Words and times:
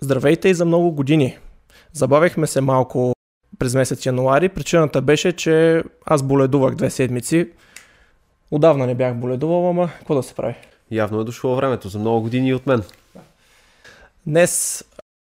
Здравейте 0.00 0.48
и 0.48 0.54
за 0.54 0.64
много 0.64 0.92
години. 0.92 1.38
Забавихме 1.92 2.46
се 2.46 2.60
малко 2.60 3.12
през 3.58 3.74
месец 3.74 4.06
януари. 4.06 4.48
Причината 4.48 5.02
беше, 5.02 5.32
че 5.32 5.82
аз 6.06 6.22
боледувах 6.22 6.74
две 6.74 6.90
седмици. 6.90 7.50
Отдавна 8.50 8.86
не 8.86 8.94
бях 8.94 9.14
боледувал, 9.14 9.70
ама 9.70 9.90
какво 9.98 10.14
да 10.14 10.22
се 10.22 10.34
прави? 10.34 10.54
Явно 10.90 11.20
е 11.20 11.24
дошло 11.24 11.56
времето 11.56 11.88
за 11.88 11.98
много 11.98 12.20
години 12.20 12.54
от 12.54 12.66
мен. 12.66 12.82
Днес 14.26 14.84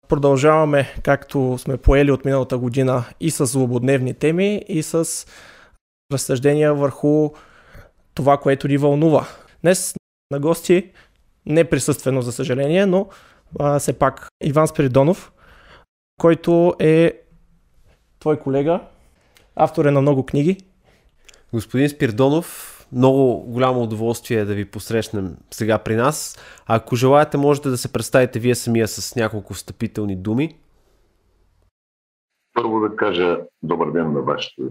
продължаваме, 0.08 0.94
както 1.02 1.58
сме 1.58 1.76
поели 1.76 2.12
от 2.12 2.24
миналата 2.24 2.58
година, 2.58 3.04
и 3.20 3.30
с 3.30 3.46
злободневни 3.46 4.14
теми, 4.14 4.64
и 4.68 4.82
с 4.82 5.26
разсъждения 6.12 6.74
върху 6.74 7.30
това, 8.14 8.36
което 8.36 8.68
ни 8.68 8.76
вълнува. 8.76 9.28
Днес 9.62 9.94
на 10.30 10.40
гости, 10.40 10.90
не 11.46 11.64
присъствено 11.64 12.22
за 12.22 12.32
съжаление, 12.32 12.86
но 12.86 13.08
а, 13.58 13.78
все 13.78 13.98
пак 13.98 14.28
Иван 14.44 14.68
Спиридонов, 14.68 15.32
който 16.20 16.74
е 16.78 17.22
твой 18.18 18.38
колега, 18.38 18.80
автор 19.56 19.84
е 19.84 19.90
на 19.90 20.00
много 20.00 20.26
книги. 20.26 20.56
Господин 21.52 21.88
Спиридонов, 21.88 22.76
много 22.92 23.40
голямо 23.40 23.82
удоволствие 23.82 24.44
да 24.44 24.54
ви 24.54 24.64
посрещнем 24.64 25.36
сега 25.50 25.78
при 25.78 25.96
нас. 25.96 26.38
Ако 26.66 26.96
желаете, 26.96 27.36
можете 27.36 27.68
да 27.68 27.76
се 27.76 27.92
представите 27.92 28.38
вие 28.38 28.54
самия 28.54 28.88
с 28.88 29.16
няколко 29.16 29.54
встъпителни 29.54 30.16
думи. 30.16 30.58
Първо 32.54 32.80
да 32.80 32.96
кажа 32.96 33.38
добър 33.62 33.92
ден 33.92 34.12
на 34.12 34.22
вашите, 34.22 34.62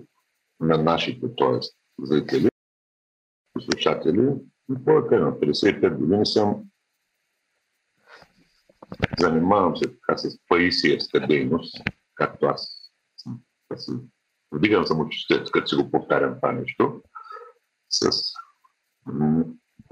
на 0.60 0.78
нашите, 0.78 1.28
т.е. 1.38 1.60
зрители 2.06 2.50
и 3.60 3.64
слушатели. 3.64 4.28
Повече 4.86 5.16
на 5.16 5.32
55 5.32 5.96
години 5.96 6.26
съм 6.26 6.64
занимавам 9.20 9.78
се 9.78 9.86
така 9.88 10.18
с 10.18 10.40
паисиевска 10.48 11.28
дейност, 11.28 11.78
както 12.16 12.46
аз. 12.46 12.92
аз 13.70 13.92
вдигам 14.52 14.86
самочувствието, 14.86 15.52
като 15.52 15.68
си 15.68 15.76
го 15.76 15.92
повтарям 15.92 16.36
това 16.36 16.52
нещо. 16.52 17.02
С... 17.90 18.10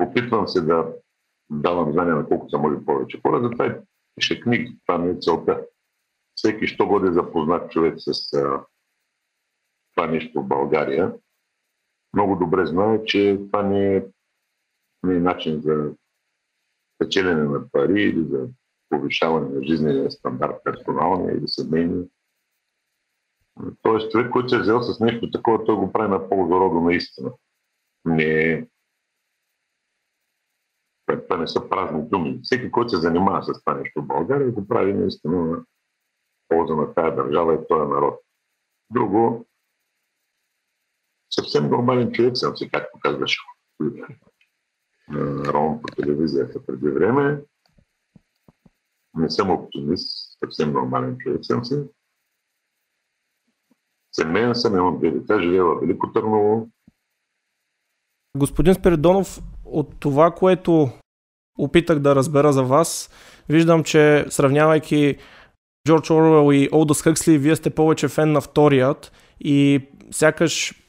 Опитвам 0.02 0.48
се 0.48 0.62
да 0.62 0.94
давам 1.50 1.92
знания 1.92 2.16
на 2.16 2.28
колкото 2.28 2.50
се 2.50 2.58
може 2.58 2.86
повече 2.86 3.22
хора, 3.22 3.44
затова 3.44 3.80
пише 4.16 4.42
книги. 4.42 4.78
Това 4.86 4.98
не 4.98 5.12
е 5.12 5.18
целта. 5.22 5.66
Всеки, 6.36 6.68
що 6.68 6.88
бъде 6.88 7.12
запознат 7.12 7.72
човек 7.72 7.96
с 7.98 8.34
а, 8.34 8.66
това 9.96 10.08
нещо 10.08 10.42
в 10.42 10.48
България, 10.48 11.14
много 12.14 12.36
добре 12.36 12.66
знае, 12.66 13.04
че 13.04 13.40
това 13.48 13.64
не 13.64 13.96
е, 13.96 14.06
не 15.04 15.16
е 15.16 15.20
начин 15.20 15.62
за 15.62 15.92
печелене 16.98 17.44
на 17.44 17.70
пари 17.72 18.02
или 18.02 18.24
за 18.24 18.48
повишаване 18.90 19.50
на 19.50 19.64
жизнения 19.64 20.12
стандарт, 20.12 20.64
персоналния 20.64 21.38
или 21.38 21.48
семейния. 21.48 22.06
Тоест, 23.82 24.12
човек, 24.12 24.32
който 24.32 24.50
се 24.50 24.56
е 24.56 24.60
взел 24.60 24.82
с 24.82 25.00
нещо 25.00 25.32
такова, 25.32 25.66
той 25.66 25.76
го 25.76 25.92
прави 25.92 26.10
на 26.10 26.30
полза 26.30 26.56
рода 26.56 26.82
наистина. 26.82 27.32
Не 28.06 28.52
е 28.52 28.68
това 31.16 31.38
не 31.38 31.48
са 31.48 31.70
празни 31.70 32.10
думи. 32.10 32.40
Всеки, 32.44 32.72
който 32.72 32.90
се 32.90 33.02
занимава 33.02 33.44
с 33.44 33.60
това 33.60 33.74
нещо 33.74 34.02
в 34.02 34.08
България, 34.08 34.52
го 34.52 34.68
прави 34.68 34.94
наистина 34.94 35.46
на 35.46 35.64
полза 36.48 36.76
на 36.76 36.94
тази 36.94 37.16
държава 37.16 37.54
и 37.56 37.68
този 37.68 37.90
народ. 37.90 38.22
Друго, 38.90 39.46
съвсем 41.30 41.70
нормален 41.70 42.12
човек 42.12 42.38
съм 42.38 42.58
си, 42.58 42.70
както 42.70 43.00
казваше 43.00 43.40
Ром 45.48 45.82
по 45.82 45.88
телевизията 45.96 46.66
преди 46.66 46.90
време. 46.90 47.42
Не 49.18 49.30
съм 49.30 49.52
оптимист, 49.52 50.38
съвсем 50.40 50.74
нормален 50.74 51.18
човек 51.18 51.40
съм 51.46 51.66
си. 51.66 51.76
Семейен 54.12 54.56
съм, 54.56 54.76
имам 54.76 54.98
две 54.98 55.12
деца, 55.12 55.42
живея 55.42 55.64
в 55.64 55.80
Велико 55.82 56.12
Търново. 56.12 56.70
Господин 58.38 58.74
Спиридонов, 58.74 59.42
от 59.66 60.00
това, 60.00 60.32
което 60.32 60.90
опитах 61.58 62.00
да 62.00 62.16
разбера 62.16 62.54
за 62.54 62.64
вас, 62.64 63.10
виждам, 63.50 63.84
че 63.84 64.26
сравнявайки 64.30 65.18
Джордж 65.88 66.12
Оруел 66.12 66.54
и 66.54 66.70
Олдъс 66.74 67.02
Хъксли, 67.02 67.38
вие 67.38 67.56
сте 67.56 67.70
повече 67.70 68.08
фен 68.08 68.32
на 68.32 68.42
вторият 68.42 69.12
и 69.40 69.88
сякаш 70.12 70.84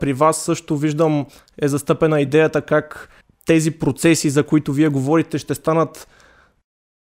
при 0.00 0.12
вас 0.12 0.44
също 0.44 0.76
виждам 0.76 1.26
е 1.62 1.68
застъпена 1.68 2.20
идеята 2.20 2.62
как 2.62 3.08
тези 3.46 3.78
процеси, 3.78 4.30
за 4.30 4.46
които 4.46 4.72
вие 4.72 4.88
говорите, 4.88 5.38
ще 5.38 5.54
станат 5.54 6.08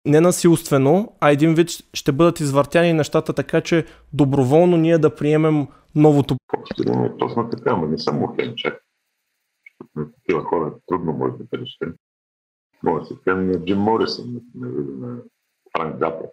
не 0.09 0.22
насилствено, 0.22 1.16
а 1.20 1.31
един 1.31 1.56
вид 1.56 1.70
ще 1.94 2.12
бъдат 2.12 2.40
извъртяни 2.40 2.94
нещата 2.94 3.34
така, 3.34 3.62
че 3.62 3.86
доброволно 4.14 4.78
ние 4.78 4.97
да 4.97 5.16
приемем 5.16 5.68
новото. 5.96 6.36
Ще 6.74 6.92
е 6.92 7.18
точно 7.18 7.50
така, 7.50 7.75
но 7.75 7.88
не 7.88 7.97
съм 7.97 8.24
ухен 8.24 8.53
чак. 8.56 8.86
На 9.96 10.12
такива 10.12 10.44
хора 10.44 10.74
трудно 10.88 11.14
може 11.14 11.34
да 11.38 11.50
преща. 11.50 11.94
Може 12.84 13.06
се 13.06 13.16
кажа 13.25 13.42
на 13.42 13.66
Джим 13.66 13.78
Морисън, 13.78 14.42
на 14.56 15.18
Франк 15.78 16.00
Запа. 16.00 16.25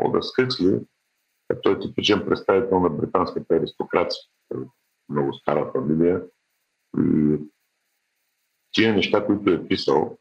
Олдър 0.00 0.22
Скъксли, 0.22 0.80
той 1.62 1.72
е 1.72 1.78
типичен 1.78 2.24
представител 2.24 2.80
на 2.80 2.90
британската 2.90 3.56
аристокрация. 3.56 4.22
Много 5.08 5.32
стара 5.32 5.72
фамилия. 5.72 6.22
И 6.98 7.36
тия 8.72 8.94
неща, 8.94 9.26
които 9.26 9.50
е 9.50 9.68
писал, 9.68 10.18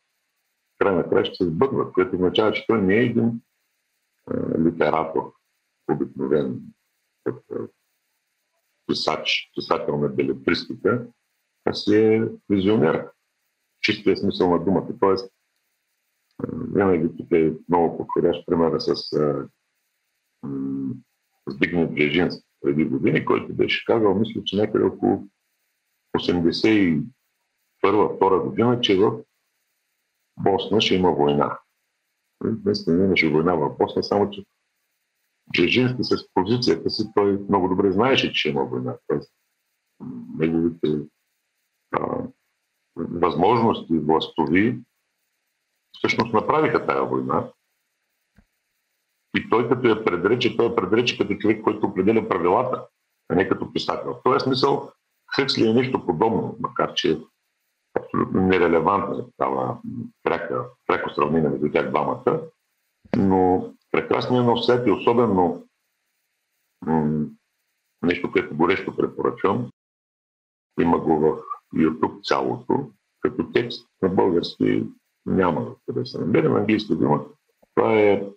край 0.81 0.95
на 0.95 1.09
края 1.09 1.25
ще 1.25 1.35
се 1.35 1.49
сбъдват, 1.49 1.93
което 1.93 2.15
означава, 2.15 2.51
че 2.51 2.67
той 2.67 2.81
не 2.81 2.95
е 2.95 3.03
един 3.03 3.41
а, 4.27 4.59
литератор, 4.59 5.33
обикновен 5.91 6.61
писач, 8.87 9.51
писател 9.55 9.97
на 9.97 10.09
белетристика, 10.09 11.07
а 11.65 11.73
си 11.73 11.95
е 11.95 12.29
визионер. 12.49 13.09
Чистия 13.81 14.17
смисъл 14.17 14.51
на 14.51 14.65
думата. 14.65 14.87
Тоест, 14.99 15.33
винаги 16.53 17.17
тук 17.17 17.31
е 17.31 17.53
много 17.69 17.97
подходящ 17.97 18.45
пример 18.45 18.79
с 18.79 18.95
Збигнев 21.49 21.93
Брежински 21.93 22.47
преди 22.61 22.85
години, 22.85 23.25
който 23.25 23.53
беше 23.53 23.85
казал, 23.85 24.15
мисля, 24.15 24.41
че 24.45 24.55
някъде 24.55 24.85
около 24.85 25.27
81-2 26.17 28.43
година, 28.43 28.81
че 28.81 28.97
в 28.97 29.23
Босна 30.43 30.81
ще 30.81 30.95
има 30.95 31.11
война. 31.11 31.59
Наистина 32.65 33.05
имаше 33.05 33.29
война 33.29 33.55
в 33.55 33.77
Босна, 33.79 34.03
само 34.03 34.29
че 34.29 34.43
Джежински 35.53 36.03
с 36.03 36.33
позицията 36.33 36.89
си, 36.89 37.03
той 37.15 37.37
много 37.49 37.67
добре 37.67 37.91
знаеше, 37.91 38.33
че 38.33 38.49
има 38.49 38.63
война. 38.63 38.97
Тоест, 39.07 39.33
неговите 40.37 40.99
а, 41.91 42.23
възможности 42.95 43.97
властови 43.97 44.79
всъщност 45.97 46.33
направиха 46.33 46.85
тая 46.85 47.05
война. 47.05 47.51
И 49.37 49.49
той 49.49 49.69
като 49.69 49.87
я 49.87 50.05
предрече, 50.05 50.57
той 50.57 50.65
я 50.65 50.75
предрече 50.75 51.17
като 51.17 51.35
човек, 51.35 51.63
който 51.63 51.87
определя 51.87 52.29
правилата, 52.29 52.87
а 53.29 53.35
не 53.35 53.49
като 53.49 53.73
писател. 53.73 54.13
В 54.13 54.23
този 54.23 54.43
смисъл 54.43 54.91
Хъксли 55.35 55.67
е 55.67 55.73
нещо 55.73 56.05
подобно, 56.05 56.57
макар 56.59 56.93
че 56.93 57.21
абсолютно 57.99 58.41
нерелевантна 58.41 59.25
такава 59.25 59.77
пряка, 60.23 60.65
пряко 60.87 61.09
сравнение 61.09 61.49
между 61.49 61.71
тях 61.71 61.89
двамата, 61.89 62.41
но 63.17 63.73
прекрасният 63.91 64.45
нов 64.45 64.65
свет 64.65 64.87
и 64.87 64.91
особено 64.91 65.63
нещо, 68.03 68.31
което 68.31 68.55
горещо 68.55 68.95
препоръчвам, 68.95 69.69
има 70.81 70.99
го 70.99 71.19
в 71.19 71.37
YouTube 71.75 72.23
цялото, 72.23 72.89
като 73.19 73.51
текст 73.51 73.87
на 74.01 74.09
български 74.09 74.87
няма 75.25 75.75
къде 75.87 76.05
се 76.05 76.19
намери, 76.19 76.47
на 76.47 76.59
английски 76.59 76.95
дума. 76.95 77.25
Това 77.75 77.93
е 77.93 78.27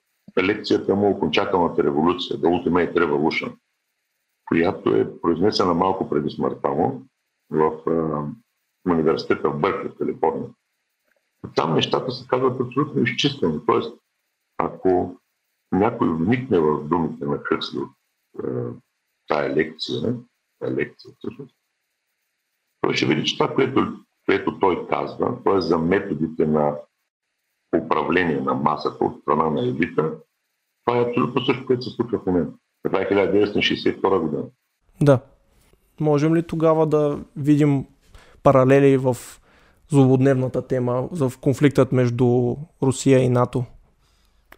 лекцията 0.43 0.95
му 0.95 1.11
Окончателната 1.11 1.85
революция, 1.85 2.37
The 2.37 2.47
Ultimate 2.47 2.95
Revolution, 2.95 3.57
която 4.49 4.95
е 4.95 5.21
произнесена 5.21 5.75
малко 5.75 6.09
преди 6.11 6.31
смъртта 6.31 6.69
му 6.69 7.03
в 7.51 7.73
университета 8.91 9.51
в 9.51 9.61
Бъркли, 9.61 9.89
в 9.89 9.99
Калифорния. 9.99 10.49
Там 11.55 11.75
нещата 11.75 12.13
се 12.13 12.27
казват 12.29 12.61
абсолютно 12.61 13.03
изчистено. 13.03 13.61
Тоест, 13.67 13.99
ако 14.59 15.17
някой 15.73 16.09
вникне 16.09 16.59
в 16.59 16.89
думите 16.89 17.25
на 17.25 17.39
Хъксли 17.39 17.79
от 17.79 17.91
е, 18.45 18.49
тая 19.29 19.57
лекция, 19.57 20.15
тая 20.59 20.75
лекция 20.75 21.11
всъщност, 21.19 21.55
той 22.81 22.95
ще 22.95 23.07
види, 23.07 23.25
че 23.25 23.39
това, 23.39 23.55
което, 23.55 23.93
което 24.27 24.59
той 24.59 24.89
казва, 24.89 25.43
т.е. 25.45 25.61
за 25.61 25.79
методите 25.79 26.47
на 26.47 26.77
управление 27.77 28.41
на 28.41 28.55
масата 28.55 29.05
от 29.05 29.21
страна 29.21 29.51
на 29.51 29.61
елита, 29.61 30.13
това 30.85 30.99
е 30.99 31.03
абсолютно 31.03 31.45
също, 31.45 31.67
което 31.67 31.83
се 31.83 31.91
случва 31.91 32.19
в 32.19 32.27
момента. 32.27 32.59
Това 32.83 33.01
е 33.01 33.09
1962 33.09 34.19
година. 34.19 34.43
Да. 35.01 35.21
Можем 36.01 36.37
ли 36.37 36.43
тогава 36.43 36.87
да 36.87 37.25
видим 37.37 37.87
паралели 38.45 38.97
в 38.97 39.17
злободневната 39.91 40.67
тема, 40.67 41.09
в 41.11 41.33
конфликтът 41.41 41.93
между 41.93 42.57
Русия 42.83 43.19
и 43.19 43.29
НАТО? 43.29 43.65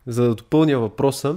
за 0.06 0.22
да 0.22 0.34
допълня 0.34 0.78
въпроса, 0.78 1.36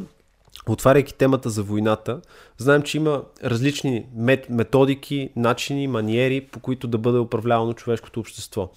отваряйки 0.68 1.14
темата 1.14 1.50
за 1.50 1.64
войната, 1.64 2.22
знаем, 2.58 2.82
че 2.82 2.98
има 2.98 3.24
различни 3.44 4.06
методики, 4.50 5.30
начини, 5.36 5.88
маниери, 5.88 6.42
по 6.42 6.60
които 6.60 6.88
да 6.88 6.98
бъде 6.98 7.20
управлявано 7.20 7.74
човешкото 7.74 8.20
общество. 8.20 8.70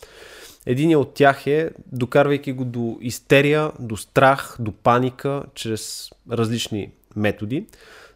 Един 0.66 0.96
от 0.96 1.14
тях 1.14 1.46
е, 1.46 1.70
докарвайки 1.92 2.52
го 2.52 2.64
до 2.64 2.98
истерия, 3.00 3.72
до 3.78 3.96
страх, 3.96 4.56
до 4.58 4.72
паника, 4.72 5.42
чрез 5.54 6.10
различни 6.30 6.90
методи. 7.16 7.66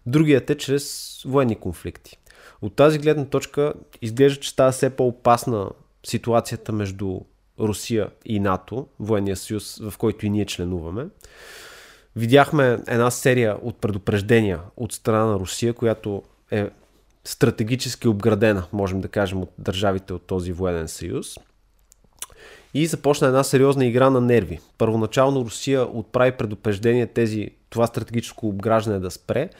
Другият 0.06 0.50
е 0.50 0.54
чрез 0.54 1.22
военни 1.26 1.56
конфликти. 1.56 2.18
От 2.62 2.76
тази 2.76 2.98
гледна 2.98 3.24
точка 3.24 3.72
изглежда, 4.02 4.40
че 4.40 4.50
става 4.50 4.72
все 4.72 4.90
по-опасна 4.90 5.70
ситуацията 6.06 6.72
между 6.72 7.20
Русия 7.60 8.10
и 8.24 8.40
НАТО, 8.40 8.86
военния 9.00 9.36
съюз, 9.36 9.78
в 9.78 9.98
който 9.98 10.26
и 10.26 10.30
ние 10.30 10.46
членуваме. 10.46 11.06
Видяхме 12.16 12.78
една 12.88 13.10
серия 13.10 13.56
от 13.62 13.76
предупреждения 13.80 14.60
от 14.76 14.92
страна 14.92 15.24
на 15.24 15.38
Русия, 15.38 15.72
която 15.72 16.22
е 16.50 16.70
стратегически 17.24 18.08
обградена, 18.08 18.66
можем 18.72 19.00
да 19.00 19.08
кажем, 19.08 19.42
от 19.42 19.50
държавите 19.58 20.12
от 20.12 20.22
този 20.22 20.52
военен 20.52 20.88
съюз. 20.88 21.34
И 22.74 22.86
започна 22.86 23.26
една 23.26 23.44
сериозна 23.44 23.86
игра 23.86 24.10
на 24.10 24.20
нерви. 24.20 24.60
Първоначално 24.78 25.44
Русия 25.44 25.82
отправи 25.82 26.32
предупреждение 26.32 27.06
тези, 27.06 27.50
това 27.70 27.86
стратегическо 27.86 28.48
обграждане 28.48 28.98
да 28.98 29.10
спре, 29.10 29.50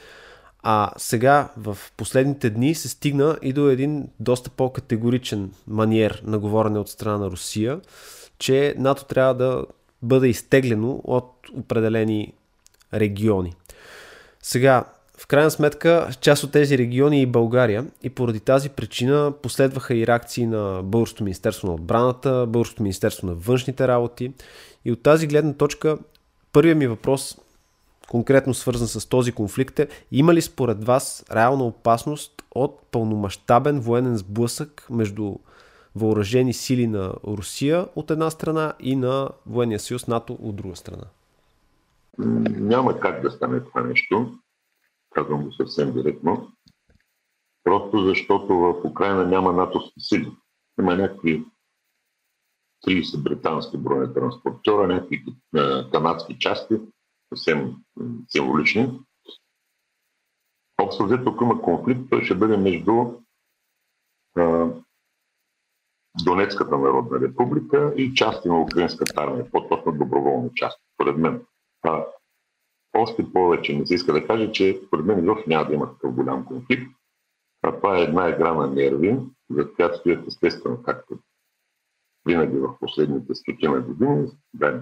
а 0.69 0.91
сега 0.97 1.49
в 1.57 1.77
последните 1.97 2.49
дни 2.49 2.75
се 2.75 2.89
стигна 2.89 3.37
и 3.41 3.53
до 3.53 3.69
един 3.69 4.07
доста 4.19 4.49
по-категоричен 4.49 5.51
маниер 5.67 6.21
на 6.25 6.39
говорене 6.39 6.79
от 6.79 6.89
страна 6.89 7.17
на 7.17 7.31
Русия, 7.31 7.79
че 8.39 8.75
НАТО 8.77 9.05
трябва 9.05 9.33
да 9.33 9.65
бъде 10.01 10.27
изтеглено 10.27 11.01
от 11.03 11.31
определени 11.53 12.33
региони. 12.93 13.53
Сега, 14.43 14.83
в 15.17 15.27
крайна 15.27 15.51
сметка, 15.51 16.09
част 16.21 16.43
от 16.43 16.51
тези 16.51 16.77
региони 16.77 17.17
е 17.17 17.21
и 17.21 17.25
България 17.25 17.85
и 18.03 18.09
поради 18.09 18.39
тази 18.39 18.69
причина 18.69 19.33
последваха 19.41 19.95
и 19.95 20.07
реакции 20.07 20.45
на 20.45 20.81
Българското 20.83 21.23
Министерство 21.23 21.67
на 21.67 21.73
отбраната, 21.73 22.45
Българското 22.47 22.83
Министерство 22.83 23.27
на 23.27 23.33
външните 23.33 23.87
работи 23.87 24.33
и 24.85 24.91
от 24.91 25.03
тази 25.03 25.27
гледна 25.27 25.53
точка 25.53 25.97
първият 26.51 26.77
ми 26.77 26.87
въпрос 26.87 27.37
конкретно 28.09 28.53
свързан 28.53 28.87
с 28.87 29.09
този 29.09 29.31
конфликт 29.31 29.79
е 29.79 29.87
има 30.11 30.33
ли 30.33 30.41
според 30.41 30.85
вас 30.85 31.25
реална 31.31 31.63
опасност 31.63 32.43
от 32.55 32.81
пълномащабен 32.91 33.79
военен 33.79 34.17
сблъсък 34.17 34.87
между 34.89 35.35
въоръжени 35.95 36.53
сили 36.53 36.87
на 36.87 37.13
Русия 37.27 37.87
от 37.95 38.11
една 38.11 38.29
страна 38.29 38.73
и 38.79 38.95
на 38.95 39.29
Военния 39.45 39.79
съюз 39.79 40.07
НАТО 40.07 40.37
от 40.41 40.55
друга 40.55 40.75
страна? 40.75 41.03
Няма 42.47 42.99
как 42.99 43.21
да 43.21 43.31
стане 43.31 43.63
това 43.63 43.81
нещо, 43.81 44.39
казвам 45.15 45.43
го 45.43 45.53
съвсем 45.53 45.93
директно, 45.93 46.51
просто 47.63 48.05
защото 48.05 48.57
в 48.57 48.75
Украина 48.85 49.25
няма 49.25 49.53
натовски 49.53 49.99
сили. 49.99 50.31
Има 50.79 50.95
някакви 50.95 51.45
30 52.87 53.23
британски 53.23 53.77
бронетранспортера, 53.77 54.87
някакви 54.87 55.23
канадски 55.91 56.39
части, 56.39 56.75
съвсем 57.29 57.75
символични. 58.29 58.99
Общо 60.81 61.05
взето, 61.05 61.29
ако 61.29 61.43
има 61.43 61.61
конфликт, 61.61 62.01
той 62.09 62.23
ще 62.23 62.35
бъде 62.35 62.57
между 62.57 63.05
а, 64.37 64.67
Донецката 66.25 66.77
народна 66.77 67.19
република 67.19 67.93
и 67.97 68.13
части 68.13 68.47
на 68.47 68.61
Украинската 68.61 69.21
армия, 69.21 69.51
по-точно 69.51 69.91
доброволни 69.91 70.49
части, 70.55 70.83
според 70.93 71.17
мен. 71.17 71.45
А, 71.83 72.05
още 72.93 73.33
повече 73.33 73.77
не 73.77 73.85
се 73.85 73.95
иска 73.95 74.13
да 74.13 74.27
каже, 74.27 74.51
че 74.51 74.81
според 74.87 75.05
мен 75.05 75.19
изобщо 75.19 75.49
няма 75.49 75.67
да 75.67 75.73
има 75.73 75.93
такъв 75.93 76.15
голям 76.15 76.45
конфликт. 76.45 76.91
А 77.61 77.75
това 77.75 77.97
е 77.97 78.01
една 78.01 78.29
игра 78.29 78.53
на 78.53 78.67
нерви, 78.67 79.19
за 79.49 79.73
която 79.73 79.97
стоят 79.97 80.27
естествено, 80.27 80.83
както 80.83 81.19
винаги 82.27 82.57
в 82.57 82.79
последните 82.79 83.35
стотина 83.35 83.81
години, 83.81 84.27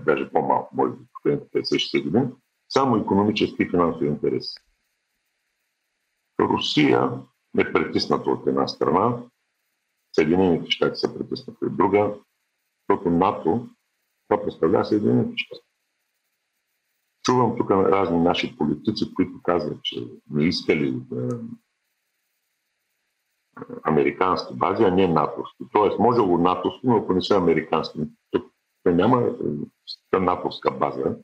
даже 0.06 0.32
по-малко, 0.32 0.76
може 0.76 0.94
би 0.94 1.06
последните 1.14 1.48
50-60 1.50 2.04
години, 2.04 2.28
само 2.70 2.98
економически 2.98 3.64
и 3.64 3.70
финансови 3.70 4.08
интереси. 4.08 4.56
Русия 6.40 7.12
е 7.58 7.74
притисната 7.74 8.30
от 8.30 8.48
една 8.48 8.68
страна, 8.68 9.24
Съединените 10.16 10.72
щати 10.72 10.96
са 10.96 11.18
притиснати 11.18 11.66
от 11.66 11.78
друга, 11.78 12.16
защото 12.90 13.10
НАТО, 13.10 13.70
това 14.28 14.44
представлява 14.44 14.86
Съединените 14.86 15.34
щати. 15.36 15.62
Чувам 17.24 17.58
тук 17.58 17.72
разни 17.72 18.20
наши 18.20 18.58
политици, 18.58 19.14
които 19.14 19.42
казват, 19.44 19.84
че 19.84 20.08
не 20.30 20.46
искали 20.46 20.92
да 20.92 21.40
американски 23.84 24.54
бази, 24.54 24.84
а 24.84 24.92
не 24.92 25.08
натовски. 25.08 25.64
Тоест, 25.72 26.00
може 26.00 26.22
го 26.22 26.38
натовски, 26.38 26.88
но 26.88 26.98
ако 26.98 27.14
не 27.14 27.22
са 27.22 27.38
американски. 27.38 28.00
Тук 28.32 28.52
няма 28.86 29.22
е, 30.14 30.20
натовска 30.20 30.72
база, 30.72 31.16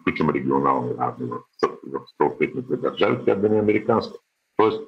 включим 0.00 0.30
регионални 0.30 0.94
разни 0.98 1.26
в, 1.26 1.38
в 1.86 2.00
съответните 2.22 2.76
държави, 2.76 3.24
тя 3.24 3.34
да 3.34 3.48
не 3.48 3.56
е 3.56 3.60
американска. 3.60 4.18
Тоест, 4.56 4.80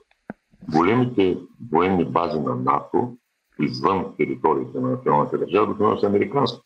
големите 0.72 1.38
военни 1.72 2.04
бази 2.04 2.40
на 2.40 2.54
НАТО 2.54 3.16
извън 3.60 4.16
териториите 4.16 4.80
на 4.80 4.88
националната 4.88 5.38
държава, 5.38 5.74
да 5.74 6.00
са 6.00 6.06
американски. 6.06 6.60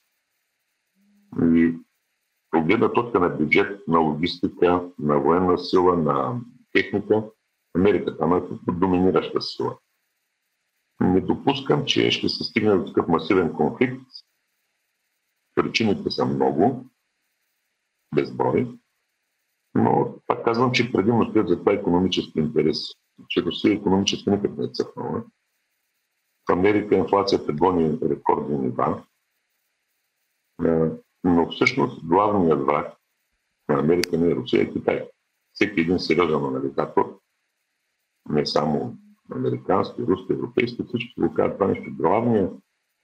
И 1.42 1.74
от 2.56 2.64
гледна 2.64 2.92
точка 2.92 3.20
на 3.20 3.28
бюджет, 3.28 3.88
на 3.88 3.98
логистика, 3.98 4.88
на 4.98 5.18
военна 5.18 5.58
сила, 5.58 5.96
на 5.96 6.40
техника, 6.72 7.24
Америка 7.78 8.18
там 8.18 8.36
е 8.36 8.42
доминираща 8.72 9.40
сила. 9.40 9.78
Не 11.00 11.20
допускам, 11.20 11.84
че 11.84 12.10
ще 12.10 12.28
се 12.28 12.44
стигне 12.44 12.74
до 12.74 12.84
такъв 12.84 13.08
масивен 13.08 13.52
конфликт. 13.52 14.06
Причините 15.54 16.10
са 16.10 16.24
много, 16.24 16.86
безброй, 18.14 18.78
но 19.74 20.14
пак 20.26 20.44
казвам, 20.44 20.72
че 20.72 20.92
предимно 20.92 21.30
стоят 21.30 21.48
за 21.48 21.58
това 21.58 21.72
економически 21.72 22.38
интерес, 22.38 22.78
че 23.28 23.42
Русия 23.42 23.74
економически 23.74 24.30
никак 24.30 24.58
не 24.58 24.64
е 24.64 24.72
цъфнала. 24.72 25.24
В 26.48 26.52
Америка 26.52 26.94
инфлацията 26.94 27.52
гони 27.52 27.98
рекордни 28.02 28.58
нива, 28.58 29.04
но 31.24 31.50
всъщност 31.50 32.06
главният 32.06 32.66
враг 32.66 32.96
на 33.68 33.78
Америка 33.78 34.18
не 34.18 34.30
е 34.30 34.34
Русия, 34.34 34.62
е 34.62 34.72
Китай. 34.72 35.08
Всеки 35.52 35.80
един 35.80 35.98
сериозен 35.98 36.44
анализатор 36.44 37.20
не 38.30 38.46
само 38.46 38.96
американски, 39.34 40.02
руски, 40.02 40.32
европейски, 40.32 40.82
всички 40.82 41.20
го 41.20 41.34
казват 41.34 41.58
това 41.58 41.66
нещо. 41.66 41.90
Главният 41.90 42.52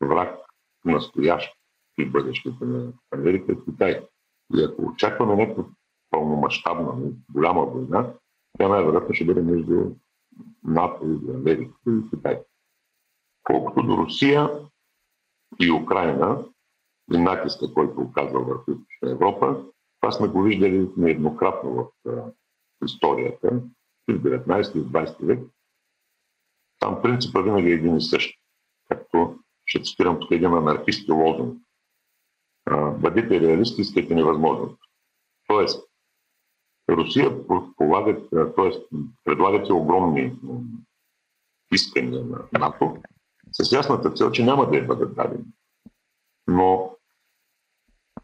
враг, 0.01 0.39
настоящ 0.85 1.53
и 1.99 2.05
бъдещето 2.05 2.65
на 2.65 2.93
Америка 3.13 3.53
е 3.53 3.65
Китай. 3.65 4.07
И 4.55 4.65
ако 4.65 4.83
очакваме 4.83 5.37
някаква 5.37 5.65
пълномащабна, 6.11 7.11
голяма 7.33 7.67
война, 7.67 8.13
тя 8.59 8.69
най-вероятно 8.69 9.15
ще 9.15 9.25
бъде 9.25 9.43
между 9.43 9.91
НАТО 10.65 11.07
и 11.07 11.31
Америка 11.31 11.75
и 11.89 12.11
Китай. 12.11 12.43
Колкото 13.43 13.83
до 13.83 13.97
Русия 13.97 14.51
и 15.61 15.73
Украина 15.73 16.45
и 17.13 17.19
натиска, 17.19 17.75
който 17.75 18.01
оказва 18.01 18.41
върху 18.41 18.73
Европа, 19.07 19.65
това 20.01 20.13
сме 20.13 20.29
го 20.29 20.43
виждали 20.43 20.91
нееднократно 20.97 21.91
в 22.05 22.33
историята 22.85 23.63
и 24.09 24.13
в 24.13 24.23
19 24.23 24.77
и 24.77 24.81
в 24.81 24.85
20 24.85 25.27
век. 25.27 25.41
Там 26.79 27.03
принципа 27.03 27.43
винаги 27.43 27.69
е 27.69 27.75
един 27.75 27.97
и 27.97 28.01
същ. 28.01 28.39
Както 28.89 29.39
ще 29.67 29.83
цитирам 29.83 30.21
тук 30.21 30.31
един 30.31 30.55
анархистски 30.55 31.13
лозунг. 31.13 31.63
Бъдете 32.99 33.41
реалисти, 33.41 33.81
искайте 33.81 34.15
невъзможно. 34.15 34.79
Тоест, 35.47 35.89
Русия 36.91 37.47
полагат, 37.77 38.31
т.е. 38.31 38.97
предлагат 39.25 39.71
огромни 39.71 40.39
искания 41.73 42.25
на 42.25 42.59
НАТО 42.59 42.97
с 43.53 43.73
ясната 43.73 44.13
цел, 44.13 44.31
че 44.31 44.45
няма 44.45 44.71
да 44.71 44.77
я 44.77 44.87
бъдат 44.87 45.15
дадени. 45.15 45.45
Но 46.47 46.97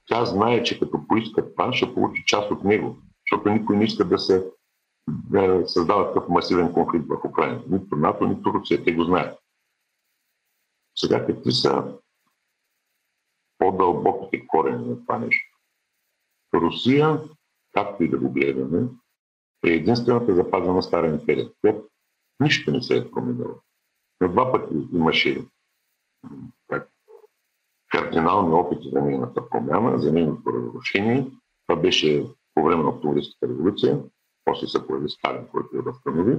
тя 0.06 0.24
знае, 0.24 0.62
че 0.62 0.78
като 0.78 1.06
поиска 1.08 1.50
това, 1.50 1.72
ще 1.72 1.94
получи 1.94 2.22
част 2.26 2.50
от 2.50 2.64
него, 2.64 2.96
защото 3.22 3.50
никой 3.50 3.76
не 3.76 3.84
иска 3.84 4.04
да 4.04 4.18
се 4.18 4.50
да 5.08 5.68
създава 5.68 6.12
такъв 6.12 6.28
масивен 6.28 6.72
конфликт 6.72 7.06
в 7.08 7.28
Украина. 7.28 7.62
Нито 7.68 7.96
НАТО, 7.96 8.26
нито 8.26 8.52
Русия. 8.52 8.84
Те 8.84 8.94
го 8.94 9.04
знаят. 9.04 9.38
Сега 10.96 11.26
какви 11.26 11.52
са 11.52 11.98
по-дълбоките 13.58 14.46
корени 14.46 14.86
на 14.86 15.00
това 15.00 15.18
нещо? 15.18 15.58
Русия, 16.54 17.20
както 17.72 18.04
и 18.04 18.08
да 18.08 18.18
го 18.18 18.30
гледаме, 18.30 18.88
е 19.66 19.70
единствената 19.70 20.34
запазена 20.34 20.82
стара 20.82 21.06
империя. 21.06 21.50
Нищо 22.40 22.70
не 22.70 22.82
се 22.82 22.98
е 22.98 23.10
променило. 23.10 23.54
На 24.20 24.28
два 24.28 24.52
пъти 24.52 24.74
имаше 24.92 25.46
как, 26.68 26.90
кардинални 27.88 28.54
опити 28.54 28.90
за 28.92 29.00
нейната 29.00 29.48
промяна, 29.48 29.98
за 29.98 30.12
нейното 30.12 30.52
разрушение. 30.52 31.26
Това 31.66 31.80
беше 31.80 32.26
по 32.54 32.62
време 32.62 32.82
на 32.82 32.88
Октомврийската 32.88 33.48
революция, 33.48 34.02
после 34.44 34.66
се 34.66 34.86
появи 34.86 35.08
Сталин, 35.08 35.46
който 35.48 35.76
я 35.76 35.82
възстанови, 35.82 36.38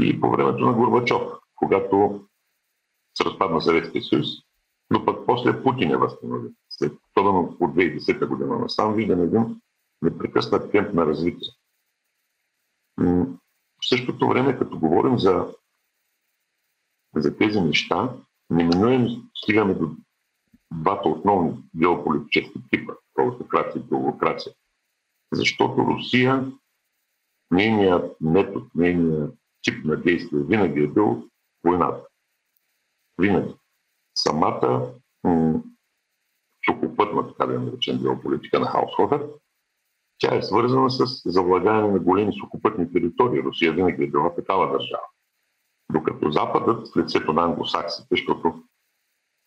и 0.00 0.20
по 0.20 0.30
времето 0.30 0.66
на 0.66 0.72
Горбачов, 0.72 1.22
когато 1.54 2.26
се 3.14 3.24
разпадна 3.24 3.62
Съветския 3.62 4.02
съюз, 4.02 4.26
но 4.90 5.04
пък 5.04 5.26
после 5.26 5.62
Путин 5.62 5.90
е 5.90 5.96
възстанови. 5.96 6.48
След, 6.68 6.92
особено 7.10 7.56
от 7.60 7.74
2010 7.74 8.26
година 8.26 8.58
насам, 8.58 8.94
виждаме 8.94 9.24
един 9.24 9.60
непрекъснат 10.02 10.72
темп 10.72 10.94
на 10.94 11.06
развитие. 11.06 11.48
В 12.98 13.88
същото 13.88 14.28
време, 14.28 14.58
като 14.58 14.78
говорим 14.78 15.18
за, 15.18 15.54
за 17.16 17.36
тези 17.36 17.60
неща, 17.60 18.16
неминуемо 18.50 19.08
стигаме 19.34 19.74
до 19.74 19.90
двата 20.72 21.08
основни 21.08 21.64
геополитически 21.76 22.60
типа– 22.70 22.92
провокация 23.14 23.80
и 23.80 23.88
провокация. 23.88 24.52
Защото 25.32 25.86
Русия, 25.86 26.52
нейният 27.52 28.16
метод, 28.20 28.66
нейният 28.74 29.34
тип 29.62 29.84
на 29.84 29.96
действие 29.96 30.42
винаги 30.42 30.82
е 30.82 30.88
бил 30.88 31.28
войната. 31.64 32.06
Винаги. 33.18 33.54
Самата 34.14 34.92
м- 35.24 35.62
сухопътна, 36.64 37.28
така 37.28 37.46
да 37.46 37.60
наречем, 37.60 38.02
геополитика 38.02 38.60
на 38.60 38.66
Хаусхофер, 38.66 39.28
тя 40.18 40.36
е 40.36 40.42
свързана 40.42 40.90
с 40.90 41.30
завладяване 41.30 41.92
на 41.92 41.98
големи 41.98 42.32
сухопътни 42.32 42.92
територии. 42.92 43.42
Русия 43.42 43.72
винаги 43.72 44.04
е 44.04 44.10
била 44.10 44.34
такава 44.34 44.72
държава. 44.72 45.06
Докато 45.92 46.30
Западът, 46.30 46.88
в 46.88 46.96
лицето 46.96 47.32
на 47.32 47.42
англосаксите, 47.42 48.06
защото 48.10 48.62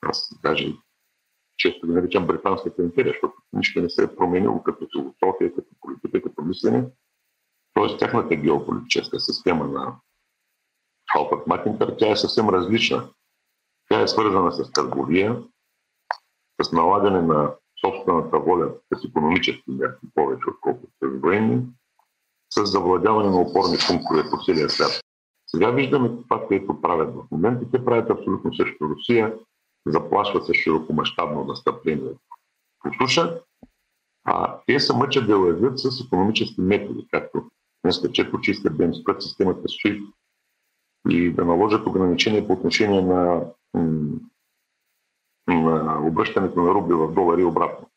аз 0.01 0.29
даже 0.43 0.74
често 1.57 1.88
ги 1.88 1.93
наричам 1.93 2.27
Британската 2.27 2.81
империя, 2.83 3.13
защото 3.13 3.33
нищо 3.53 3.81
не 3.81 3.89
се 3.89 4.03
е 4.03 4.15
променило 4.15 4.63
като 4.63 4.88
философия, 4.91 5.55
като 5.55 5.69
политика, 5.81 6.21
като 6.21 6.41
мислене. 6.41 6.85
Тоест 7.75 8.00
тяхната 8.00 8.36
геополитическа 8.36 9.20
система 9.20 9.67
на 9.67 9.96
Халпът 11.13 11.48
Макинтър, 11.48 11.96
тя 12.00 12.12
е 12.12 12.15
съвсем 12.15 12.50
различна. 12.50 13.10
Тя 13.89 14.01
е 14.01 14.08
свързана 14.08 14.51
с 14.51 14.72
търговия, 14.72 15.44
с 16.62 16.72
налагане 16.72 17.22
на 17.22 17.53
собствената 17.86 18.39
воля 18.39 18.72
с 18.94 19.05
економически 19.05 19.72
мерки 19.72 20.05
повече, 20.15 20.50
отколкото 20.50 20.88
с 21.03 21.22
военни, 21.22 21.62
с 22.50 22.65
завладяване 22.65 23.29
на 23.29 23.41
опорни 23.41 23.77
пунктове 23.88 24.29
по 24.29 24.38
целия 24.46 24.70
свят. 24.70 25.01
Сега 25.48 25.72
виждаме 25.72 26.10
това, 26.10 26.48
което 26.48 26.82
правят 26.82 27.15
в 27.15 27.24
момента. 27.32 27.72
Те 27.72 27.86
правят 27.86 28.10
абсолютно 28.10 28.53
също. 28.53 28.89
Русия 28.89 29.34
заплашва 29.86 30.46
с 30.46 30.53
широкомащабно 30.53 31.44
настъпление 31.44 32.12
по 32.79 32.89
суша, 33.01 33.41
а 34.24 34.60
те 34.67 34.79
се 34.79 34.96
мъчат 34.96 35.27
да 35.27 35.38
лъжат 35.38 35.79
с 35.79 36.05
економически 36.05 36.62
методи, 36.62 37.08
както 37.12 37.44
че 38.41 38.51
искат 38.51 38.77
да 38.77 38.83
им 38.83 38.93
спрат 38.93 39.23
системата 39.23 39.61
SWIFT 39.61 40.13
и 41.09 41.33
да 41.33 41.45
наложат 41.45 41.87
ограничения 41.87 42.47
по 42.47 42.53
отношение 42.53 43.01
на, 43.01 43.51
на 45.47 46.07
обръщането 46.07 46.61
на 46.61 46.73
рубли 46.73 46.93
в 46.93 47.13
долари 47.13 47.41
и 47.41 47.45
обратно. 47.45 47.89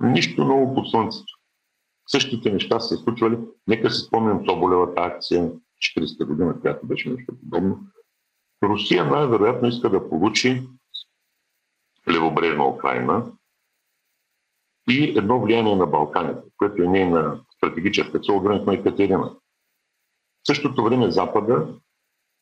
Нищо 0.00 0.44
ново 0.44 0.74
под 0.74 0.90
слънцето. 0.90 1.38
Същите 2.06 2.52
неща 2.52 2.80
се 2.80 2.96
случвали. 2.96 3.38
Нека 3.66 3.90
си 3.90 4.06
спомням 4.06 4.46
Соболевата 4.48 5.00
акция 5.02 5.52
40-та 5.96 6.24
година, 6.24 6.60
която 6.60 6.86
беше 6.86 7.10
нещо 7.10 7.34
подобно. 7.40 7.80
Русия 8.62 9.04
най-вероятно 9.04 9.68
иска 9.68 9.90
да 9.90 10.08
получи 10.08 10.68
левобрежна 12.10 12.68
Украина 12.68 13.32
и 14.90 15.18
едно 15.18 15.40
влияние 15.40 15.76
на 15.76 15.86
Балканите, 15.86 16.42
което 16.56 16.82
е 16.82 16.86
нейна 16.86 17.40
стратегическа 17.62 18.20
цел 18.20 18.40
времето 18.40 18.64
на 18.66 18.74
Екатерина. 18.74 19.30
В 20.42 20.46
същото 20.46 20.84
време 20.84 21.10
Запада 21.10 21.74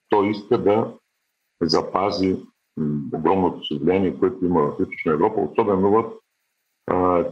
той 0.09 0.31
иска 0.31 0.63
да 0.63 0.99
запази 1.63 2.37
огромното 3.15 3.65
си 3.65 3.81
което 4.21 4.45
има 4.45 4.61
в 4.61 4.77
Източна 4.81 5.13
Европа, 5.13 5.41
особено 5.41 5.91
в 5.91 6.13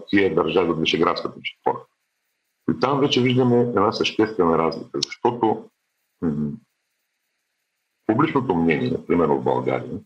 тия 0.09 0.35
държави 0.35 0.71
от 0.71 0.81
Вишеградската 0.81 1.41
четвора. 1.43 1.87
И 2.71 2.81
там 2.81 3.01
вече 3.01 3.23
виждаме 3.23 3.61
една 3.61 3.93
съществена 3.93 4.59
разлика, 4.59 5.01
защото 5.07 5.71
м- 6.23 6.51
публичното 8.07 8.55
мнение, 8.55 8.91
например 8.91 9.27
в 9.27 9.43
България, 9.43 10.01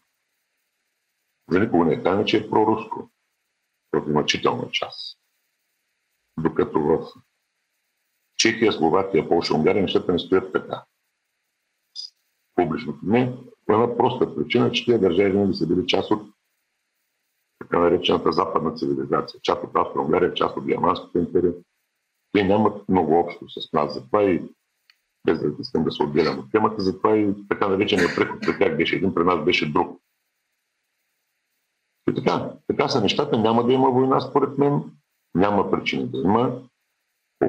за 1.50 1.60
никога 1.60 1.84
не 1.84 1.94
е 1.94 2.02
тайна, 2.02 2.24
че 2.24 2.36
е 2.36 2.50
проруско 2.50 3.10
в 3.92 4.04
значителна 4.06 4.70
част. 4.70 5.18
Докато 6.38 6.80
в 6.80 7.12
Чехия, 8.42 8.72
Словакия, 8.72 9.28
Польша, 9.28 9.54
Унгария 9.54 9.82
нещата 9.82 10.12
не 10.12 10.18
стоят 10.18 10.52
така. 10.52 10.84
Публичното 12.54 12.98
мнение, 13.02 13.36
по 13.66 13.72
една 13.72 13.96
проста 13.96 14.34
причина, 14.34 14.72
че 14.72 14.84
тези 14.84 14.98
държави 14.98 15.30
винаги 15.30 15.54
са 15.54 15.66
били 15.66 15.86
част 15.86 16.10
от 16.10 16.22
така 17.58 17.78
наречената 17.78 18.32
западна 18.32 18.74
цивилизация, 18.74 19.40
част 19.42 19.64
от 19.64 19.76
Австро-Унгария, 19.76 20.34
част 20.34 20.56
от 20.56 20.66
Германската 20.66 21.18
империя. 21.18 21.52
Те 22.32 22.44
нямат 22.44 22.88
много 22.88 23.18
общо 23.18 23.48
с 23.48 23.72
нас. 23.72 23.94
Затова 23.94 24.22
и 24.22 24.42
без 25.26 25.40
да 25.40 25.48
искам 25.60 25.84
да 25.84 25.92
се 25.92 26.02
отделям 26.02 26.38
от 26.38 26.52
темата, 26.52 26.82
затова 26.82 27.16
и 27.16 27.34
така 27.48 27.68
наречения 27.68 28.08
преход 28.16 28.40
при 28.40 28.58
тях 28.58 28.76
беше 28.76 28.96
един, 28.96 29.14
при 29.14 29.24
нас 29.24 29.44
беше 29.44 29.72
друг. 29.72 30.00
И 32.10 32.14
така, 32.14 32.52
така 32.66 32.88
са 32.88 33.00
нещата. 33.00 33.38
Няма 33.38 33.66
да 33.66 33.72
има 33.72 33.90
война, 33.90 34.20
според 34.20 34.58
мен. 34.58 34.82
Няма 35.34 35.70
причини 35.70 36.08
да 36.08 36.18
има. 36.18 36.62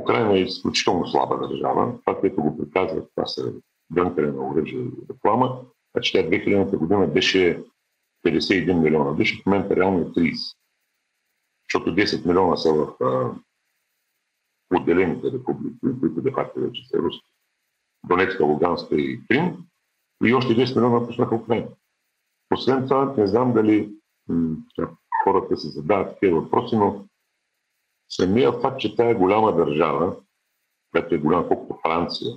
Украина 0.02 0.38
е 0.38 0.42
изключително 0.42 1.08
слаба 1.08 1.48
държава. 1.48 2.00
Това, 2.06 2.20
което 2.20 2.42
го 2.42 2.58
приказва, 2.58 3.08
това 3.16 3.26
са 3.26 3.54
дънкане 3.90 4.32
на 4.32 4.48
оръжие 4.48 4.80
и 4.80 4.92
реклама. 5.10 5.60
Значи 5.96 6.14
тя 6.14 6.20
2000 6.20 6.78
година 6.78 7.08
беше 7.08 7.64
51 8.26 8.74
милиона 8.74 9.12
души, 9.12 9.42
в 9.42 9.46
момента 9.46 9.76
реално 9.76 10.00
е 10.00 10.06
30. 10.06 10.56
Защото 11.66 11.96
10 11.96 12.28
милиона 12.28 12.56
са 12.56 12.74
в 12.74 13.04
а, 13.04 13.32
отделените 14.78 15.32
републики, 15.32 15.78
които 16.00 16.22
де 16.22 16.32
факто 16.32 16.60
вече 16.60 16.88
са 16.88 16.98
руски. 16.98 17.28
Донецка, 18.08 18.46
Луганска 18.46 18.96
и 18.96 19.22
Крим. 19.28 19.58
И 20.26 20.34
още 20.34 20.56
10 20.56 20.76
милиона 20.76 21.00
напуснаха 21.00 21.36
Украина. 21.36 21.68
Освен 22.54 22.84
това, 22.84 23.14
не 23.18 23.28
знам 23.28 23.54
дали 23.54 23.94
м- 24.30 24.58
хората 25.24 25.58
се 25.58 25.70
задават 25.70 26.14
такива 26.14 26.42
въпроси, 26.42 26.76
но 26.76 27.06
самия 28.10 28.52
факт, 28.52 28.80
че 28.80 28.96
тая 28.96 29.10
е 29.10 29.16
голяма 29.16 29.56
държава, 29.56 30.16
която 30.92 31.16
е 31.16 31.18
голяма 31.18 31.48
колкото 31.48 31.80
Франция, 31.82 32.36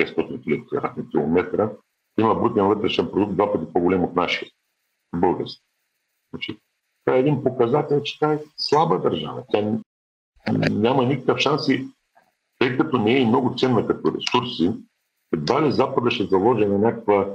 600 0.00 0.44
хиляди 0.44 0.66
квадратни 0.66 1.10
километра, 1.10 1.70
има 2.18 2.34
брутен 2.34 2.66
вътрешен 2.66 3.10
продукт 3.10 3.34
два 3.34 3.52
пъти 3.52 3.72
по-голем 3.72 4.04
от 4.04 4.16
нашия 4.16 4.48
български. 5.16 5.62
Значи, 6.30 6.58
това 7.04 7.16
е 7.16 7.20
един 7.20 7.44
показател, 7.44 8.02
че 8.02 8.18
тя 8.18 8.32
е 8.32 8.38
слаба 8.56 8.98
държава. 8.98 9.44
Тя 9.52 9.78
няма 10.70 11.04
никакъв 11.04 11.38
шанс 11.38 11.68
и 11.68 11.88
тъй 12.58 12.78
като 12.78 12.98
не 12.98 13.20
е 13.20 13.26
много 13.26 13.54
ценна 13.56 13.86
като 13.86 14.14
ресурси, 14.14 14.72
едва 15.34 15.66
ли 15.66 15.72
Запада 15.72 16.10
ще 16.10 16.26
заложи 16.26 16.66
на 16.66 16.78
някаква 16.78 17.34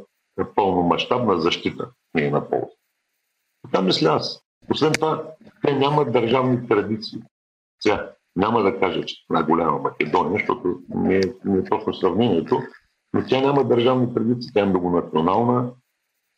пълномащабна 0.55 1.41
защита 1.41 1.91
не 2.13 2.25
е 2.25 2.31
на 2.31 2.49
полза. 2.49 2.75
Така 3.63 3.81
мисля 3.81 4.09
аз. 4.09 4.43
Освен 4.71 4.93
това, 4.93 5.33
те 5.65 5.75
нямат 5.75 6.11
държавни 6.11 6.67
традиции. 6.67 7.19
Сега, 7.79 8.11
няма 8.35 8.63
да 8.63 8.79
кажа, 8.79 9.05
че 9.05 9.27
това 9.27 9.39
е 9.39 9.43
голяма 9.43 9.79
Македония, 9.79 10.39
защото 10.39 10.79
не 10.89 11.17
е, 11.17 11.21
не 11.45 11.57
е 11.57 11.63
точно 11.63 11.93
сравнението, 11.93 12.61
но 13.13 13.25
тя 13.29 13.41
няма 13.41 13.63
държавни 13.63 14.13
традиции, 14.13 14.51
тя 14.53 14.61
е 14.61 14.65
многонационална, 14.65 15.71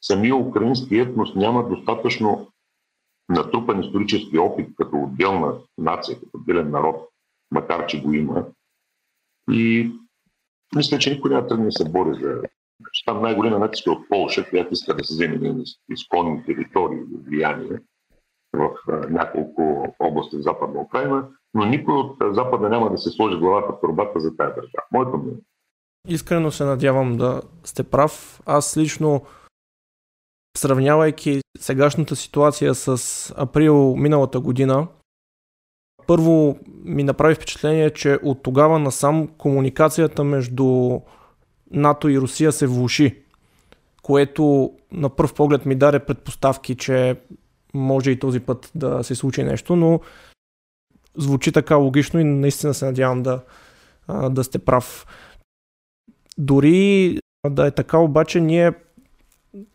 самия 0.01 0.35
украински 0.35 0.97
етнос 0.97 1.35
няма 1.35 1.69
достатъчно 1.69 2.51
натрупан 3.29 3.83
исторически 3.83 4.37
опит 4.37 4.69
като 4.77 4.97
отделна 4.97 5.53
нация, 5.77 6.19
като 6.19 6.29
отделен 6.33 6.71
народ, 6.71 7.09
макар 7.51 7.85
че 7.85 8.01
го 8.01 8.13
има. 8.13 8.45
И 9.51 9.91
мисля, 10.75 10.99
че 10.99 11.13
никой 11.13 11.31
няма 11.31 11.47
тръгне 11.47 11.65
да 11.65 11.71
се 11.71 11.89
бори 11.89 12.19
за... 12.21 12.41
Там 13.05 13.21
най-голема 13.21 13.59
натиск 13.59 13.87
е 13.87 13.89
от 13.89 14.09
Полша, 14.09 14.49
която 14.49 14.73
иска 14.73 14.95
да 14.95 15.03
се 15.03 15.13
вземе 15.13 15.37
на 15.37 15.63
изконни 15.89 16.45
територии 16.45 16.99
влияние 17.27 17.79
в 18.53 18.69
няколко 19.09 19.95
области 19.99 20.37
в 20.37 20.41
Западна 20.41 20.81
Украина, 20.81 21.27
но 21.53 21.65
никой 21.65 21.93
от 21.93 22.17
Запада 22.31 22.69
няма 22.69 22.91
да 22.91 22.97
се 22.97 23.09
сложи 23.09 23.37
главата 23.37 23.73
в 23.73 23.81
турбата 23.81 24.19
за 24.19 24.37
тази 24.37 24.49
държава. 24.49 24.83
Моето 24.91 25.17
мнение. 25.17 25.41
Искрено 26.07 26.51
се 26.51 26.63
надявам 26.63 27.17
да 27.17 27.41
сте 27.63 27.83
прав. 27.83 28.41
Аз 28.45 28.77
лично 28.77 29.21
сравнявайки 30.57 31.41
сегашната 31.59 32.15
ситуация 32.15 32.75
с 32.75 33.33
април 33.37 33.95
миналата 33.95 34.39
година, 34.39 34.87
първо 36.07 36.57
ми 36.83 37.03
направи 37.03 37.35
впечатление, 37.35 37.89
че 37.89 38.19
от 38.23 38.43
тогава 38.43 38.79
насам 38.79 39.27
комуникацията 39.27 40.23
между 40.23 40.99
НАТО 41.71 42.09
и 42.09 42.19
Русия 42.19 42.51
се 42.51 42.67
влуши, 42.67 43.23
което 44.03 44.71
на 44.91 45.09
пръв 45.09 45.33
поглед 45.33 45.65
ми 45.65 45.75
даде 45.75 45.99
предпоставки, 45.99 46.75
че 46.75 47.15
може 47.73 48.11
и 48.11 48.19
този 48.19 48.39
път 48.39 48.71
да 48.75 49.03
се 49.03 49.15
случи 49.15 49.43
нещо, 49.43 49.75
но 49.75 49.99
звучи 51.17 51.51
така 51.51 51.75
логично 51.75 52.19
и 52.19 52.23
наистина 52.23 52.73
се 52.73 52.85
надявам 52.85 53.23
да, 53.23 53.41
да 54.29 54.43
сте 54.43 54.59
прав. 54.59 55.05
Дори 56.37 57.17
да 57.49 57.67
е 57.67 57.71
така, 57.71 57.97
обаче 57.97 58.41
ние, 58.41 58.71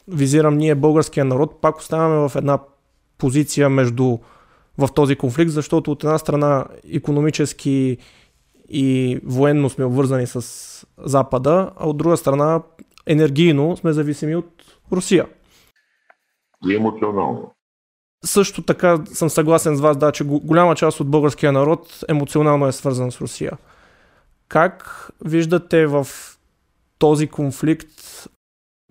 визирам 0.08 0.56
ние 0.56 0.74
българския 0.74 1.24
народ, 1.24 1.60
пак 1.60 1.78
оставаме 1.78 2.28
в 2.28 2.36
една 2.36 2.58
позиция 3.18 3.70
между 3.70 4.18
в 4.78 4.88
този 4.94 5.16
конфликт, 5.16 5.50
защото 5.50 5.92
от 5.92 6.04
една 6.04 6.18
страна 6.18 6.66
економически 6.92 7.98
и 8.68 9.18
военно 9.24 9.70
сме 9.70 9.84
обвързани 9.84 10.26
с 10.26 10.40
Запада, 10.98 11.72
а 11.76 11.88
от 11.88 11.96
друга 11.96 12.16
страна 12.16 12.62
енергийно 13.06 13.76
сме 13.76 13.92
зависими 13.92 14.36
от 14.36 14.78
Русия. 14.92 15.26
И 16.68 16.76
емоционално. 16.76 17.53
Също 18.24 18.62
така 18.62 18.98
съм 19.04 19.30
съгласен 19.30 19.76
с 19.76 19.80
вас, 19.80 19.96
да, 19.96 20.12
че 20.12 20.24
голяма 20.24 20.74
част 20.74 21.00
от 21.00 21.10
българския 21.10 21.52
народ 21.52 22.04
емоционално 22.08 22.66
е 22.66 22.72
свързан 22.72 23.12
с 23.12 23.20
Русия. 23.20 23.52
Как 24.48 25.08
виждате 25.24 25.86
в 25.86 26.06
този 26.98 27.26
конфликт 27.26 27.88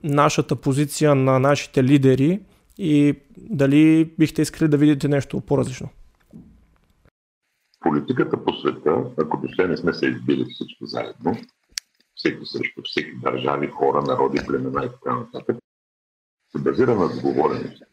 нашата 0.04 0.56
позиция 0.56 1.16
на 1.16 1.40
нашите 1.40 1.84
лидери 1.84 2.40
и 2.78 3.16
дали 3.38 4.14
бихте 4.20 4.42
искали 4.42 4.70
да 4.70 4.78
видите 4.78 5.08
нещо 5.08 5.42
по-различно? 5.42 5.90
Политиката 7.80 8.46
по 8.46 8.54
света, 8.54 9.04
ако 9.18 9.38
до 9.38 9.68
не 9.68 9.78
сме 9.78 9.94
се 9.94 10.06
избили 10.06 10.46
всички 10.46 10.86
заедно, 10.86 11.38
всеки 12.16 12.46
срещу 12.46 12.82
всеки 12.86 13.16
държави, 13.24 13.68
хора, 13.68 14.02
народи, 14.02 14.40
племена 14.48 14.86
и 14.86 14.90
така 14.90 15.16
нататък, 15.16 15.58
се 16.52 16.64
базира 16.64 16.96
на 16.96 17.10
договореност. 17.16 17.84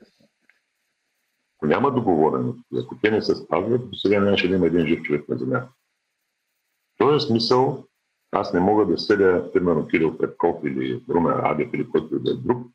Ако 1.60 1.66
няма 1.66 1.90
договореност, 1.90 2.58
ако 2.84 2.96
те 3.02 3.10
не 3.10 3.22
се 3.22 3.34
спазват, 3.34 3.90
до 3.90 3.96
сега 3.96 4.20
нямаше 4.20 4.48
да 4.48 4.56
има 4.56 4.66
един 4.66 4.86
жив 4.86 5.02
човек 5.02 5.28
на 5.28 5.38
земята. 5.38 5.68
В 6.94 6.98
този 6.98 7.26
смисъл 7.26 7.84
аз 8.32 8.52
не 8.52 8.60
мога 8.60 8.86
да 8.86 8.98
съдя, 8.98 9.52
примерно, 9.52 9.86
Кирил 9.86 10.18
Петков 10.18 10.64
или 10.64 11.04
Румен 11.08 11.32
Радев 11.32 11.70
или 11.74 11.90
който 11.90 12.16
и 12.16 12.20
да 12.20 12.30
е 12.30 12.34
друг, 12.34 12.66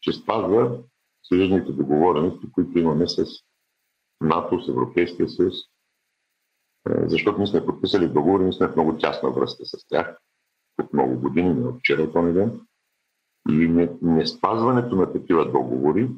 че 0.00 0.12
спазва 0.12 0.78
съюзните 1.22 1.72
договорености, 1.72 2.52
които 2.52 2.78
имаме 2.78 3.08
с 3.08 3.24
НАТО, 4.20 4.60
с 4.60 4.68
Европейския 4.68 5.28
съюз, 5.28 5.54
е, 6.88 7.08
защото 7.08 7.38
ние 7.38 7.46
сме 7.46 7.66
подписали 7.66 8.08
договори, 8.08 8.42
ние 8.42 8.52
сме 8.52 8.68
в 8.68 8.76
много 8.76 8.98
тясна 8.98 9.30
връзка 9.30 9.66
с 9.66 9.88
тях 9.88 10.18
от 10.78 10.92
много 10.92 11.20
години, 11.20 11.54
не 11.54 11.66
от 11.68 11.78
вчера, 11.78 12.02
от 12.02 12.34
ден. 12.34 12.60
И 13.48 13.68
не, 13.68 13.90
не 14.02 14.26
спазването 14.26 14.96
на 14.96 15.12
такива 15.12 15.50
договори 15.52 16.10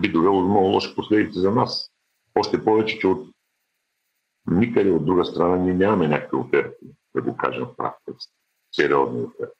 би 0.00 0.12
довело 0.12 0.42
до 0.42 0.48
много 0.48 0.66
лоши 0.66 0.94
последици 0.94 1.38
за 1.38 1.50
нас. 1.50 1.90
Още 2.34 2.64
повече, 2.64 2.98
че 2.98 3.06
от 3.06 3.34
никъде 4.46 4.90
от 4.90 5.04
друга 5.04 5.24
страна 5.24 5.56
ние 5.56 5.74
нямаме 5.74 6.08
някакви 6.08 6.36
оферти, 6.36 6.86
да 7.14 7.22
го 7.22 7.36
кажем 7.36 7.64
в 7.64 7.76
прав 7.76 7.94
текст. 8.04 8.30
Сериозни 8.72 9.22
оферти. 9.22 9.58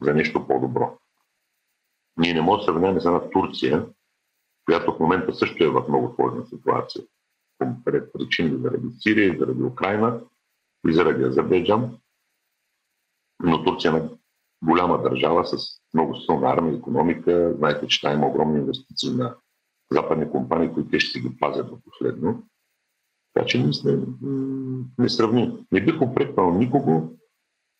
За 0.00 0.14
нещо 0.14 0.46
по-добро. 0.46 0.98
Ние 2.16 2.34
не 2.34 2.40
можем 2.40 2.60
да 2.60 2.64
сравняваме 2.64 3.00
с 3.00 3.04
една 3.04 3.30
Турция, 3.30 3.86
която 4.64 4.92
в 4.92 5.00
момента 5.00 5.34
също 5.34 5.64
е 5.64 5.68
в 5.68 5.84
много 5.88 6.14
сложна 6.14 6.46
ситуация. 6.46 7.04
Пред 7.84 8.12
причини 8.12 8.62
заради 8.62 8.88
Сирия, 9.00 9.38
заради 9.38 9.62
Украина 9.62 10.20
и 10.88 10.92
заради 10.92 11.24
Азербайджан. 11.24 11.98
Но 13.42 13.64
Турция 13.64 14.10
голяма 14.62 15.02
държава 15.02 15.46
с 15.46 15.56
много 15.94 16.16
силна 16.16 16.50
армия, 16.50 16.74
економика. 16.74 17.54
Знаете, 17.58 17.86
че 17.86 18.00
там 18.00 18.12
има 18.12 18.26
огромни 18.26 18.58
инвестиции 18.58 19.10
на 19.10 19.36
западни 19.90 20.30
компании, 20.30 20.72
които 20.72 20.90
те 20.90 21.00
ще 21.00 21.10
си 21.12 21.28
ги 21.28 21.36
пазят 21.40 21.68
до 21.68 21.78
последно. 21.80 22.42
Така 23.34 23.46
че 23.46 23.62
ние 23.62 23.72
сме 23.72 23.98
несравними. 24.98 25.66
Не 25.72 25.84
бих 25.84 26.02
упрекнал 26.02 26.54
никого, 26.54 27.16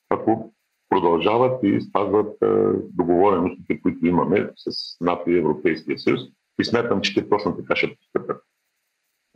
ако 0.08 0.52
продължават 0.88 1.60
и 1.62 1.80
спазват 1.80 2.36
договореностите, 2.82 3.80
които 3.82 4.06
имаме 4.06 4.50
с 4.56 4.96
НАТО 5.00 5.30
и 5.30 5.38
Европейския 5.38 5.98
съюз. 5.98 6.20
И 6.60 6.64
смятам, 6.64 7.00
че 7.00 7.14
те 7.14 7.28
точно 7.28 7.56
така 7.56 7.76
ще 7.76 7.96
постъпят. 7.96 8.42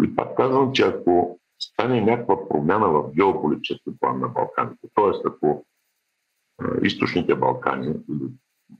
И 0.05 0.17
пак 0.17 0.37
казвам, 0.37 0.73
че 0.73 0.83
ако 0.83 1.41
стане 1.59 2.01
някаква 2.01 2.49
промяна 2.49 2.89
в 2.89 3.11
геополитически 3.13 3.91
план 4.01 4.21
на 4.21 4.29
Балканите, 4.29 4.89
т.е. 4.95 5.29
ако 5.29 5.67
източните 6.83 7.35
Балкани, 7.35 7.95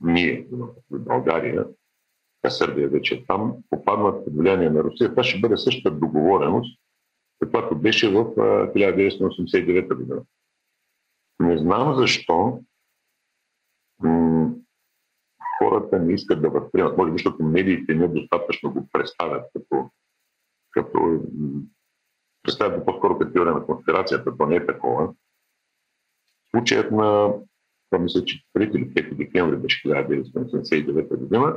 ние, 0.01 0.47
България, 0.91 1.65
а 2.43 2.49
Сърбия 2.49 2.89
вече 2.89 3.15
е 3.15 3.25
там, 3.25 3.55
попаднат 3.69 4.25
под 4.25 4.37
влияние 4.37 4.69
на 4.69 4.83
Русия, 4.83 5.09
това 5.09 5.23
ще 5.23 5.39
бъде 5.39 5.57
същата 5.57 5.95
договореност, 5.95 6.79
каквато 7.39 7.75
беше 7.75 8.09
в 8.09 8.23
1989 8.25 9.95
година. 9.95 10.21
Не 11.39 11.57
знам 11.57 11.95
защо 11.95 12.59
м- 13.99 14.49
хората 15.59 15.99
не 15.99 16.13
искат 16.13 16.41
да 16.41 16.49
възприемат, 16.49 16.97
може 16.97 17.11
би, 17.11 17.17
защото 17.17 17.43
медиите 17.43 17.95
недостатъчно 17.95 18.73
го 18.73 18.87
представят 18.91 19.45
като, 19.53 19.89
като 20.71 21.21
представят 22.43 22.79
го 22.79 22.85
по-скоро 22.85 23.17
като 23.17 23.33
теория 23.33 23.53
на 23.53 23.65
конспирацията, 23.65 24.37
то 24.37 24.45
не 24.45 24.55
е 24.55 24.65
такова. 24.65 25.13
Случаят 26.51 26.91
на 26.91 27.33
това 27.89 28.03
мисля, 28.03 28.25
че 28.25 28.43
3 28.57 28.75
или 28.75 28.93
5 28.93 29.15
декември 29.15 29.57
беше 29.57 29.89
1989 29.89 31.17
година, 31.17 31.55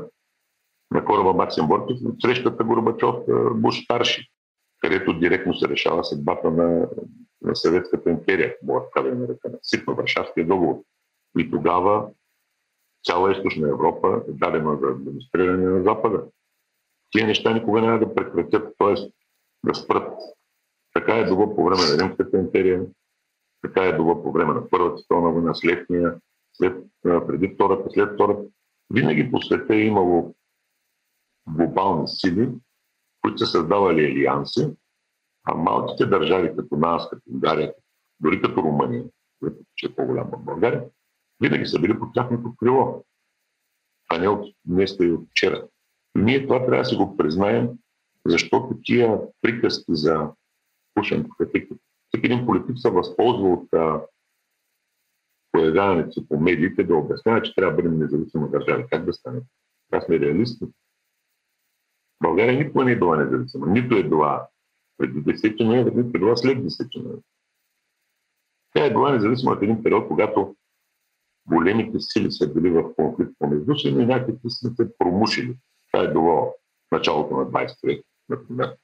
на 0.90 1.04
кораба 1.04 1.32
Максим 1.32 1.66
Борков, 1.68 1.98
срещата 2.20 2.64
Горбачов 2.64 3.16
Буш 3.54 3.84
старши, 3.84 4.30
където 4.80 5.18
директно 5.18 5.54
се 5.54 5.68
решава 5.68 6.04
съдбата 6.04 6.50
на, 6.50 6.88
на 7.42 7.56
съветската 7.56 8.10
империя, 8.10 8.54
мога 8.62 8.80
така 8.84 9.08
да 9.08 9.14
нарека, 9.14 9.50
на 9.86 9.94
Варшавския 9.94 10.46
договор. 10.46 10.82
И 11.38 11.50
тогава 11.50 12.08
цяла 13.06 13.32
източна 13.32 13.68
Европа 13.68 14.22
е 14.28 14.32
дадена 14.32 14.78
за 14.82 14.86
администриране 14.86 15.66
на 15.66 15.82
Запада. 15.82 16.24
Тия 17.10 17.26
неща 17.26 17.54
никога 17.54 17.80
няма 17.80 17.98
да 17.98 18.14
прекратят, 18.14 18.74
т.е. 18.78 18.94
да 19.64 19.74
спрат. 19.74 20.18
Така 20.94 21.18
е 21.18 21.24
било 21.24 21.56
по 21.56 21.64
време 21.64 21.82
на 21.82 22.02
Римската 22.02 22.38
империя, 22.38 22.82
така 23.62 23.85
е 23.85 23.96
било 23.96 24.23
по 24.23 24.33
време 24.33 24.55
на 24.55 24.68
Първата 24.68 24.99
световна 24.99 25.31
война, 25.31 25.55
след 25.55 25.90
нея, 25.90 26.14
след, 26.53 26.85
преди 27.03 27.49
Втората, 27.55 27.90
след 27.90 28.14
Втората. 28.14 28.42
Винаги 28.94 29.31
по 29.31 29.42
света 29.42 29.75
е 29.75 29.81
имало 29.81 30.35
глобални 31.49 32.09
сили, 32.09 32.49
които 33.20 33.38
са 33.38 33.46
създавали 33.46 34.05
алианси, 34.05 34.70
а 35.44 35.55
малките 35.55 36.07
държави, 36.07 36.57
като 36.57 36.77
нас, 36.77 37.11
като 37.11 37.23
Унгария, 37.31 37.75
дори 38.20 38.42
като 38.42 38.62
Румъния, 38.62 39.05
която 39.38 39.59
е 39.85 39.94
по-голяма 39.94 40.31
от 40.33 40.44
България, 40.44 40.85
винаги 41.40 41.66
са 41.66 41.81
били 41.81 41.99
под 41.99 42.14
тяхното 42.14 42.55
крило, 42.57 43.05
а 44.09 44.18
не 44.18 44.29
от 44.29 44.55
днес 44.64 44.96
и 45.01 45.11
от 45.11 45.31
вчера. 45.31 45.68
Ние 46.14 46.42
това 46.42 46.59
трябва 46.59 46.83
да 46.83 46.85
си 46.85 46.96
го 46.96 47.16
признаем, 47.16 47.68
защото 48.27 48.79
тия 48.83 49.20
приказки 49.40 49.94
за 49.94 50.31
пушенето 50.94 51.29
в 51.38 51.42
ефекти, 51.42 51.75
всеки 52.20 52.33
един 52.33 52.46
политик 52.46 52.78
се 52.78 52.90
възползва 52.90 53.48
от 53.48 53.68
появяването 55.52 56.12
си 56.12 56.28
по 56.28 56.40
медиите 56.40 56.85
да 56.85 56.96
обяснява, 56.96 57.42
че 57.42 57.54
трябва 57.54 57.76
да 57.76 57.83
бъдем 57.83 57.98
независима 57.98 58.48
държава. 58.48 58.87
Как 58.90 59.04
да 59.04 59.12
стане? 59.12 59.40
Аз 59.92 60.04
сме 60.04 60.20
реалисти. 60.20 60.64
България 62.22 62.64
никога 62.64 62.85
не 62.85 62.92
е 62.92 62.98
била 62.98 63.16
независима. 63.16 63.66
Нито 63.66 63.96
е 63.96 64.09
била 64.09 64.48
преди 64.98 65.24
10 65.24 65.64
ноември, 65.64 65.94
нито 65.94 66.16
е 66.16 66.20
била 66.20 66.37
след 66.37 66.59
10 66.59 67.02
ноември. 67.02 67.22
Тя 68.74 68.87
е 68.87 68.90
била 68.90 69.12
независима 69.12 69.52
от 69.52 69.62
един 69.62 69.83
период, 69.83 70.09
когато 70.09 70.56
големите 71.46 72.00
сили 72.00 72.33
са 72.33 72.52
били 72.54 72.70
в 72.70 72.94
конфликт 72.94 73.33
помежду 73.38 73.74
си, 73.74 73.92
но 73.92 74.06
някакви 74.06 74.50
са 74.50 74.74
се 74.74 74.98
промушили. 74.98 75.56
Това 75.92 76.04
е 76.04 76.12
било 76.12 76.54
началото 76.92 77.37
на 77.37 77.46
20 77.46 77.87
век, 77.87 78.04
например. 78.28 78.76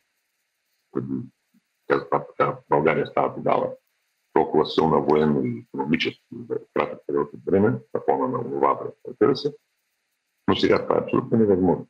България 2.70 3.06
става 3.06 3.34
тогава 3.34 3.70
толкова 4.32 4.66
силна 4.66 5.00
военно 5.00 5.44
и 5.44 5.64
економически 5.68 6.24
за 6.48 6.58
кратък 6.74 7.00
период 7.06 7.32
от 7.34 7.40
време, 7.46 7.68
на 7.68 8.00
фона 8.04 8.28
на 8.28 8.44
това, 8.44 8.80
разбира 9.08 9.36
се. 9.36 9.54
Но 10.48 10.56
сега 10.56 10.82
това 10.82 10.96
е 10.96 11.00
абсолютно 11.00 11.38
невъзможно. 11.38 11.86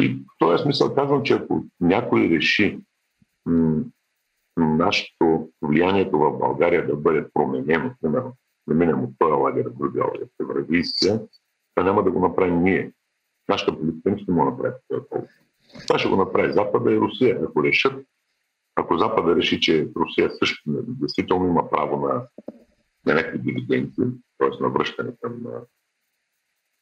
И 0.00 0.08
в 0.08 0.38
този 0.38 0.62
смисъл 0.62 0.94
казвам, 0.94 1.22
че 1.22 1.34
ако 1.34 1.64
някой 1.80 2.28
реши 2.30 2.80
нашето 4.56 5.48
влиянието 5.62 6.18
в 6.18 6.38
България 6.38 6.86
да 6.86 6.96
бъде 6.96 7.28
променено, 7.34 7.94
примерно, 8.00 8.36
да 8.68 8.74
минем 8.74 9.04
от 9.04 9.10
този 9.18 9.32
лагер 9.32 9.68
в 9.68 9.78
другия 9.78 10.04
лагер, 10.04 10.28
се 10.36 10.46
враги 10.46 10.84
се, 10.84 11.26
това 11.74 11.86
няма 11.86 12.04
да 12.04 12.10
го 12.10 12.20
направим 12.20 12.62
ние. 12.62 12.92
Нашата 13.48 13.78
политика 13.78 14.10
не 14.10 14.18
ще 14.18 14.32
му 14.32 14.44
направи. 14.44 14.74
Това 15.86 15.98
ще 15.98 16.08
го 16.08 16.16
направи 16.16 16.52
Запада 16.52 16.92
и 16.92 17.00
Русия. 17.00 17.40
Ако 17.44 17.64
решат, 17.64 18.06
ако 18.76 18.98
Запада 18.98 19.36
реши, 19.36 19.60
че 19.60 19.88
Русия 19.96 20.30
също 20.30 20.62
действително 20.86 21.46
има 21.46 21.70
право 21.70 22.06
на, 22.06 22.28
на 23.06 23.14
някакви 23.14 23.38
дивиденти, 23.38 24.02
т.е. 24.38 24.62
на 24.62 24.68
връщане 24.68 25.12
към 25.20 25.42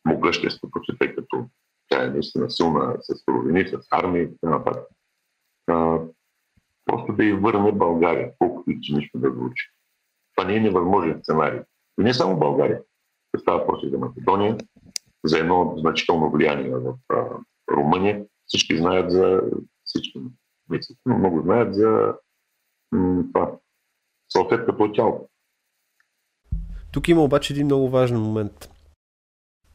могъществото 0.04 0.84
си, 0.84 0.98
тъй 0.98 1.14
като 1.14 1.46
тя 1.88 2.04
е 2.04 2.10
наистина 2.10 2.50
силна 2.50 2.96
с 3.00 3.24
суровини, 3.24 3.68
с 3.68 3.78
армии 3.90 4.22
и 4.22 4.28
така 4.30 4.56
нататък. 4.56 4.84
просто 6.86 7.12
да 7.12 7.24
и 7.24 7.32
върне 7.32 7.72
България, 7.72 8.32
колкото 8.38 8.70
и 8.70 8.80
цинично 8.82 9.20
да 9.20 9.30
звучи. 9.30 9.70
Това 10.36 10.48
не 10.48 10.56
е 10.56 10.60
невъзможен 10.60 11.20
сценарий. 11.22 11.60
И 12.00 12.02
не 12.02 12.14
само 12.14 12.38
България. 12.38 12.82
Става 13.38 13.58
въпрос 13.58 13.82
и 13.82 13.90
за 13.90 13.98
Македония, 13.98 14.56
за 15.24 15.38
едно 15.38 15.74
значително 15.76 16.30
влияние 16.30 16.70
в 16.70 16.94
Румъния. 17.70 18.24
Всички 18.46 18.76
знаят 18.76 19.10
за 19.10 19.42
всички, 19.84 20.20
не 20.70 20.78
всички, 20.78 21.02
но 21.06 21.18
много 21.18 21.42
знаят 21.42 21.74
за 21.74 22.14
това, 23.32 23.52
салфетката 24.28 24.82
от 24.82 24.94
тялото. 24.94 25.28
Тук 26.92 27.08
има 27.08 27.24
обаче 27.24 27.52
един 27.52 27.66
много 27.66 27.88
важен 27.88 28.20
момент. 28.20 28.70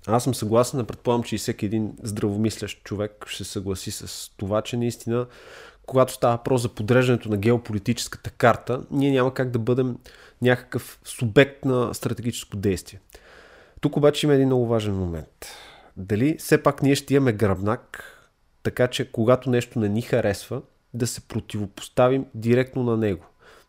Аз 0.07 0.23
съм 0.23 0.35
съгласен, 0.35 0.85
предполагам, 0.85 1.23
че 1.23 1.35
и 1.35 1.37
всеки 1.37 1.65
един 1.65 1.93
здравомислящ 2.03 2.83
човек 2.83 3.25
ще 3.27 3.43
съгласи 3.43 3.91
с 3.91 4.35
това, 4.37 4.61
че 4.61 4.77
наистина, 4.77 5.27
когато 5.85 6.13
става 6.13 6.35
въпрос 6.35 6.61
за 6.61 6.75
подреждането 6.75 7.29
на 7.29 7.37
геополитическата 7.37 8.29
карта, 8.29 8.85
ние 8.91 9.11
няма 9.11 9.33
как 9.33 9.51
да 9.51 9.59
бъдем 9.59 9.97
някакъв 10.41 10.99
субект 11.03 11.65
на 11.65 11.93
стратегическо 11.93 12.57
действие. 12.57 12.99
Тук 13.81 13.97
обаче 13.97 14.27
има 14.27 14.33
един 14.33 14.47
много 14.47 14.67
важен 14.67 14.95
момент. 14.95 15.45
Дали 15.97 16.37
все 16.37 16.63
пак 16.63 16.81
ние 16.81 16.95
ще 16.95 17.13
имаме 17.13 17.33
гръбнак, 17.33 18.03
така 18.63 18.87
че 18.87 19.11
когато 19.11 19.49
нещо 19.49 19.79
не 19.79 19.89
ни 19.89 20.01
харесва, 20.01 20.61
да 20.93 21.07
се 21.07 21.21
противопоставим 21.21 22.25
директно 22.35 22.83
на 22.83 22.97
него. 22.97 23.25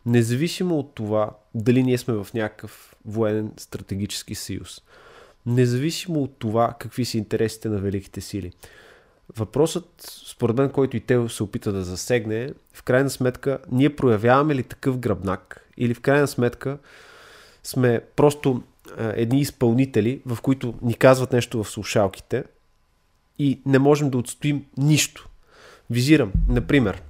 Независимо 0.06 0.78
от 0.78 0.94
това 0.94 1.30
дали 1.54 1.82
ние 1.82 1.98
сме 1.98 2.14
в 2.14 2.26
някакъв 2.34 2.96
военен 3.04 3.52
стратегически 3.56 4.34
съюз. 4.34 4.82
Независимо 5.46 6.22
от 6.22 6.38
това 6.38 6.74
какви 6.80 7.04
са 7.04 7.18
интересите 7.18 7.68
на 7.68 7.78
великите 7.78 8.20
сили. 8.20 8.52
Въпросът, 9.36 9.86
според 10.26 10.56
мен, 10.56 10.70
който 10.70 10.96
и 10.96 11.00
те 11.00 11.28
се 11.28 11.42
опита 11.42 11.72
да 11.72 11.84
засегне 11.84 12.42
е, 12.42 12.50
в 12.72 12.82
крайна 12.82 13.10
сметка, 13.10 13.58
ние 13.70 13.96
проявяваме 13.96 14.54
ли 14.54 14.62
такъв 14.62 14.98
гръбнак 14.98 15.68
или 15.76 15.94
в 15.94 16.00
крайна 16.00 16.26
сметка 16.26 16.78
сме 17.62 18.00
просто 18.16 18.62
едни 18.98 19.40
изпълнители, 19.40 20.22
в 20.26 20.40
които 20.40 20.74
ни 20.82 20.94
казват 20.94 21.32
нещо 21.32 21.64
в 21.64 21.70
слушалките 21.70 22.44
и 23.38 23.60
не 23.66 23.78
можем 23.78 24.10
да 24.10 24.18
отстоим 24.18 24.64
нищо. 24.76 25.28
Визирам, 25.90 26.32
например, 26.48 27.02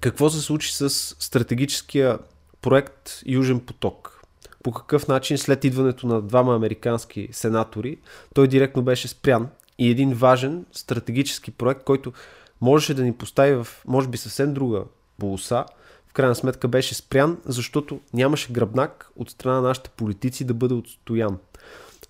какво 0.00 0.30
се 0.30 0.40
случи 0.40 0.74
с 0.74 0.90
стратегическия 0.90 2.18
проект 2.62 3.22
Южен 3.26 3.60
поток. 3.60 4.22
По 4.62 4.72
какъв 4.72 5.08
начин 5.08 5.38
след 5.38 5.64
идването 5.64 6.06
на 6.06 6.22
двама 6.22 6.54
американски 6.54 7.28
сенатори 7.32 7.98
той 8.34 8.48
директно 8.48 8.82
беше 8.82 9.08
спрян 9.08 9.48
и 9.78 9.90
един 9.90 10.14
важен 10.14 10.66
стратегически 10.72 11.50
проект, 11.50 11.84
който 11.84 12.12
можеше 12.60 12.94
да 12.94 13.02
ни 13.02 13.12
постави 13.12 13.54
в, 13.54 13.68
може 13.86 14.08
би, 14.08 14.18
съвсем 14.18 14.54
друга 14.54 14.84
полоса, 15.18 15.64
в 16.08 16.12
крайна 16.12 16.34
сметка 16.34 16.68
беше 16.68 16.94
спрян, 16.94 17.38
защото 17.44 18.00
нямаше 18.14 18.52
гръбнак 18.52 19.10
от 19.16 19.30
страна 19.30 19.54
на 19.54 19.68
нашите 19.68 19.90
политици 19.90 20.44
да 20.44 20.54
бъде 20.54 20.74
отстоян. 20.74 21.38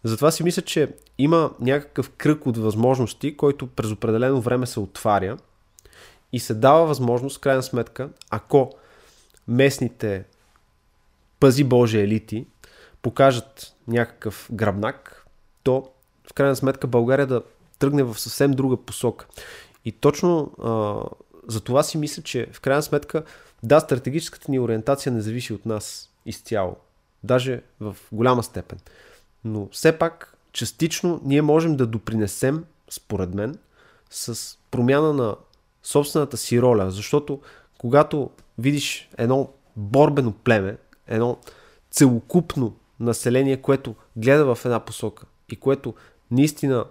Затова 0.05 0.31
си 0.31 0.43
мисля, 0.43 0.63
че 0.63 0.89
има 1.19 1.51
някакъв 1.61 2.11
кръг 2.11 2.47
от 2.47 2.57
възможности, 2.57 3.37
който 3.37 3.67
през 3.67 3.91
определено 3.91 4.41
време 4.41 4.67
се 4.67 4.81
отваря 4.81 5.37
и 6.33 6.41
се 6.41 6.55
дава 6.55 6.87
възможност, 6.87 7.41
крайна 7.41 7.63
сметка, 7.63 8.09
ако 8.31 8.73
местните 9.49 10.25
пази 11.41 11.65
Божи 11.65 12.01
елити 12.01 12.47
покажат 13.03 13.75
някакъв 13.89 14.49
гръбнак, 14.53 15.27
то 15.63 15.91
в 16.31 16.33
крайна 16.33 16.57
сметка 16.57 16.87
България 16.87 17.27
да 17.27 17.43
тръгне 17.79 18.03
в 18.03 18.19
съвсем 18.21 18.51
друга 18.51 18.77
посока. 18.77 19.27
И 19.85 19.93
точно 19.93 20.53
а, 20.63 21.01
за 21.49 21.61
това 21.61 21.83
си 21.83 21.99
мисля, 21.99 22.23
че 22.23 22.49
в 22.53 22.61
крайна 22.61 22.83
сметка, 22.83 23.23
да, 23.63 23.81
стратегическата 23.81 24.51
ни 24.51 24.61
ориентация 24.61 25.13
не 25.13 25.21
зависи 25.21 25.53
от 25.53 25.67
нас 25.67 26.11
изцяло. 26.27 26.77
Даже 27.25 27.63
в 27.81 27.97
голяма 28.13 28.43
степен. 28.43 28.79
Но 29.45 29.69
все 29.73 29.99
пак, 29.99 30.37
частично 30.53 31.21
ние 31.25 31.43
можем 31.43 31.77
да 31.77 31.87
допринесем, 31.87 32.65
според 32.91 33.35
мен, 33.35 33.59
с 34.11 34.59
промяна 34.71 35.13
на 35.13 35.37
собствената 35.87 36.37
си 36.37 36.63
роля. 36.63 36.91
Защото 36.91 37.41
когато 37.79 38.31
видиш 38.59 39.09
едно 39.19 39.51
борбено 39.77 40.33
племе, 40.33 40.77
едно 41.07 41.39
целокупно 41.91 42.77
население, 43.01 43.63
което 43.63 43.95
гледа 44.17 44.55
в 44.55 44.65
една 44.65 44.81
посока 44.81 45.27
и 45.49 45.57
което 45.57 45.95
наистина 46.31 46.85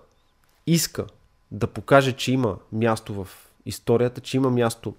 иска 0.67 1.05
да 1.51 1.67
покаже, 1.67 2.11
че 2.11 2.31
има 2.31 2.57
място 2.71 3.13
в 3.13 3.27
историята, 3.65 4.21
че 4.21 4.37
има 4.37 4.49
място 4.49 4.95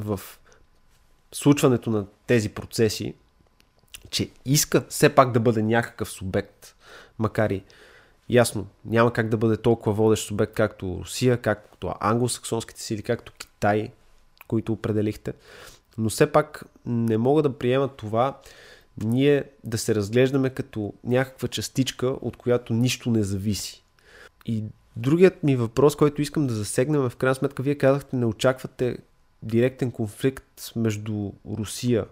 в 0.00 0.20
случването 1.32 1.90
на 1.90 2.06
тези 2.26 2.48
процеси, 2.48 3.14
че 4.10 4.30
иска 4.44 4.84
все 4.88 5.14
пак 5.14 5.32
да 5.32 5.40
бъде 5.40 5.62
някакъв 5.62 6.10
субект, 6.10 6.74
макар 7.18 7.50
и 7.50 7.64
ясно, 8.28 8.66
няма 8.84 9.12
как 9.12 9.28
да 9.28 9.36
бъде 9.36 9.56
толкова 9.56 9.92
водещ 9.92 10.26
субект, 10.26 10.54
както 10.54 10.98
Русия, 11.00 11.36
както 11.36 11.94
англосаксонските 12.00 12.82
сили, 12.82 13.02
както 13.02 13.32
Китай, 13.38 13.92
които 14.48 14.72
определихте. 14.72 15.32
Но 15.98 16.08
все 16.08 16.32
пак 16.32 16.64
не 16.86 17.18
мога 17.18 17.42
да 17.42 17.58
приема 17.58 17.88
това 17.88 18.38
ние 19.04 19.44
да 19.64 19.78
се 19.78 19.94
разглеждаме 19.94 20.50
като 20.50 20.94
някаква 21.04 21.48
частичка, 21.48 22.06
от 22.06 22.36
която 22.36 22.72
нищо 22.72 23.10
не 23.10 23.22
зависи. 23.22 23.84
И 24.46 24.64
другият 24.96 25.42
ми 25.42 25.56
въпрос, 25.56 25.96
който 25.96 26.22
искам 26.22 26.46
да 26.46 26.54
засегнем 26.54 27.06
е 27.06 27.10
в 27.10 27.16
крайна 27.16 27.34
сметка, 27.34 27.62
вие 27.62 27.74
казахте, 27.74 28.16
не 28.16 28.26
очаквате 28.26 28.98
директен 29.42 29.90
конфликт 29.90 30.72
между 30.76 31.32
Русия 31.50 32.06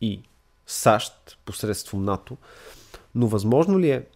и 0.00 0.22
САЩ 0.66 1.38
посредством 1.44 2.04
НАТО, 2.04 2.36
но 3.14 3.26
възможно 3.26 3.78
ли 3.78 3.90
е 3.90 4.06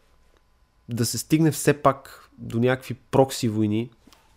да 0.95 1.07
се 1.07 1.19
стигне 1.19 1.51
все 1.51 1.83
пак 1.83 2.29
до 2.39 2.59
някакви 2.59 2.95
прокси 2.95 3.49
войни, 3.49 3.91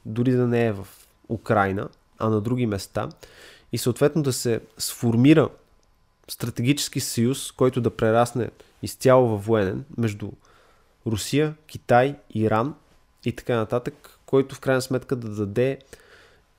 дори 0.05 0.31
да 0.31 0.47
не 0.47 0.65
е 0.65 0.73
в 0.73 0.87
Украина, 1.29 1.89
а 2.17 2.29
на 2.29 2.41
други 2.41 2.65
места, 2.65 3.09
и 3.71 3.77
съответно 3.77 4.23
да 4.23 4.33
се 4.33 4.61
сформира 4.77 5.49
стратегически 6.27 6.99
съюз, 6.99 7.51
който 7.51 7.81
да 7.81 7.95
прерасне 7.95 8.49
изцяло 8.81 9.27
във 9.27 9.45
военен 9.45 9.85
между 9.97 10.31
Русия, 11.07 11.55
Китай, 11.67 12.15
Иран 12.33 12.75
и 13.25 13.31
така 13.31 13.55
нататък, 13.55 14.19
който 14.25 14.55
в 14.55 14.59
крайна 14.59 14.81
сметка 14.81 15.15
да 15.15 15.29
даде 15.29 15.79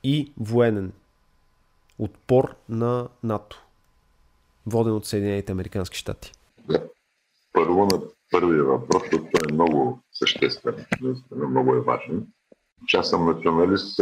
и 0.03 0.31
военен 0.37 0.91
отпор 1.99 2.55
на 2.69 3.07
НАТО, 3.23 3.63
воден 4.65 4.93
от 4.93 5.05
Съединените 5.05 5.51
Американски 5.51 5.97
щати. 5.97 6.31
Първо 7.53 7.85
на 7.85 8.01
първия 8.31 8.63
въпрос, 8.63 9.03
който 9.09 9.25
е 9.25 9.53
много 9.53 9.99
съществен, 10.11 10.85
много 11.31 11.75
е 11.75 11.81
важен. 11.81 12.27
Че 12.87 12.97
аз 12.97 13.09
съм 13.09 13.25
националист 13.25 13.99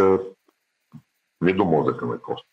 не 1.42 1.54
до 1.54 1.66
мозъка 1.66 2.06
на 2.06 2.22
кост 2.22 2.46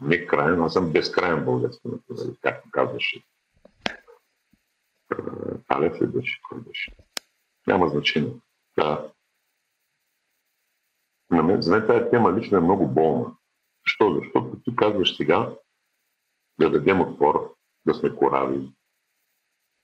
не 0.00 0.26
крайен, 0.26 0.62
аз 0.62 0.72
съм 0.72 0.92
безкрайен 0.92 1.44
български 1.44 1.88
националист, 1.88 2.40
както 2.40 2.70
казваше. 2.70 3.22
Алев 5.68 6.02
ли 6.02 6.06
беше? 6.06 6.40
Кой 6.48 6.60
беше? 6.60 6.96
Няма 7.66 7.88
значение. 7.88 8.32
Да. 8.78 9.12
На 11.30 11.42
мен, 11.42 11.62
за 11.62 11.70
мен 11.70 11.86
тази 11.86 12.10
тема 12.10 12.32
лично 12.32 12.58
е 12.58 12.60
много 12.60 12.88
болна. 12.88 13.36
Защо? 13.86 14.14
Защото 14.14 14.60
ти 14.64 14.76
казваш 14.76 15.16
сега 15.16 15.56
да 16.60 16.70
дадем 16.70 17.00
отпор, 17.00 17.54
да 17.86 17.94
сме 17.94 18.16
корави. 18.16 18.72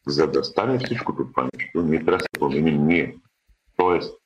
За 0.07 0.31
да 0.31 0.45
стане 0.45 0.79
всичкото 0.79 1.27
това 1.31 1.49
нещо, 1.55 1.83
ние 1.83 2.05
трябва 2.05 2.19
да 2.19 2.23
се 2.23 2.41
променим 2.41 2.87
ние. 2.87 3.17
Тоест, 3.77 4.19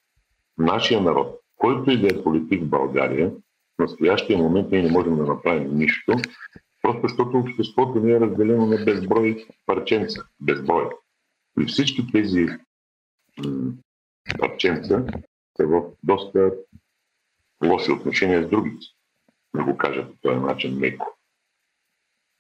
нашия 0.59 1.01
народ, 1.01 1.41
който 1.57 1.91
и 1.91 2.01
да 2.01 2.07
е 2.07 2.23
политик 2.23 2.63
в 2.63 2.69
България, 2.69 3.31
в 3.31 3.79
настоящия 3.79 4.39
момент 4.39 4.71
ние 4.71 4.83
не 4.83 4.91
можем 4.91 5.17
да 5.17 5.23
направим 5.23 5.79
нищо, 5.79 6.13
просто 6.83 7.01
защото 7.03 7.39
обществото 7.39 8.01
ни 8.01 8.13
е 8.13 8.21
разделено 8.21 8.67
на 8.67 8.85
безброй 8.85 9.47
парченца, 9.67 10.23
безброй. 10.41 10.91
И 11.61 11.65
всички 11.65 12.13
тези 12.13 12.47
парченца 14.39 15.05
са 15.57 15.67
в 15.67 15.83
доста 16.03 16.53
лоши 17.65 17.93
отношения 17.93 18.43
с 18.43 18.51
другите, 18.51 18.87
да 19.55 19.65
го 19.65 19.77
кажа 19.77 20.07
по 20.07 20.17
този 20.23 20.41
начин 20.41 20.79
меко. 20.79 21.18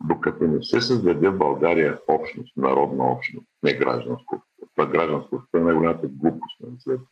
Докато 0.04 0.44
не 0.44 0.62
се 0.62 0.80
създаде 0.80 1.28
в 1.28 1.38
България 1.38 2.00
общност, 2.08 2.56
народна 2.56 3.12
общност, 3.12 3.46
не 3.62 3.74
гражданско. 3.74 4.42
Това 4.74 4.90
гражданско 4.90 5.42
е 5.54 5.60
най-голямата 5.60 6.08
глупост 6.08 6.60
на 6.60 6.80
света. 6.80 7.04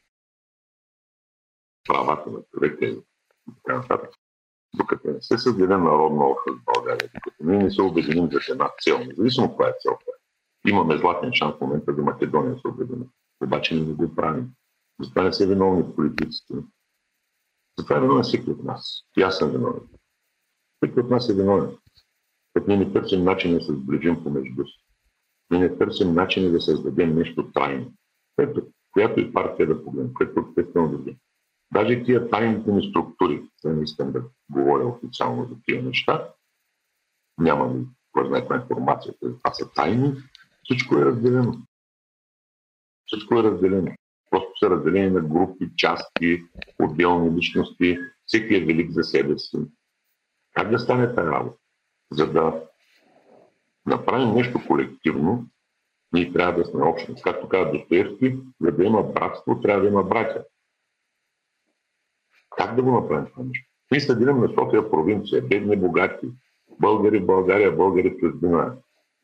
Правата 1.88 2.30
на 2.30 2.38
човека 2.54 2.86
и 2.86 3.02
така 3.64 3.78
нататък. 3.78 4.10
Докато 4.74 5.08
не 5.08 5.22
се 5.22 5.38
създаде 5.38 5.76
народна 5.76 6.24
общност 6.24 6.60
в 6.60 6.74
България, 6.74 7.10
докато 7.14 7.44
ние 7.44 7.58
не 7.58 7.70
се 7.70 7.82
обединим 7.82 8.30
за 8.32 8.38
една 8.50 8.70
цел, 8.82 8.98
независимо 8.98 9.48
каква 9.48 9.68
е 9.68 9.74
целта, 9.80 10.12
имаме 10.68 10.98
златен 10.98 11.32
шанс 11.32 11.54
в 11.56 11.60
момента 11.60 11.92
да 11.92 12.02
Македония 12.02 12.58
се 12.58 12.68
обедини. 12.68 13.06
Обаче 13.44 13.74
не 13.74 13.92
го 13.92 14.14
правим. 14.14 14.50
Затова 15.00 15.22
не 15.22 15.32
са 15.32 15.46
виновни 15.46 15.94
политиците. 15.94 16.54
Затова 17.78 17.96
е 17.96 18.00
виновен 18.00 18.22
всеки 18.22 18.50
от 18.50 18.64
нас. 18.64 19.02
И 19.16 19.22
аз 19.22 19.38
съм 19.38 19.50
виновен. 19.50 19.82
Всеки 20.76 21.00
от 21.00 21.10
нас 21.10 21.28
е 21.28 21.34
виновен. 21.34 21.76
Като 22.56 22.70
ние 22.70 22.76
не 22.76 22.92
търсим 22.92 23.24
начин 23.24 23.54
да 23.54 23.60
се 23.60 23.72
сближим 23.72 24.24
помежду 24.24 24.66
си. 24.66 24.84
Ние 25.50 25.60
не 25.60 25.78
търсим 25.78 26.14
начин 26.14 26.52
да 26.52 26.60
създадем 26.60 27.14
нещо 27.14 27.50
трайно. 27.52 27.92
Което, 28.36 28.66
която 28.92 29.20
и 29.20 29.32
партия 29.32 29.66
да 29.66 29.84
погледнем, 29.84 30.14
което 30.14 30.40
обществено 30.40 30.88
да 30.88 30.96
видим. 30.96 31.16
Даже 31.72 32.04
тия 32.04 32.30
тайните 32.30 32.72
ни 32.72 32.90
структури, 32.90 33.42
да 33.64 33.72
не 33.72 33.82
искам 33.82 34.12
да 34.12 34.22
говоря 34.50 34.86
официално 34.86 35.44
за 35.44 35.56
тия 35.64 35.82
неща, 35.82 36.32
нямам 37.38 37.86
кой 38.12 38.26
знае 38.26 38.40
каква 38.40 38.56
информация, 38.56 39.14
това 39.20 39.52
са 39.52 39.70
тайни, 39.74 40.14
всичко 40.64 40.98
е 40.98 41.04
разделено. 41.04 41.54
Всичко 43.06 43.38
е 43.38 43.42
разделено. 43.42 43.92
Просто 44.30 44.50
са 44.58 44.70
разделени 44.70 45.10
на 45.10 45.20
групи, 45.20 45.70
части, 45.76 46.42
отделни 46.78 47.36
личности. 47.36 47.98
Всеки 48.26 48.54
е 48.54 48.64
велик 48.64 48.90
за 48.90 49.02
себе 49.02 49.38
си. 49.38 49.56
Как 50.54 50.70
да 50.70 50.78
стане 50.78 51.14
тази 51.14 51.28
работа? 51.28 51.65
За 52.12 52.32
да 52.32 52.62
направим 53.86 54.34
нещо 54.34 54.60
колективно, 54.66 55.46
ние 56.12 56.32
трябва 56.32 56.62
да 56.62 56.64
сме 56.64 56.84
общност. 56.84 57.22
Както 57.22 57.48
каза 57.48 57.72
Достоевски, 57.72 58.36
за 58.60 58.72
да 58.72 58.84
има 58.84 59.02
братство, 59.02 59.60
трябва 59.60 59.82
да 59.82 59.88
има 59.88 60.02
братя. 60.02 60.44
Как 62.56 62.74
да 62.74 62.82
го 62.82 62.90
направим 62.90 63.26
това 63.26 63.44
нещо? 63.44 63.70
Ние 63.90 64.00
се 64.00 64.14
делим 64.14 64.40
на 64.40 64.48
София 64.48 64.90
провинция, 64.90 65.42
бедни, 65.42 65.76
богати, 65.76 66.28
българи 66.80 67.20
България, 67.20 67.76
българи 67.76 68.16
чужбина, 68.20 68.76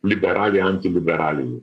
либерали, 0.06 0.58
антилиберали, 0.58 1.62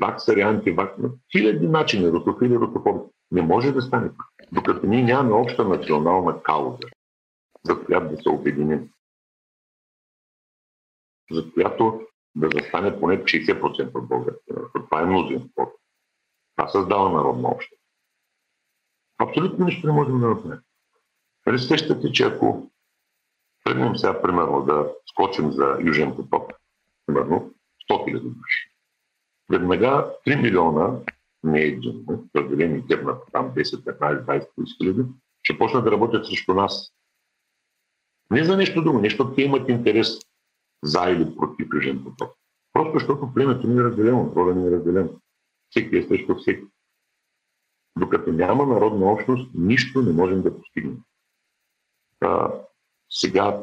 ваксари, 0.00 0.40
антиваксари. 0.40 1.08
Хиляди 1.32 1.68
начини, 1.68 2.10
русофили, 2.10 2.56
русофоби. 2.56 3.00
Не 3.30 3.42
може 3.42 3.72
да 3.72 3.82
стане. 3.82 4.10
Докато 4.52 4.86
ние 4.86 5.02
нямаме 5.02 5.34
обща 5.34 5.64
национална 5.64 6.42
кауза, 6.42 6.78
за 7.62 7.84
която 7.84 8.16
да 8.16 8.22
се 8.22 8.28
обединим. 8.28 8.88
За 11.30 11.52
която 11.52 12.00
да 12.36 12.48
застане 12.54 13.00
поне 13.00 13.24
60% 13.24 13.94
от 13.94 14.10
народ. 14.10 14.34
Това 14.74 15.02
е 15.02 15.06
мнозинство. 15.06 15.72
Това 16.56 16.68
създава 16.68 17.12
народна 17.12 17.48
общност. 17.48 17.82
Абсолютно 19.18 19.64
нищо 19.64 19.86
не 19.86 19.92
можем 19.92 20.20
да 20.20 20.28
направим. 20.28 20.60
Нали 21.46 22.12
че 22.12 22.24
ако 22.24 22.70
тръгнем 23.64 23.96
сега, 23.96 24.22
примерно, 24.22 24.64
да 24.64 24.92
скочим 25.06 25.52
за 25.52 25.78
Южен 25.80 26.16
поток, 26.16 26.52
примерно, 27.06 27.54
100 27.90 27.94
000 27.94 28.20
души. 28.20 28.70
Веднага 29.50 30.14
3 30.26 30.42
милиона, 30.42 31.00
не 31.42 31.60
един, 31.60 32.04
разделени 32.36 32.86
теб 32.86 33.04
на 33.04 33.16
там 33.32 33.54
10, 33.54 33.62
15, 33.62 34.24
20, 34.24 34.48
30 34.58 34.76
хиляди, 34.76 35.02
ще 35.42 35.58
почнат 35.58 35.84
да 35.84 35.90
работят 35.90 36.26
срещу 36.26 36.54
нас. 36.54 36.92
Не 38.30 38.44
за 38.44 38.56
нещо 38.56 38.82
друго, 38.82 39.00
нещо, 39.00 39.34
те 39.34 39.42
имат 39.42 39.68
интерес 39.68 40.18
за 40.84 41.10
или 41.10 41.36
против 41.36 41.68
Южен 41.74 42.04
поток. 42.04 42.36
Просто 42.72 42.98
защото 42.98 43.32
племето 43.34 43.66
ни 43.66 43.78
е 43.78 43.82
разделено, 43.82 44.32
рода 44.36 44.54
ни 44.54 44.68
е 44.68 44.70
разделено. 44.70 45.10
Всеки 45.70 45.96
е 45.96 46.02
срещу 46.02 46.36
всеки. 46.36 46.64
Докато 47.98 48.32
няма 48.32 48.66
народна 48.66 49.06
общност, 49.06 49.50
нищо 49.54 50.02
не 50.02 50.12
можем 50.12 50.42
да 50.42 50.58
постигнем. 50.58 50.98
А, 52.20 52.52
сега 53.10 53.62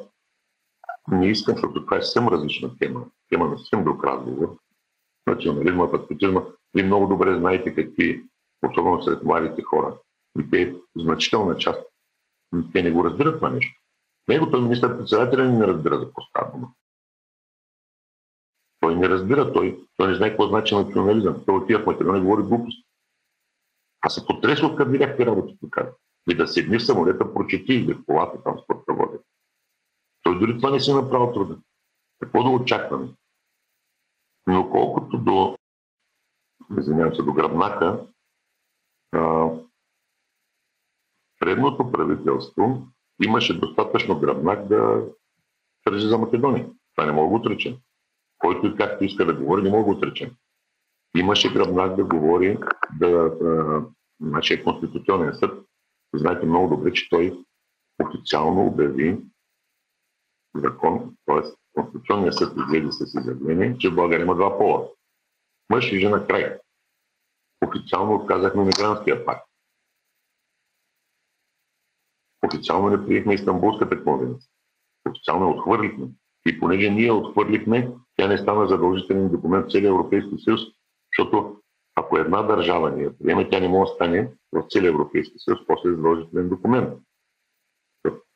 не 1.12 1.28
искам, 1.28 1.56
защото 1.56 1.86
това 1.86 1.98
е 1.98 2.02
съвсем 2.02 2.28
различна 2.28 2.78
тема, 2.78 3.06
тема 3.30 3.48
на 3.48 3.58
съвсем 3.58 3.84
друг 3.84 4.04
разговор. 4.04 4.58
Национализма, 5.28 5.92
патриотизма. 5.92 6.42
Вие 6.74 6.84
много 6.84 7.08
добре 7.08 7.38
знаете 7.38 7.76
какви, 7.76 8.24
особено 8.70 9.04
сред 9.04 9.24
младите 9.24 9.62
хора, 9.62 9.98
и 10.40 10.50
те 10.50 10.76
значителна 10.96 11.58
част, 11.58 11.82
те 12.74 12.84
не 12.84 12.92
го 12.92 13.04
разбират 13.04 13.36
това 13.36 13.50
нещо. 13.50 13.82
Него 14.28 14.52
той 14.52 14.62
министър 14.62 14.98
председателя 14.98 15.50
не 15.50 15.68
разбира 15.68 16.00
за 16.00 16.06
какво 16.06 16.22
става 16.22 16.52
дума. 16.52 16.72
Той 18.92 19.00
не 19.00 19.10
разбира, 19.10 19.54
той, 19.54 19.80
той 19.98 20.08
не 20.08 20.16
знае 20.16 20.30
какво 20.30 20.48
значи 20.48 20.76
национализъм. 20.76 21.44
Той 21.46 21.56
отива 21.56 21.84
в 21.84 21.86
Македония 21.86 22.22
говори 22.22 22.44
глупости. 22.44 22.84
Аз 24.02 24.16
се 24.16 24.26
потресох, 24.26 24.76
като 24.76 24.92
видях 24.92 25.20
работи 25.20 25.58
тук. 25.62 25.78
И 26.30 26.36
да 26.36 26.48
седни 26.48 26.78
в 26.78 26.86
самолета, 26.86 27.34
прочети 27.34 27.84
в 27.84 28.06
колата 28.06 28.44
там 28.44 28.60
с 28.60 28.64
водят. 28.94 29.26
Той 30.24 30.40
дори 30.40 30.58
това 30.58 30.72
не 30.72 30.80
си 30.80 30.94
направил 30.94 31.34
труда. 31.34 31.58
Какво 32.20 32.44
да 32.44 32.50
очакваме? 32.50 33.08
Но 34.48 34.70
колкото 34.70 35.18
до, 35.18 35.58
извинявам 36.80 37.16
се, 37.16 37.24
до 37.24 37.34
гръбнака, 37.34 38.08
предното 41.40 41.92
правителство 41.92 42.88
имаше 43.24 43.60
достатъчно 43.60 44.20
гръбнак 44.20 44.68
да 44.68 45.06
държи 45.88 46.08
за 46.08 46.18
Македония. 46.18 46.70
Това 46.96 47.06
не 47.06 47.12
мога 47.12 47.30
да 47.30 47.36
отречем. 47.36 47.78
Който 48.42 48.68
и 48.68 48.76
както 48.76 49.04
иска 49.04 49.26
да 49.26 49.34
говори, 49.34 49.62
не 49.62 49.70
мога 49.70 49.92
да 49.92 49.98
отречем. 49.98 50.32
Имаше 51.18 51.54
гръбнак 51.54 51.96
да 51.96 52.06
говори 52.06 52.58
да 53.00 53.38
нашия 54.20 54.64
конституционен 54.64 55.34
съд. 55.34 55.66
Знаете 56.16 56.46
много 56.46 56.76
добре, 56.76 56.94
че 56.94 57.10
той 57.10 57.44
официално 58.04 58.66
обяви 58.66 59.18
закон, 60.56 61.16
т.е. 61.26 61.42
Конституционният 61.74 62.36
съд 62.36 62.54
излезе 62.58 62.92
с 62.92 63.20
изявление, 63.20 63.78
че 63.78 63.90
в 63.90 63.96
България 63.96 64.24
има 64.24 64.36
два 64.36 64.58
пола. 64.58 64.88
Мъж 65.70 65.92
и 65.92 66.00
жена 66.00 66.28
край. 66.28 66.58
Официално 67.66 68.16
отказахме 68.16 68.64
мигрантския 68.64 69.26
пакт. 69.26 69.48
Официално 72.46 72.90
не 72.90 73.06
приехме 73.06 73.34
Истанбулската 73.34 74.04
конвенция. 74.04 74.50
Официално 75.10 75.50
отхвърлихме. 75.50 76.08
И 76.46 76.60
понеже 76.60 76.90
ние 76.90 77.12
отхвърлихме, 77.12 77.92
тя 78.22 78.28
не 78.28 78.38
стана 78.38 78.68
задължителен 78.68 79.30
документ 79.30 79.66
в 79.66 79.72
целия 79.72 79.90
Европейски 79.90 80.36
съюз, 80.44 80.62
защото 81.12 81.56
ако 81.96 82.18
една 82.18 82.42
държава 82.42 82.92
ни 82.92 83.04
я 83.04 83.18
приеме, 83.18 83.50
тя 83.50 83.60
не 83.60 83.68
може 83.68 83.90
да 83.90 83.96
стане 83.96 84.32
в 84.52 84.64
целия 84.70 84.90
Европейски 84.90 85.34
съюз 85.38 85.60
после 85.68 85.90
задължителен 85.90 86.50
документ. 86.50 87.00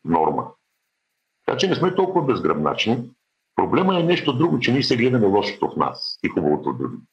Норма. 0.06 0.52
Така 1.45 1.58
че 1.58 1.67
не 1.67 1.76
сме 1.76 1.95
толкова 1.95 2.26
безгръбначни. 2.26 3.10
Проблема 3.56 4.00
е 4.00 4.04
нещо 4.04 4.38
друго, 4.38 4.60
че 4.60 4.71
ние 4.71 4.84
се 4.84 4.98
гледаме 4.98 5.28
лошото 5.28 5.69
в 5.69 5.76
нас 5.76 6.19
и 6.24 6.30
хубавото 6.30 6.74
в 6.74 6.78
другите. 6.78 7.04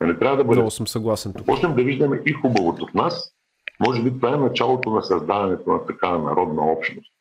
Не 0.00 0.18
трябва 0.18 0.36
да 0.36 0.44
бъдем. 0.44 0.58
Много 0.58 0.70
съм 0.70 0.86
съгласен 0.86 1.32
тук. 1.32 1.46
Почнем 1.46 1.74
да 1.74 1.82
виждаме 1.82 2.22
и 2.26 2.32
хубавото 2.32 2.86
в 2.86 2.94
нас. 2.94 3.34
Може 3.86 4.02
би 4.02 4.10
това 4.10 4.34
е 4.34 4.36
началото 4.36 4.90
на 4.90 5.02
създаването 5.02 5.70
на 5.70 5.86
такава 5.86 6.18
народна 6.18 6.72
общност. 6.72 7.12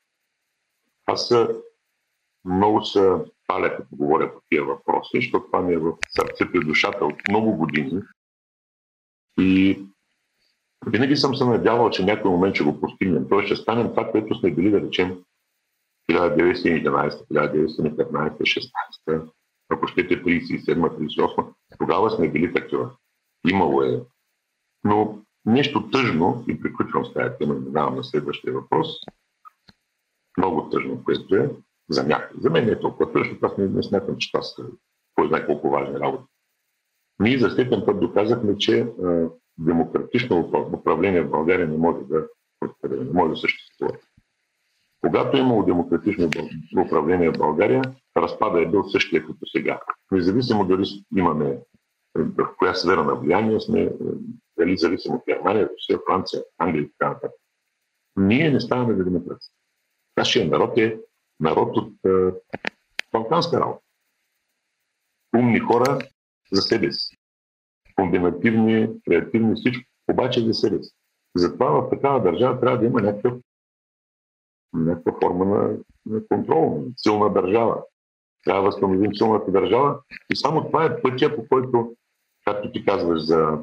Аз 1.05 1.33
много 2.45 2.85
се 2.85 3.11
паля, 3.47 3.77
като 3.77 3.95
говоря 3.95 4.33
по 4.33 4.41
тия 4.49 4.63
въпроси, 4.63 5.09
защото 5.13 5.45
това 5.45 5.61
ми 5.61 5.73
е 5.73 5.77
в 5.77 5.93
сърцето 6.09 6.57
и 6.57 6.65
душата 6.65 7.05
от 7.05 7.15
много 7.29 7.57
години. 7.57 8.01
И 9.39 9.79
винаги 10.87 11.15
съм 11.15 11.35
се 11.35 11.45
надявал, 11.45 11.89
че 11.89 12.05
някой 12.05 12.31
момент 12.31 12.55
ще 12.55 12.63
го 12.63 12.81
постигнем. 12.81 13.29
Той 13.29 13.45
ще 13.45 13.55
станем 13.55 13.89
това, 13.89 14.11
което 14.11 14.35
сме 14.35 14.51
били, 14.51 14.71
да 14.71 14.81
речем, 14.81 15.23
1911, 16.11 17.27
1915, 17.31 18.71
16, 19.05 19.29
ако 19.69 19.87
щете 19.87 20.23
37, 20.23 20.75
38, 20.75 21.53
тогава 21.79 22.11
сме 22.11 22.29
били 22.29 22.53
такива. 22.53 22.91
Имало 23.49 23.83
е. 23.83 24.03
Но 24.83 25.19
нещо 25.45 25.89
тъжно, 25.89 26.45
и 26.47 26.61
приключвам 26.61 27.05
с 27.05 27.13
тази 27.13 27.37
тема, 27.39 27.53
минавам 27.53 27.95
на 27.95 28.03
следващия 28.03 28.53
въпрос, 28.53 28.87
много 30.37 30.69
тъжно, 30.69 31.03
което 31.03 31.35
е 31.35 31.49
за 31.93 32.03
някой. 32.03 32.37
За 32.41 32.49
мен 32.49 32.65
не 32.65 32.71
е 32.71 32.79
толкова 32.79 33.11
тъжно, 33.13 33.37
аз 33.41 33.57
не, 33.57 33.67
не 33.67 33.83
смятам, 33.83 34.17
че 34.17 34.31
това 34.31 34.41
са 34.41 34.63
кой 35.15 35.27
знае 35.27 35.45
колко 35.45 35.69
важни 35.69 35.99
работи. 35.99 36.23
Ние 37.19 37.39
за 37.39 37.49
степен 37.49 37.83
път 37.85 37.99
доказахме, 37.99 38.57
че 38.57 38.79
а, 38.81 39.29
демократично 39.57 40.51
управление 40.73 41.21
в 41.21 41.29
България 41.29 41.67
не 41.67 41.77
може 41.77 41.99
да, 42.03 42.27
не 42.89 43.13
може 43.13 43.29
да 43.29 43.37
съществува. 43.37 43.97
Когато 45.01 45.37
е 45.37 45.39
имало 45.39 45.63
демократично 45.63 46.29
управление 46.85 47.29
в 47.29 47.37
България, 47.37 47.81
разпада 48.17 48.61
е 48.61 48.65
бил 48.65 48.83
същия 48.83 49.25
като 49.25 49.45
сега. 49.45 49.79
Независимо 50.11 50.65
дали 50.65 50.85
имаме 51.17 51.59
в 52.15 52.55
коя 52.57 52.73
сфера 52.73 53.03
на 53.03 53.15
влияние 53.15 53.59
сме, 53.59 53.93
дали 54.57 54.77
зависим 54.77 55.13
от 55.13 55.21
Германия, 55.29 55.69
Русия, 55.73 55.99
Франция, 56.07 56.43
Англия 56.57 56.81
и 56.81 56.91
така 56.91 57.09
нататък. 57.09 57.39
Ние 58.15 58.51
не 58.51 58.59
ставаме 58.59 58.95
за 58.95 59.03
демокрация. 59.03 59.51
Нашия 60.17 60.47
народ 60.47 60.77
е 60.77 60.99
народ 61.43 61.77
от 61.77 61.93
е, 62.05 62.33
балканска 63.11 63.59
работа. 63.59 63.81
Умни 65.35 65.59
хора 65.59 65.99
за 66.51 66.61
себе 66.61 66.91
си. 66.91 67.17
Комбинативни, 67.95 68.89
креативни, 69.05 69.55
всичко. 69.55 69.89
Обаче 70.11 70.45
за 70.45 70.53
себе 70.53 70.83
си. 70.83 70.91
Затова 71.35 71.69
в 71.69 71.89
такава 71.89 72.23
държава 72.23 72.59
трябва 72.59 72.79
да 72.79 72.85
има 72.85 73.01
някакъв 73.01 73.33
някаква 74.73 75.13
форма 75.21 75.45
на, 75.45 75.77
на 76.05 76.27
контрол, 76.27 76.83
на 76.85 76.91
силна 76.97 77.33
държава. 77.33 77.83
Трябва 78.43 78.61
да 78.61 78.65
възстановим 78.65 79.15
силната 79.15 79.51
държава 79.51 79.99
и 80.31 80.35
само 80.35 80.65
това 80.65 80.85
е 80.85 81.01
пътя, 81.01 81.35
по 81.35 81.47
който, 81.47 81.95
както 82.45 82.71
ти 82.71 82.85
казваш, 82.85 83.21
за 83.21 83.59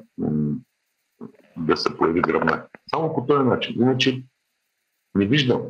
да 1.57 1.77
се 1.77 1.97
появи 1.97 2.21
гръбнак. 2.21 2.71
Само 2.91 3.15
по 3.15 3.27
този 3.27 3.45
начин. 3.45 3.83
Иначе 3.83 4.25
не 5.15 5.27
виждам. 5.27 5.63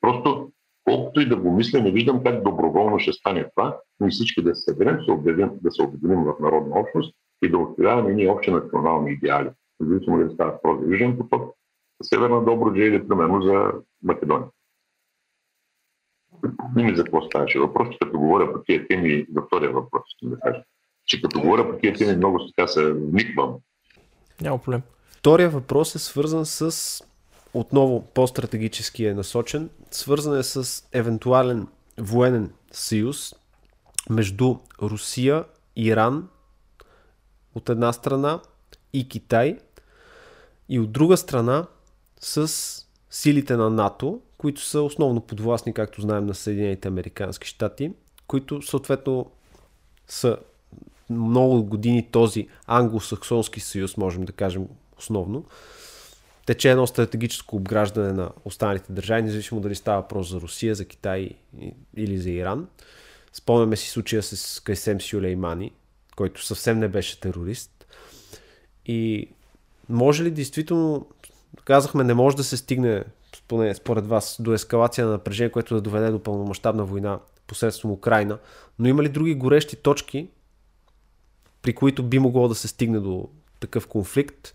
Просто 0.00 0.52
колкото 0.86 1.20
и 1.20 1.28
да 1.28 1.36
го 1.36 1.50
мисля, 1.50 1.82
не 1.82 1.90
виждам 1.90 2.22
как 2.24 2.42
доброволно 2.42 2.98
ще 2.98 3.12
стане 3.12 3.50
това, 3.54 3.78
но 4.00 4.06
и 4.06 4.10
всички 4.10 4.42
да 4.42 4.54
се 4.54 4.62
съберем, 4.62 4.98
да 5.62 5.70
се 5.70 5.82
обединим 5.82 6.24
в 6.24 6.34
народна 6.40 6.80
общност 6.80 7.14
и 7.42 7.50
да 7.50 7.58
отстояваме 7.58 8.14
ние 8.14 8.30
общи 8.30 8.50
национални 8.50 9.12
идеали. 9.12 9.50
Независимо 9.80 10.18
дали 10.18 10.34
става 10.34 10.58
за 10.64 10.90
Южен 10.90 11.18
поток, 11.18 11.54
Северна 12.02 12.44
Добруджа 12.44 12.82
или 12.82 13.08
примерно 13.08 13.42
за 13.42 13.72
Македония. 14.02 14.48
Не 16.76 16.82
ми 16.82 16.96
за 16.96 17.04
какво 17.04 17.22
ставаше 17.22 17.58
въпрос, 17.58 17.88
че 17.92 17.98
като 17.98 18.18
говоря 18.18 18.52
по 18.52 18.62
тия 18.62 18.88
теми, 18.88 19.26
за 19.34 19.42
втория 19.42 19.72
въпрос, 19.72 20.02
ще 20.06 20.26
да 20.26 20.40
кажа. 20.40 20.62
Че 21.06 21.22
като 21.22 21.40
говоря 21.40 21.70
по 21.70 21.78
тия 21.78 21.94
теми, 21.94 22.16
много 22.16 22.46
така 22.46 22.68
се 22.68 22.92
вниквам. 22.92 23.54
Няма 24.40 24.58
проблем. 24.58 24.82
Втория 25.08 25.50
въпрос 25.50 25.94
е 25.94 25.98
свързан 25.98 26.46
с 26.46 27.02
отново 27.60 28.06
по-стратегически 28.14 29.04
е 29.04 29.14
насочен, 29.14 29.70
свързан 29.90 30.38
е 30.38 30.42
с 30.42 30.84
евентуален 30.92 31.68
военен 31.98 32.52
съюз 32.72 33.34
между 34.10 34.56
Русия, 34.82 35.44
Иран 35.76 36.28
от 37.54 37.68
една 37.68 37.92
страна 37.92 38.40
и 38.92 39.08
Китай 39.08 39.58
и 40.68 40.80
от 40.80 40.92
друга 40.92 41.16
страна 41.16 41.66
с 42.20 42.52
силите 43.10 43.56
на 43.56 43.70
НАТО, 43.70 44.20
които 44.38 44.60
са 44.60 44.82
основно 44.82 45.20
подвластни, 45.20 45.74
както 45.74 46.00
знаем, 46.00 46.26
на 46.26 46.34
Съединените 46.34 46.88
Американски 46.88 47.48
щати, 47.48 47.92
които 48.26 48.62
съответно 48.62 49.30
са 50.08 50.38
много 51.10 51.64
години 51.64 52.08
този 52.10 52.48
англосаксонски 52.66 53.60
съюз, 53.60 53.96
можем 53.96 54.24
да 54.24 54.32
кажем 54.32 54.68
основно, 54.98 55.44
тече 56.46 56.70
едно 56.70 56.86
стратегическо 56.86 57.56
обграждане 57.56 58.12
на 58.12 58.30
останалите 58.44 58.92
държави, 58.92 59.22
независимо 59.22 59.60
дали 59.60 59.74
става 59.74 60.02
въпрос 60.02 60.30
за 60.30 60.40
Русия, 60.40 60.74
за 60.74 60.84
Китай 60.84 61.30
или 61.96 62.18
за 62.18 62.30
Иран. 62.30 62.68
Спомняме 63.32 63.76
си 63.76 63.90
случая 63.90 64.22
с 64.22 64.60
Кайсем 64.60 65.00
Сюлеймани, 65.00 65.72
който 66.16 66.44
съвсем 66.44 66.78
не 66.78 66.88
беше 66.88 67.20
терорист. 67.20 67.86
И 68.86 69.28
може 69.88 70.24
ли 70.24 70.30
действително, 70.30 71.06
казахме, 71.64 72.04
не 72.04 72.14
може 72.14 72.36
да 72.36 72.44
се 72.44 72.56
стигне, 72.56 73.04
поне 73.48 73.74
според 73.74 74.06
вас, 74.06 74.36
до 74.40 74.52
ескалация 74.52 75.06
на 75.06 75.12
напрежение, 75.12 75.50
което 75.52 75.74
да 75.74 75.80
доведе 75.80 76.10
до 76.10 76.22
пълномащабна 76.22 76.84
война 76.84 77.18
посредством 77.46 77.92
Украина, 77.92 78.38
но 78.78 78.88
има 78.88 79.02
ли 79.02 79.08
други 79.08 79.34
горещи 79.34 79.76
точки, 79.76 80.28
при 81.62 81.74
които 81.74 82.02
би 82.02 82.18
могло 82.18 82.48
да 82.48 82.54
се 82.54 82.68
стигне 82.68 83.00
до 83.00 83.28
такъв 83.60 83.86
конфликт 83.86 84.54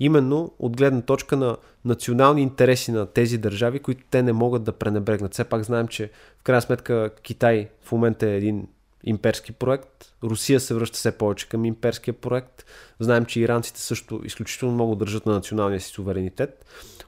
именно 0.00 0.52
от 0.58 0.76
гледна 0.76 1.02
точка 1.02 1.36
на 1.36 1.56
национални 1.84 2.42
интереси 2.42 2.92
на 2.92 3.06
тези 3.06 3.38
държави, 3.38 3.78
които 3.78 4.04
те 4.10 4.22
не 4.22 4.32
могат 4.32 4.64
да 4.64 4.72
пренебрегнат. 4.72 5.32
Все 5.32 5.44
пак 5.44 5.62
знаем, 5.62 5.88
че 5.88 6.10
в 6.38 6.42
крайна 6.42 6.62
сметка 6.62 7.10
Китай 7.22 7.68
в 7.82 7.92
момента 7.92 8.28
е 8.30 8.36
един 8.36 8.68
имперски 9.04 9.52
проект, 9.52 10.12
Русия 10.24 10.60
се 10.60 10.74
връща 10.74 10.96
все 10.96 11.18
повече 11.18 11.48
към 11.48 11.64
имперския 11.64 12.14
проект, 12.14 12.64
знаем, 13.00 13.24
че 13.24 13.40
иранците 13.40 13.80
също 13.80 14.20
изключително 14.24 14.74
много 14.74 14.94
държат 14.94 15.26
на 15.26 15.32
националния 15.32 15.80
си 15.80 15.88
суверенитет. 15.88 16.64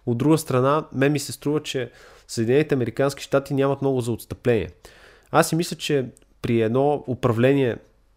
От 0.07 0.19
друга 0.19 0.39
страна, 0.39 0.87
мен 0.93 1.13
ми 1.13 1.19
се 1.19 1.33
струва, 1.33 1.63
че 1.63 1.91
Съединените 2.29 2.75
Американски 2.75 3.23
щати 3.23 3.55
нямат 3.55 3.83
много 3.83 4.01
за 4.01 4.13
отстъпление. 4.13 4.71
Аз 5.31 5.49
си 5.49 5.57
мисля, 5.57 5.77
че 5.77 6.07
при 6.43 6.61
едно 6.61 7.05
управление 7.09 7.77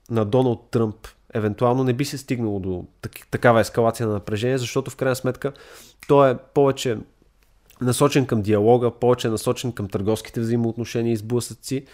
на 0.09 0.25
Доналд 0.25 0.67
Тръмп 0.71 1.07
евентуално 1.33 1.83
не 1.83 1.93
би 1.93 2.05
се 2.05 2.17
стигнало 2.17 2.59
до 2.59 2.85
такава 3.31 3.61
ескалация 3.61 4.07
на 4.07 4.13
напрежение, 4.13 4.57
защото 4.57 4.91
в 4.91 4.95
крайна 4.95 5.15
сметка 5.15 5.53
то 6.07 6.27
е 6.27 6.37
повече 6.53 6.97
насочен 7.81 8.25
към 8.25 8.41
диалога, 8.41 8.91
повече 8.91 9.29
насочен 9.29 9.71
към 9.71 9.87
търговските 9.87 10.39
взаимоотношения 10.39 11.13
и 11.13 11.17
сблъсъци, 11.17 11.85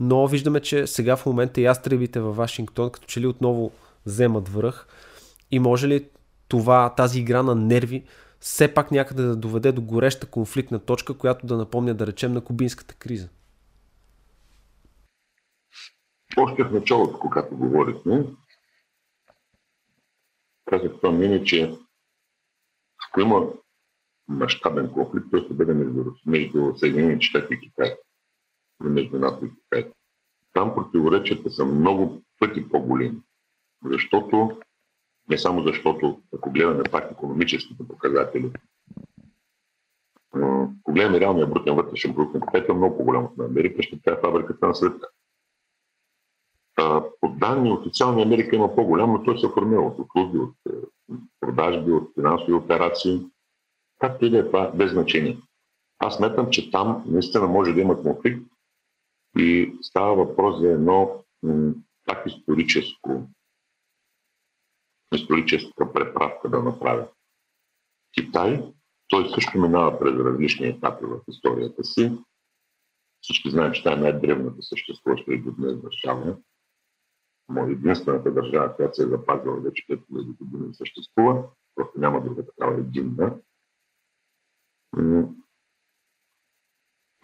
но 0.00 0.26
виждаме, 0.26 0.60
че 0.60 0.86
сега 0.86 1.16
в 1.16 1.26
момента 1.26 1.60
и 1.60 1.64
ястребите 1.64 2.20
във 2.20 2.36
Вашингтон 2.36 2.90
като 2.90 3.06
че 3.06 3.20
ли 3.20 3.26
отново 3.26 3.72
вземат 4.06 4.48
връх 4.48 4.86
и 5.50 5.58
може 5.58 5.88
ли 5.88 6.08
това, 6.48 6.94
тази 6.96 7.20
игра 7.20 7.42
на 7.42 7.54
нерви 7.54 8.04
все 8.40 8.74
пак 8.74 8.90
някъде 8.90 9.22
да 9.22 9.36
доведе 9.36 9.72
до 9.72 9.82
гореща 9.82 10.26
конфликтна 10.26 10.78
точка, 10.78 11.14
която 11.14 11.46
да 11.46 11.56
напомня, 11.56 11.94
да 11.94 12.06
речем, 12.06 12.32
на 12.32 12.40
кубинската 12.40 12.94
криза? 12.94 13.28
Още 16.36 16.64
в 16.64 16.72
началото, 16.72 17.18
когато 17.18 17.56
говорихме, 17.56 18.24
казах 20.72 20.92
това 20.96 21.12
мнение, 21.12 21.44
че 21.44 21.78
ако 23.08 23.20
има 23.20 23.52
мащабен 24.28 24.92
конфликт, 24.92 25.26
той 25.30 25.40
ще 25.44 25.54
бъде 25.54 25.74
между, 25.74 26.04
между 26.26 26.76
Съединените 26.76 27.20
щати 27.24 27.54
и 27.54 27.60
Китай. 27.60 27.96
Между 28.80 29.18
НАТО 29.18 29.44
и 29.44 29.50
Китай. 29.50 29.92
Там 30.52 30.74
противоречията 30.74 31.50
са 31.50 31.64
много 31.64 32.22
пъти 32.38 32.68
по-големи. 32.68 33.20
Защото, 33.84 34.60
не 35.28 35.38
само 35.38 35.62
защото, 35.62 36.22
ако 36.34 36.50
гледаме 36.50 36.82
пак 36.82 37.12
економическите 37.12 37.88
показатели, 37.88 38.52
ако 40.32 40.92
гледаме 40.92 41.20
реалния 41.20 41.46
брутен 41.46 41.74
вътрешен 41.74 42.14
продукт 42.14 42.54
на 42.54 42.58
е 42.58 42.72
много 42.72 42.96
по-голям 42.96 43.24
от 43.24 43.36
на 43.36 43.44
Америка, 43.44 43.82
ще 43.82 44.00
трябва 44.00 44.20
фабриката 44.20 44.66
на 44.66 44.74
света. 44.74 45.08
По 47.20 47.28
данни 47.28 47.72
официални 47.72 48.22
Америка 48.22 48.56
има 48.56 48.74
по-голям, 48.74 49.12
но 49.12 49.22
той 49.22 49.38
се 49.38 49.48
формира 49.54 49.80
от 49.80 49.98
услуги, 49.98 50.38
от 50.38 50.54
е, 50.68 50.72
продажби, 51.40 51.92
от 51.92 52.14
финансови 52.14 52.52
операции. 52.52 53.20
Както 53.98 54.24
и 54.24 54.30
да 54.30 54.38
е 54.38 54.46
това, 54.46 54.70
без 54.74 54.92
значение. 54.92 55.38
Аз 55.98 56.16
сметам, 56.16 56.50
че 56.50 56.70
там 56.70 57.04
наистина 57.06 57.46
може 57.46 57.72
да 57.72 57.80
има 57.80 58.02
конфликт 58.02 58.46
и 59.38 59.74
става 59.82 60.14
въпрос 60.14 60.60
за 60.60 60.68
едно 60.68 61.24
так 62.06 62.26
историческо, 62.26 63.22
историческа 65.14 65.92
преправка 65.92 66.48
да 66.48 66.62
направя. 66.62 67.08
Китай, 68.14 68.72
той 69.08 69.30
също 69.34 69.58
минава 69.58 69.98
през 69.98 70.14
различни 70.14 70.66
етапи 70.66 71.04
в 71.04 71.20
историята 71.28 71.84
си. 71.84 72.12
Всички 73.20 73.50
знаем, 73.50 73.72
че 73.72 73.82
това 73.82 73.96
е 73.96 74.00
най-древната 74.00 74.62
съществуваща 74.62 75.34
и 75.34 75.42
до 75.42 75.52
днес 75.52 75.76
държава 75.76 76.36
може 77.52 77.72
единствената 77.72 78.34
държава, 78.34 78.76
която 78.76 78.96
се 78.96 79.02
е 79.02 79.06
запазила 79.06 79.60
вече 79.60 79.86
5000 79.90 80.36
години 80.38 80.74
съществува, 80.74 81.44
просто 81.74 82.00
няма 82.00 82.20
друга 82.20 82.46
такава 82.46 82.80
единна. 82.80 83.34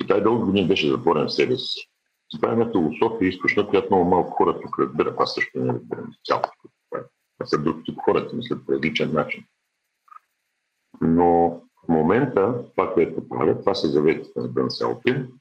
Китай 0.01 0.23
дълго 0.23 0.47
години 0.47 0.69
беше 0.69 0.91
затворен 0.91 1.27
в 1.27 1.33
себе 1.33 1.57
си. 1.57 1.91
Това 2.31 2.49
е 2.49 2.53
една 2.53 2.71
философия 2.71 3.29
източна, 3.29 3.69
която 3.69 3.95
много 3.95 4.11
малко 4.11 4.31
хора 4.31 4.61
тук 4.61 4.79
разбират. 4.79 5.21
Аз 5.21 5.35
също 5.35 5.59
не 5.59 5.73
разбирам 5.73 6.13
цялото 6.25 6.51
това. 6.91 7.05
Аз 7.39 7.51
са 7.51 7.59
друг 7.59 7.85
тип 7.85 7.99
хората 8.05 8.37
мислят 8.37 8.67
по 8.67 8.73
различен 8.73 9.13
начин. 9.13 9.45
Но 11.01 11.61
в 11.85 11.89
момента 11.89 12.65
това, 12.71 12.95
което 12.95 13.29
правят, 13.29 13.61
това 13.61 13.75
са 13.75 13.89
заветите 13.89 14.41
на 14.41 14.49
Дън 14.49 14.71
Селпин, 14.71 15.33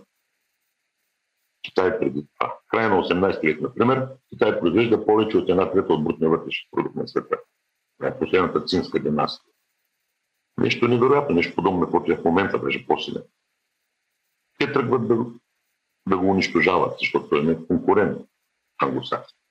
Китай 1.65 1.99
преди 1.99 2.27
това. 2.33 2.49
В 2.51 2.67
края 2.67 2.89
на 2.89 2.95
18 2.95 3.41
век, 3.41 3.61
например, 3.61 4.07
Китай 4.29 4.59
произвежда 4.59 5.05
повече 5.05 5.37
от 5.37 5.49
една 5.49 5.71
трета 5.71 5.93
от 5.93 6.03
брутния 6.03 6.29
вътрешен 6.29 6.67
продукт 6.71 6.95
на 6.95 7.07
света. 7.07 7.37
Това 7.97 8.09
е 8.09 8.19
последната 8.19 8.65
цинска 8.65 8.99
династия. 8.99 9.53
Нещо 10.57 10.87
невероятно, 10.87 11.35
нещо 11.35 11.55
подобно, 11.55 11.91
което 11.91 12.11
е 12.11 12.17
в 12.17 12.25
момента 12.25 12.59
беше 12.59 12.87
по-силен. 12.87 13.23
Те 14.59 14.73
тръгват 14.73 15.07
да, 15.07 15.25
да 16.09 16.17
го 16.17 16.29
унищожават, 16.29 16.95
защото 16.99 17.29
той 17.29 17.51
е 17.51 17.67
конкурент 17.67 18.21
англосакски. 18.81 19.44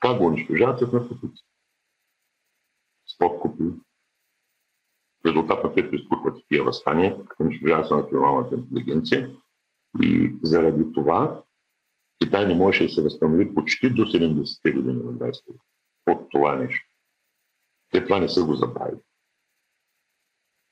Как 0.00 0.18
го 0.18 0.26
унищожават 0.26 0.78
с 0.78 0.92
наркотици? 0.92 1.44
С 3.06 3.18
подкупи. 3.18 3.64
В 5.22 5.26
резултат 5.26 5.64
на 5.64 5.72
което 5.72 5.94
изпухват 5.94 6.44
тия 6.48 6.64
възстания, 6.64 7.16
унищожава 7.40 7.84
се 7.84 7.94
националната 7.94 8.54
интелигенция 8.54 9.30
И 10.02 10.36
заради 10.42 10.92
това 10.92 11.42
Китай 12.22 12.46
не 12.46 12.54
можеше 12.54 12.84
да 12.84 12.88
се 12.88 13.02
възстанови 13.02 13.54
почти 13.54 13.90
до 13.90 14.02
70-те 14.02 14.72
години 14.72 15.02
на 15.02 15.12
20 15.12 15.44
те 16.04 16.12
от 16.12 16.30
това 16.30 16.56
нещо. 16.56 16.88
Те 17.90 18.04
това 18.04 18.18
не 18.18 18.28
са 18.28 18.44
го 18.44 18.54
забравили. 18.54 19.00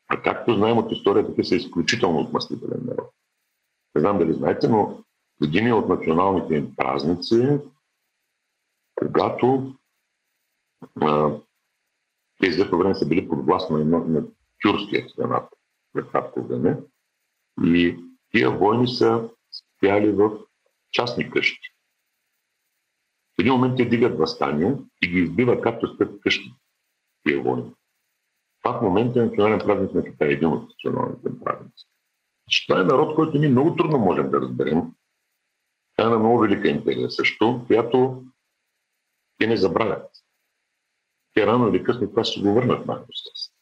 А 0.08 0.22
както 0.22 0.54
знаем 0.54 0.78
от 0.78 0.92
историята, 0.92 1.34
те 1.34 1.44
са 1.44 1.56
изключително 1.56 2.20
отмъстителен 2.20 2.80
народ. 2.84 3.10
Не 3.94 4.00
знам 4.00 4.18
дали 4.18 4.32
знаете, 4.32 4.68
но 4.68 5.04
един 5.42 5.72
от 5.72 5.88
националните 5.88 6.54
им 6.54 6.76
празници 6.76 7.34
е 7.34 7.58
когато 8.96 9.74
а, 11.00 11.30
тези 12.40 12.58
за 12.58 12.64
време 12.64 12.94
са 12.94 13.08
били 13.08 13.28
под 13.28 13.46
власт 13.46 13.70
на, 13.70 13.78
на, 13.78 13.98
на 13.98 14.24
тюркския 14.62 15.08
страната 15.08 15.56
в 15.94 16.10
кратко 16.10 16.42
време. 16.42 16.78
И 17.64 17.96
тия 18.30 18.50
войни 18.50 18.88
са 18.88 19.28
спяли 19.52 20.12
в 20.12 20.30
частни 20.92 21.30
къщи. 21.30 21.68
В 23.36 23.40
един 23.40 23.52
момент 23.52 23.76
те 23.76 23.84
дигат 23.84 24.18
възстание 24.18 24.76
и 25.02 25.08
ги 25.08 25.18
избиват 25.18 25.62
както 25.62 25.94
спят 25.94 26.20
къщи 26.20 26.54
тия 27.24 27.42
войни. 27.42 27.72
Това 28.62 28.78
в 28.78 28.82
момента 28.82 29.20
е 29.20 29.24
национален 29.24 29.58
празник 29.58 29.94
на 29.94 30.04
Китай, 30.04 30.28
един 30.28 30.48
от 30.48 30.68
националните 30.68 31.28
празници. 31.44 31.86
Това 32.68 32.80
е 32.80 32.84
народ, 32.84 33.14
който 33.14 33.38
ние 33.38 33.48
много 33.48 33.76
трудно 33.76 33.98
можем 33.98 34.30
да 34.30 34.40
разберем. 34.40 34.82
Това 35.96 36.08
е 36.08 36.10
на 36.10 36.18
много 36.18 36.38
велика 36.38 36.68
империя 36.68 37.10
също, 37.10 37.64
която 37.66 38.24
те 39.38 39.46
не 39.46 39.56
забравят. 39.56 40.10
Те 41.34 41.46
рано 41.46 41.68
или 41.68 41.84
късно 41.84 42.10
това 42.10 42.24
ще 42.24 42.40
го 42.40 42.52
върнат 42.52 42.86
на 42.86 42.92
англосакси. 42.92 43.52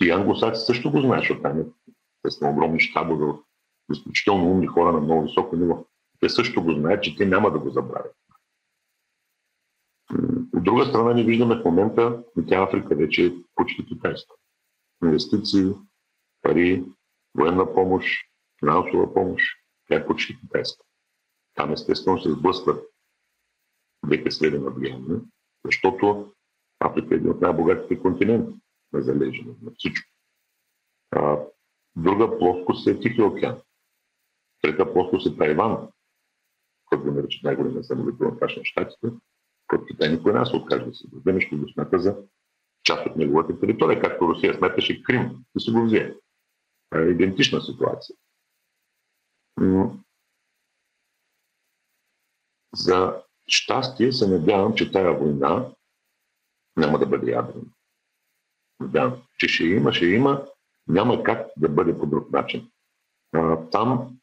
И 0.00 0.10
англосакси 0.10 0.64
също 0.66 0.90
го 0.90 1.00
знаят, 1.00 1.22
защото 1.22 1.42
там 1.42 1.60
е 1.60 2.30
с 2.30 2.38
огромни 2.42 2.80
щабове 2.80 3.24
от 3.24 3.44
изключително 3.92 4.50
умни 4.50 4.66
хора 4.66 4.92
на 4.92 5.00
много 5.00 5.22
високо 5.22 5.56
ниво. 5.56 5.84
Те 6.20 6.28
също 6.28 6.62
го 6.62 6.72
знаят, 6.72 7.02
че 7.02 7.16
те 7.16 7.26
няма 7.26 7.50
да 7.52 7.58
го 7.58 7.70
забравят. 7.70 8.16
От 10.54 10.64
друга 10.64 10.86
страна 10.86 11.14
ни 11.14 11.24
виждаме 11.24 11.54
в 11.54 11.64
момента, 11.64 12.24
тя 12.48 12.62
Африка 12.62 12.94
вече 12.94 13.26
е 13.26 13.32
почти 13.54 13.86
китайска. 13.86 14.34
Инвестиции, 15.04 15.72
пари, 16.42 16.84
военна 17.34 17.74
помощ, 17.74 18.08
финансова 18.60 19.14
помощ, 19.14 19.44
тя 19.88 19.94
е 19.94 20.06
почти 20.06 20.40
китайска. 20.40 20.84
Там 21.54 21.72
естествено 21.72 22.20
се 22.20 22.32
сблъскват 22.32 22.84
двете 24.04 24.30
среди 24.30 24.58
на 24.58 24.70
влияние, 24.70 25.16
защото 25.64 26.32
Африка 26.80 27.14
е 27.14 27.16
един 27.16 27.30
от 27.30 27.40
най-богатите 27.40 28.02
континенти 28.02 28.60
на 28.92 29.02
залежи 29.02 29.46
на 29.62 29.70
всичко. 29.78 30.10
А, 31.10 31.38
друга 31.96 32.38
плоскост 32.38 32.86
е 32.86 33.00
Тихи 33.00 33.22
океан. 33.22 33.62
Трета 34.62 34.92
плоскост 34.92 35.26
е 35.26 35.36
Тайван, 35.36 35.88
който 36.86 37.04
го 37.04 37.10
наричат 37.10 37.42
най-големия 37.42 37.84
самолетен 37.84 38.38
на 38.40 38.48
щатите, 38.64 39.08
който 39.66 39.84
Китай 39.86 40.12
никой 40.12 40.32
не 40.32 40.46
се 40.46 40.56
откаже 40.56 40.84
да 40.84 40.94
се 40.94 41.06
даде, 41.12 41.40
ще 41.40 41.56
го 41.56 41.68
смята 41.68 41.98
за 41.98 42.16
част 42.82 43.06
от 43.06 43.16
неговата 43.16 43.60
територия, 43.60 44.02
както 44.02 44.28
Русия 44.28 44.54
смяташе 44.54 45.02
Крим 45.02 45.44
и 45.56 45.60
се 45.60 45.72
го 45.72 45.84
взе. 45.84 46.16
Е 46.94 46.98
идентична 46.98 47.60
ситуация. 47.60 48.16
Но 49.60 49.98
за 52.74 53.22
щастие 53.48 54.12
се 54.12 54.28
надявам, 54.28 54.74
че 54.74 54.92
тая 54.92 55.18
война 55.18 55.66
няма 56.76 56.98
да 56.98 57.06
бъде 57.06 57.30
ядрена. 57.30 57.64
Надявам, 58.80 59.22
че 59.38 59.48
ще 59.48 59.64
има, 59.64 59.92
ще 59.92 60.06
има, 60.06 60.46
няма 60.88 61.22
как 61.22 61.46
да 61.56 61.68
бъде 61.68 61.98
по 61.98 62.06
друг 62.06 62.30
начин. 62.30 62.70
А, 63.32 63.56
там 63.70 64.18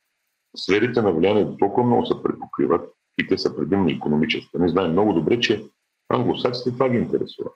сферите 0.57 1.01
на 1.01 1.11
влияние 1.11 1.57
толкова 1.57 1.87
много 1.87 2.05
се 2.05 2.23
препокриват 2.23 2.93
и 3.17 3.27
те 3.27 3.37
са 3.37 3.55
предимно 3.55 3.89
економически. 3.89 4.57
Не 4.57 4.69
знаем 4.69 4.91
много 4.91 5.13
добре, 5.13 5.39
че 5.39 5.65
англосаксите 6.09 6.71
това 6.71 6.89
ги 6.89 6.97
интересува. 6.97 7.49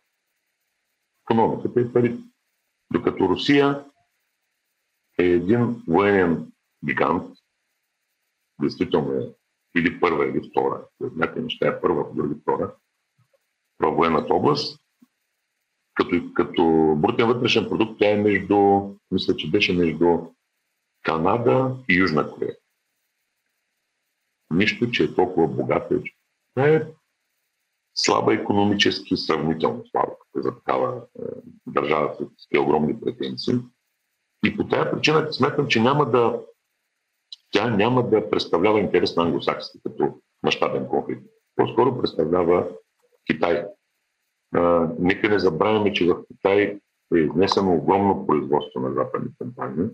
Економиката 1.25 1.81
и 1.81 1.93
пари. 1.93 2.17
Докато 2.93 3.29
Русия 3.29 3.85
е 5.19 5.23
един 5.23 5.83
военен 5.87 6.51
гигант, 6.85 7.37
действително 8.61 9.13
е 9.13 9.33
или 9.75 9.99
първа, 9.99 10.25
или 10.27 10.49
втора. 10.49 10.85
Някакви 10.99 11.41
неща 11.41 11.67
е 11.67 11.81
първа, 11.81 12.05
други 12.13 12.35
втора. 12.41 12.75
Във 13.79 13.95
военната 13.95 14.33
област, 14.33 14.79
като, 15.93 16.33
като 16.33 16.63
брутен 16.97 17.27
вътрешен 17.27 17.69
продукт, 17.69 17.99
тя 17.99 18.11
е 18.11 18.17
между, 18.17 18.89
мисля, 19.11 19.35
че 19.35 19.51
беше 19.51 19.73
между 19.73 20.19
Канада 21.03 21.75
и 21.89 21.97
Южна 21.97 22.31
Корея. 22.31 22.55
Нищо, 24.51 24.91
че 24.91 25.03
е 25.03 25.15
толкова 25.15 25.47
богата. 25.47 26.01
Това 26.55 26.67
е 26.67 26.87
слаба 27.95 28.33
економически, 28.33 29.17
сравнително 29.17 29.83
слаба 29.91 30.15
за 30.35 30.55
такава 30.55 31.01
е, 31.19 31.23
държава 31.67 32.15
с 32.37 32.59
огромни 32.59 32.99
претенции. 32.99 33.53
И 34.45 34.57
по 34.57 34.67
тази 34.67 34.91
причина 34.91 35.33
смятам, 35.33 35.67
че 35.67 35.81
няма 35.81 36.11
да, 36.11 36.41
тя 37.51 37.69
няма 37.69 38.09
да 38.09 38.29
представлява 38.29 38.79
интерес 38.79 39.15
на 39.15 39.23
англосаксите 39.23 39.79
като 39.83 40.21
мащабен 40.43 40.87
конфликт. 40.87 41.23
По-скоро 41.55 41.97
представлява 41.97 42.67
Китай. 43.31 43.65
А, 44.55 44.89
нека 44.99 45.29
не 45.29 45.39
забравяме, 45.39 45.93
че 45.93 46.05
в 46.05 46.23
Китай 46.27 46.79
е 47.15 47.17
изнесено 47.17 47.75
огромно 47.75 48.27
производство 48.27 48.79
на 48.79 48.93
западни 48.93 49.29
компании 49.37 49.87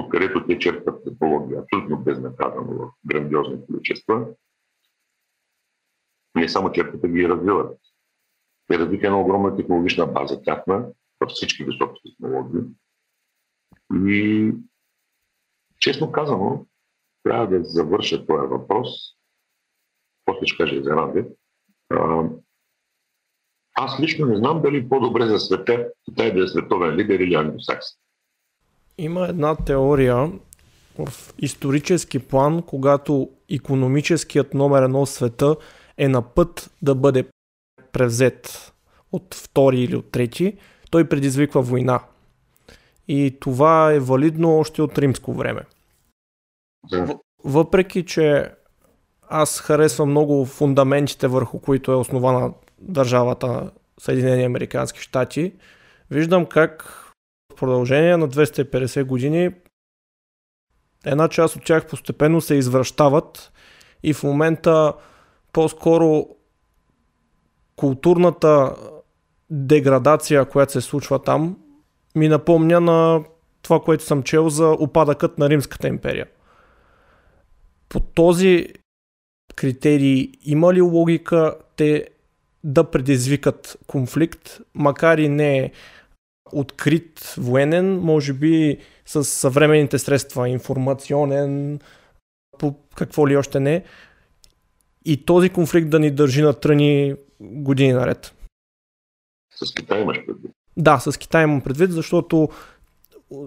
откъдето 0.00 0.46
те 0.46 0.58
черпят 0.58 1.04
технология 1.04 1.60
абсолютно 1.60 1.98
безнаказано 1.98 2.72
в 2.72 2.90
грандиозни 3.06 3.66
количества. 3.66 4.26
Не 6.34 6.48
само 6.48 6.72
черпят, 6.72 7.10
ги 7.10 7.28
развиват. 7.28 7.78
Те 8.66 8.78
развиха 8.78 9.06
една 9.06 9.20
огромна 9.20 9.56
технологична 9.56 10.06
база 10.06 10.42
тяхна 10.42 10.88
във 11.20 11.30
всички 11.30 11.64
високи 11.64 12.00
технологии. 12.04 12.60
И 14.06 14.52
честно 15.78 16.12
казано, 16.12 16.66
трябва 17.22 17.46
да 17.46 17.64
завърша 17.64 18.26
този 18.26 18.46
въпрос. 18.46 18.88
После 20.24 20.46
ще 20.46 20.56
кажа 20.56 20.82
Ранде. 20.84 21.26
Аз 23.74 24.00
лично 24.00 24.26
не 24.26 24.36
знам 24.36 24.62
дали 24.62 24.88
по-добре 24.88 25.26
за 25.26 25.38
света 25.38 25.88
Китай 26.04 26.34
да 26.34 26.44
е 26.44 26.46
световен 26.46 26.96
лидер 26.96 27.20
или 27.20 27.34
англосакси. 27.34 27.96
Има 28.98 29.28
една 29.28 29.56
теория 29.56 30.32
в 30.98 31.34
исторически 31.38 32.18
план, 32.18 32.62
когато 32.62 33.30
економическият 33.50 34.54
номер 34.54 34.82
едно 34.82 35.06
света 35.06 35.56
е 35.98 36.08
на 36.08 36.22
път 36.22 36.70
да 36.82 36.94
бъде 36.94 37.28
превзет 37.92 38.72
от 39.12 39.34
втори 39.34 39.80
или 39.80 39.96
от 39.96 40.10
трети, 40.10 40.58
той 40.90 41.08
предизвиква 41.08 41.62
война. 41.62 42.00
И 43.08 43.36
това 43.40 43.92
е 43.92 44.00
валидно 44.00 44.58
още 44.58 44.82
от 44.82 44.98
римско 44.98 45.32
време. 45.32 45.62
Въпреки, 47.44 48.04
че 48.04 48.52
аз 49.28 49.60
харесвам 49.60 50.10
много 50.10 50.44
фундаментите, 50.44 51.28
върху 51.28 51.60
които 51.60 51.92
е 51.92 51.96
основана 51.96 52.52
държавата 52.78 53.70
Съединени 54.00 54.44
Американски 54.44 55.00
щати, 55.00 55.52
виждам 56.10 56.46
как 56.46 56.82
в 57.52 57.56
продължение 57.56 58.16
на 58.16 58.28
250 58.28 59.04
години 59.04 59.50
една 61.06 61.28
част 61.28 61.56
от 61.56 61.64
тях 61.64 61.86
постепенно 61.86 62.40
се 62.40 62.54
извръщават 62.54 63.52
и 64.02 64.14
в 64.14 64.22
момента 64.22 64.92
по-скоро 65.52 66.26
културната 67.76 68.76
деградация, 69.50 70.44
която 70.44 70.72
се 70.72 70.80
случва 70.80 71.22
там, 71.22 71.56
ми 72.16 72.28
напомня 72.28 72.80
на 72.80 73.24
това, 73.62 73.80
което 73.80 74.04
съм 74.04 74.22
чел 74.22 74.48
за 74.48 74.66
опадъкът 74.66 75.38
на 75.38 75.48
Римската 75.48 75.88
империя. 75.88 76.26
По 77.92 78.00
този 78.00 78.68
критерий 79.54 80.32
има 80.44 80.74
ли 80.74 80.80
логика 80.80 81.54
те 81.76 82.08
да 82.64 82.90
предизвикат 82.90 83.78
конфликт, 83.86 84.60
макар 84.74 85.18
и 85.18 85.28
не 85.28 85.72
открит 86.52 87.34
военен, 87.38 88.00
може 88.00 88.32
би 88.32 88.78
с 89.06 89.24
съвременните 89.24 89.98
средства, 89.98 90.48
информационен, 90.48 91.80
по 92.58 92.74
какво 92.94 93.28
ли 93.28 93.36
още 93.36 93.60
не. 93.60 93.84
И 95.04 95.24
този 95.24 95.50
конфликт 95.50 95.90
да 95.90 95.98
ни 95.98 96.10
държи 96.10 96.42
на 96.42 96.52
тръни 96.52 97.14
години 97.40 97.92
наред. 97.92 98.34
С 99.54 99.74
Китай 99.74 100.02
имаш 100.02 100.26
предвид? 100.26 100.50
Да, 100.76 100.98
с 100.98 101.18
Китай 101.18 101.44
имам 101.44 101.60
предвид, 101.60 101.92
защото 101.92 102.48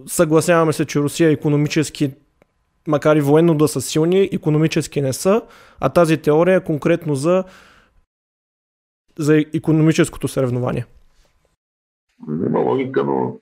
съгласяваме 0.07 0.73
се, 0.73 0.85
че 0.85 0.99
Русия 0.99 1.31
економически, 1.31 2.11
макар 2.87 3.15
и 3.15 3.21
военно 3.21 3.55
да 3.55 3.67
са 3.67 3.81
силни, 3.81 4.29
економически 4.31 5.01
не 5.01 5.13
са, 5.13 5.41
а 5.79 5.89
тази 5.89 6.17
теория 6.17 6.55
е 6.57 6.63
конкретно 6.63 7.15
за, 7.15 7.43
за 9.19 9.37
економическото 9.53 10.27
съревнование. 10.27 10.85
Има 12.29 12.59
логика, 12.59 13.03
но 13.03 13.39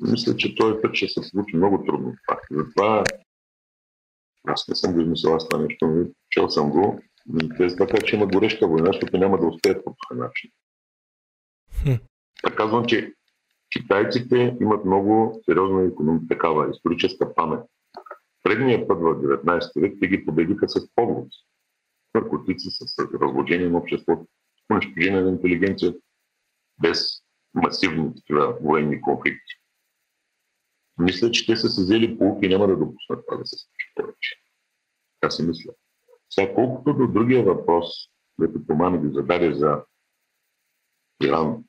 мисля, 0.00 0.36
че 0.36 0.54
този 0.54 0.74
път 0.82 0.94
ще 0.94 1.08
се 1.08 1.22
случи 1.22 1.56
много 1.56 1.84
трудно. 1.84 2.14
Затова 2.50 3.02
Аз 4.46 4.68
не 4.68 4.74
съм 4.74 4.92
го 4.92 5.00
измислил 5.00 5.34
аз 5.34 5.48
това 5.48 5.62
нещо, 5.62 5.86
но 5.86 6.04
чел 6.30 6.48
съм 6.48 6.70
го. 6.70 7.00
Те 7.58 7.76
така, 7.76 7.96
че 8.06 8.16
има 8.16 8.26
гореща 8.26 8.66
война, 8.66 8.86
защото 8.86 9.18
няма 9.18 9.38
да 9.38 9.46
успеят 9.46 9.84
по 9.84 9.96
този 10.08 10.20
начин. 10.20 10.50
Така 12.42 12.56
казвам, 12.56 12.84
че 12.86 13.12
китайците 13.72 14.56
имат 14.60 14.84
много 14.84 15.42
сериозна 15.44 15.84
економика, 15.84 16.26
такава 16.28 16.70
историческа 16.70 17.34
памет. 17.34 17.60
Предния 18.46 18.88
път 18.88 18.98
в 18.98 19.02
19 19.02 19.80
век 19.80 19.98
те 20.00 20.08
ги 20.08 20.26
победиха 20.26 20.68
с 20.68 20.94
поглед, 20.94 21.28
наркотици, 22.14 22.68
с 22.70 22.98
разложение 23.22 23.68
на 23.68 23.78
обществото, 23.78 24.26
унищожение 24.72 25.20
на 25.20 25.30
интелигенция, 25.30 25.94
без 26.82 27.22
масивни 27.54 28.14
такива 28.14 28.58
военни 28.62 29.00
конфликти. 29.00 29.54
Мисля, 30.98 31.30
че 31.30 31.46
те 31.46 31.56
са 31.56 31.68
се 31.68 31.82
взели 31.82 32.18
полуки 32.18 32.46
и 32.46 32.48
няма 32.48 32.66
да 32.66 32.76
допуснат 32.76 33.24
това 33.26 33.38
да 33.38 33.46
се 33.46 33.56
случи 33.56 33.92
повече. 33.94 34.36
Така 35.20 35.30
си 35.30 35.42
мисля. 35.42 35.72
Сега, 36.30 36.54
колкото 36.54 36.94
до 36.94 37.06
другия 37.06 37.44
въпрос, 37.44 37.86
който 38.36 38.66
Томани 38.66 39.08
ги 39.08 39.14
зададе 39.14 39.54
за 39.54 39.84
Иран, 41.22 41.64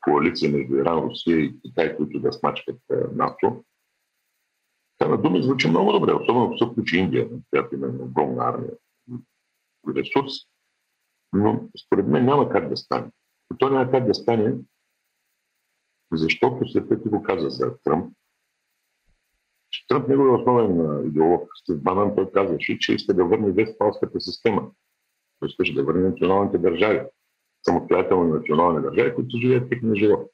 коалиция 0.00 0.52
между 0.52 0.76
Иран, 0.76 1.04
Русия 1.04 1.38
и 1.38 1.60
Китай, 1.60 1.96
които 1.96 2.20
да 2.20 2.32
смачкат 2.32 2.80
НАТО, 3.12 3.38
това 3.40 3.62
на 5.08 5.18
думи 5.18 5.42
звучи 5.42 5.68
много 5.68 5.92
добре, 5.92 6.12
особено 6.12 6.44
ако 6.44 6.84
се 6.88 6.96
Индия, 6.96 7.28
която 7.50 7.74
има 7.74 7.86
огромна 7.86 8.44
армия 8.44 8.72
ресурс. 9.96 10.32
Но 11.32 11.68
според 11.86 12.06
мен 12.06 12.24
няма 12.24 12.48
как 12.48 12.68
да 12.68 12.76
стане. 12.76 13.10
И 13.54 13.58
то 13.58 13.70
няма 13.70 13.90
как 13.90 14.06
да 14.06 14.14
стане, 14.14 14.54
защото 16.12 16.68
след 16.68 16.88
като 16.88 17.10
го 17.10 17.22
каза 17.22 17.50
за 17.50 17.78
Тръмп, 17.84 18.12
че 19.70 19.86
Тръмп 19.88 20.08
негови 20.08 20.30
основен 20.30 21.06
идеолог, 21.08 21.48
Стив 21.54 21.82
Банан, 21.82 22.14
той 22.16 22.30
казваше, 22.30 22.78
че 22.78 22.94
иска 22.94 23.14
да 23.14 23.24
върне 23.24 23.52
вестфалската 23.52 24.20
система. 24.20 24.70
Той 25.40 25.48
искаше 25.48 25.74
да 25.74 25.84
върне 25.84 26.08
националните 26.08 26.58
държави, 26.58 27.00
самостоятелни 27.62 28.32
национални 28.32 28.82
държави, 28.82 29.14
които 29.14 29.36
живеят 29.36 29.68
техния 29.68 29.94
живот. 29.94 30.30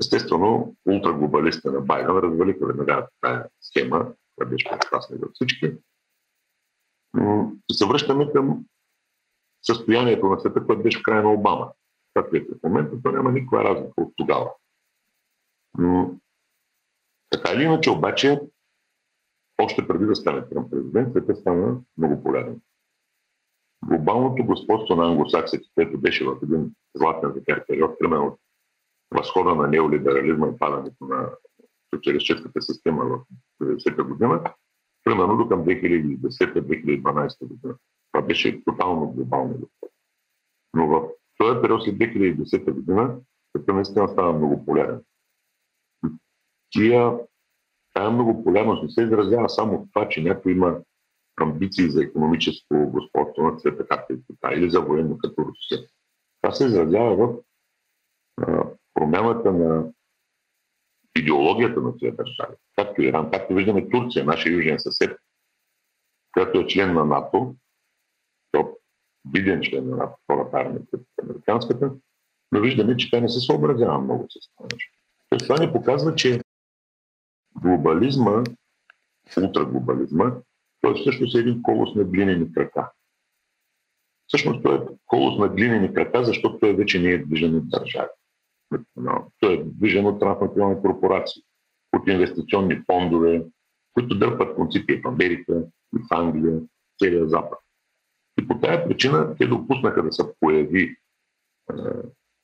Естествено, 0.00 0.76
ултраглобалистите 0.88 1.70
на 1.70 1.80
Байден 1.80 2.18
развалиха 2.18 2.66
веднага 2.66 3.08
тази 3.20 3.42
схема, 3.60 4.12
която 4.36 4.50
беше 4.50 4.70
прекрасна 4.70 5.16
за 5.16 5.26
всички. 5.32 5.74
И 7.70 7.74
се 7.74 7.86
връщаме 7.86 8.32
към 8.32 8.64
състоянието 9.62 10.26
на 10.26 10.40
света, 10.40 10.66
което 10.66 10.82
беше 10.82 10.98
в 10.98 11.02
края 11.02 11.22
на 11.22 11.32
Обама. 11.32 11.72
Както 12.14 12.36
е 12.36 12.40
в 12.40 12.62
момента, 12.62 13.02
то 13.02 13.12
няма 13.12 13.32
никаква 13.32 13.64
разлика 13.64 13.92
от 13.96 14.12
тогава. 14.16 14.50
Но, 15.78 16.14
така 17.30 17.52
или 17.52 17.62
иначе, 17.62 17.90
обаче, 17.90 18.40
още 19.62 19.88
преди 19.88 20.06
да 20.06 20.16
стане 20.16 20.48
Тръмп 20.48 20.70
президент, 20.70 21.10
света 21.10 21.36
стана 21.36 21.80
много 21.98 22.22
полезен. 22.22 22.60
Глобалното 23.84 24.44
господство 24.44 24.96
на 24.96 25.06
англосаксите, 25.06 25.68
което 25.74 26.00
беше 26.00 26.24
в 26.24 26.36
един 26.42 26.74
златен 26.94 27.32
за 27.32 27.64
период, 27.66 27.98
примерно 27.98 28.26
от 28.26 28.40
възхода 29.10 29.54
на 29.54 29.68
неолиберализма 29.68 30.48
и 30.48 30.58
падането 30.58 31.04
на 31.04 31.30
социалистическата 31.94 32.62
система 32.62 33.04
в 33.04 33.20
90-та 33.62 34.02
година, 34.02 34.42
примерно 35.04 35.36
до 35.36 35.48
към 35.48 35.64
2010-2012 35.64 37.46
година. 37.46 37.74
Това 38.12 38.26
беше 38.26 38.64
тотално 38.64 39.10
глобално 39.10 39.48
господство. 39.48 39.98
Но 40.74 40.86
в 40.88 41.08
този 41.38 41.62
период 41.62 41.82
след 41.84 41.94
2010 41.94 42.72
година, 42.72 43.16
като 43.52 43.74
наистина 43.74 44.08
става 44.08 44.32
много 44.32 44.64
полярен 44.66 45.00
тия, 46.70 47.18
тая 47.94 48.10
многополярност 48.10 48.82
не 48.82 48.90
се 48.90 49.02
изразява 49.02 49.48
само 49.48 49.78
в 49.78 49.88
това, 49.92 50.08
че 50.08 50.22
някой 50.22 50.52
има 50.52 50.80
амбиции 51.40 51.90
за 51.90 52.02
економическо 52.02 52.90
господство 52.90 53.42
на 53.42 53.58
света, 53.58 53.86
както 53.86 54.12
и 54.12 54.22
Китай, 54.26 54.54
или 54.54 54.70
за 54.70 54.80
военно 54.80 55.18
като 55.18 55.44
Русия. 55.44 55.88
Това 56.42 56.54
се 56.54 56.64
изразява 56.64 57.16
в 57.16 57.34
промяната 59.00 59.52
на 59.52 59.84
идеологията 61.16 61.80
на 61.80 61.98
тези 61.98 62.16
държави. 62.16 62.56
Както 62.76 63.02
Иран, 63.02 63.30
както 63.30 63.54
виждаме 63.54 63.88
Турция, 63.88 64.24
нашия 64.24 64.52
южен 64.52 64.78
съсед, 64.78 65.18
която 66.32 66.58
е 66.58 66.66
член 66.66 66.94
на 66.94 67.04
НАТО, 67.04 67.54
то 68.52 68.76
виден 69.32 69.60
член 69.62 69.88
на 69.90 69.96
НАТО, 69.96 70.18
втората 70.24 70.56
армия, 70.58 70.82
като 70.90 71.04
американската, 71.22 71.90
но 72.52 72.60
виждаме, 72.60 72.96
че 72.96 73.10
тя 73.10 73.20
не 73.20 73.28
се 73.28 73.40
съобразява 73.40 73.98
много 73.98 74.26
с 74.28 74.54
това 74.56 74.68
нещо. 74.72 74.92
Това 75.38 75.66
ни 75.66 75.72
показва, 75.72 76.14
че 76.14 76.40
глобализма, 77.62 78.44
ултраглобализма, 79.38 80.32
той 80.80 80.94
всъщност 80.94 81.36
е 81.36 81.38
един 81.38 81.62
колос 81.62 81.94
на 81.94 82.04
глинени 82.04 82.52
крака. 82.52 82.90
Всъщност 84.26 84.62
той 84.62 84.76
е 84.76 84.86
колос 85.06 85.38
на 85.38 85.48
глинени 85.48 85.94
крака, 85.94 86.24
защото 86.24 86.58
той 86.58 86.76
вече 86.76 87.00
не 87.00 87.10
е 87.10 87.18
движен 87.18 87.56
от 87.56 87.68
държави. 87.68 88.10
Той 89.40 89.54
е 89.54 89.64
движен 89.64 90.06
от 90.06 90.20
транснационални 90.20 90.82
корпорации, 90.82 91.42
от 91.92 92.08
инвестиционни 92.08 92.82
фондове, 92.86 93.44
които 93.92 94.18
дърпат 94.18 94.54
концепции 94.54 95.00
в 95.00 95.08
Америка 95.08 95.62
в 95.92 96.06
Англия, 96.10 96.60
целия 96.98 97.28
Запад. 97.28 97.58
И 98.40 98.48
по 98.48 98.60
тази 98.60 98.82
причина 98.88 99.36
те 99.38 99.46
допуснаха 99.46 100.02
да 100.02 100.12
се 100.12 100.22
появи 100.40 100.96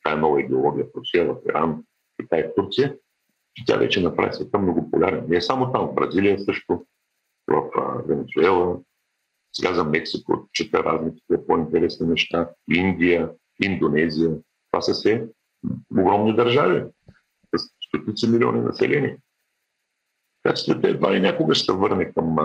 тази 0.05 0.21
нова 0.21 0.41
идеология 0.41 0.85
в 0.85 0.97
Русия, 0.97 1.27
в 1.27 1.37
Иран, 1.49 1.85
Китай, 2.21 2.43
в 2.43 2.55
Турция, 2.57 2.97
че 3.55 3.65
тя 3.67 3.77
вече 3.77 4.03
направи 4.03 4.35
света 4.35 4.59
много 4.59 4.91
полярен. 4.91 5.25
Не 5.29 5.37
е 5.37 5.41
само 5.41 5.73
там, 5.73 5.89
в 5.89 5.95
Бразилия 5.95 6.39
също, 6.39 6.87
в 7.49 8.03
Венецуела, 8.09 8.81
сега 9.53 9.75
за 9.75 9.85
Мексико, 9.85 10.49
чета 10.53 10.85
разни 10.85 11.13
по-интересни 11.47 12.07
неща, 12.07 12.51
Индия, 12.71 13.31
Индонезия. 13.63 14.31
Това 14.71 14.83
са 14.83 14.93
все 14.93 15.29
огромни 15.91 16.37
държави 16.37 16.85
с 17.57 17.69
стотици 17.87 18.31
милиони 18.31 18.61
население. 18.61 19.19
Така 20.43 20.55
че 20.55 20.63
света 20.63 20.89
едва 20.89 21.17
и 21.17 21.21
някога 21.21 21.55
ще 21.55 21.65
се 21.65 21.73
върне 21.73 22.13
към 22.13 22.37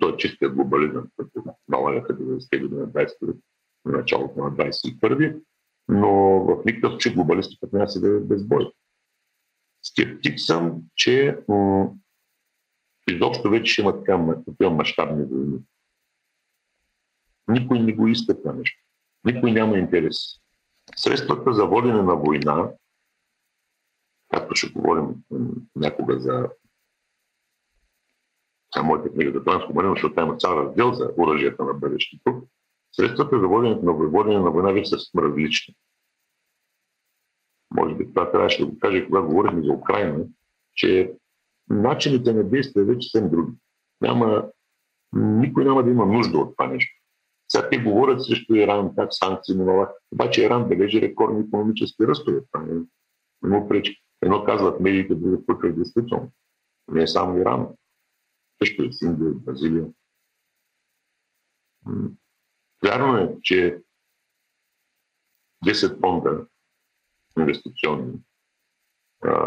той 0.00 0.12
е 0.12 0.16
чистия 0.16 0.50
глобализъм, 0.50 1.08
който 1.16 1.44
налагаха 1.68 2.18
90-те 2.18 2.58
години 2.58 2.80
на 2.80 2.88
20 2.88 3.26
век, 3.26 3.36
началото 3.84 4.40
на 4.40 4.52
21 4.52 5.40
но 5.88 6.10
в 6.44 6.62
никакъв 6.64 6.92
случай 6.92 7.14
глобалистиката 7.14 7.76
няма 7.76 7.88
да 7.96 8.16
е 8.16 8.20
безбой. 8.20 8.72
Скептик 9.82 10.40
съм, 10.40 10.82
че 10.94 11.38
м- 11.48 11.90
изобщо 13.10 13.50
вече 13.50 13.72
ще 13.72 13.82
има 13.82 14.04
такива 14.44 14.70
мащабни 14.70 15.24
войни. 15.24 15.58
Никой 17.48 17.80
не 17.80 17.92
го 17.92 18.08
иска 18.08 18.42
това 18.42 18.52
нещо. 18.52 18.82
Никой 19.24 19.52
няма 19.52 19.78
интерес. 19.78 20.16
Средствата 20.96 21.52
за 21.52 21.66
водене 21.66 22.02
на 22.02 22.16
война, 22.16 22.70
както 24.28 24.54
ще 24.54 24.72
говорим 24.72 25.06
някога 25.76 26.20
за 26.20 26.50
за 28.76 28.82
моята 28.82 29.12
книга 29.12 29.32
за 29.38 29.44
трансформиране, 29.44 29.94
защото 29.94 30.14
там 30.14 30.28
има 30.28 30.36
цял 30.36 30.50
раздел 30.50 30.92
за 30.92 31.10
оръжията 31.18 31.64
на 31.64 31.74
бъдещето, 31.74 32.42
Средствата 32.92 33.40
за 33.40 33.48
воденето 33.48 33.84
на 33.84 33.92
водене 33.92 34.38
на 34.38 34.50
война 34.50 34.72
вече 34.72 34.90
са 34.90 35.22
различни. 35.22 35.74
Може 37.70 37.94
би 37.94 38.08
това 38.08 38.32
трябваше 38.32 38.64
да 38.64 38.66
го 38.66 38.78
кажа, 38.78 39.06
когато 39.06 39.26
говорихме 39.26 39.62
за 39.62 39.72
Украина, 39.72 40.24
че 40.74 41.14
начините 41.68 42.32
на 42.32 42.44
действие 42.44 42.84
вече 42.84 43.10
са 43.10 43.28
други. 43.28 43.52
Няма, 44.00 44.50
никой 45.12 45.64
няма 45.64 45.84
да 45.84 45.90
има 45.90 46.06
нужда 46.06 46.38
от 46.38 46.56
това 46.56 46.66
нещо. 46.66 47.01
Сега 47.52 47.70
те 47.70 47.78
говорят 47.78 48.24
срещу 48.24 48.54
Иран, 48.54 48.94
как 48.94 49.08
санкции 49.14 49.54
налагат. 49.54 49.96
Обаче 50.12 50.44
Иран 50.44 50.68
бележи 50.68 51.00
рекордни 51.00 51.40
економически 51.40 52.06
ръстове. 52.06 52.40
Това 52.52 52.64
не, 52.64 52.80
не 53.42 53.68
пречи. 53.68 54.02
Едно 54.22 54.44
казват 54.44 54.80
медиите, 54.80 55.14
друго 55.14 55.46
пък 55.46 55.64
е 55.64 55.72
действително. 55.72 56.32
Не 56.88 57.02
е 57.02 57.06
само 57.06 57.38
Иран. 57.38 57.68
Също 58.62 58.82
е 58.82 58.92
с 58.92 59.14
Бразилия. 59.18 59.86
Вярно 62.84 63.16
е, 63.16 63.36
че 63.42 63.82
10 65.66 66.00
фонда 66.00 66.46
инвестиционни 67.38 68.12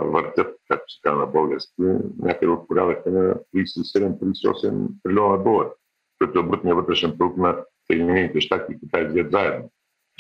въртят, 0.04 0.60
както 0.68 0.94
се 0.94 1.00
казва 1.02 1.20
на 1.20 1.28
български, 1.28 1.82
някъде 2.18 2.48
от 2.48 2.68
порядъка 2.68 3.12
на 3.12 3.36
37-38 3.56 4.88
трилиона 5.04 5.38
долара, 5.38 5.74
като 6.20 6.40
е 6.40 6.44
брутният 6.44 6.78
вътрешен 6.78 7.18
продукт 7.18 7.38
на 7.38 7.66
Съединените 7.88 8.42
щати 8.42 8.74
и 8.74 8.80
Китай 8.80 9.08
взят 9.08 9.32
заедно. 9.32 9.72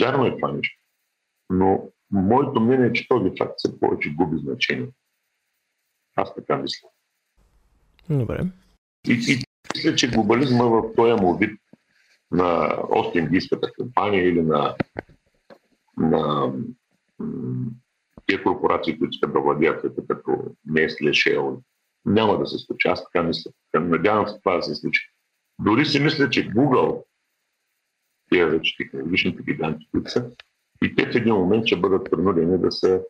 Вярно 0.01 0.25
е 0.25 0.35
това 0.35 0.51
нещо. 0.51 0.79
Но 1.49 1.89
моето 2.11 2.59
мнение 2.59 2.87
е, 2.87 2.93
че 2.93 3.07
този 3.07 3.31
факт 3.37 3.53
се 3.57 3.79
повече 3.79 4.13
губи 4.13 4.37
значение. 4.37 4.89
Аз 6.15 6.35
така 6.35 6.57
мисля. 6.57 6.87
Добре. 8.09 8.39
И, 9.07 9.11
и 9.11 9.43
мисля, 9.75 9.95
че 9.95 10.11
глобализма 10.11 10.65
в 10.65 10.95
този 10.95 11.21
му 11.21 11.37
вид 11.37 11.59
на 12.31 12.77
Ост-Индийската 12.89 13.73
компания 13.77 14.29
или 14.29 14.41
на, 14.41 14.75
на 15.97 16.53
тия 18.25 18.43
корпорации, 18.43 18.99
които 18.99 19.11
искат 19.11 19.33
да 19.33 19.39
владеят 19.39 19.81
като 20.07 20.55
Nestle, 20.69 21.09
Shell, 21.09 21.61
Няма 22.05 22.39
да 22.39 22.47
се 22.47 22.57
случи. 22.57 22.87
Аз 22.87 23.03
така 23.03 23.23
мисля. 23.23 23.51
Надявам 23.73 24.27
се 24.27 24.39
това 24.39 24.55
да 24.55 24.63
се 24.63 24.75
случи. 24.75 25.09
Дори 25.59 25.85
си 25.85 25.99
мисля, 25.99 26.29
че 26.29 26.49
Google, 26.49 27.03
тия 28.29 28.49
вече 28.49 28.77
технологичните 28.77 29.43
гиганти, 29.43 29.87
които 29.91 30.11
са, 30.11 30.31
и 30.83 30.95
те 30.95 31.11
в 31.11 31.15
един 31.15 31.33
момент 31.33 31.65
ще 31.65 31.79
бъдат 31.79 32.11
принудени 32.11 32.57
да 32.57 32.71
се, 32.71 33.03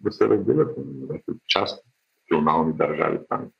да 0.00 0.12
се 0.12 0.28
разделят 0.28 0.76
на 0.76 1.18
част 1.46 1.84
национални 2.20 2.72
държави. 2.72 3.18
Там. 3.28 3.50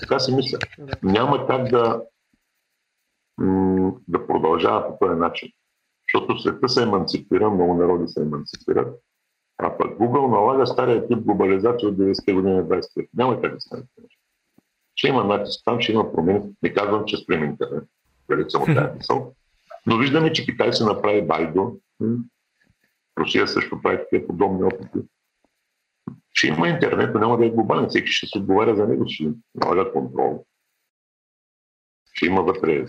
Така 0.00 0.18
си 0.18 0.34
мисля. 0.34 0.58
Няма 1.02 1.46
как 1.46 1.70
да, 1.70 2.02
да 4.08 4.26
продължава 4.26 4.88
по 4.88 5.06
този 5.06 5.18
начин. 5.18 5.48
Защото 6.08 6.38
света 6.38 6.68
се 6.68 6.82
еманципира, 6.82 7.50
много 7.50 7.74
народи 7.74 8.08
се 8.08 8.22
еманципират, 8.22 9.00
а 9.58 9.76
пък 9.78 9.98
Google 9.98 10.30
налага 10.30 10.66
стария 10.66 11.08
тип 11.08 11.18
глобализация 11.18 11.88
от 11.88 11.96
90-те 11.96 12.32
години 12.32 12.54
на 12.54 12.64
20 12.64 12.94
те 12.94 13.08
Няма 13.14 13.40
как 13.40 13.54
да 13.54 13.60
стане. 13.60 13.82
Ще 14.96 15.08
има 15.08 15.24
натиск 15.24 15.62
там, 15.64 15.80
ще 15.80 15.92
има 15.92 16.12
промени. 16.12 16.40
Не 16.62 16.74
казвам, 16.74 17.04
че 17.06 17.16
спрем 17.16 17.44
интернет. 17.44 17.84
Съм 18.48 18.62
от 18.62 18.66
тази 18.66 18.96
мисъл. 18.96 19.34
Но 19.86 19.98
виждаме, 19.98 20.32
че 20.32 20.44
Китай 20.44 20.72
се 20.72 20.84
направи 20.84 21.22
Байдо. 21.22 21.76
Русия 23.18 23.48
също 23.48 23.82
прави 23.82 23.98
такива 23.98 24.26
подобни 24.26 24.64
опити. 24.64 25.06
Ще 26.32 26.46
има 26.46 26.68
интернет, 26.68 27.14
но 27.14 27.20
няма 27.20 27.38
да 27.38 27.46
е 27.46 27.50
глобален. 27.50 27.88
Всеки 27.88 28.10
ще 28.10 28.26
се 28.26 28.38
отговаря 28.38 28.76
за 28.76 28.88
него, 28.88 29.04
ще 29.08 29.28
налага 29.54 29.92
контрол. 29.92 30.44
Ще 32.12 32.26
има 32.26 32.42
вътре 32.42 32.86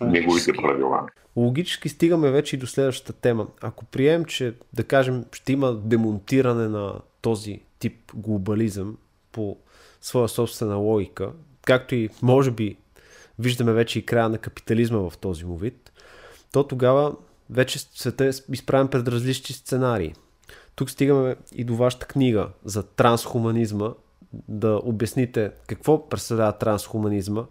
неговите 0.00 0.52
правила. 0.52 1.06
Логически 1.36 1.88
стигаме 1.88 2.30
вече 2.30 2.56
и 2.56 2.58
до 2.58 2.66
следващата 2.66 3.20
тема. 3.20 3.46
Ако 3.60 3.84
приемем, 3.84 4.24
че 4.24 4.54
да 4.72 4.84
кажем 4.84 5.24
ще 5.32 5.52
има 5.52 5.74
демонтиране 5.74 6.68
на 6.68 7.00
този 7.22 7.60
тип 7.78 8.12
глобализъм 8.14 8.98
по 9.32 9.58
своя 10.00 10.28
собствена 10.28 10.76
логика, 10.76 11.32
както 11.66 11.94
и 11.94 12.08
може 12.22 12.50
би 12.50 12.76
виждаме 13.40 13.72
вече 13.72 13.98
и 13.98 14.06
края 14.06 14.28
на 14.28 14.38
капитализма 14.38 14.98
в 14.98 15.18
този 15.18 15.44
му 15.44 15.56
вид, 15.56 15.92
то 16.52 16.64
тогава 16.64 17.14
вече 17.50 17.78
света 17.78 18.24
е 18.24 18.52
изправен 18.52 18.88
пред 18.88 19.08
различни 19.08 19.54
сценарии. 19.54 20.14
Тук 20.74 20.90
стигаме 20.90 21.36
и 21.54 21.64
до 21.64 21.76
вашата 21.76 22.06
книга 22.06 22.48
за 22.64 22.82
трансхуманизма, 22.82 23.90
да 24.32 24.80
обясните 24.84 25.50
какво 25.66 26.08
представлява 26.08 26.58
трансхуманизма. 26.58 27.44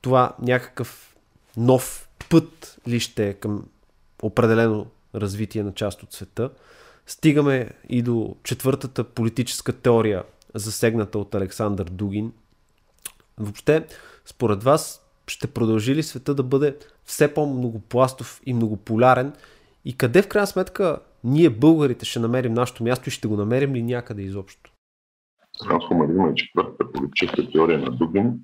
Това 0.00 0.36
някакъв 0.40 1.16
нов 1.56 2.08
път 2.30 2.78
ли 2.88 3.00
ще 3.00 3.28
е 3.28 3.34
към 3.34 3.64
определено 4.22 4.86
развитие 5.14 5.62
на 5.62 5.74
част 5.74 6.02
от 6.02 6.12
света. 6.12 6.50
Стигаме 7.06 7.70
и 7.88 8.02
до 8.02 8.36
четвъртата 8.44 9.04
политическа 9.04 9.72
теория, 9.72 10.24
засегната 10.54 11.18
от 11.18 11.34
Александър 11.34 11.84
Дугин. 11.84 12.32
Въобще, 13.38 13.86
според 14.24 14.62
вас, 14.62 15.01
ще 15.32 15.46
продължи 15.46 15.94
ли 15.94 16.02
света 16.02 16.34
да 16.34 16.42
бъде 16.42 16.76
все 17.04 17.34
по-многопластов 17.34 18.40
и 18.46 18.54
многополярен 18.54 19.32
и 19.84 19.96
къде 19.96 20.22
в 20.22 20.28
крайна 20.28 20.46
сметка 20.46 20.98
ние 21.24 21.50
българите 21.50 22.04
ще 22.04 22.20
намерим 22.20 22.54
нашето 22.54 22.84
място 22.84 23.08
и 23.08 23.12
ще 23.12 23.28
го 23.28 23.36
намерим 23.36 23.74
ли 23.74 23.82
някъде 23.82 24.22
изобщо? 24.22 24.72
Трансхуманизма 25.68 26.28
е 26.28 26.34
четвъртата 26.34 26.92
политическа 26.92 27.50
теория 27.50 27.78
на 27.78 27.90
Дугин. 27.90 28.40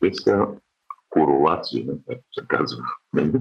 Те 0.00 0.14
са 0.14 0.46
королации, 1.08 1.86
както 2.08 2.24
се 2.32 2.46
казва, 2.48 2.82
нали? 3.12 3.40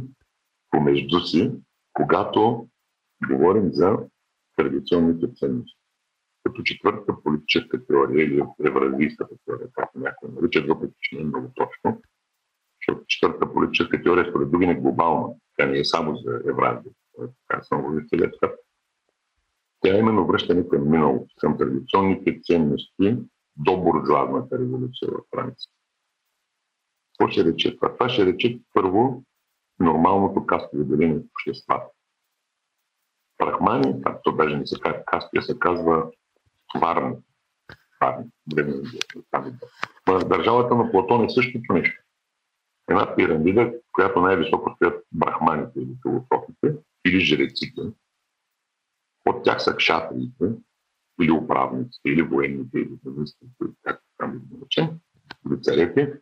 помежду 0.71 1.19
си, 1.19 1.51
когато 1.93 2.67
говорим 3.29 3.69
за 3.71 3.97
традиционните 4.57 5.27
ценности. 5.35 5.77
Като 6.43 6.63
четвъртата 6.63 7.23
политическа 7.23 7.85
теория 7.85 8.25
или 8.25 8.43
евразийската 8.65 9.35
теория, 9.45 9.67
както 9.73 9.99
някой 9.99 10.29
нарича, 10.29 10.65
въпреки 10.67 10.95
че 10.99 11.15
не 11.15 11.21
е 11.21 11.25
много 11.25 11.51
точно, 11.55 12.01
защото 12.79 13.05
четвъртата 13.07 13.53
политическа 13.53 14.03
теория 14.03 14.25
според 14.29 14.51
Дугин 14.51 14.69
е 14.69 14.75
глобална. 14.75 15.33
Тя 15.57 15.65
не 15.65 15.79
е 15.79 15.85
само 15.85 16.15
за 16.15 16.41
Евразия. 16.49 16.91
Така 17.47 17.63
само 17.63 17.93
за 17.93 18.01
целият 18.09 18.35
свят. 18.35 18.59
Тя 19.81 19.95
е 19.95 19.99
именно 19.99 20.27
връщане 20.27 20.69
към 20.69 20.89
миналото, 20.89 21.35
към 21.39 21.57
традиционните 21.57 22.39
ценности 22.43 23.17
до 23.57 23.77
буржуазната 23.77 24.59
революция 24.59 25.09
във 25.11 25.25
Франция. 25.35 25.71
Какво 27.19 27.31
ще 27.31 27.43
рече 27.45 27.75
това? 27.75 27.93
Това 27.93 28.09
ще 28.09 28.25
рече 28.25 28.59
първо 28.73 29.23
нормалното 29.79 30.45
кастово 30.45 30.83
деление 30.83 31.19
в 31.19 31.25
обществата. 31.31 31.85
Брахмани, 33.39 34.01
както 34.01 34.31
даже 34.31 34.57
не 34.57 34.67
се 34.67 34.79
казва 34.79 35.05
касти, 35.05 35.41
се 35.41 35.59
казва 35.59 36.11
варни. 36.81 37.15
Варни. 38.01 38.25
В 40.07 40.25
държавата 40.25 40.75
на 40.75 40.91
Платон 40.91 41.25
е 41.25 41.29
същото 41.29 41.73
нещо. 41.73 42.03
Една 42.89 43.15
пирамида, 43.15 43.73
която 43.91 44.21
най-високо 44.21 44.73
стоят 44.75 45.05
брахманите 45.11 45.79
или 45.79 45.95
философите, 46.01 46.75
или 47.05 47.19
жреците. 47.19 47.81
От 49.25 49.43
тях 49.43 49.63
са 49.63 49.75
кшатриите, 49.75 50.45
или 51.21 51.31
управниците, 51.31 52.09
или 52.09 52.21
военните, 52.21 52.79
или 52.79 52.97
министрите, 53.05 53.53
както 53.83 54.05
там 54.17 54.41
да 54.43 54.57
наречем, 54.57 54.99
или 55.47 55.61
царете. 55.61 56.19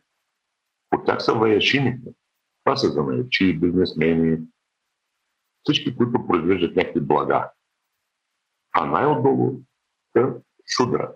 От 0.94 1.06
тях 1.06 1.22
са 1.22 1.34
ваяшините. 1.34 2.14
Това 2.64 2.76
са 2.76 2.88
занаячи, 2.88 3.58
бизнесмени, 3.58 4.38
всички, 5.62 5.96
които 5.96 6.26
произвеждат 6.26 6.76
някакви 6.76 7.00
блага. 7.00 7.50
А 8.72 8.86
най-отдолу 8.86 9.60
са 10.16 10.34
шудра. 10.76 11.12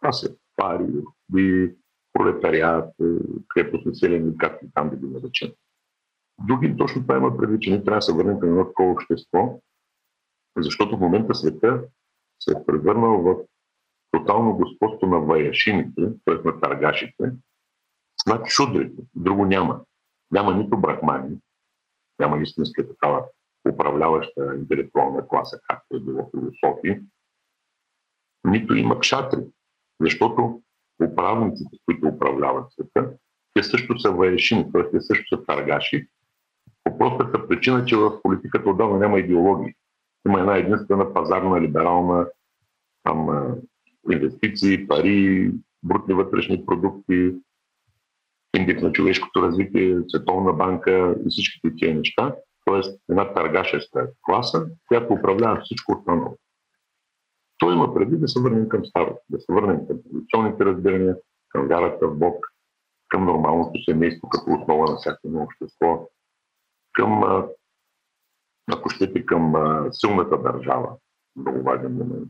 Това 0.00 0.12
са 0.12 0.36
пари, 0.56 0.86
и 1.36 1.74
пролетариат, 2.14 2.94
крепост 3.48 3.86
населени, 3.86 4.38
както 4.38 4.66
там 4.74 4.90
да 4.90 4.96
ги 4.96 5.06
наречем. 5.06 5.52
Други 6.40 6.76
точно 6.76 7.02
това 7.02 7.16
има 7.16 7.36
предвид, 7.36 7.62
че 7.62 7.70
не 7.70 7.84
трябва 7.84 7.98
да 7.98 8.02
се 8.02 8.12
върнем 8.12 8.40
към 8.40 8.48
едно 8.48 8.64
такова 8.64 8.92
общество, 8.92 9.60
защото 10.56 10.96
в 10.96 11.00
момента 11.00 11.34
света 11.34 11.84
се 12.40 12.50
е 12.50 12.66
превърнал 12.66 13.22
в 13.22 13.36
тотално 14.12 14.56
господство 14.56 15.06
на 15.06 15.20
ваяшините, 15.20 16.02
т.е. 16.24 16.34
на 16.34 16.60
търгашите, 16.60 17.32
над 18.26 18.46
шудрите. 18.46 19.02
Друго 19.14 19.46
няма. 19.46 19.84
Няма 20.30 20.54
нито 20.54 20.76
брахмани, 20.76 21.38
няма 22.18 22.38
истинска 22.38 22.88
такава 22.88 23.24
управляваща 23.72 24.54
интелектуална 24.56 25.28
класа, 25.28 25.60
както 25.68 25.96
е 25.96 26.00
било 26.00 26.30
философи, 26.30 27.00
нито 28.44 28.74
има 28.74 28.98
кшатри, 28.98 29.40
защото 30.00 30.62
управниците, 31.02 31.76
които 31.86 32.08
управляват 32.08 32.72
света, 32.72 33.10
те 33.54 33.62
също 33.62 33.98
са 33.98 34.10
ваешини, 34.10 34.72
т.е. 34.72 34.90
те 34.90 35.00
също 35.00 35.36
са 35.36 35.44
търгаши, 35.44 36.08
по 36.84 36.98
простата 36.98 37.48
причина, 37.48 37.84
че 37.84 37.96
в 37.96 38.22
политиката 38.22 38.70
отдавна 38.70 38.98
няма 38.98 39.18
идеологии. 39.18 39.74
Има 40.26 40.40
една 40.40 40.56
единствена 40.56 41.14
пазарна, 41.14 41.60
либерална 41.60 42.26
там, 43.02 43.54
инвестиции, 44.12 44.88
пари, 44.88 45.50
брутни 45.82 46.14
вътрешни 46.14 46.66
продукти, 46.66 47.34
индекс 48.56 48.82
на 48.82 48.92
човешкото 48.92 49.42
развитие, 49.42 49.98
Световна 50.08 50.52
банка 50.52 51.16
и 51.26 51.28
всичките 51.28 51.76
тези 51.80 51.94
неща. 51.94 52.34
Тоест 52.64 53.00
една 53.10 53.34
търгашеста 53.34 54.08
класа, 54.22 54.66
която 54.88 55.12
управлява 55.12 55.60
всичко 55.64 55.92
останало. 55.92 56.36
Той 57.64 57.74
има 57.74 57.94
преди 57.94 58.16
да 58.16 58.28
се 58.28 58.40
върнем 58.40 58.68
към 58.68 58.84
старото, 58.84 59.20
да 59.30 59.40
се 59.40 59.52
върнем 59.52 59.86
към 59.86 59.98
традиционните 60.02 60.64
разбирания, 60.64 61.16
към 61.48 61.68
вярата 61.68 62.08
в 62.08 62.18
Бог, 62.18 62.46
към 63.08 63.24
нормалното 63.24 63.84
семейство 63.84 64.28
като 64.28 64.50
основа 64.50 64.90
на 64.90 64.96
всяко 64.96 65.18
едно 65.24 65.42
общество, 65.42 66.08
към, 66.92 67.22
ако 68.72 68.88
щете, 68.90 69.26
към 69.26 69.54
силната 69.92 70.42
държава. 70.42 70.96
Много 71.36 71.62
важен 71.62 71.92
момент. 71.92 72.28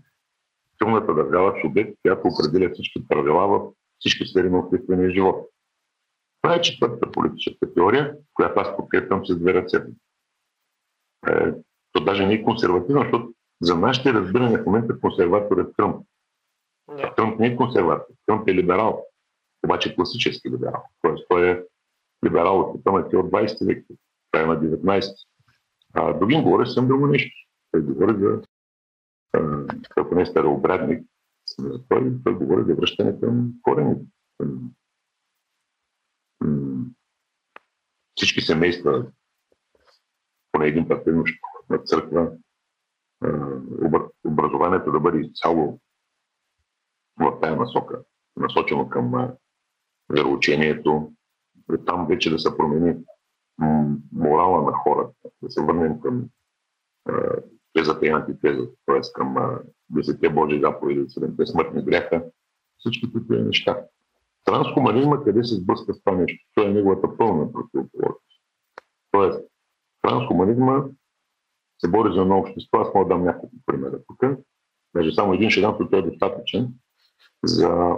Силната 0.82 1.14
държава 1.14 1.59
е 1.59 1.61
субект, 1.61 1.99
която 2.03 2.28
определя 2.28 2.70
всички 2.74 3.09
правила 3.09 3.49
в 3.49 3.72
всички 3.99 4.26
сфери 4.26 4.51
на 4.51 4.59
обществения 4.59 5.11
живот. 5.11 5.51
Това 6.43 6.55
е 6.55 6.61
четвъртата 6.61 7.11
политическа 7.11 7.74
теория, 7.74 8.16
която 8.35 8.61
аз 8.61 8.76
подкрепям 8.76 9.26
с 9.26 9.39
две 9.39 9.55
ръце. 9.55 9.76
Е, 11.28 11.53
то 11.93 12.05
даже 12.05 12.26
не 12.26 12.35
е 12.35 12.43
консервативно, 12.43 13.03
защото 13.03 13.34
за 13.62 13.76
нашите 13.76 14.12
разбирания 14.12 14.62
в 14.62 14.66
момента 14.66 15.00
консерватор 15.00 15.59
е 15.59 15.72
Тръмп. 15.72 16.07
А 16.88 17.14
Тръмп 17.14 17.40
не 17.40 17.46
е 17.46 17.57
консерватор, 17.57 18.14
Тръмп 18.26 18.48
е 18.48 18.55
либерал, 18.55 19.07
обаче 19.64 19.94
класически 19.94 20.50
либерал. 20.50 20.82
Тоест 21.02 21.26
той 21.28 21.50
е 21.50 21.62
либерал 22.26 22.61
от 22.61 23.12
е 23.12 23.16
от 23.16 23.30
20 23.30 23.66
век, 23.66 23.86
края 24.32 24.46
на 24.46 24.61
19. 24.61 25.14
А 25.94 26.12
Дугин 26.12 26.42
говори 26.42 26.66
съм 26.66 26.88
друго 26.88 27.07
нещо. 27.07 27.36
Той 27.70 27.82
говори 27.82 28.14
за, 28.18 28.42
ако 29.96 30.14
не 30.14 30.22
е 30.22 30.26
старообрадник, 30.26 31.07
той, 31.88 32.12
той 32.24 32.34
говори 32.34 32.64
за 32.66 32.74
връщане 32.74 33.20
към 33.20 33.52
корените, 33.62 34.07
всички 38.16 38.40
семейства 38.40 39.07
поне 40.52 40.66
един 40.66 40.88
път 40.88 41.07
на 41.70 41.78
църква, 41.78 42.32
образованието 44.24 44.92
да 44.92 45.00
бъде 45.00 45.20
изцяло 45.20 45.80
в 47.20 47.40
тази 47.40 47.56
насока, 47.56 48.02
насочено 48.36 48.88
към 48.88 49.32
вероучението, 50.08 51.12
там 51.86 52.06
вече 52.06 52.30
да 52.30 52.38
се 52.38 52.56
промени 52.56 52.96
морала 54.12 54.62
на 54.62 54.72
хората, 54.72 55.14
да 55.42 55.50
се 55.50 55.62
върнем 55.62 56.00
към 56.00 56.24
тезата 57.72 58.06
и 58.06 58.08
антитезата, 58.08 58.72
т.е. 58.86 59.00
към 59.14 59.58
десете 59.88 60.30
Божи 60.30 60.60
заповеди, 60.60 61.04
седемте 61.08 61.46
смъртни 61.46 61.84
гряха, 61.84 62.24
всичките 62.78 63.18
тези 63.28 63.42
неща. 63.42 63.80
Трансхуманизма 64.44 65.24
къде 65.24 65.44
се 65.44 65.54
сблъска 65.54 65.94
с 65.94 66.02
това 66.02 66.16
нещо? 66.16 66.46
Това 66.54 66.68
е 66.68 66.72
неговата 66.72 67.16
пълна 67.16 67.52
противоположност. 67.52 68.42
Тоест, 69.10 69.40
трансхуманизма 70.02 70.84
се 71.85 71.91
бори 71.91 72.14
за 72.14 72.20
едно 72.20 72.39
общество. 72.39 72.78
Аз 72.78 72.95
мога 72.95 73.09
да 73.09 73.14
дам 73.14 73.24
няколко 73.24 73.57
примера 73.66 73.99
тук. 74.07 74.24
Даже 74.97 75.14
само 75.14 75.32
един 75.32 75.51
ще 75.51 75.61
дам, 75.61 75.89
той 75.91 75.99
е 75.99 76.03
достатъчен. 76.03 76.74
За 77.45 77.97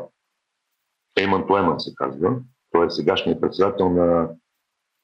Ейман 1.20 1.47
Туеман 1.47 1.80
се 1.80 1.95
казва. 1.95 2.41
Той 2.70 2.87
е 2.87 2.91
сегашният 2.91 3.41
председател 3.41 3.89
на... 3.89 4.30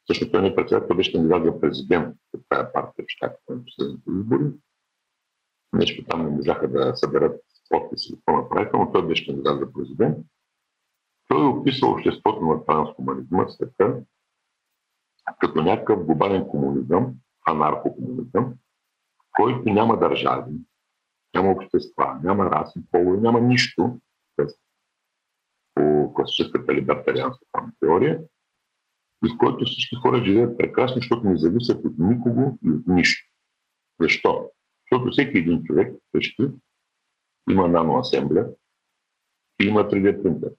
Също 0.06 0.30
той 0.30 0.42
не 0.42 0.48
е 0.48 0.54
председател, 0.54 0.96
беше 0.96 1.12
кандидат 1.12 1.44
за 1.44 1.60
президент 1.60 2.16
от 2.34 2.42
тази 2.48 2.68
партия 2.72 3.04
в 3.04 3.08
щатите 3.08 3.52
на 3.52 3.64
последните 3.64 4.10
избори. 4.10 4.44
Нещо 5.72 6.04
там 6.04 6.24
не 6.24 6.30
можаха 6.30 6.68
да 6.68 6.96
съберат 6.96 7.40
подписи 7.70 8.14
какво 8.14 8.42
направиха, 8.42 8.78
но 8.78 8.92
той 8.92 9.06
беше 9.06 9.26
кандидат 9.26 9.58
за 9.58 9.72
президент. 9.72 10.18
Той 11.28 11.46
описва 11.46 11.88
обществото 11.88 12.40
на 12.40 12.64
трансхуманизма 12.66 13.48
света 13.48 14.02
като 15.40 15.62
някакъв 15.62 16.04
глобален 16.04 16.48
комунизъм, 16.48 17.14
анархокомунизъм, 17.46 18.54
който 19.32 19.72
няма 19.72 19.98
държави, 19.98 20.52
няма 21.34 21.50
общества, 21.50 22.20
няма 22.22 22.44
раси, 22.44 22.80
полове, 22.90 23.20
няма 23.20 23.40
нищо, 23.40 24.00
по 25.74 26.14
класическата 26.14 26.74
либертарианска 26.74 27.44
теория, 27.80 28.20
и 29.24 29.28
в 29.28 29.38
който 29.38 29.64
всички 29.64 29.96
хора 29.96 30.24
живеят 30.24 30.58
прекрасно, 30.58 30.96
защото 30.96 31.28
не 31.28 31.36
зависят 31.36 31.84
от 31.84 31.98
никого 31.98 32.58
и 32.64 32.70
от 32.70 32.86
нищо. 32.86 33.30
Защо? 34.00 34.50
Защото 34.82 35.10
всеки 35.10 35.38
един 35.38 35.64
човек 35.64 35.94
вкъщи 36.08 36.48
има 37.50 37.68
наноасембля 37.68 38.48
и 39.62 39.66
има 39.66 39.80
3D 39.80 40.22
принтер. 40.22 40.50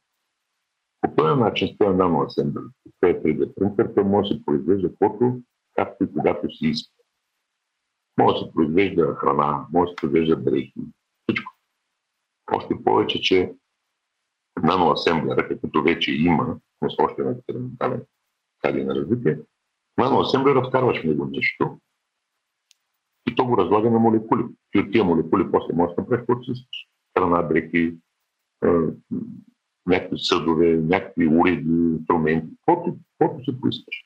По 1.01 1.15
този 1.15 1.39
начин, 1.39 1.67
с 1.67 1.77
този 1.77 1.97
наноасембля, 1.97 2.61
с 2.61 2.91
този 2.99 3.13
3D 3.13 3.53
принтер, 3.55 3.91
той 3.95 4.03
може 4.03 4.29
да 4.29 4.35
се 4.35 4.45
произвежда 4.45 4.89
каквото, 4.89 5.41
както 5.75 6.03
и 6.03 6.13
когато 6.13 6.49
си 6.49 6.67
иска. 6.67 6.92
Може 8.17 8.33
да 8.33 8.45
се 8.45 8.53
произвежда 8.53 9.15
храна, 9.15 9.65
може 9.73 9.89
да 9.89 9.91
се 9.91 9.95
произвежда 9.95 10.35
дрехи, 10.35 10.73
всичко. 11.23 11.53
Още 12.51 12.83
повече, 12.83 13.21
че 13.21 13.53
наноасемблера, 14.63 15.47
каквото 15.47 15.83
вече 15.83 16.15
има, 16.15 16.57
но 16.81 16.89
с 16.89 16.95
още 16.99 17.21
на 17.21 17.31
експериментален 17.31 18.03
стадий 18.57 18.83
на 18.83 18.95
развитие, 18.95 19.39
наноасемблера 19.97 20.67
вкарваш 20.67 21.01
в 21.01 21.03
него 21.03 21.25
нещо 21.25 21.79
и 23.29 23.35
то 23.35 23.45
го 23.45 23.57
разлага 23.57 23.91
на 23.91 23.99
молекули. 23.99 24.43
И 24.75 24.79
от 24.79 24.91
тия 24.91 25.03
молекули 25.03 25.51
после 25.51 25.73
можеш 25.73 25.95
да 25.95 26.01
направиш 26.01 26.19
каквото 26.19 26.55
си. 26.55 26.67
Храна, 27.17 27.41
дрехи, 27.41 27.97
някакви 29.85 30.19
съдове, 30.19 30.77
някакви 30.77 31.27
уреди, 31.27 31.71
инструменти, 31.71 32.55
каквото 32.57 33.45
се 33.45 33.61
поискаш. 33.61 34.05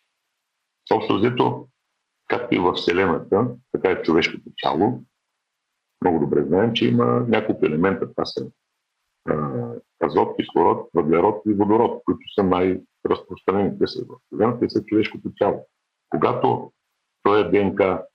Общо 0.91 1.17
взето, 1.17 1.67
както 2.27 2.55
и 2.55 2.59
в 2.59 2.73
Вселената, 2.73 3.47
така 3.71 3.91
и 3.91 4.03
човешкото 4.03 4.49
тяло, 4.57 5.03
много 6.01 6.19
добре 6.19 6.43
знаем, 6.43 6.73
че 6.73 6.87
има 6.87 7.05
няколко 7.27 7.65
елемента. 7.65 8.11
Това 8.11 8.25
са 8.25 8.47
азот, 10.05 10.35
кислород, 10.37 10.89
въглерод 10.93 11.41
и 11.47 11.53
водород, 11.53 12.01
които 12.05 12.21
са 12.35 12.43
най-разпространени. 12.43 13.79
Те 13.79 13.87
са 13.87 14.05
в 14.05 14.15
Вселената, 14.25 14.59
те 14.59 14.69
са 14.69 14.85
човешкото 14.85 15.31
тяло. 15.37 15.67
Когато 16.09 16.71
той 17.23 17.41
е 17.41 17.43
ДНК, 17.43 18.05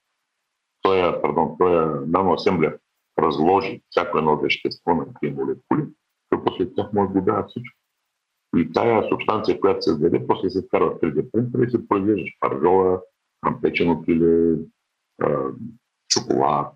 той 0.81 1.09
е, 1.09 1.21
пардон, 1.21 1.55
той 1.59 1.83
е 1.83 2.05
наноасемблер 2.07 2.79
разложи 3.19 3.81
всяко 3.89 4.17
едно 4.17 4.37
вещество 4.37 4.93
на 4.93 5.05
тези 5.21 5.33
молекули, 5.33 5.83
то 6.29 6.43
после 6.45 6.73
тях 6.73 6.93
може 6.93 7.13
да 7.13 7.21
дава 7.21 7.47
всичко. 7.47 7.79
И 8.57 8.71
тая 8.73 9.09
субстанция, 9.09 9.59
която 9.59 9.81
се 9.81 9.89
създаде, 9.89 10.27
после 10.27 10.49
се 10.49 10.61
вкарва 10.67 10.91
в 10.91 10.99
3D 10.99 11.31
принтер 11.31 11.59
и 11.59 11.71
се 11.71 11.87
произвежда 11.87 12.25
шпаржола, 13.43 13.61
печено 13.61 14.03
пиле, 14.05 14.57
шоколад, 16.13 16.73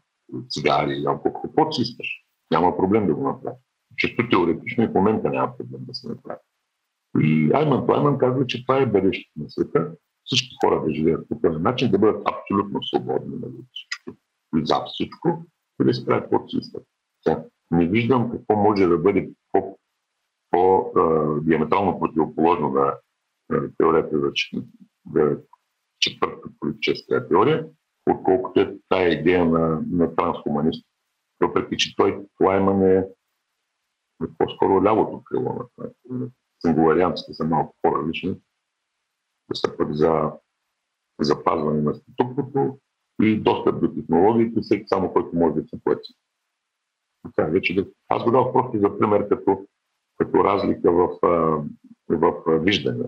цигари, 0.49 1.03
алкохол, 1.07 1.41
каквото 1.41 1.74
си 1.76 1.82
искаш. 1.82 2.07
Няма 2.51 2.78
проблем 2.78 3.07
да 3.07 3.15
го 3.15 3.24
направиш. 3.24 3.59
Често 3.97 4.30
теоретично 4.30 4.84
и 4.84 4.88
в 4.88 4.93
момента 4.93 5.30
няма 5.30 5.57
проблем 5.57 5.82
да 5.86 5.93
се 5.93 6.07
направи. 6.07 6.39
И 7.20 7.51
Айман 7.53 7.86
Плайман 7.86 8.18
казва, 8.18 8.47
че 8.47 8.65
това 8.65 8.78
е 8.78 8.86
бъдещето 8.86 9.39
на 9.39 9.49
света. 9.49 9.91
Всички 10.24 10.55
хора 10.65 10.84
да 10.86 10.93
живеят 10.93 11.30
по 11.30 11.39
този 11.39 11.59
начин, 11.59 11.91
да 11.91 11.99
бъдат 11.99 12.28
абсолютно 12.28 12.84
свободни 12.84 13.36
на 13.36 13.47
нали, 13.47 13.53
всичко 13.72 14.20
и 14.57 14.65
за 14.65 14.84
всичко, 14.86 15.45
и 15.82 15.86
да 15.86 16.05
правят 16.05 16.24
каквото 16.24 16.49
си 16.49 16.57
искат. 16.57 16.84
Не 17.72 17.88
виждам 17.88 18.32
какво 18.32 18.55
може 18.55 18.86
да 18.86 18.97
бъде 18.97 19.32
по, 19.51 19.78
по 20.51 20.91
диаметрално 21.41 21.99
противоположно 21.99 22.70
на 22.70 22.93
теорията 23.78 24.20
за, 24.20 24.32
за 25.13 25.38
четвърта 26.00 26.50
политическа 26.60 27.28
теория, 27.28 27.68
отколкото 28.10 28.60
е 28.60 28.78
тая 28.89 29.20
идея 29.20 29.45
на, 29.45 29.82
на 29.91 30.16
трансхуманист. 30.16 30.86
Въпреки, 31.39 31.78
че 31.78 31.95
той 31.95 32.26
Лайман 32.41 32.84
е, 32.84 33.08
по-скоро 34.38 34.84
лявото 34.84 35.24
крило 35.24 35.54
на 35.54 35.66
това. 35.76 35.89
Са 37.34 37.43
малко 37.43 37.76
по-различни. 37.82 38.39
Да 39.64 39.78
пък 39.78 39.93
за 39.93 40.32
запазване 41.20 41.82
на 41.82 41.93
статуквото 41.93 42.80
и 43.22 43.39
достъп 43.39 43.82
до 43.82 43.93
технологиите, 43.93 44.62
всеки 44.62 44.88
само 44.88 45.14
който 45.14 45.36
може 45.36 45.56
да 45.56 45.68
се 45.68 45.84
плати. 45.84 46.14
Така, 47.24 47.50
вече 47.50 47.76
да... 47.76 47.88
Аз 48.10 48.24
го 48.24 48.32
дадох 48.32 48.54
просто 48.54 48.80
за 48.80 49.00
пример 49.00 49.30
като, 49.30 49.66
като 50.18 50.43
разлика 50.43 50.91
в, 50.91 51.18
в, 52.10 52.43
в 52.45 52.60
виждане. 52.60 53.06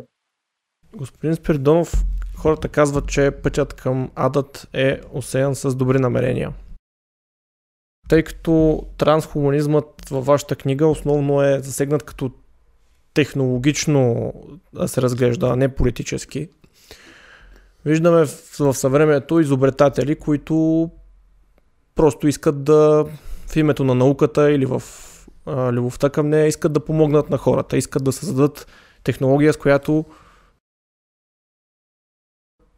Господин 0.95 1.35
Спиридонов, 1.35 1.91
хората 2.39 2.67
казват, 2.67 3.07
че 3.07 3.31
пътят 3.31 3.73
към 3.73 4.11
адът 4.15 4.67
е 4.73 5.01
осеян 5.11 5.55
с 5.55 5.75
добри 5.75 5.99
намерения. 5.99 6.53
Тъй 8.09 8.23
като 8.23 8.85
трансхуманизмът 8.97 10.09
във 10.09 10.25
вашата 10.25 10.55
книга 10.55 10.87
основно 10.87 11.43
е 11.43 11.59
засегнат 11.59 12.03
като 12.03 12.31
технологично 13.13 14.33
да 14.73 14.87
се 14.87 15.01
разглежда, 15.01 15.47
а 15.47 15.55
не 15.55 15.75
политически. 15.75 16.49
Виждаме 17.85 18.25
в, 18.25 18.73
съвремето 18.73 19.39
изобретатели, 19.39 20.15
които 20.15 20.89
просто 21.95 22.27
искат 22.27 22.63
да 22.63 23.05
в 23.47 23.55
името 23.55 23.83
на 23.83 23.95
науката 23.95 24.51
или 24.51 24.65
в 24.65 24.83
а, 25.45 25.71
любовта 25.71 26.09
към 26.09 26.29
нея 26.29 26.47
искат 26.47 26.73
да 26.73 26.85
помогнат 26.85 27.29
на 27.29 27.37
хората, 27.37 27.77
искат 27.77 28.03
да 28.03 28.11
създадат 28.11 28.67
технология, 29.03 29.53
с 29.53 29.57
която 29.57 30.05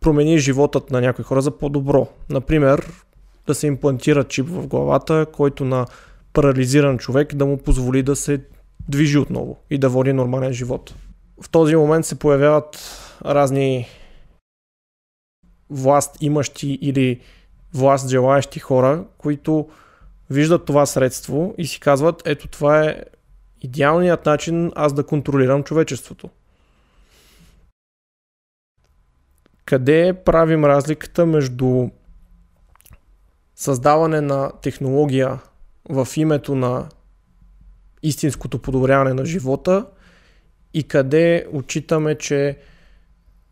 промени 0.02 0.38
животът 0.38 0.91
на 0.91 1.02
някои 1.02 1.24
хора 1.24 1.41
за 1.41 1.58
по-добро. 1.58 2.08
Например, 2.30 2.91
да 3.47 3.56
се 3.56 3.68
имплантира 3.68 4.24
чип 4.24 4.47
в 4.49 4.68
главата, 4.68 5.26
който 5.34 5.66
на 5.66 5.86
парализиран 6.34 6.97
човек 6.97 7.36
да 7.36 7.45
му 7.45 7.58
позволи 7.58 8.04
да 8.04 8.16
се 8.16 8.41
движи 8.89 9.18
отново 9.18 9.58
и 9.70 9.78
да 9.78 9.89
води 9.89 10.14
нормален 10.14 10.54
живот. 10.54 10.95
В 11.41 11.49
този 11.49 11.76
момент 11.76 12.06
се 12.06 12.20
появяват 12.20 12.80
разни 13.26 13.88
власт 15.70 16.18
имащи 16.22 16.80
или 16.82 17.20
власт 17.74 18.10
желаящи 18.10 18.60
хора, 18.60 19.06
които 19.18 19.70
виждат 20.30 20.66
това 20.66 20.86
средство 20.86 21.56
и 21.58 21.66
си 21.66 21.80
казват, 21.80 22.22
ето 22.26 22.47
това 22.47 22.86
е 22.86 23.04
идеалният 23.62 24.26
начин 24.26 24.72
аз 24.76 24.93
да 24.93 25.04
контролирам 25.04 25.64
човечеството. 25.64 26.30
Къде 29.66 30.14
правим 30.26 30.66
разликата 30.66 31.26
между 31.26 31.89
създаване 33.55 34.22
на 34.22 34.51
технология 34.62 35.39
в 35.89 36.07
името 36.16 36.55
на 36.55 36.89
истинското 38.03 38.59
подобряване 38.59 39.14
на 39.14 39.26
живота 39.26 39.86
и 40.74 40.84
къде 40.84 41.47
отчитаме, 41.53 42.16
че 42.16 42.57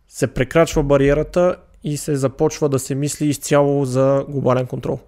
се 0.07 0.33
прекрачва 0.33 0.83
бариерата 0.83 1.55
и 1.83 1.97
се 1.97 2.15
започва 2.15 2.69
да 2.69 2.79
се 2.79 2.95
мисли 2.95 3.27
изцяло 3.27 3.85
за 3.85 4.25
глобален 4.29 4.67
контрол. 4.67 4.99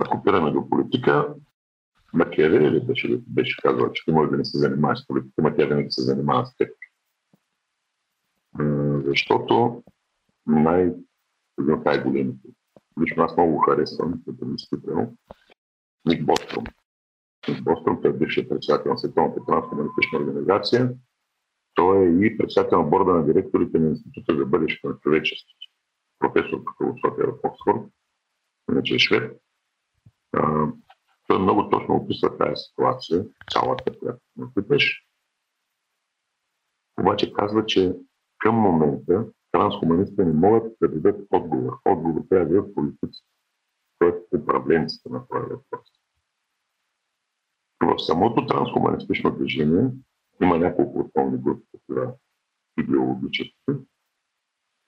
Ако 0.00 0.16
опираме 0.16 0.50
до 0.50 0.70
политика, 0.70 1.26
Макиавели 2.12 2.80
беше, 2.80 3.20
беше 3.26 3.62
казал, 3.62 3.92
че 3.92 4.04
ти 4.04 4.12
може 4.12 4.30
да 4.30 4.36
не 4.36 4.44
се 4.44 4.58
занимаваш 4.58 4.98
с 4.98 5.06
политика, 5.06 5.42
ма 5.42 5.54
тя 5.56 5.66
да 5.66 5.84
се 5.88 6.02
занимава 6.02 6.46
с 6.46 6.56
теб. 6.56 6.68
Защото 9.06 9.82
най- 10.46 10.94
най-големите. 11.58 12.48
Лично 13.00 13.22
аз 13.22 13.36
много 13.36 13.58
харесвам, 13.58 14.22
като 14.26 14.44
мислител, 14.44 15.12
Ник 16.04 16.26
Бостром. 16.26 16.64
Бостон, 17.62 18.02
той 18.02 18.10
е 18.10 18.14
бившият 18.14 18.48
председател 18.48 18.92
на 18.92 18.98
Световната 18.98 19.40
трансхуманистична 19.46 20.18
организация. 20.18 20.94
Той 21.74 22.06
е 22.06 22.26
и 22.26 22.38
председател 22.38 22.82
на 22.82 22.88
борда 22.88 23.12
на 23.12 23.26
директорите 23.26 23.78
на 23.78 23.88
Института 23.88 24.36
за 24.36 24.46
бъдещето 24.46 24.88
на 24.88 24.98
човечеството. 24.98 25.68
Професор 26.18 26.64
по 26.64 26.72
философия 26.78 27.26
в 27.26 27.38
Оксфорд, 27.44 27.82
иначе 28.70 28.94
е 28.94 28.98
швед. 28.98 29.40
Той 31.26 31.38
много 31.38 31.70
точно 31.70 31.94
описва 31.94 32.38
тази 32.38 32.56
ситуация, 32.56 33.24
цялата, 33.52 33.98
която 33.98 34.20
ме 34.36 34.46
питаш. 34.54 35.06
Обаче 37.00 37.32
казва, 37.32 37.66
че 37.66 37.94
към 38.38 38.54
момента 38.54 39.26
трансхуманистите 39.52 40.24
не 40.24 40.32
могат 40.32 40.76
да 40.82 40.88
дадат 40.88 41.26
отговор. 41.30 41.78
Отговор 41.84 42.22
трябва 42.28 42.46
да 42.46 42.54
дадат 42.54 42.74
политици, 42.74 43.22
т.е. 43.98 44.36
управленците 44.36 45.08
на 45.08 45.26
този 45.28 45.42
въпрос. 45.42 45.88
В 47.80 47.98
самото 47.98 48.46
трансхуманистично 48.46 49.36
движение 49.36 49.90
има 50.42 50.58
няколко 50.58 51.00
основни 51.00 51.38
групи, 51.38 51.66
такива 51.72 52.14
идеологически, 52.78 53.72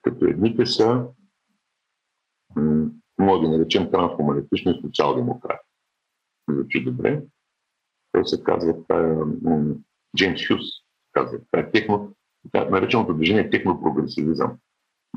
като 0.01 0.25
едните 0.25 0.65
са, 0.65 1.07
може 3.19 3.41
да 3.41 3.49
наречем 3.49 3.91
трансхуманистични 3.91 4.81
социал-демократи. 4.81 5.67
Звучи 6.49 6.83
добре. 6.83 7.23
Той 8.11 8.25
се 8.25 8.43
казва, 8.43 8.75
Джеймс 10.17 10.47
Хюс, 10.47 10.65
казва, 11.11 11.39
това 11.51 11.63
е 11.63 11.71
техно, 11.71 12.15
нареченото 12.53 13.13
движение 13.13 13.41
е 13.41 13.49
технопрогресивизъм. 13.49 14.57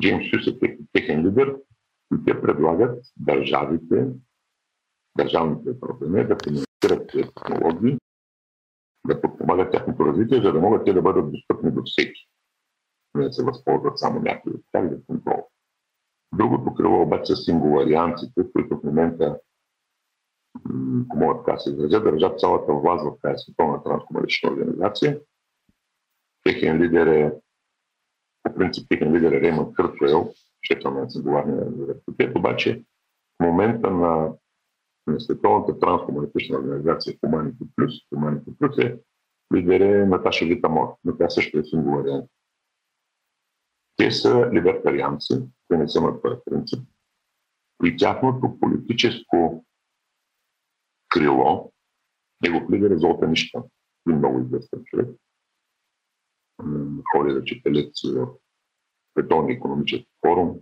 Джеймс 0.00 0.24
Хюс 0.30 0.46
е 0.46 0.78
техен 0.92 1.26
лидер 1.26 1.56
и 2.14 2.24
те 2.26 2.40
предлагат 2.42 3.04
държавите, 3.16 4.08
държавните 5.16 5.80
проблеми 5.80 6.26
да 6.26 6.36
финансират 6.44 7.06
технологии, 7.08 7.98
да 9.06 9.20
подпомагат 9.20 9.72
тяхното 9.72 10.06
развитие, 10.06 10.42
за 10.42 10.52
да 10.52 10.60
могат 10.60 10.84
те 10.84 10.92
да 10.92 11.02
бъдат 11.02 11.32
достъпни 11.32 11.70
до 11.70 11.82
всеки. 11.84 12.28
Не 13.14 13.24
да 13.24 13.32
се 13.32 13.44
възползват 13.44 13.98
само 13.98 14.20
някои 14.20 14.52
от 14.52 14.62
тях 14.72 14.90
за 14.90 15.04
контрол. 15.06 15.48
Другото 16.34 16.74
крило 16.74 17.02
обаче 17.02 17.36
са 17.36 17.42
сингуларианците, 17.42 18.52
които 18.52 18.78
в 18.78 18.84
момента, 18.84 19.40
ако 21.04 21.18
могат 21.18 21.44
така 21.44 21.58
се 21.58 21.70
изразят, 21.70 22.04
държат 22.04 22.40
цялата 22.40 22.72
власт 22.72 23.04
в 23.04 23.20
тази 23.22 23.38
световна 23.38 23.84
трансхуманична 23.84 24.50
организация. 24.50 25.20
Техен 26.44 26.82
лидер 26.82 27.06
е, 27.06 27.32
по 28.42 28.54
принцип, 28.54 28.88
техен 28.88 29.14
лидер 29.14 29.32
е 29.32 29.40
Реймън 29.40 29.72
Къртуел, 29.72 30.34
шефа 30.62 30.90
на 30.90 31.10
сингуларния 31.10 31.66
университет, 31.66 32.36
обаче 32.36 32.84
в 33.40 33.44
момента 33.44 33.90
на 33.90 34.32
на 35.06 35.20
Световната 35.20 35.78
трансхуманистична 35.78 36.58
организация 36.58 37.14
Humanity 37.14 37.66
Plus. 37.78 38.08
Humanity 38.14 38.44
Plus 38.44 38.84
е 38.84 38.98
лидер 39.54 39.80
е 39.80 40.06
Наташа 40.06 40.44
Витамор, 40.44 40.96
но 41.04 41.16
тя 41.16 41.30
също 41.30 41.58
е 41.58 41.64
сингулариант. 41.64 42.30
Те 43.96 44.10
са 44.10 44.50
либертарианци, 44.52 45.42
те 45.68 45.76
не 45.76 45.88
са 45.88 46.00
на 46.00 46.22
този 46.22 46.36
принцип. 46.44 46.88
И 47.84 47.96
тяхното 47.96 48.60
политическо 48.60 49.64
крило, 51.08 51.72
негов 52.42 52.70
лидер 52.70 52.90
е 52.90 52.98
Золта 52.98 53.28
Нища, 53.28 53.62
и 54.08 54.12
много 54.12 54.40
известен 54.40 54.82
човек. 54.84 55.08
Ходи 57.12 57.32
да 57.32 57.44
в 58.26 58.28
Световния 59.12 59.56
економически 59.56 60.08
форум, 60.26 60.58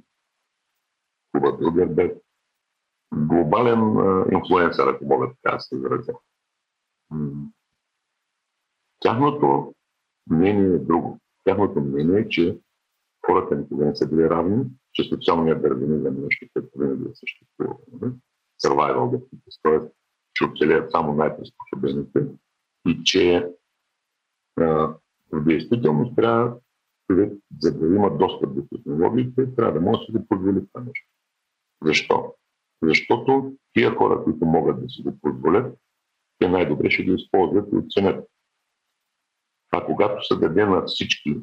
Куба 1.32 1.56
Билдерберг, 1.56 2.18
глобален 3.14 3.80
инфлуенсър, 4.32 4.86
ако 4.86 5.04
мога 5.04 5.32
така 5.42 5.56
да 5.56 5.60
се 5.60 5.76
изразя. 5.76 6.12
Тяхното 9.00 9.74
мнение 10.30 10.74
е 10.74 10.78
друго. 10.78 11.18
Тяхното 11.44 11.80
мнение 11.80 12.20
е, 12.20 12.28
че 12.28 12.58
хората 13.26 13.56
никога 13.56 13.84
не 13.84 13.96
са 13.96 14.08
били 14.08 14.30
равни, 14.30 14.64
че 14.92 15.08
социалният 15.08 15.62
дарвинизъм 15.62 16.16
е 16.16 16.20
нещо, 16.20 16.46
което 16.52 16.78
винаги 16.78 17.04
е 17.04 17.14
съществува. 17.14 17.74
Survival 18.64 19.16
definition, 19.16 19.60
т.е. 19.62 19.90
че 20.34 20.44
оцелеят 20.44 20.90
само 20.90 21.14
най-приспособените 21.14 22.26
и 22.88 23.04
че 23.04 23.52
а, 24.60 24.64
в 24.64 24.94
действителност 25.32 26.16
трябва 26.16 26.56
за 27.58 27.78
да 27.78 27.86
има 27.86 28.18
достъп 28.18 28.54
до 28.54 28.62
технологиите, 28.72 29.54
трябва 29.56 29.72
да 29.72 29.80
може 29.80 29.98
да 29.98 30.04
си 30.04 30.12
го 30.12 30.26
позволи 30.28 30.66
това 30.72 30.84
нещо. 30.84 31.08
Защо? 31.84 32.34
Защото 32.82 33.52
тия 33.72 33.94
хора, 33.94 34.24
които 34.24 34.44
могат 34.44 34.82
да 34.82 34.88
си 34.88 35.02
го 35.02 35.18
позволят, 35.22 35.78
те 36.38 36.48
най-добре 36.48 36.90
ще 36.90 37.02
ги 37.02 37.14
използват 37.14 37.68
и 37.72 37.76
оценят. 37.76 38.28
А 39.72 39.84
когато 39.84 40.24
се 40.24 40.36
даде 40.36 40.66
на 40.66 40.84
всички 40.86 41.40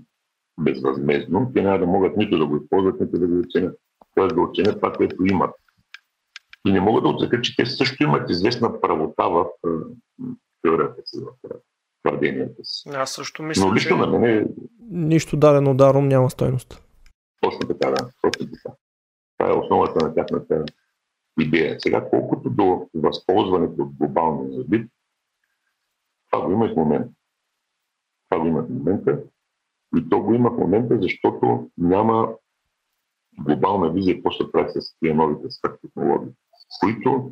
безвъзмезно, 0.60 1.52
те 1.54 1.62
няма 1.62 1.80
да 1.80 1.86
могат 1.86 2.18
нито 2.18 2.38
да 2.38 2.46
го 2.46 2.58
използват, 2.58 3.02
нито 3.02 3.20
да 3.20 3.28
го 3.28 3.40
оценят. 3.40 3.80
Тоест 4.16 4.36
да 4.36 4.42
оценят 4.42 4.76
това, 4.76 4.94
което 4.94 5.26
имат. 5.26 5.56
И 6.68 6.72
не 6.72 6.82
могат 6.82 7.04
да 7.04 7.10
оценят, 7.10 7.44
че 7.44 7.56
те 7.56 7.66
също 7.66 8.04
имат 8.04 8.30
известна 8.30 8.82
правота 8.82 9.30
в 9.30 9.46
теорията 10.62 11.02
си, 11.06 11.20
в 11.20 11.50
твърденията 12.08 12.64
си. 12.64 12.90
Аз 12.94 13.12
също 13.12 13.44
мисля, 13.44 13.66
Но 13.66 13.76
лично 13.76 13.96
че... 13.96 14.02
на 14.02 14.20
мен 14.20 14.24
е... 14.24 14.46
Нищо 14.90 15.38
дадено 15.38 15.76
даром 15.76 16.08
няма 16.08 16.30
стойност. 16.30 16.84
Точно 17.42 17.60
така, 17.60 17.90
да. 17.90 18.10
Точно 18.22 18.48
така. 18.52 18.76
Това 19.38 19.52
е 19.52 19.58
основата 19.58 20.06
на 20.06 20.14
тяхната 20.14 20.66
идея. 21.40 21.76
Сега, 21.80 22.10
колкото 22.10 22.50
до 22.50 22.90
възползването 22.94 23.82
от 23.82 23.90
глобалния 23.94 24.64
вид, 24.70 24.92
това 26.32 26.46
го 26.46 26.52
има 26.52 26.66
и 26.66 26.74
в 26.74 26.76
момента. 26.76 27.10
Това 28.30 28.42
го 28.42 28.48
има 28.48 28.64
в 28.64 28.70
момента. 28.70 29.20
И 29.98 30.10
то 30.10 30.20
го 30.20 30.34
има 30.34 30.52
в 30.52 30.58
момента, 30.58 30.98
защото 31.02 31.70
няма 31.78 32.30
глобална 33.40 33.92
визия 33.92 34.16
какво 34.16 34.32
ще 34.32 34.52
прави 34.52 34.70
с 34.70 35.00
тия 35.00 35.16
новите 35.16 35.50
свръхтехнологии, 35.50 36.34
които 36.80 37.32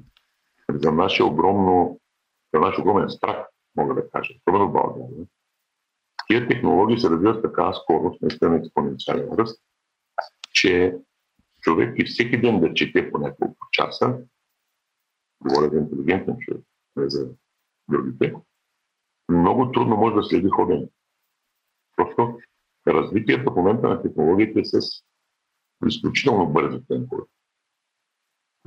за 0.69 0.91
нашия 0.91 1.26
огромно, 1.26 1.99
за 2.53 2.59
наш 2.59 2.80
огромен 2.80 3.09
страх, 3.09 3.47
мога 3.76 3.95
да 3.95 4.09
кажа, 4.09 4.34
в 4.47 4.71
България, 4.71 5.28
тия 6.28 6.47
технологии 6.47 6.99
се 6.99 7.09
развиват 7.09 7.43
така 7.43 7.73
скорост, 7.73 8.21
наистина 8.21 8.55
експоненциален 8.55 9.30
ръст, 9.34 9.61
че 10.51 10.97
човек 11.61 11.93
и 11.97 12.05
всеки 12.05 12.41
ден 12.41 12.59
да 12.59 12.73
чете 12.73 13.11
по 13.11 13.17
няколко 13.17 13.67
часа, 13.71 14.19
говоря 15.41 15.69
за 15.69 15.78
интелигентен 15.78 16.38
човек, 16.39 16.63
не 16.95 17.09
за 17.09 17.30
другите, 17.88 18.36
много 19.30 19.71
трудно 19.71 19.97
може 19.97 20.15
да 20.15 20.23
следи 20.23 20.49
ходене. 20.49 20.88
Просто 21.95 22.39
развитието 22.88 23.51
в 23.51 23.55
момента 23.55 23.89
на 23.89 24.01
технологиите 24.01 24.59
е 24.59 24.65
с 24.65 24.80
изключително 25.88 26.53
бързи 26.53 26.86
темпове. 26.88 27.23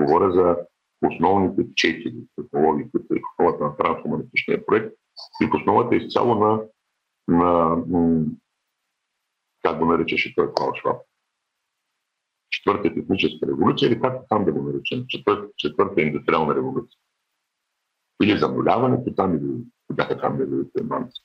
Говоря 0.01 0.33
за 0.33 0.57
основните 1.03 1.75
четири 1.75 2.17
технологии, 2.37 2.91
които 2.91 3.07
са 3.07 3.15
в 3.15 3.33
основата 3.33 3.65
на 3.65 3.77
трансхуманистичния 3.77 4.67
проект 4.67 4.97
и 5.43 5.47
в 5.47 5.55
основата 5.55 5.95
е 5.95 5.99
изцяло 5.99 6.35
на, 6.35 6.63
на 7.29 7.77
как 9.63 9.79
го 9.79 9.85
наричаше 9.85 10.35
той 10.35 10.53
Клаус 10.55 10.79
Шваб, 10.79 10.97
четвърта 12.51 12.95
техническа 12.95 13.47
революция 13.47 13.87
или 13.87 14.01
както 14.01 14.27
там 14.29 14.45
да 14.45 14.53
го 14.53 14.63
наречем, 14.63 15.05
четвърта, 15.09 15.53
четвърта 15.57 16.03
индустриална 16.03 16.55
революция. 16.55 16.99
Или 18.23 18.39
зануляването 18.39 19.15
там, 19.15 19.37
или 19.37 19.65
бяха 19.93 20.21
там 20.21 20.39
неговите 20.39 20.83
мамци. 20.83 21.23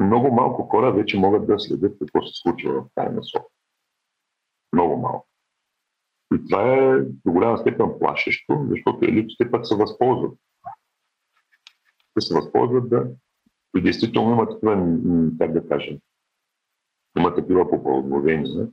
Много 0.00 0.32
малко 0.32 0.62
хора 0.62 0.92
вече 0.92 1.18
могат 1.18 1.46
да 1.46 1.58
следят 1.58 1.98
какво 1.98 2.22
се 2.22 2.32
случва 2.34 2.82
в 2.82 2.86
тази 2.94 3.14
насока. 3.14 3.48
Много 4.72 4.96
малко. 4.96 5.28
И 6.34 6.44
това 6.48 6.74
е 6.74 7.00
до 7.00 7.32
голяма 7.32 7.58
степен 7.58 7.86
плашещо, 8.00 8.66
защото 8.70 9.04
елитите 9.04 9.50
пък 9.50 9.66
се 9.66 9.76
възползват. 9.76 10.38
Те 12.14 12.20
се 12.20 12.34
възползват 12.34 12.88
да 12.88 13.06
и 13.76 13.82
действително 13.82 14.32
има 14.32 14.48
такива, 14.48 14.74
как 15.38 15.52
да 15.52 15.68
кажем, 15.68 15.98
има 17.18 17.34
такива 17.34 17.70
попълновения, 17.70 18.68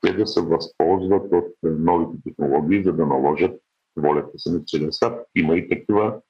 те 0.00 0.12
да 0.12 0.26
се 0.26 0.40
възползват 0.42 1.32
от 1.32 1.54
новите 1.62 2.22
технологии, 2.24 2.84
за 2.84 2.92
да 2.92 3.06
наложат 3.06 3.60
волята 3.96 4.38
си 4.38 4.50
на 4.50 4.64
целия 4.64 4.92
свят. 4.92 5.26
Има 5.34 5.56
и 5.56 5.68
такива 5.68 6.20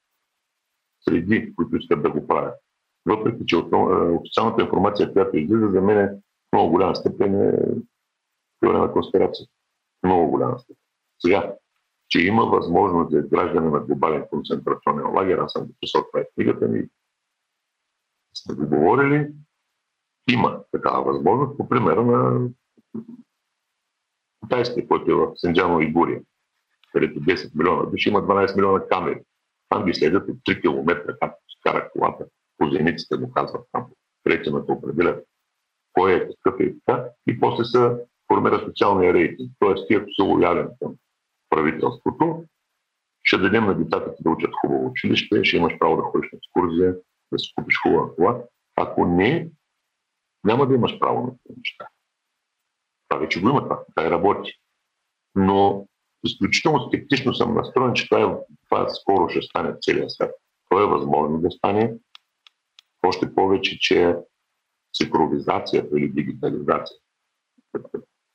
среди, 1.08 1.54
които 1.54 1.76
искат 1.76 2.02
да 2.02 2.10
го 2.10 2.26
правят. 2.26 2.54
Въпреки, 3.06 3.46
че 3.46 3.56
официалната 3.56 4.62
информация, 4.62 5.12
която 5.12 5.36
излиза, 5.36 5.68
за 5.68 5.80
мен 5.80 5.98
е 5.98 6.10
много 6.52 6.70
голяма 6.70 6.96
степен 6.96 7.48
е 7.48 7.52
теория 8.60 8.80
на 8.80 8.92
конспирация. 8.92 9.46
Много 10.04 10.30
голяма 10.30 10.58
степен. 10.58 10.82
Сега, 11.18 11.54
че 12.08 12.26
има 12.26 12.44
възможност 12.44 13.10
за 13.10 13.18
изграждане 13.18 13.70
на 13.70 13.80
глобален 13.80 14.24
концентрационен 14.30 15.14
лагер, 15.14 15.38
аз 15.38 15.52
съм 15.52 15.66
го 15.66 15.72
писал, 15.80 16.06
това 16.12 16.20
е 16.20 16.28
книгата 16.34 16.68
ми, 16.68 16.88
сме 18.34 18.54
го 18.54 18.66
говорили, 18.66 19.32
има 20.30 20.62
такава 20.72 21.12
възможност 21.12 21.58
по 21.58 21.68
примера 21.68 22.02
на 22.04 22.48
китайския, 24.44 24.88
който 24.88 25.10
е 25.10 25.14
в 25.14 25.32
Сенджано 25.36 25.80
и 25.80 25.92
Гурия, 25.92 26.22
където 26.92 27.20
10 27.20 27.58
милиона 27.58 27.90
души 27.90 28.08
има 28.08 28.22
12 28.22 28.56
милиона 28.56 28.86
камери. 28.86 29.22
Там 29.68 29.84
ги 29.84 29.94
следят 29.94 30.28
от 30.28 30.36
3 30.36 30.60
км, 30.60 31.16
се 31.48 31.58
кара 31.62 31.90
колата, 31.92 32.26
по 32.58 32.70
зениците 32.70 33.16
му 33.16 33.32
казват 33.32 33.66
там, 33.72 33.86
рейтингата 34.26 34.72
определят 34.72 35.24
кой 35.92 36.14
е, 36.14 36.28
какъв 36.28 36.60
е 36.60 36.74
така, 36.86 37.08
и 37.26 37.40
после 37.40 37.64
се 37.64 37.96
формира 38.34 38.64
социалния 38.66 39.14
рейтинг. 39.14 39.52
Тоест, 39.58 39.88
ти 39.88 39.94
ако 39.94 40.06
си 40.10 40.22
лоялен 40.22 40.68
към 40.82 40.94
правителството, 41.50 42.44
ще 43.22 43.38
дадем 43.38 43.64
на 43.64 43.74
децата 43.74 44.14
да 44.20 44.30
учат 44.30 44.50
хубаво 44.60 44.86
училище, 44.86 45.44
ще 45.44 45.56
имаш 45.56 45.78
право 45.78 45.96
да 45.96 46.02
ходиш 46.02 46.32
на 46.32 46.36
екскурзия, 46.36 46.96
да 47.32 47.38
си 47.38 47.52
купиш 47.54 47.74
хубава 47.82 48.14
това. 48.16 48.42
Ако 48.76 49.06
не, 49.06 49.50
няма 50.44 50.66
да 50.66 50.74
имаш 50.74 50.98
право 50.98 51.26
на 51.26 51.32
тези 51.46 51.58
неща. 51.58 51.86
Това 53.08 53.20
вече 53.20 53.40
го 53.40 53.48
има, 53.48 53.62
това, 53.62 53.84
това 53.96 54.10
работи. 54.10 54.52
Но 55.34 55.86
изключително 56.24 56.88
скептично 56.88 57.34
съм 57.34 57.54
настроен, 57.54 57.94
че 57.94 58.08
това, 58.08 58.22
е, 58.22 58.36
това 58.68 58.88
скоро 58.88 59.28
ще 59.28 59.42
стане 59.42 59.74
целия 59.80 60.10
свят. 60.10 60.30
Това 60.70 60.82
е 60.82 60.86
възможно 60.86 61.38
да 61.38 61.50
стане. 61.50 61.94
Още 63.06 63.34
повече, 63.34 63.78
че 63.80 64.16
цифровизацията 64.96 65.98
или 65.98 66.08
дигитализацията, 66.08 67.00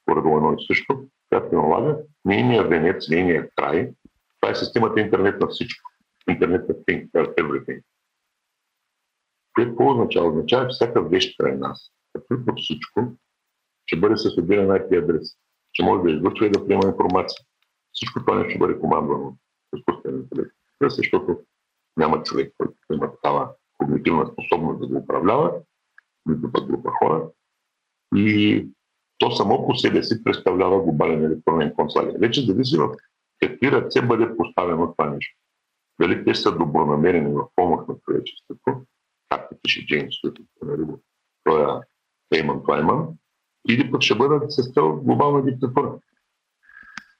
според 0.05 0.25
едно 0.25 0.55
и 0.59 0.65
също, 0.65 1.07
която 1.29 1.55
налага, 1.55 1.97
нейният 2.25 2.69
венец, 2.69 3.09
нейният 3.09 3.51
край, 3.55 3.91
това 4.39 4.51
е 4.51 4.55
системата 4.55 4.99
интернет 4.99 5.41
на 5.41 5.47
всичко. 5.47 5.91
Интернет 6.29 6.69
на 6.69 6.75
thing, 6.75 7.11
everything. 7.11 7.81
Какво 9.53 9.91
означава? 9.91 10.27
Означава, 10.27 10.69
всяка 10.69 11.01
вещ 11.01 11.37
край 11.37 11.57
нас, 11.57 11.91
абсолютно 12.17 12.53
всичко, 12.55 13.17
ще 13.85 13.99
бъде 13.99 14.17
с 14.17 14.37
отделен 14.37 14.67
IP 14.67 15.03
адрес. 15.03 15.27
Ще 15.73 15.83
може 15.83 16.03
да 16.03 16.11
излъчва 16.11 16.45
и 16.45 16.49
да 16.49 16.65
приема 16.65 16.87
информация. 16.87 17.45
Всичко 17.91 18.19
това 18.19 18.35
не 18.35 18.49
ще 18.49 18.59
бъде 18.59 18.79
командвано 18.79 19.37
с 19.73 19.77
изкуствен 19.77 20.15
интелект. 20.15 20.55
Защото 20.81 21.39
няма 21.97 22.23
човек, 22.23 22.53
който 22.57 22.73
има 22.93 23.11
такава 23.11 23.49
когнитивна 23.77 24.27
способност 24.27 24.79
да 24.79 24.87
го 24.87 24.97
управлява, 24.97 25.53
нито 26.25 26.51
пък 26.51 26.65
група 26.65 26.91
хора. 26.99 27.29
И 28.15 28.67
то 29.17 29.31
само 29.31 29.67
по 29.67 29.75
себе 29.75 30.03
си 30.03 30.23
представлява 30.23 30.81
глобален 30.81 31.25
електронен 31.25 31.73
концлагер. 31.73 32.15
Вече 32.19 32.45
зависи 32.45 32.77
в 32.77 32.89
какви 33.39 33.71
ръце 33.71 34.01
бъде 34.01 34.37
поставено 34.37 34.93
това 34.97 35.09
нещо. 35.09 35.37
Дали 36.01 36.25
те 36.25 36.35
са 36.35 36.57
добронамерени 36.57 37.33
в 37.33 37.47
помощ 37.55 37.87
на 37.87 37.95
човечеството, 38.05 38.85
както 39.29 39.55
пише 39.63 39.85
Джеймс 39.85 40.15
той 41.43 41.79
е 42.33 42.37
Ейман 42.37 42.63
Клайман, 42.63 43.07
или 43.69 43.91
пък 43.91 44.01
ще 44.01 44.15
бъдат 44.15 44.51
с 44.51 44.73
цел 44.73 44.95
глобална 44.95 45.45
диктатура. 45.45 45.99